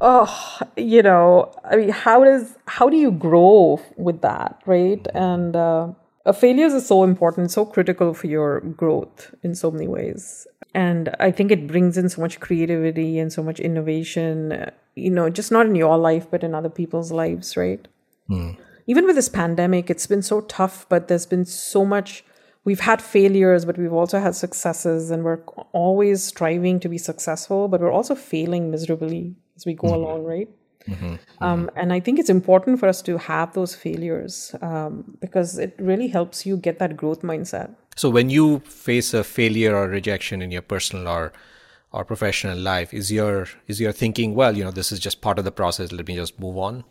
oh, 0.00 0.58
you 0.76 1.02
know, 1.02 1.54
I 1.64 1.76
mean, 1.76 1.88
how 1.90 2.24
does 2.24 2.56
how 2.66 2.88
do 2.88 2.96
you 2.96 3.10
grow 3.10 3.80
with 3.96 4.22
that, 4.22 4.62
right? 4.66 5.06
And 5.14 5.54
uh, 5.54 5.92
failures 6.34 6.72
is 6.72 6.86
so 6.86 7.04
important, 7.04 7.50
so 7.50 7.66
critical 7.66 8.14
for 8.14 8.26
your 8.26 8.60
growth 8.60 9.34
in 9.42 9.54
so 9.54 9.70
many 9.70 9.88
ways. 9.88 10.46
And 10.74 11.14
I 11.20 11.30
think 11.30 11.52
it 11.52 11.66
brings 11.66 11.98
in 11.98 12.08
so 12.08 12.20
much 12.20 12.40
creativity 12.40 13.18
and 13.18 13.32
so 13.32 13.42
much 13.42 13.60
innovation. 13.60 14.70
You 14.94 15.10
know, 15.10 15.28
just 15.28 15.52
not 15.52 15.66
in 15.66 15.74
your 15.74 15.98
life, 15.98 16.26
but 16.30 16.42
in 16.42 16.54
other 16.54 16.70
people's 16.70 17.12
lives, 17.12 17.56
right? 17.56 17.86
Mm 18.30 18.56
even 18.86 19.06
with 19.06 19.16
this 19.16 19.28
pandemic, 19.28 19.90
it's 19.90 20.06
been 20.06 20.22
so 20.22 20.42
tough, 20.42 20.86
but 20.88 21.08
there's 21.08 21.26
been 21.26 21.44
so 21.44 21.84
much. 21.84 22.24
We've 22.64 22.80
had 22.80 23.02
failures, 23.02 23.64
but 23.64 23.76
we've 23.76 23.92
also 23.92 24.18
had 24.18 24.34
successes, 24.34 25.10
and 25.10 25.22
we're 25.22 25.42
always 25.72 26.24
striving 26.24 26.80
to 26.80 26.88
be 26.88 26.98
successful, 26.98 27.68
but 27.68 27.80
we're 27.80 27.92
also 27.92 28.14
failing 28.14 28.70
miserably 28.70 29.34
as 29.56 29.66
we 29.66 29.74
go 29.74 29.88
mm-hmm. 29.88 29.96
along, 29.96 30.24
right? 30.24 30.48
Mm-hmm. 30.88 31.14
Um, 31.42 31.70
and 31.76 31.92
I 31.92 32.00
think 32.00 32.18
it's 32.18 32.30
important 32.30 32.78
for 32.78 32.88
us 32.88 33.00
to 33.02 33.16
have 33.18 33.52
those 33.54 33.74
failures 33.74 34.54
um, 34.60 35.16
because 35.20 35.58
it 35.58 35.74
really 35.78 36.08
helps 36.08 36.44
you 36.44 36.56
get 36.56 36.78
that 36.78 36.96
growth 36.96 37.22
mindset. 37.22 37.74
So 37.96 38.10
when 38.10 38.28
you 38.28 38.60
face 38.60 39.14
a 39.14 39.24
failure 39.24 39.74
or 39.74 39.88
rejection 39.88 40.42
in 40.42 40.50
your 40.50 40.62
personal 40.62 41.08
or 41.08 41.32
or 41.92 42.04
professional 42.04 42.58
life, 42.58 42.92
is 42.92 43.12
your 43.12 43.46
is 43.68 43.80
your 43.80 43.92
thinking, 43.92 44.34
well, 44.34 44.56
you 44.56 44.64
know, 44.64 44.72
this 44.72 44.90
is 44.90 44.98
just 44.98 45.20
part 45.20 45.38
of 45.38 45.44
the 45.44 45.52
process. 45.52 45.92
Let 45.92 46.08
me 46.08 46.16
just 46.16 46.40
move 46.40 46.58
on. 46.58 46.84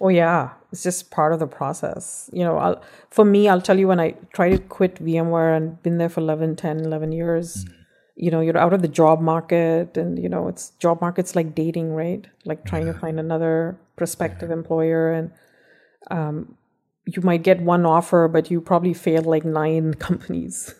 Oh 0.00 0.08
yeah, 0.08 0.50
it's 0.76 0.82
just 0.82 1.10
part 1.10 1.32
of 1.32 1.38
the 1.38 1.46
process. 1.46 2.28
You 2.32 2.44
know, 2.44 2.58
I'll, 2.58 2.82
for 3.10 3.24
me, 3.24 3.48
I'll 3.48 3.62
tell 3.62 3.78
you 3.78 3.88
when 3.88 3.98
I 3.98 4.12
try 4.34 4.50
to 4.50 4.58
quit 4.58 5.02
VMware 5.02 5.56
and 5.56 5.82
been 5.82 5.96
there 5.96 6.10
for 6.10 6.20
11, 6.20 6.56
10, 6.56 6.80
11 6.80 7.12
years, 7.12 7.64
mm. 7.64 7.72
you 8.14 8.30
know, 8.30 8.40
you're 8.40 8.58
out 8.58 8.74
of 8.74 8.82
the 8.82 8.88
job 8.88 9.20
market 9.20 9.96
and, 9.96 10.18
you 10.22 10.28
know, 10.28 10.48
it's 10.48 10.70
job 10.78 11.00
market's 11.00 11.34
like 11.34 11.54
dating, 11.54 11.94
right? 11.94 12.26
Like 12.44 12.66
trying 12.66 12.86
yeah. 12.86 12.92
to 12.92 12.98
find 12.98 13.18
another 13.18 13.78
prospective 13.96 14.50
yeah. 14.50 14.56
employer 14.56 15.12
and 15.12 15.30
um, 16.10 16.56
you 17.06 17.22
might 17.22 17.42
get 17.42 17.62
one 17.62 17.86
offer, 17.86 18.28
but 18.28 18.50
you 18.50 18.60
probably 18.60 18.92
fail 18.92 19.22
like 19.22 19.46
nine 19.46 19.94
companies, 20.08 20.74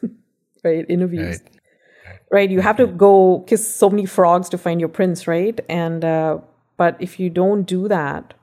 right? 0.63 0.85
Interviews. 0.91 1.41
Right. 1.41 2.21
right. 2.31 2.51
You 2.51 2.61
have 2.61 2.77
to 2.77 2.87
go 2.87 3.45
kiss 3.47 3.67
so 3.67 3.89
many 3.89 4.05
frogs 4.05 4.51
to 4.51 4.59
find 4.59 4.79
your 4.79 4.91
prince, 4.91 5.27
right? 5.27 5.59
And, 5.71 6.05
uh, 6.05 6.39
but 6.77 6.97
if 7.01 7.19
you 7.19 7.31
don't 7.31 7.63
do 7.63 7.89
that, 7.89 8.35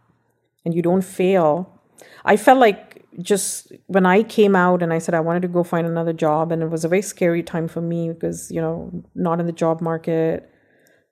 and 0.66 0.74
you 0.74 0.82
don't 0.82 1.02
fail. 1.02 1.82
I 2.26 2.38
felt 2.38 2.60
like 2.60 3.06
just 3.20 3.72
when 3.88 4.06
I 4.06 4.24
came 4.24 4.56
out 4.56 4.82
and 4.82 4.92
I 4.92 4.98
said 4.98 5.14
I 5.14 5.20
wanted 5.20 5.42
to 5.44 5.48
go 5.48 5.64
find 5.64 5.86
another 5.86 6.14
job, 6.14 6.52
and 6.52 6.64
it 6.64 6.70
was 6.70 6.84
a 6.84 6.88
very 6.88 7.02
scary 7.02 7.44
time 7.44 7.68
for 7.68 7.82
me 7.82 8.12
because, 8.12 8.50
you 8.52 8.62
know, 8.62 9.04
not 9.16 9.40
in 9.40 9.46
the 9.46 9.52
job 9.52 9.82
market. 9.82 10.50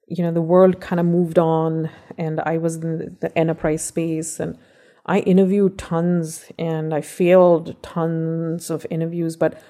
You 0.08 0.24
know, 0.24 0.32
the 0.32 0.42
world 0.42 0.82
kind 0.82 1.00
of 1.00 1.06
moved 1.06 1.40
on, 1.40 1.90
and 2.18 2.42
I 2.42 2.58
was 2.58 2.78
in 2.78 3.18
the 3.22 3.38
enterprise 3.38 3.84
space, 3.84 4.40
and 4.40 4.58
I 5.06 5.20
interviewed 5.20 5.78
tons 5.78 6.46
and 6.60 6.94
I 6.94 7.02
failed 7.02 7.82
tons 7.82 8.70
of 8.70 8.86
interviews, 8.90 9.36
but 9.36 9.62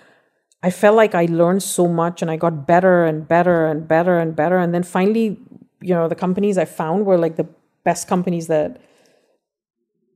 I 0.62 0.70
felt 0.70 0.96
like 0.96 1.16
I 1.16 1.26
learned 1.26 1.64
so 1.64 1.88
much 1.88 2.22
and 2.22 2.30
I 2.30 2.36
got 2.36 2.68
better 2.68 3.06
and 3.06 3.28
better 3.28 3.66
and 3.66 3.88
better 3.88 4.20
and 4.20 4.36
better. 4.36 4.58
And 4.58 4.74
then 4.74 4.84
finally, 4.84 5.40
you 5.82 5.94
know, 5.94 6.08
the 6.08 6.16
companies 6.16 6.58
I 6.58 6.66
found 6.66 7.06
were 7.06 7.18
like 7.18 7.38
the 7.38 7.48
best 7.84 8.08
companies 8.08 8.48
that 8.48 8.80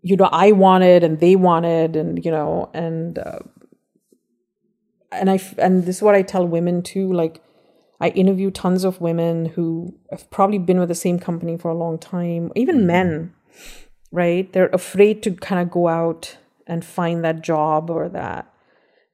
you 0.05 0.15
know 0.15 0.29
I 0.31 0.51
wanted 0.51 1.03
and 1.03 1.19
they 1.19 1.35
wanted 1.35 1.95
and 1.95 2.23
you 2.23 2.29
know 2.29 2.69
and 2.75 3.17
uh, 3.17 3.39
and 5.11 5.31
I 5.31 5.39
and 5.57 5.83
this 5.85 5.97
is 5.97 6.01
what 6.03 6.13
I 6.13 6.21
tell 6.21 6.47
women 6.47 6.83
too 6.83 7.11
like 7.11 7.41
I 7.99 8.09
interview 8.09 8.51
tons 8.51 8.83
of 8.83 9.01
women 9.01 9.47
who 9.47 9.97
have 10.11 10.29
probably 10.29 10.59
been 10.59 10.79
with 10.79 10.89
the 10.89 10.95
same 10.95 11.17
company 11.17 11.57
for 11.57 11.71
a 11.71 11.75
long 11.75 11.97
time 11.97 12.51
even 12.55 12.77
mm-hmm. 12.77 12.87
men 12.87 13.33
right 14.11 14.53
they're 14.53 14.67
afraid 14.81 15.23
to 15.23 15.31
kind 15.31 15.59
of 15.59 15.71
go 15.71 15.87
out 15.87 16.37
and 16.67 16.85
find 16.85 17.25
that 17.25 17.41
job 17.41 17.89
or 17.89 18.07
that 18.07 18.53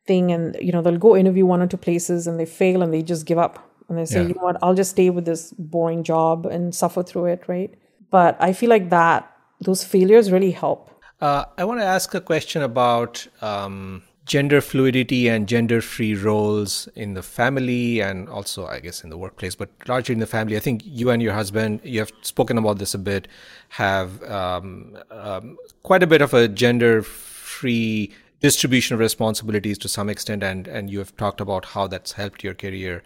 thing 0.06 0.30
and 0.30 0.58
you 0.60 0.74
know 0.74 0.82
they'll 0.82 0.98
go 0.98 1.16
interview 1.16 1.46
one 1.46 1.62
or 1.62 1.68
two 1.68 1.78
places 1.78 2.28
and 2.28 2.38
they 2.38 2.46
fail 2.46 2.82
and 2.82 2.94
they 2.94 3.02
just 3.02 3.26
give 3.26 3.38
up 3.38 3.66
and 3.88 3.98
they 3.98 4.04
say 4.04 4.22
yeah. 4.22 4.28
you 4.28 4.34
know 4.34 4.44
what 4.44 4.58
I'll 4.62 4.76
just 4.76 4.92
stay 4.92 5.10
with 5.10 5.24
this 5.24 5.54
boring 5.54 6.04
job 6.04 6.46
and 6.46 6.76
suffer 6.76 7.02
through 7.02 7.28
it 7.28 7.44
right 7.48 7.74
but 8.10 8.36
I 8.42 8.52
feel 8.52 8.70
like 8.70 8.90
that 8.90 9.31
those 9.62 9.84
failures 9.84 10.32
really 10.32 10.52
help. 10.52 10.90
Uh, 11.22 11.46
I 11.58 11.64
want 11.66 11.80
to 11.80 11.86
ask 11.86 12.14
a 12.16 12.22
question 12.22 12.64
about 12.64 13.28
um, 13.42 14.02
gender 14.26 14.60
fluidity 14.60 15.28
and 15.28 15.48
gender 15.48 15.82
free 15.82 16.16
roles 16.16 16.88
in 16.96 17.14
the 17.14 17.22
family 17.22 18.02
and 18.02 18.28
also, 18.28 18.66
I 18.66 18.80
guess, 18.80 19.04
in 19.04 19.12
the 19.12 19.18
workplace, 19.18 19.56
but 19.56 19.70
largely 19.88 20.14
in 20.14 20.20
the 20.20 20.26
family. 20.28 20.58
I 20.58 20.60
think 20.60 20.82
you 20.84 21.12
and 21.12 21.22
your 21.22 21.34
husband, 21.34 21.82
you 21.84 22.00
have 22.00 22.12
spoken 22.22 22.58
about 22.58 22.80
this 22.80 22.96
a 22.96 22.98
bit, 22.98 23.28
have 23.70 24.24
um, 24.24 24.98
um, 25.12 25.58
quite 25.84 26.02
a 26.02 26.08
bit 26.08 26.22
of 26.22 26.34
a 26.34 26.48
gender 26.48 27.04
free 27.04 28.12
distribution 28.40 28.96
of 28.96 29.00
responsibilities 29.00 29.78
to 29.78 29.88
some 29.88 30.10
extent, 30.10 30.42
and, 30.42 30.68
and 30.68 30.90
you 30.90 30.98
have 30.98 31.16
talked 31.18 31.40
about 31.40 31.66
how 31.66 31.86
that's 31.86 32.14
helped 32.14 32.44
your 32.44 32.56
career. 32.56 33.04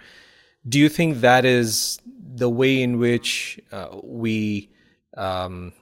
Do 0.68 0.80
you 0.80 0.88
think 0.88 1.18
that 1.18 1.44
is 1.44 2.00
the 2.36 2.50
way 2.50 2.82
in 2.82 2.98
which 2.98 3.60
uh, 3.72 3.98
we 4.04 4.70
um, 5.18 5.74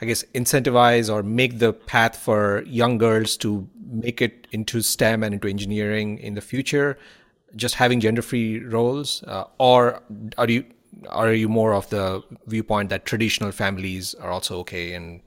I 0.00 0.06
guess, 0.06 0.24
incentivize 0.34 1.12
or 1.12 1.22
make 1.22 1.58
the 1.58 1.72
path 1.72 2.16
for 2.16 2.62
young 2.66 2.98
girls 2.98 3.36
to 3.38 3.68
make 3.90 4.22
it 4.22 4.46
into 4.50 4.80
STEM 4.80 5.22
and 5.22 5.34
into 5.34 5.48
engineering 5.48 6.18
in 6.18 6.34
the 6.34 6.40
future, 6.40 6.98
just 7.56 7.74
having 7.74 8.00
gender-free 8.00 8.64
roles, 8.64 9.22
uh, 9.24 9.44
or 9.58 10.02
are 10.38 10.48
you 10.48 10.64
are 11.08 11.32
you 11.32 11.48
more 11.48 11.72
of 11.72 11.88
the 11.90 12.22
viewpoint 12.46 12.90
that 12.90 13.06
traditional 13.06 13.52
families 13.52 14.14
are 14.14 14.30
also 14.30 14.58
okay 14.58 14.92
and 14.92 15.20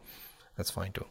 that's 0.58 0.70
fine 0.70 0.92
too? 0.92 1.06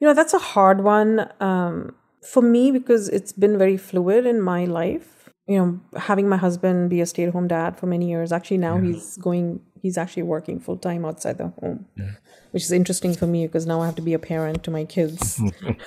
You 0.00 0.08
know, 0.08 0.14
that's 0.14 0.34
a 0.34 0.38
hard 0.38 0.82
one 0.82 1.30
um, 1.40 1.94
for 2.20 2.42
me 2.42 2.72
because 2.72 3.08
it's 3.08 3.32
been 3.32 3.58
very 3.58 3.76
fluid 3.76 4.26
in 4.26 4.40
my 4.40 4.64
life. 4.64 5.21
You 5.52 5.58
know, 5.58 6.00
having 6.08 6.28
my 6.28 6.38
husband 6.46 6.90
be 6.90 7.00
a 7.00 7.06
stay-at-home 7.06 7.48
dad 7.48 7.78
for 7.78 7.86
many 7.86 8.08
years. 8.08 8.32
Actually, 8.32 8.58
now 8.58 8.76
yeah. 8.76 8.92
he's 8.92 9.16
going. 9.18 9.60
He's 9.82 9.98
actually 9.98 10.22
working 10.22 10.60
full 10.60 10.78
time 10.88 11.04
outside 11.04 11.38
the 11.38 11.48
home. 11.60 11.86
Yeah 11.96 12.12
which 12.52 12.62
is 12.62 12.70
interesting 12.70 13.14
for 13.14 13.26
me 13.26 13.46
because 13.46 13.66
now 13.66 13.80
I 13.80 13.86
have 13.86 13.96
to 13.96 14.02
be 14.02 14.14
a 14.14 14.18
parent 14.18 14.62
to 14.64 14.70
my 14.70 14.84
kids, 14.84 15.40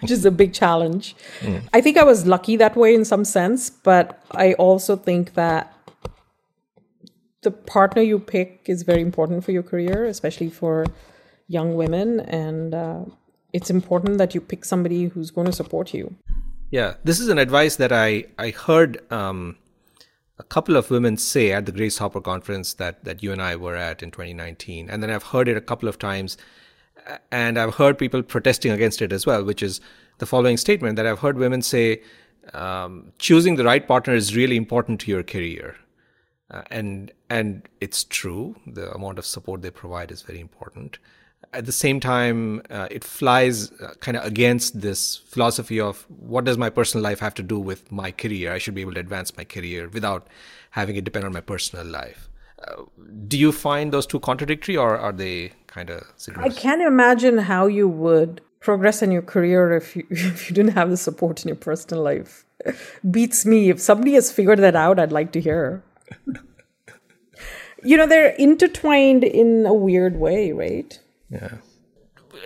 which 0.00 0.10
is 0.10 0.24
a 0.24 0.30
big 0.30 0.52
challenge. 0.54 1.14
Mm. 1.40 1.68
I 1.72 1.80
think 1.80 1.98
I 1.98 2.02
was 2.02 2.26
lucky 2.26 2.56
that 2.56 2.76
way 2.76 2.94
in 2.94 3.04
some 3.04 3.24
sense, 3.24 3.70
but 3.70 4.22
I 4.32 4.54
also 4.54 4.96
think 4.96 5.34
that 5.34 5.72
the 7.42 7.50
partner 7.50 8.00
you 8.02 8.18
pick 8.18 8.62
is 8.66 8.82
very 8.82 9.02
important 9.02 9.44
for 9.44 9.52
your 9.52 9.62
career, 9.62 10.06
especially 10.06 10.48
for 10.48 10.86
young 11.46 11.74
women. 11.74 12.20
And 12.20 12.74
uh, 12.74 13.04
it's 13.52 13.68
important 13.68 14.16
that 14.18 14.34
you 14.34 14.40
pick 14.40 14.64
somebody 14.64 15.06
who's 15.06 15.30
going 15.30 15.46
to 15.46 15.52
support 15.52 15.92
you. 15.92 16.16
Yeah, 16.72 16.94
this 17.04 17.20
is 17.20 17.28
an 17.28 17.38
advice 17.38 17.76
that 17.76 17.92
I 17.92 18.24
I 18.38 18.48
heard 18.48 19.00
um, 19.12 19.58
a 20.38 20.42
couple 20.42 20.76
of 20.76 20.90
women 20.90 21.18
say 21.18 21.52
at 21.52 21.66
the 21.66 21.72
Grace 21.72 21.98
Hopper 21.98 22.22
conference 22.22 22.72
that 22.74 23.04
that 23.04 23.22
you 23.22 23.30
and 23.30 23.42
I 23.42 23.56
were 23.56 23.76
at 23.76 24.02
in 24.02 24.10
2019, 24.10 24.88
and 24.88 25.02
then 25.02 25.10
I've 25.10 25.22
heard 25.22 25.48
it 25.48 25.56
a 25.58 25.60
couple 25.60 25.86
of 25.88 25.98
times 25.98 26.38
and 27.30 27.58
I've 27.58 27.74
heard 27.74 27.98
people 27.98 28.22
protesting 28.22 28.72
against 28.72 29.02
it 29.02 29.12
as 29.12 29.26
well, 29.26 29.44
which 29.44 29.62
is 29.62 29.80
the 30.18 30.26
following 30.26 30.56
statement 30.56 30.96
that 30.96 31.06
I've 31.06 31.18
heard 31.18 31.36
women 31.36 31.60
say 31.60 32.02
um, 32.54 33.12
choosing 33.18 33.56
the 33.56 33.64
right 33.64 33.86
partner 33.86 34.14
is 34.14 34.36
really 34.36 34.56
important 34.56 35.00
to 35.00 35.10
your 35.10 35.22
career. 35.22 35.76
Uh, 36.50 36.62
and 36.70 37.12
and 37.30 37.68
it's 37.80 38.04
true. 38.04 38.56
The 38.66 38.90
amount 38.92 39.18
of 39.18 39.26
support 39.26 39.62
they 39.62 39.70
provide 39.70 40.10
is 40.10 40.22
very 40.22 40.40
important. 40.40 40.98
At 41.52 41.66
the 41.66 41.72
same 41.72 42.00
time, 42.00 42.62
uh, 42.70 42.88
it 42.90 43.04
flies 43.04 43.70
uh, 43.72 43.94
kind 44.00 44.16
of 44.16 44.24
against 44.24 44.80
this 44.80 45.16
philosophy 45.16 45.78
of 45.78 46.06
what 46.08 46.44
does 46.44 46.56
my 46.56 46.70
personal 46.70 47.04
life 47.04 47.20
have 47.20 47.34
to 47.34 47.42
do 47.42 47.58
with 47.58 47.92
my 47.92 48.10
career? 48.10 48.52
I 48.52 48.58
should 48.58 48.74
be 48.74 48.80
able 48.80 48.94
to 48.94 49.00
advance 49.00 49.36
my 49.36 49.44
career 49.44 49.88
without 49.88 50.28
having 50.70 50.96
it 50.96 51.04
depend 51.04 51.26
on 51.26 51.32
my 51.32 51.42
personal 51.42 51.84
life. 51.84 52.30
Uh, 52.66 52.82
do 53.28 53.38
you 53.38 53.52
find 53.52 53.92
those 53.92 54.06
two 54.06 54.20
contradictory, 54.20 54.76
or 54.76 54.96
are 54.96 55.12
they 55.12 55.52
kind 55.66 55.90
of? 55.90 56.04
I 56.36 56.48
can't 56.48 56.82
imagine 56.82 57.38
how 57.38 57.66
you 57.66 57.88
would 57.88 58.40
progress 58.60 59.02
in 59.02 59.10
your 59.10 59.22
career 59.22 59.76
if 59.76 59.96
you 59.96 60.06
if 60.10 60.48
you 60.48 60.54
didn't 60.54 60.72
have 60.72 60.90
the 60.90 60.96
support 60.96 61.42
in 61.44 61.48
your 61.48 61.56
personal 61.56 62.02
life. 62.02 62.44
Beats 63.10 63.44
me. 63.44 63.70
If 63.70 63.80
somebody 63.80 64.14
has 64.14 64.30
figured 64.30 64.60
that 64.60 64.76
out, 64.76 64.98
I'd 64.98 65.12
like 65.12 65.32
to 65.32 65.40
hear. 65.40 65.82
you 67.82 67.96
know, 67.96 68.06
they're 68.06 68.30
intertwined 68.30 69.24
in 69.24 69.66
a 69.66 69.74
weird 69.74 70.16
way, 70.16 70.52
right? 70.52 70.98
Yeah. 71.32 71.56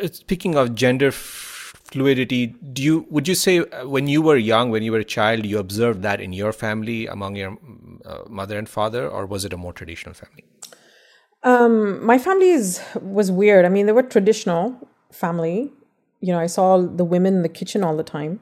Uh, 0.02 0.08
speaking 0.12 0.54
of 0.54 0.74
gender 0.74 1.10
fluidity, 1.10 2.46
do 2.46 2.82
you 2.82 3.06
would 3.10 3.26
you 3.26 3.34
say 3.34 3.58
uh, 3.58 3.88
when 3.88 4.06
you 4.06 4.22
were 4.22 4.36
young, 4.36 4.70
when 4.70 4.82
you 4.82 4.92
were 4.92 4.98
a 4.98 5.04
child, 5.04 5.44
you 5.44 5.58
observed 5.58 6.02
that 6.02 6.20
in 6.20 6.32
your 6.32 6.52
family 6.52 7.06
among 7.06 7.36
your 7.36 7.58
uh, 8.04 8.18
mother 8.28 8.58
and 8.58 8.68
father, 8.68 9.08
or 9.08 9.26
was 9.26 9.44
it 9.44 9.52
a 9.52 9.56
more 9.56 9.72
traditional 9.72 10.14
family? 10.14 10.44
Um, 11.42 12.04
my 12.04 12.18
family 12.18 12.50
is 12.50 12.80
was 13.00 13.30
weird. 13.30 13.64
I 13.64 13.68
mean, 13.68 13.86
they 13.86 13.92
were 13.92 14.02
traditional 14.02 14.88
family. 15.12 15.72
You 16.20 16.32
know, 16.32 16.38
I 16.40 16.46
saw 16.46 16.78
the 16.78 17.04
women 17.04 17.36
in 17.36 17.42
the 17.42 17.48
kitchen 17.48 17.84
all 17.84 17.96
the 17.96 18.04
time, 18.04 18.40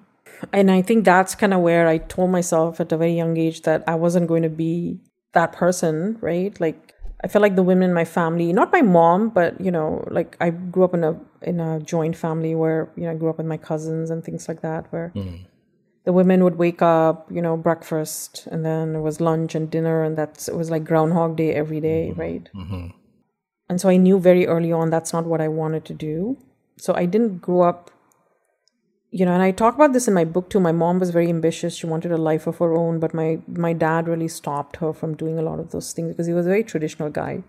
and 0.53 0.71
I 0.71 0.83
think 0.83 1.05
that's 1.05 1.35
kind 1.35 1.55
of 1.55 1.61
where 1.61 1.89
I 1.89 1.99
told 1.99 2.31
myself 2.31 2.81
at 2.81 2.93
a 2.93 2.97
very 2.97 3.15
young 3.15 3.37
age 3.37 3.63
that 3.63 3.85
I 3.87 3.95
wasn't 3.95 4.29
going 4.29 4.43
to 4.43 4.49
be 4.49 5.01
that 5.33 5.53
person, 5.53 6.19
right? 6.21 6.59
Like 6.61 6.94
I 7.25 7.27
felt 7.27 7.41
like 7.41 7.57
the 7.57 7.63
women 7.63 7.89
in 7.89 7.95
my 7.95 8.05
family, 8.05 8.53
not 8.53 8.71
my 8.71 8.83
mom, 8.83 9.31
but 9.31 9.59
you 9.59 9.71
know, 9.71 10.07
like 10.11 10.37
I 10.41 10.51
grew 10.51 10.85
up 10.85 10.93
in 10.93 11.03
a 11.03 11.19
in 11.41 11.59
a 11.59 11.81
joint 11.81 12.17
family 12.17 12.55
where 12.55 12.91
you 12.97 13.05
know 13.05 13.13
I 13.13 13.15
grew 13.15 13.31
up 13.31 13.39
with 13.39 13.47
my 13.47 13.57
cousins 13.57 14.11
and 14.11 14.23
things 14.23 14.47
like 14.47 14.61
that, 14.61 14.93
where 14.93 15.11
mm. 15.17 15.41
the 16.05 16.13
women 16.13 16.45
would 16.45 16.57
wake 16.57 16.83
up, 16.83 17.27
you 17.33 17.41
know, 17.41 17.57
breakfast, 17.57 18.47
and 18.53 18.63
then 18.63 18.95
it 18.95 19.01
was 19.01 19.23
lunch 19.23 19.55
and 19.55 19.71
dinner, 19.71 20.05
and 20.05 20.19
that's 20.19 20.49
it 20.49 20.55
was 20.55 20.71
like 20.71 20.85
Groundhog 20.85 21.35
Day 21.37 21.55
every 21.55 21.81
day, 21.81 22.11
mm-hmm. 22.11 22.21
right? 22.21 22.49
Mm-hmm. 22.55 22.87
And 23.71 23.81
so 23.81 23.89
I 23.89 23.97
knew 23.97 24.19
very 24.19 24.47
early 24.47 24.71
on 24.71 24.91
that's 24.91 25.15
not 25.15 25.25
what 25.25 25.41
I 25.41 25.49
wanted 25.49 25.87
to 25.87 25.95
do. 25.95 26.37
So 26.77 26.93
I 26.95 27.07
didn't 27.07 27.39
grow 27.39 27.63
up 27.63 27.91
you 29.17 29.25
know, 29.25 29.33
and 29.33 29.45
I 29.45 29.53
talk 29.53 29.77
about 29.77 29.93
this 29.93 30.09
in 30.09 30.15
my 30.15 30.25
book 30.25 30.51
too. 30.51 30.59
My 30.59 30.73
mom 30.73 30.99
was 30.99 31.11
very 31.11 31.29
ambitious; 31.29 31.77
she 31.77 31.87
wanted 31.87 32.11
a 32.11 32.17
life 32.17 32.49
of 32.49 32.59
her 32.59 32.75
own, 32.75 32.99
but 32.99 33.15
my 33.15 33.39
my 33.47 33.73
dad 33.73 34.09
really 34.09 34.27
stopped 34.27 34.79
her 34.79 34.93
from 34.93 35.15
doing 35.15 35.39
a 35.39 35.43
lot 35.43 35.61
of 35.61 35.71
those 35.71 35.93
things 35.93 36.09
because 36.09 36.27
he 36.27 36.33
was 36.33 36.47
a 36.47 36.49
very 36.49 36.65
traditional 36.65 37.11
guy. 37.11 37.45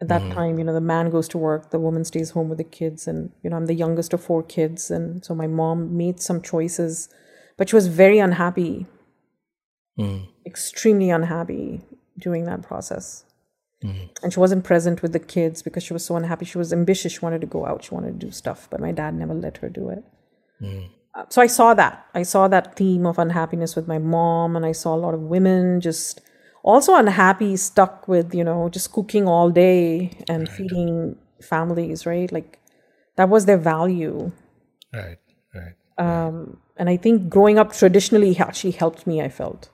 At 0.00 0.08
that 0.08 0.22
mm. 0.22 0.32
time, 0.32 0.58
you 0.58 0.64
know, 0.64 0.72
the 0.72 0.80
man 0.80 1.10
goes 1.10 1.28
to 1.28 1.38
work, 1.38 1.70
the 1.70 1.78
woman 1.78 2.02
stays 2.06 2.30
home 2.30 2.48
with 2.48 2.56
the 2.56 2.64
kids, 2.64 3.06
and 3.06 3.30
you 3.42 3.50
know, 3.50 3.58
I'm 3.58 3.66
the 3.66 3.74
youngest 3.74 4.14
of 4.14 4.24
four 4.24 4.42
kids, 4.42 4.90
and 4.90 5.22
so 5.22 5.34
my 5.34 5.46
mom 5.46 5.94
made 5.98 6.18
some 6.18 6.40
choices, 6.40 7.10
but 7.58 7.68
she 7.68 7.76
was 7.76 7.88
very 7.88 8.18
unhappy, 8.18 8.86
mm. 10.00 10.26
extremely 10.46 11.10
unhappy 11.10 11.82
during 12.18 12.44
that 12.44 12.62
process. 12.62 13.24
Mm. 13.84 14.08
And 14.22 14.32
she 14.32 14.40
wasn't 14.40 14.64
present 14.64 15.02
with 15.02 15.12
the 15.12 15.26
kids 15.36 15.60
because 15.60 15.82
she 15.82 15.92
was 15.92 16.06
so 16.06 16.16
unhappy. 16.16 16.46
She 16.46 16.56
was 16.58 16.72
ambitious. 16.72 17.12
She 17.12 17.20
wanted 17.20 17.42
to 17.42 17.46
go 17.46 17.66
out. 17.66 17.84
She 17.84 17.94
wanted 17.94 18.18
to 18.18 18.26
do 18.26 18.32
stuff, 18.32 18.66
but 18.70 18.80
my 18.80 18.92
dad 18.92 19.14
never 19.14 19.34
let 19.34 19.58
her 19.58 19.68
do 19.68 19.90
it. 19.90 20.04
Mm. 20.62 20.88
So 21.30 21.42
I 21.42 21.46
saw 21.46 21.74
that. 21.74 22.06
I 22.14 22.22
saw 22.22 22.48
that 22.48 22.76
theme 22.76 23.06
of 23.06 23.18
unhappiness 23.18 23.74
with 23.74 23.88
my 23.88 23.98
mom, 23.98 24.56
and 24.56 24.64
I 24.64 24.72
saw 24.72 24.94
a 24.94 24.96
lot 24.96 25.14
of 25.14 25.20
women 25.22 25.80
just 25.80 26.20
also 26.62 26.94
unhappy, 26.94 27.56
stuck 27.56 28.06
with, 28.08 28.34
you 28.34 28.44
know, 28.44 28.68
just 28.68 28.92
cooking 28.92 29.26
all 29.26 29.50
day 29.50 30.12
and 30.28 30.48
right. 30.48 30.56
feeding 30.56 31.16
families, 31.40 32.06
right? 32.06 32.30
Like 32.30 32.58
that 33.16 33.28
was 33.28 33.46
their 33.46 33.58
value. 33.58 34.30
Right, 34.92 35.18
right. 35.54 35.74
Um, 35.98 36.58
and 36.76 36.88
I 36.88 36.96
think 36.96 37.28
growing 37.28 37.58
up 37.58 37.72
traditionally 37.72 38.36
actually 38.38 38.72
helped 38.72 39.06
me, 39.06 39.20
I 39.20 39.28
felt, 39.28 39.70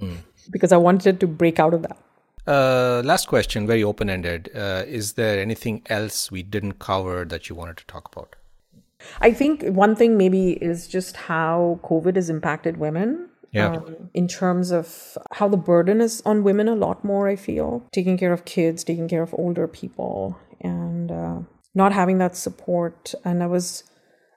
mm. 0.00 0.18
because 0.50 0.72
I 0.72 0.76
wanted 0.76 1.20
to 1.20 1.26
break 1.26 1.58
out 1.58 1.74
of 1.74 1.82
that. 1.82 1.98
Uh, 2.46 3.02
last 3.04 3.28
question, 3.28 3.66
very 3.66 3.84
open 3.84 4.08
ended. 4.08 4.50
Uh, 4.54 4.84
is 4.86 5.12
there 5.12 5.38
anything 5.38 5.82
else 5.86 6.30
we 6.30 6.42
didn't 6.42 6.78
cover 6.78 7.24
that 7.26 7.48
you 7.48 7.54
wanted 7.54 7.76
to 7.76 7.86
talk 7.86 8.08
about? 8.12 8.34
I 9.20 9.32
think 9.32 9.64
one 9.64 9.96
thing 9.96 10.16
maybe 10.16 10.52
is 10.52 10.88
just 10.88 11.16
how 11.16 11.80
COVID 11.82 12.16
has 12.16 12.30
impacted 12.30 12.76
women. 12.76 13.28
Yeah. 13.52 13.72
Um, 13.72 14.10
in 14.14 14.28
terms 14.28 14.70
of 14.70 15.18
how 15.32 15.48
the 15.48 15.56
burden 15.56 16.00
is 16.00 16.22
on 16.24 16.44
women 16.44 16.68
a 16.68 16.76
lot 16.76 17.04
more, 17.04 17.26
I 17.26 17.34
feel 17.34 17.84
taking 17.92 18.16
care 18.16 18.32
of 18.32 18.44
kids, 18.44 18.84
taking 18.84 19.08
care 19.08 19.22
of 19.22 19.34
older 19.36 19.66
people, 19.66 20.38
and 20.60 21.10
uh, 21.10 21.38
not 21.74 21.92
having 21.92 22.18
that 22.18 22.36
support. 22.36 23.12
And 23.24 23.42
I 23.42 23.46
was, 23.46 23.82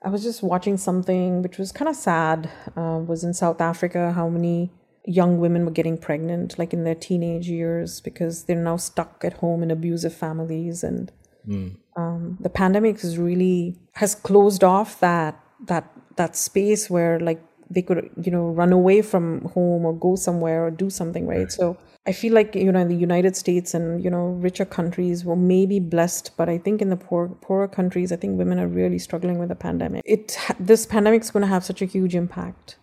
I 0.03 0.09
was 0.09 0.23
just 0.23 0.41
watching 0.41 0.77
something 0.77 1.43
which 1.43 1.59
was 1.59 1.71
kind 1.71 1.89
of 1.89 1.95
sad. 1.95 2.49
Uh, 2.75 3.01
was 3.05 3.23
in 3.23 3.35
South 3.35 3.61
Africa 3.61 4.13
how 4.13 4.29
many 4.29 4.71
young 5.05 5.39
women 5.39 5.65
were 5.65 5.71
getting 5.71 5.97
pregnant, 5.97 6.57
like 6.57 6.73
in 6.73 6.83
their 6.83 6.95
teenage 6.95 7.47
years, 7.47 8.01
because 8.01 8.45
they're 8.45 8.55
now 8.55 8.77
stuck 8.77 9.23
at 9.23 9.33
home 9.33 9.61
in 9.61 9.69
abusive 9.69 10.13
families 10.13 10.83
and 10.83 11.11
Mm. 11.47 11.75
Um, 11.95 12.37
the 12.39 12.49
pandemic 12.49 13.01
has 13.01 13.17
really 13.17 13.77
has 13.93 14.15
closed 14.15 14.63
off 14.63 14.99
that 14.99 15.39
that 15.65 15.89
that 16.15 16.35
space 16.35 16.89
where 16.89 17.19
like 17.19 17.41
they 17.69 17.81
could 17.81 18.09
you 18.21 18.31
know 18.31 18.47
run 18.49 18.71
away 18.71 19.01
from 19.01 19.41
home 19.53 19.85
or 19.85 19.93
go 19.93 20.15
somewhere 20.15 20.65
or 20.65 20.71
do 20.71 20.89
something 20.89 21.25
right, 21.27 21.39
right. 21.39 21.51
so 21.51 21.77
i 22.05 22.11
feel 22.11 22.33
like 22.33 22.55
you 22.55 22.71
know 22.71 22.79
in 22.79 22.87
the 22.87 22.95
united 22.95 23.35
states 23.35 23.73
and 23.73 24.03
you 24.03 24.09
know 24.09 24.27
richer 24.47 24.65
countries 24.65 25.25
were 25.25 25.35
maybe 25.35 25.79
blessed 25.79 26.31
but 26.37 26.49
i 26.49 26.57
think 26.57 26.81
in 26.81 26.89
the 26.89 26.95
poor 26.95 27.29
poorer 27.41 27.67
countries 27.67 28.11
i 28.11 28.15
think 28.15 28.37
women 28.37 28.59
are 28.59 28.67
really 28.67 28.99
struggling 28.99 29.39
with 29.39 29.49
the 29.49 29.55
pandemic 29.55 30.01
it 30.05 30.37
this 30.59 30.85
pandemic 30.85 31.21
is 31.21 31.31
going 31.31 31.41
to 31.41 31.47
have 31.47 31.63
such 31.63 31.81
a 31.81 31.85
huge 31.85 32.15
impact 32.15 32.77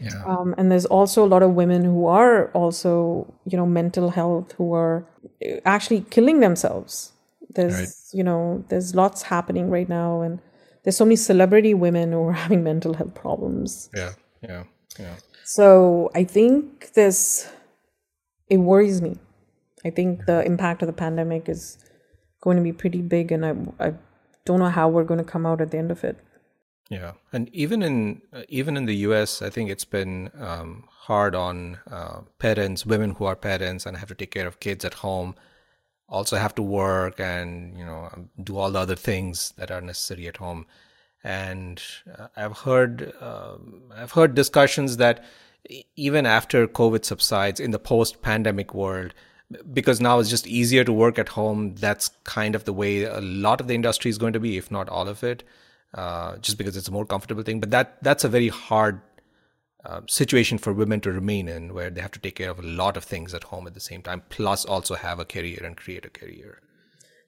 yeah. 0.00 0.24
Um, 0.24 0.54
and 0.58 0.72
there's 0.72 0.86
also 0.86 1.24
a 1.24 1.28
lot 1.28 1.42
of 1.42 1.50
women 1.50 1.84
who 1.84 2.06
are 2.06 2.50
also 2.52 3.32
you 3.46 3.56
know 3.56 3.66
mental 3.66 4.10
health 4.10 4.52
who 4.52 4.72
are 4.72 5.06
actually 5.64 6.00
killing 6.10 6.40
themselves 6.40 7.12
there's 7.54 7.78
right. 7.78 7.88
you 8.12 8.24
know 8.24 8.64
there's 8.68 8.94
lots 8.94 9.22
happening 9.22 9.70
right 9.70 9.88
now 9.88 10.20
and 10.20 10.40
there's 10.82 10.96
so 10.96 11.04
many 11.04 11.16
celebrity 11.16 11.74
women 11.74 12.12
who 12.12 12.22
are 12.24 12.32
having 12.44 12.62
mental 12.62 12.94
health 12.94 13.14
problems. 13.14 13.90
Yeah 13.94 14.12
yeah 14.42 14.64
yeah. 14.98 15.16
So 15.44 16.10
i 16.14 16.24
think 16.24 16.92
this 16.94 17.50
it 18.48 18.58
worries 18.58 19.00
me. 19.00 19.16
I 19.84 19.90
think 19.90 20.26
the 20.26 20.44
impact 20.44 20.82
of 20.82 20.86
the 20.86 20.92
pandemic 20.92 21.48
is 21.48 21.78
going 22.40 22.56
to 22.56 22.62
be 22.62 22.72
pretty 22.72 23.00
big 23.00 23.32
and 23.32 23.46
i 23.46 23.54
i 23.86 23.94
don't 24.44 24.58
know 24.58 24.68
how 24.68 24.88
we're 24.88 25.04
going 25.04 25.24
to 25.24 25.30
come 25.32 25.46
out 25.46 25.60
at 25.62 25.70
the 25.70 25.78
end 25.78 25.90
of 25.90 26.04
it. 26.04 26.18
Yeah 26.90 27.12
and 27.32 27.48
even 27.54 27.82
in 27.82 28.22
uh, 28.32 28.42
even 28.48 28.76
in 28.76 28.84
the 28.84 28.96
us 28.96 29.40
i 29.40 29.48
think 29.48 29.70
it's 29.70 29.86
been 29.86 30.30
um, 30.38 30.84
hard 31.06 31.34
on 31.34 31.78
uh, 31.90 32.20
parents 32.38 32.84
women 32.84 33.12
who 33.12 33.24
are 33.24 33.36
parents 33.36 33.86
and 33.86 33.96
have 33.96 34.08
to 34.08 34.14
take 34.14 34.30
care 34.30 34.46
of 34.46 34.60
kids 34.60 34.84
at 34.84 34.94
home 34.94 35.34
also 36.08 36.36
have 36.36 36.54
to 36.54 36.62
work 36.62 37.18
and 37.18 37.76
you 37.78 37.84
know 37.84 38.10
do 38.42 38.56
all 38.56 38.70
the 38.70 38.78
other 38.78 38.96
things 38.96 39.52
that 39.56 39.70
are 39.70 39.80
necessary 39.80 40.28
at 40.28 40.36
home. 40.36 40.66
And 41.22 41.82
uh, 42.18 42.28
i've 42.36 42.58
heard 42.58 43.14
uh, 43.18 43.56
i've 43.96 44.12
heard 44.12 44.34
discussions 44.34 44.98
that 44.98 45.24
even 45.96 46.26
after 46.26 46.68
covid 46.68 47.02
subsides 47.06 47.60
in 47.60 47.70
the 47.70 47.78
post 47.78 48.20
pandemic 48.20 48.74
world 48.74 49.14
because 49.72 50.02
now 50.02 50.18
it's 50.18 50.28
just 50.28 50.46
easier 50.46 50.84
to 50.84 50.92
work 50.92 51.18
at 51.18 51.30
home 51.30 51.74
that's 51.76 52.10
kind 52.24 52.54
of 52.54 52.64
the 52.64 52.74
way 52.74 53.04
a 53.04 53.22
lot 53.22 53.62
of 53.62 53.68
the 53.68 53.74
industry 53.74 54.10
is 54.10 54.18
going 54.18 54.34
to 54.34 54.40
be 54.40 54.58
if 54.58 54.70
not 54.70 54.90
all 54.90 55.08
of 55.08 55.24
it 55.24 55.44
uh, 55.94 56.36
just 56.38 56.58
because 56.58 56.76
it's 56.76 56.88
a 56.88 56.92
more 56.92 57.06
comfortable 57.06 57.42
thing. 57.42 57.60
But 57.60 57.70
that 57.70 58.02
that's 58.02 58.24
a 58.24 58.28
very 58.28 58.48
hard 58.48 59.00
uh, 59.86 60.00
situation 60.06 60.58
for 60.58 60.72
women 60.72 61.00
to 61.00 61.12
remain 61.12 61.48
in 61.48 61.74
where 61.74 61.90
they 61.90 62.00
have 62.00 62.12
to 62.12 62.20
take 62.20 62.36
care 62.36 62.50
of 62.50 62.58
a 62.58 62.62
lot 62.62 62.96
of 62.96 63.04
things 63.04 63.34
at 63.34 63.44
home 63.44 63.66
at 63.66 63.74
the 63.74 63.80
same 63.80 64.02
time 64.02 64.22
plus 64.28 64.64
also 64.64 64.94
have 64.94 65.18
a 65.18 65.24
career 65.24 65.60
and 65.64 65.76
create 65.76 66.04
a 66.04 66.10
career. 66.10 66.60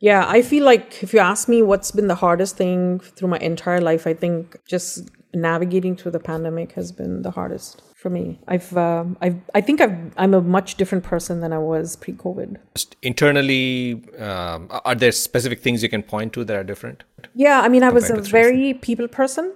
Yeah 0.01 0.25
i 0.29 0.43
feel 0.43 0.65
like 0.65 1.03
if 1.03 1.15
you 1.15 1.21
ask 1.21 1.49
me 1.49 1.63
what's 1.63 1.91
been 1.91 2.07
the 2.07 2.17
hardest 2.17 2.57
thing 2.57 3.01
through 3.01 3.29
my 3.29 3.39
entire 3.39 3.81
life 3.81 4.07
i 4.07 4.13
think 4.13 4.57
just 4.69 5.09
navigating 5.35 5.97
through 5.97 6.13
the 6.13 6.21
pandemic 6.21 6.73
has 6.73 6.93
been 6.93 7.23
the 7.23 7.31
hardest 7.31 7.83
for 7.95 8.11
me. 8.11 8.39
I've 8.47 8.77
uh, 8.77 9.05
i've 9.21 9.41
i 9.55 9.61
think 9.61 9.81
i've 9.81 9.97
i'm 10.17 10.35
a 10.35 10.41
much 10.41 10.77
different 10.77 11.05
person 11.05 11.41
than 11.41 11.53
i 11.53 11.59
was 11.59 11.97
pre-covid. 11.97 12.57
Just 12.75 12.97
internally 13.03 14.03
um, 14.19 14.69
are 14.71 14.95
there 14.95 15.13
specific 15.13 15.61
things 15.61 15.83
you 15.83 15.89
can 15.89 16.03
point 16.03 16.33
to 16.35 16.45
that 16.45 16.57
are 16.57 16.65
different? 16.65 17.05
Yeah 17.35 17.61
i 17.61 17.69
mean 17.69 17.83
i 17.83 17.91
was 17.91 18.11
a 18.11 18.21
very 18.21 18.75
people 18.75 19.09
person 19.09 19.53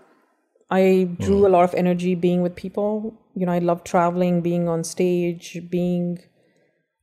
I 0.70 1.08
drew 1.18 1.40
mm. 1.40 1.46
a 1.46 1.48
lot 1.48 1.64
of 1.64 1.74
energy 1.74 2.14
being 2.14 2.42
with 2.42 2.54
people. 2.54 3.14
You 3.34 3.46
know, 3.46 3.52
I 3.52 3.58
love 3.58 3.84
traveling, 3.84 4.40
being 4.40 4.68
on 4.68 4.84
stage, 4.84 5.58
being 5.68 6.20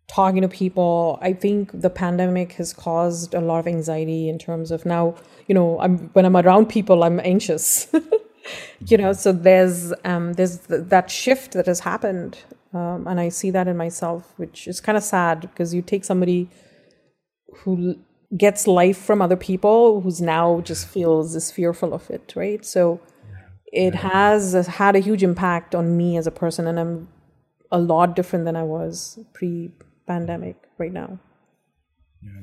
talking 0.07 0.41
to 0.41 0.47
people. 0.47 1.19
I 1.21 1.33
think 1.33 1.81
the 1.81 1.89
pandemic 1.89 2.53
has 2.53 2.73
caused 2.73 3.33
a 3.33 3.41
lot 3.41 3.59
of 3.59 3.67
anxiety 3.67 4.29
in 4.29 4.39
terms 4.39 4.71
of 4.71 4.85
now, 4.85 5.15
you 5.47 5.55
know, 5.55 5.79
I'm 5.79 6.09
when 6.13 6.25
I'm 6.25 6.37
around 6.37 6.67
people, 6.67 7.03
I'm 7.03 7.19
anxious. 7.19 7.87
you 8.87 8.97
know, 8.97 9.13
so 9.13 9.31
there's 9.31 9.93
um, 10.05 10.33
there's 10.33 10.59
th- 10.59 10.85
that 10.85 11.11
shift 11.11 11.51
that 11.53 11.65
has 11.65 11.81
happened, 11.81 12.37
um, 12.73 13.05
and 13.07 13.19
I 13.19 13.29
see 13.29 13.51
that 13.51 13.67
in 13.67 13.75
myself, 13.75 14.33
which 14.37 14.67
is 14.67 14.79
kind 14.79 14.97
of 14.97 15.03
sad 15.03 15.41
because 15.41 15.73
you 15.73 15.81
take 15.81 16.05
somebody 16.05 16.49
who 17.63 17.95
gets 18.35 18.67
life 18.67 18.97
from 18.97 19.21
other 19.21 19.37
people 19.37 20.01
who's 20.01 20.21
now 20.21 20.59
just 20.61 20.87
feels 20.87 21.35
is 21.35 21.49
fearful 21.51 21.93
of 21.93 22.09
it, 22.09 22.33
right? 22.35 22.65
So 22.65 22.99
it 23.71 23.95
has 23.95 24.53
had 24.67 24.95
a 24.95 24.99
huge 24.99 25.23
impact 25.23 25.75
on 25.75 25.97
me 25.97 26.17
as 26.17 26.27
a 26.27 26.31
person, 26.31 26.67
and 26.67 26.79
I'm 26.79 27.07
a 27.71 27.79
lot 27.79 28.15
different 28.15 28.45
than 28.45 28.55
I 28.55 28.63
was 28.63 29.19
pre 29.33 29.71
pandemic 30.05 30.55
right 30.77 30.93
now. 30.93 31.19
Yeah. 32.21 32.41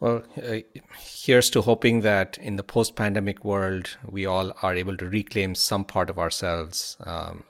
Well, 0.00 0.22
uh, 0.42 0.58
here's 0.98 1.48
to 1.50 1.62
hoping 1.62 2.00
that 2.00 2.36
in 2.38 2.56
the 2.56 2.64
post 2.64 2.96
pandemic 2.96 3.44
world, 3.44 3.96
we 4.04 4.26
all 4.26 4.52
are 4.62 4.74
able 4.74 4.96
to 4.96 5.06
reclaim 5.06 5.54
some 5.54 5.84
part 5.84 6.10
of 6.10 6.18
ourselves. 6.18 6.96
Um, 7.04 7.44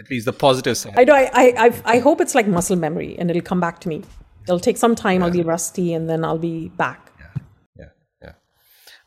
at 0.00 0.10
least 0.10 0.24
the 0.24 0.32
positive 0.32 0.76
side. 0.76 0.94
I 0.96 1.04
know. 1.04 1.14
I, 1.14 1.30
I, 1.34 1.82
I 1.84 1.98
hope 1.98 2.20
it's 2.20 2.34
like 2.34 2.48
muscle 2.48 2.76
memory 2.76 3.16
and 3.18 3.30
it'll 3.30 3.42
come 3.42 3.60
back 3.60 3.80
to 3.80 3.88
me. 3.88 4.02
It'll 4.44 4.58
take 4.58 4.78
some 4.78 4.94
time. 4.94 5.20
Yeah. 5.20 5.26
I'll 5.26 5.32
be 5.32 5.42
rusty 5.42 5.92
and 5.92 6.08
then 6.08 6.24
I'll 6.24 6.38
be 6.38 6.70
back. 6.70 7.09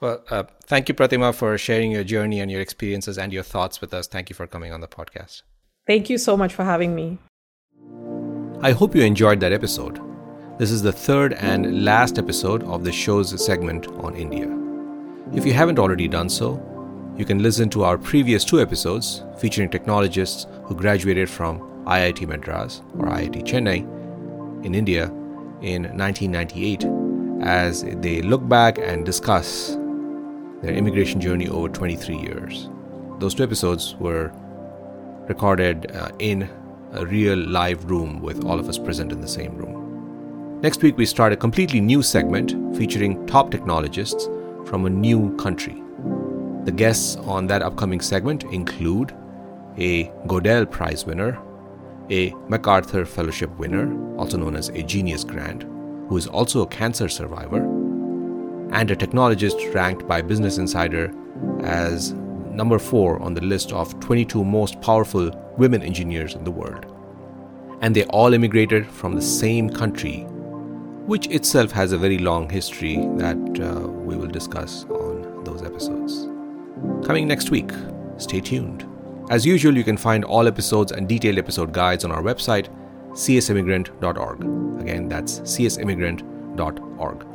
Well, 0.02 0.24
uh, 0.30 0.44
thank 0.66 0.90
you, 0.90 0.96
Pratima, 0.96 1.34
for 1.34 1.58
sharing 1.58 1.92
your 1.92 2.04
journey 2.04 2.40
and 2.40 2.52
your 2.52 2.62
experiences 2.62 3.18
and 3.18 3.32
your 3.32 3.44
thoughts 3.44 3.80
with 3.82 3.94
us. 3.94 4.08
Thank 4.08 4.30
you 4.30 4.36
for 4.36 4.48
coming 4.48 4.74
on 4.74 4.82
the 4.82 4.88
podcast. 4.88 5.44
Thank 5.88 6.10
you 6.10 6.18
so 6.18 6.36
much 6.36 6.54
for 6.54 6.64
having 6.64 6.96
me. 6.96 7.18
I 8.62 8.72
hope 8.72 8.96
you 8.96 9.02
enjoyed 9.02 9.40
that 9.42 9.52
episode. 9.52 10.00
This 10.58 10.72
is 10.72 10.82
the 10.82 10.92
third 10.92 11.34
and 11.34 11.84
last 11.84 12.18
episode 12.18 12.64
of 12.64 12.84
the 12.84 12.92
show's 12.92 13.44
segment 13.44 13.88
on 13.88 14.16
India. 14.16 14.48
If 15.34 15.46
you 15.46 15.54
haven't 15.54 15.80
already 15.80 16.08
done 16.08 16.30
so, 16.30 16.62
you 17.18 17.26
can 17.26 17.44
listen 17.44 17.70
to 17.70 17.84
our 17.84 17.98
previous 17.98 18.46
two 18.46 18.62
episodes 18.62 19.24
featuring 19.38 19.70
technologists 19.70 20.48
who 20.64 20.76
graduated 20.76 21.30
from 21.30 21.60
IIT 21.86 22.28
Madras 22.28 22.82
or 22.98 23.08
IIT 23.08 23.44
Chennai 23.44 24.66
in 24.66 24.74
India 24.74 25.06
in 25.62 25.84
1998 25.98 26.86
as 27.42 27.84
they 27.84 28.22
look 28.22 28.48
back 28.48 28.78
and 28.78 29.06
discuss 29.06 29.78
their 30.64 30.74
immigration 30.74 31.20
journey 31.20 31.50
over 31.50 31.68
23 31.68 32.16
years. 32.16 32.70
Those 33.20 33.36
two 33.36 33.44
episodes 33.44 33.96
were 33.96 34.32
recorded 35.28 35.92
uh, 35.94 36.10
in 36.20 36.50
a 36.94 37.06
real 37.06 37.38
live 37.38 37.90
room 37.92 38.22
with 38.22 38.46
all 38.46 38.60
of 38.60 38.70
us 38.70 38.78
present 38.78 39.12
in 39.12 39.20
the 39.20 39.28
same 39.28 39.56
room. 39.58 40.60
Next 40.62 40.82
week, 40.82 40.98
we 40.98 41.06
start 41.06 41.34
a 41.34 41.36
completely 41.36 41.82
new 41.82 42.02
segment 42.02 42.78
featuring 42.78 43.26
top 43.28 43.52
technologists 43.52 44.30
from 44.66 44.86
a 44.86 44.90
new 44.90 45.36
country. 45.36 45.84
The 46.64 46.72
guests 46.72 47.18
on 47.18 47.46
that 47.48 47.62
upcoming 47.62 48.00
segment 48.00 48.46
include 48.46 49.14
a 49.78 50.06
Godel 50.28 50.70
Prize 50.72 51.06
winner, 51.06 51.38
a 52.10 52.34
MacArthur 52.48 53.04
Fellowship 53.04 53.50
winner, 53.58 54.18
also 54.18 54.38
known 54.38 54.56
as 54.56 54.70
a 54.70 54.82
Genius 54.82 55.26
Grant, 55.26 55.64
who 56.08 56.16
is 56.16 56.28
also 56.28 56.62
a 56.62 56.68
cancer 56.68 57.10
survivor, 57.10 57.68
and 58.74 58.90
a 58.90 58.96
technologist 58.96 59.74
ranked 59.74 60.08
by 60.08 60.22
Business 60.22 60.58
Insider 60.58 61.14
as 61.62 62.14
number 62.52 62.80
4 62.80 63.22
on 63.22 63.34
the 63.34 63.42
list 63.42 63.72
of 63.72 64.00
22 64.00 64.44
most 64.44 64.82
powerful 64.82 65.32
women 65.58 65.84
engineers 65.84 66.34
in 66.34 66.44
the 66.44 66.52
world. 66.52 66.86
And 67.82 67.96
they 67.96 68.06
all 68.06 68.34
immigrated 68.34 68.88
from 68.88 69.16
the 69.16 69.22
same 69.22 69.70
country, 69.70 70.22
which 71.06 71.28
itself 71.28 71.72
has 71.72 71.92
a 71.92 71.98
very 71.98 72.18
long 72.18 72.50
history 72.50 72.96
that 73.18 73.38
uh, 73.62 73.88
we 73.88 74.16
will 74.16 74.28
discuss 74.28 74.86
on 74.86 75.44
those 75.44 75.62
episodes. 75.64 76.28
Coming 77.06 77.28
next 77.28 77.52
week, 77.52 77.72
stay 78.18 78.42
tuned. 78.42 78.88
As 79.30 79.46
usual, 79.46 79.78
you 79.78 79.84
can 79.84 79.98
find 79.98 80.26
all 80.26 80.48
episodes 80.48 80.92
and 80.92 81.08
detailed 81.08 81.38
episode 81.38 81.72
guides 81.74 82.04
on 82.04 82.12
our 82.12 82.22
website, 82.24 82.70
csimmigrant.org. 83.12 84.82
Again, 84.82 85.08
that's 85.08 85.40
csimmigrant.org. 85.42 87.33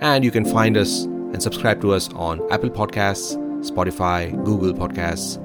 And 0.00 0.24
you 0.24 0.30
can 0.30 0.46
find 0.46 0.78
us 0.78 1.04
and 1.04 1.42
subscribe 1.42 1.80
to 1.82 1.92
us 1.92 2.08
on 2.14 2.40
Apple 2.50 2.70
Podcasts, 2.70 3.36
Spotify, 3.70 4.32
Google 4.44 4.72
Podcasts, 4.72 5.36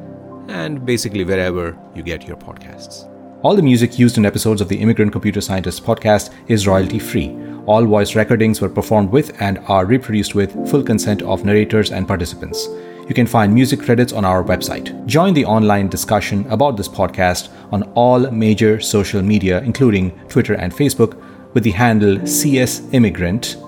and 0.50 0.86
basically 0.86 1.26
wherever 1.26 1.78
you 1.94 2.02
get 2.02 2.26
your 2.26 2.38
podcasts. 2.38 3.12
All 3.44 3.58
the 3.58 3.62
music 3.62 4.00
used 4.00 4.18
in 4.18 4.26
episodes 4.26 4.62
of 4.62 4.70
the 4.70 4.78
Immigrant 4.78 5.12
Computer 5.12 5.42
Scientist 5.42 5.84
podcast 5.84 6.34
is 6.48 6.68
royalty 6.68 7.00
free. 7.00 7.38
All 7.66 7.86
voice 7.86 8.16
recordings 8.16 8.62
were 8.62 8.70
performed 8.70 9.12
with 9.12 9.42
and 9.42 9.60
are 9.68 9.86
reproduced 9.86 10.36
with 10.36 10.54
full 10.70 10.84
consent 10.84 11.22
of 11.24 11.44
narrators 11.44 11.92
and 11.92 12.08
participants. 12.08 12.70
You 13.10 13.14
can 13.14 13.28
find 13.28 13.54
music 13.54 13.82
credits 13.82 14.14
on 14.14 14.24
our 14.24 14.42
website. 14.42 15.06
Join 15.06 15.34
the 15.34 15.46
online 15.46 15.90
discussion 15.90 16.50
about 16.50 16.78
this 16.78 16.88
podcast 16.88 17.50
on 17.74 17.84
all 17.94 18.32
major 18.32 18.80
social 18.80 19.22
media, 19.22 19.62
including 19.64 20.12
Twitter 20.30 20.54
and 20.54 20.74
Facebook, 20.74 21.22
with 21.54 21.64
the 21.64 21.72
handle 21.72 22.18
CSImmigrant 22.20 23.65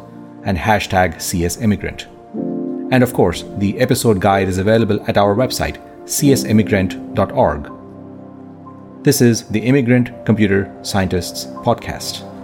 and 0.48 0.58
hashtag 0.58 1.16
CSImmigrant. 1.16 2.08
And 2.92 3.04
of 3.04 3.14
course, 3.14 3.44
the 3.58 3.80
episode 3.80 4.20
guide 4.22 4.48
is 4.48 4.58
available 4.58 5.00
at 5.08 5.18
our 5.18 5.36
website, 5.36 5.78
csimmigrant.org. 6.06 7.72
This 9.04 9.22
is 9.22 9.44
the 9.50 9.60
Immigrant 9.60 10.26
Computer 10.26 10.74
Scientists 10.82 11.46
Podcast. 11.68 12.37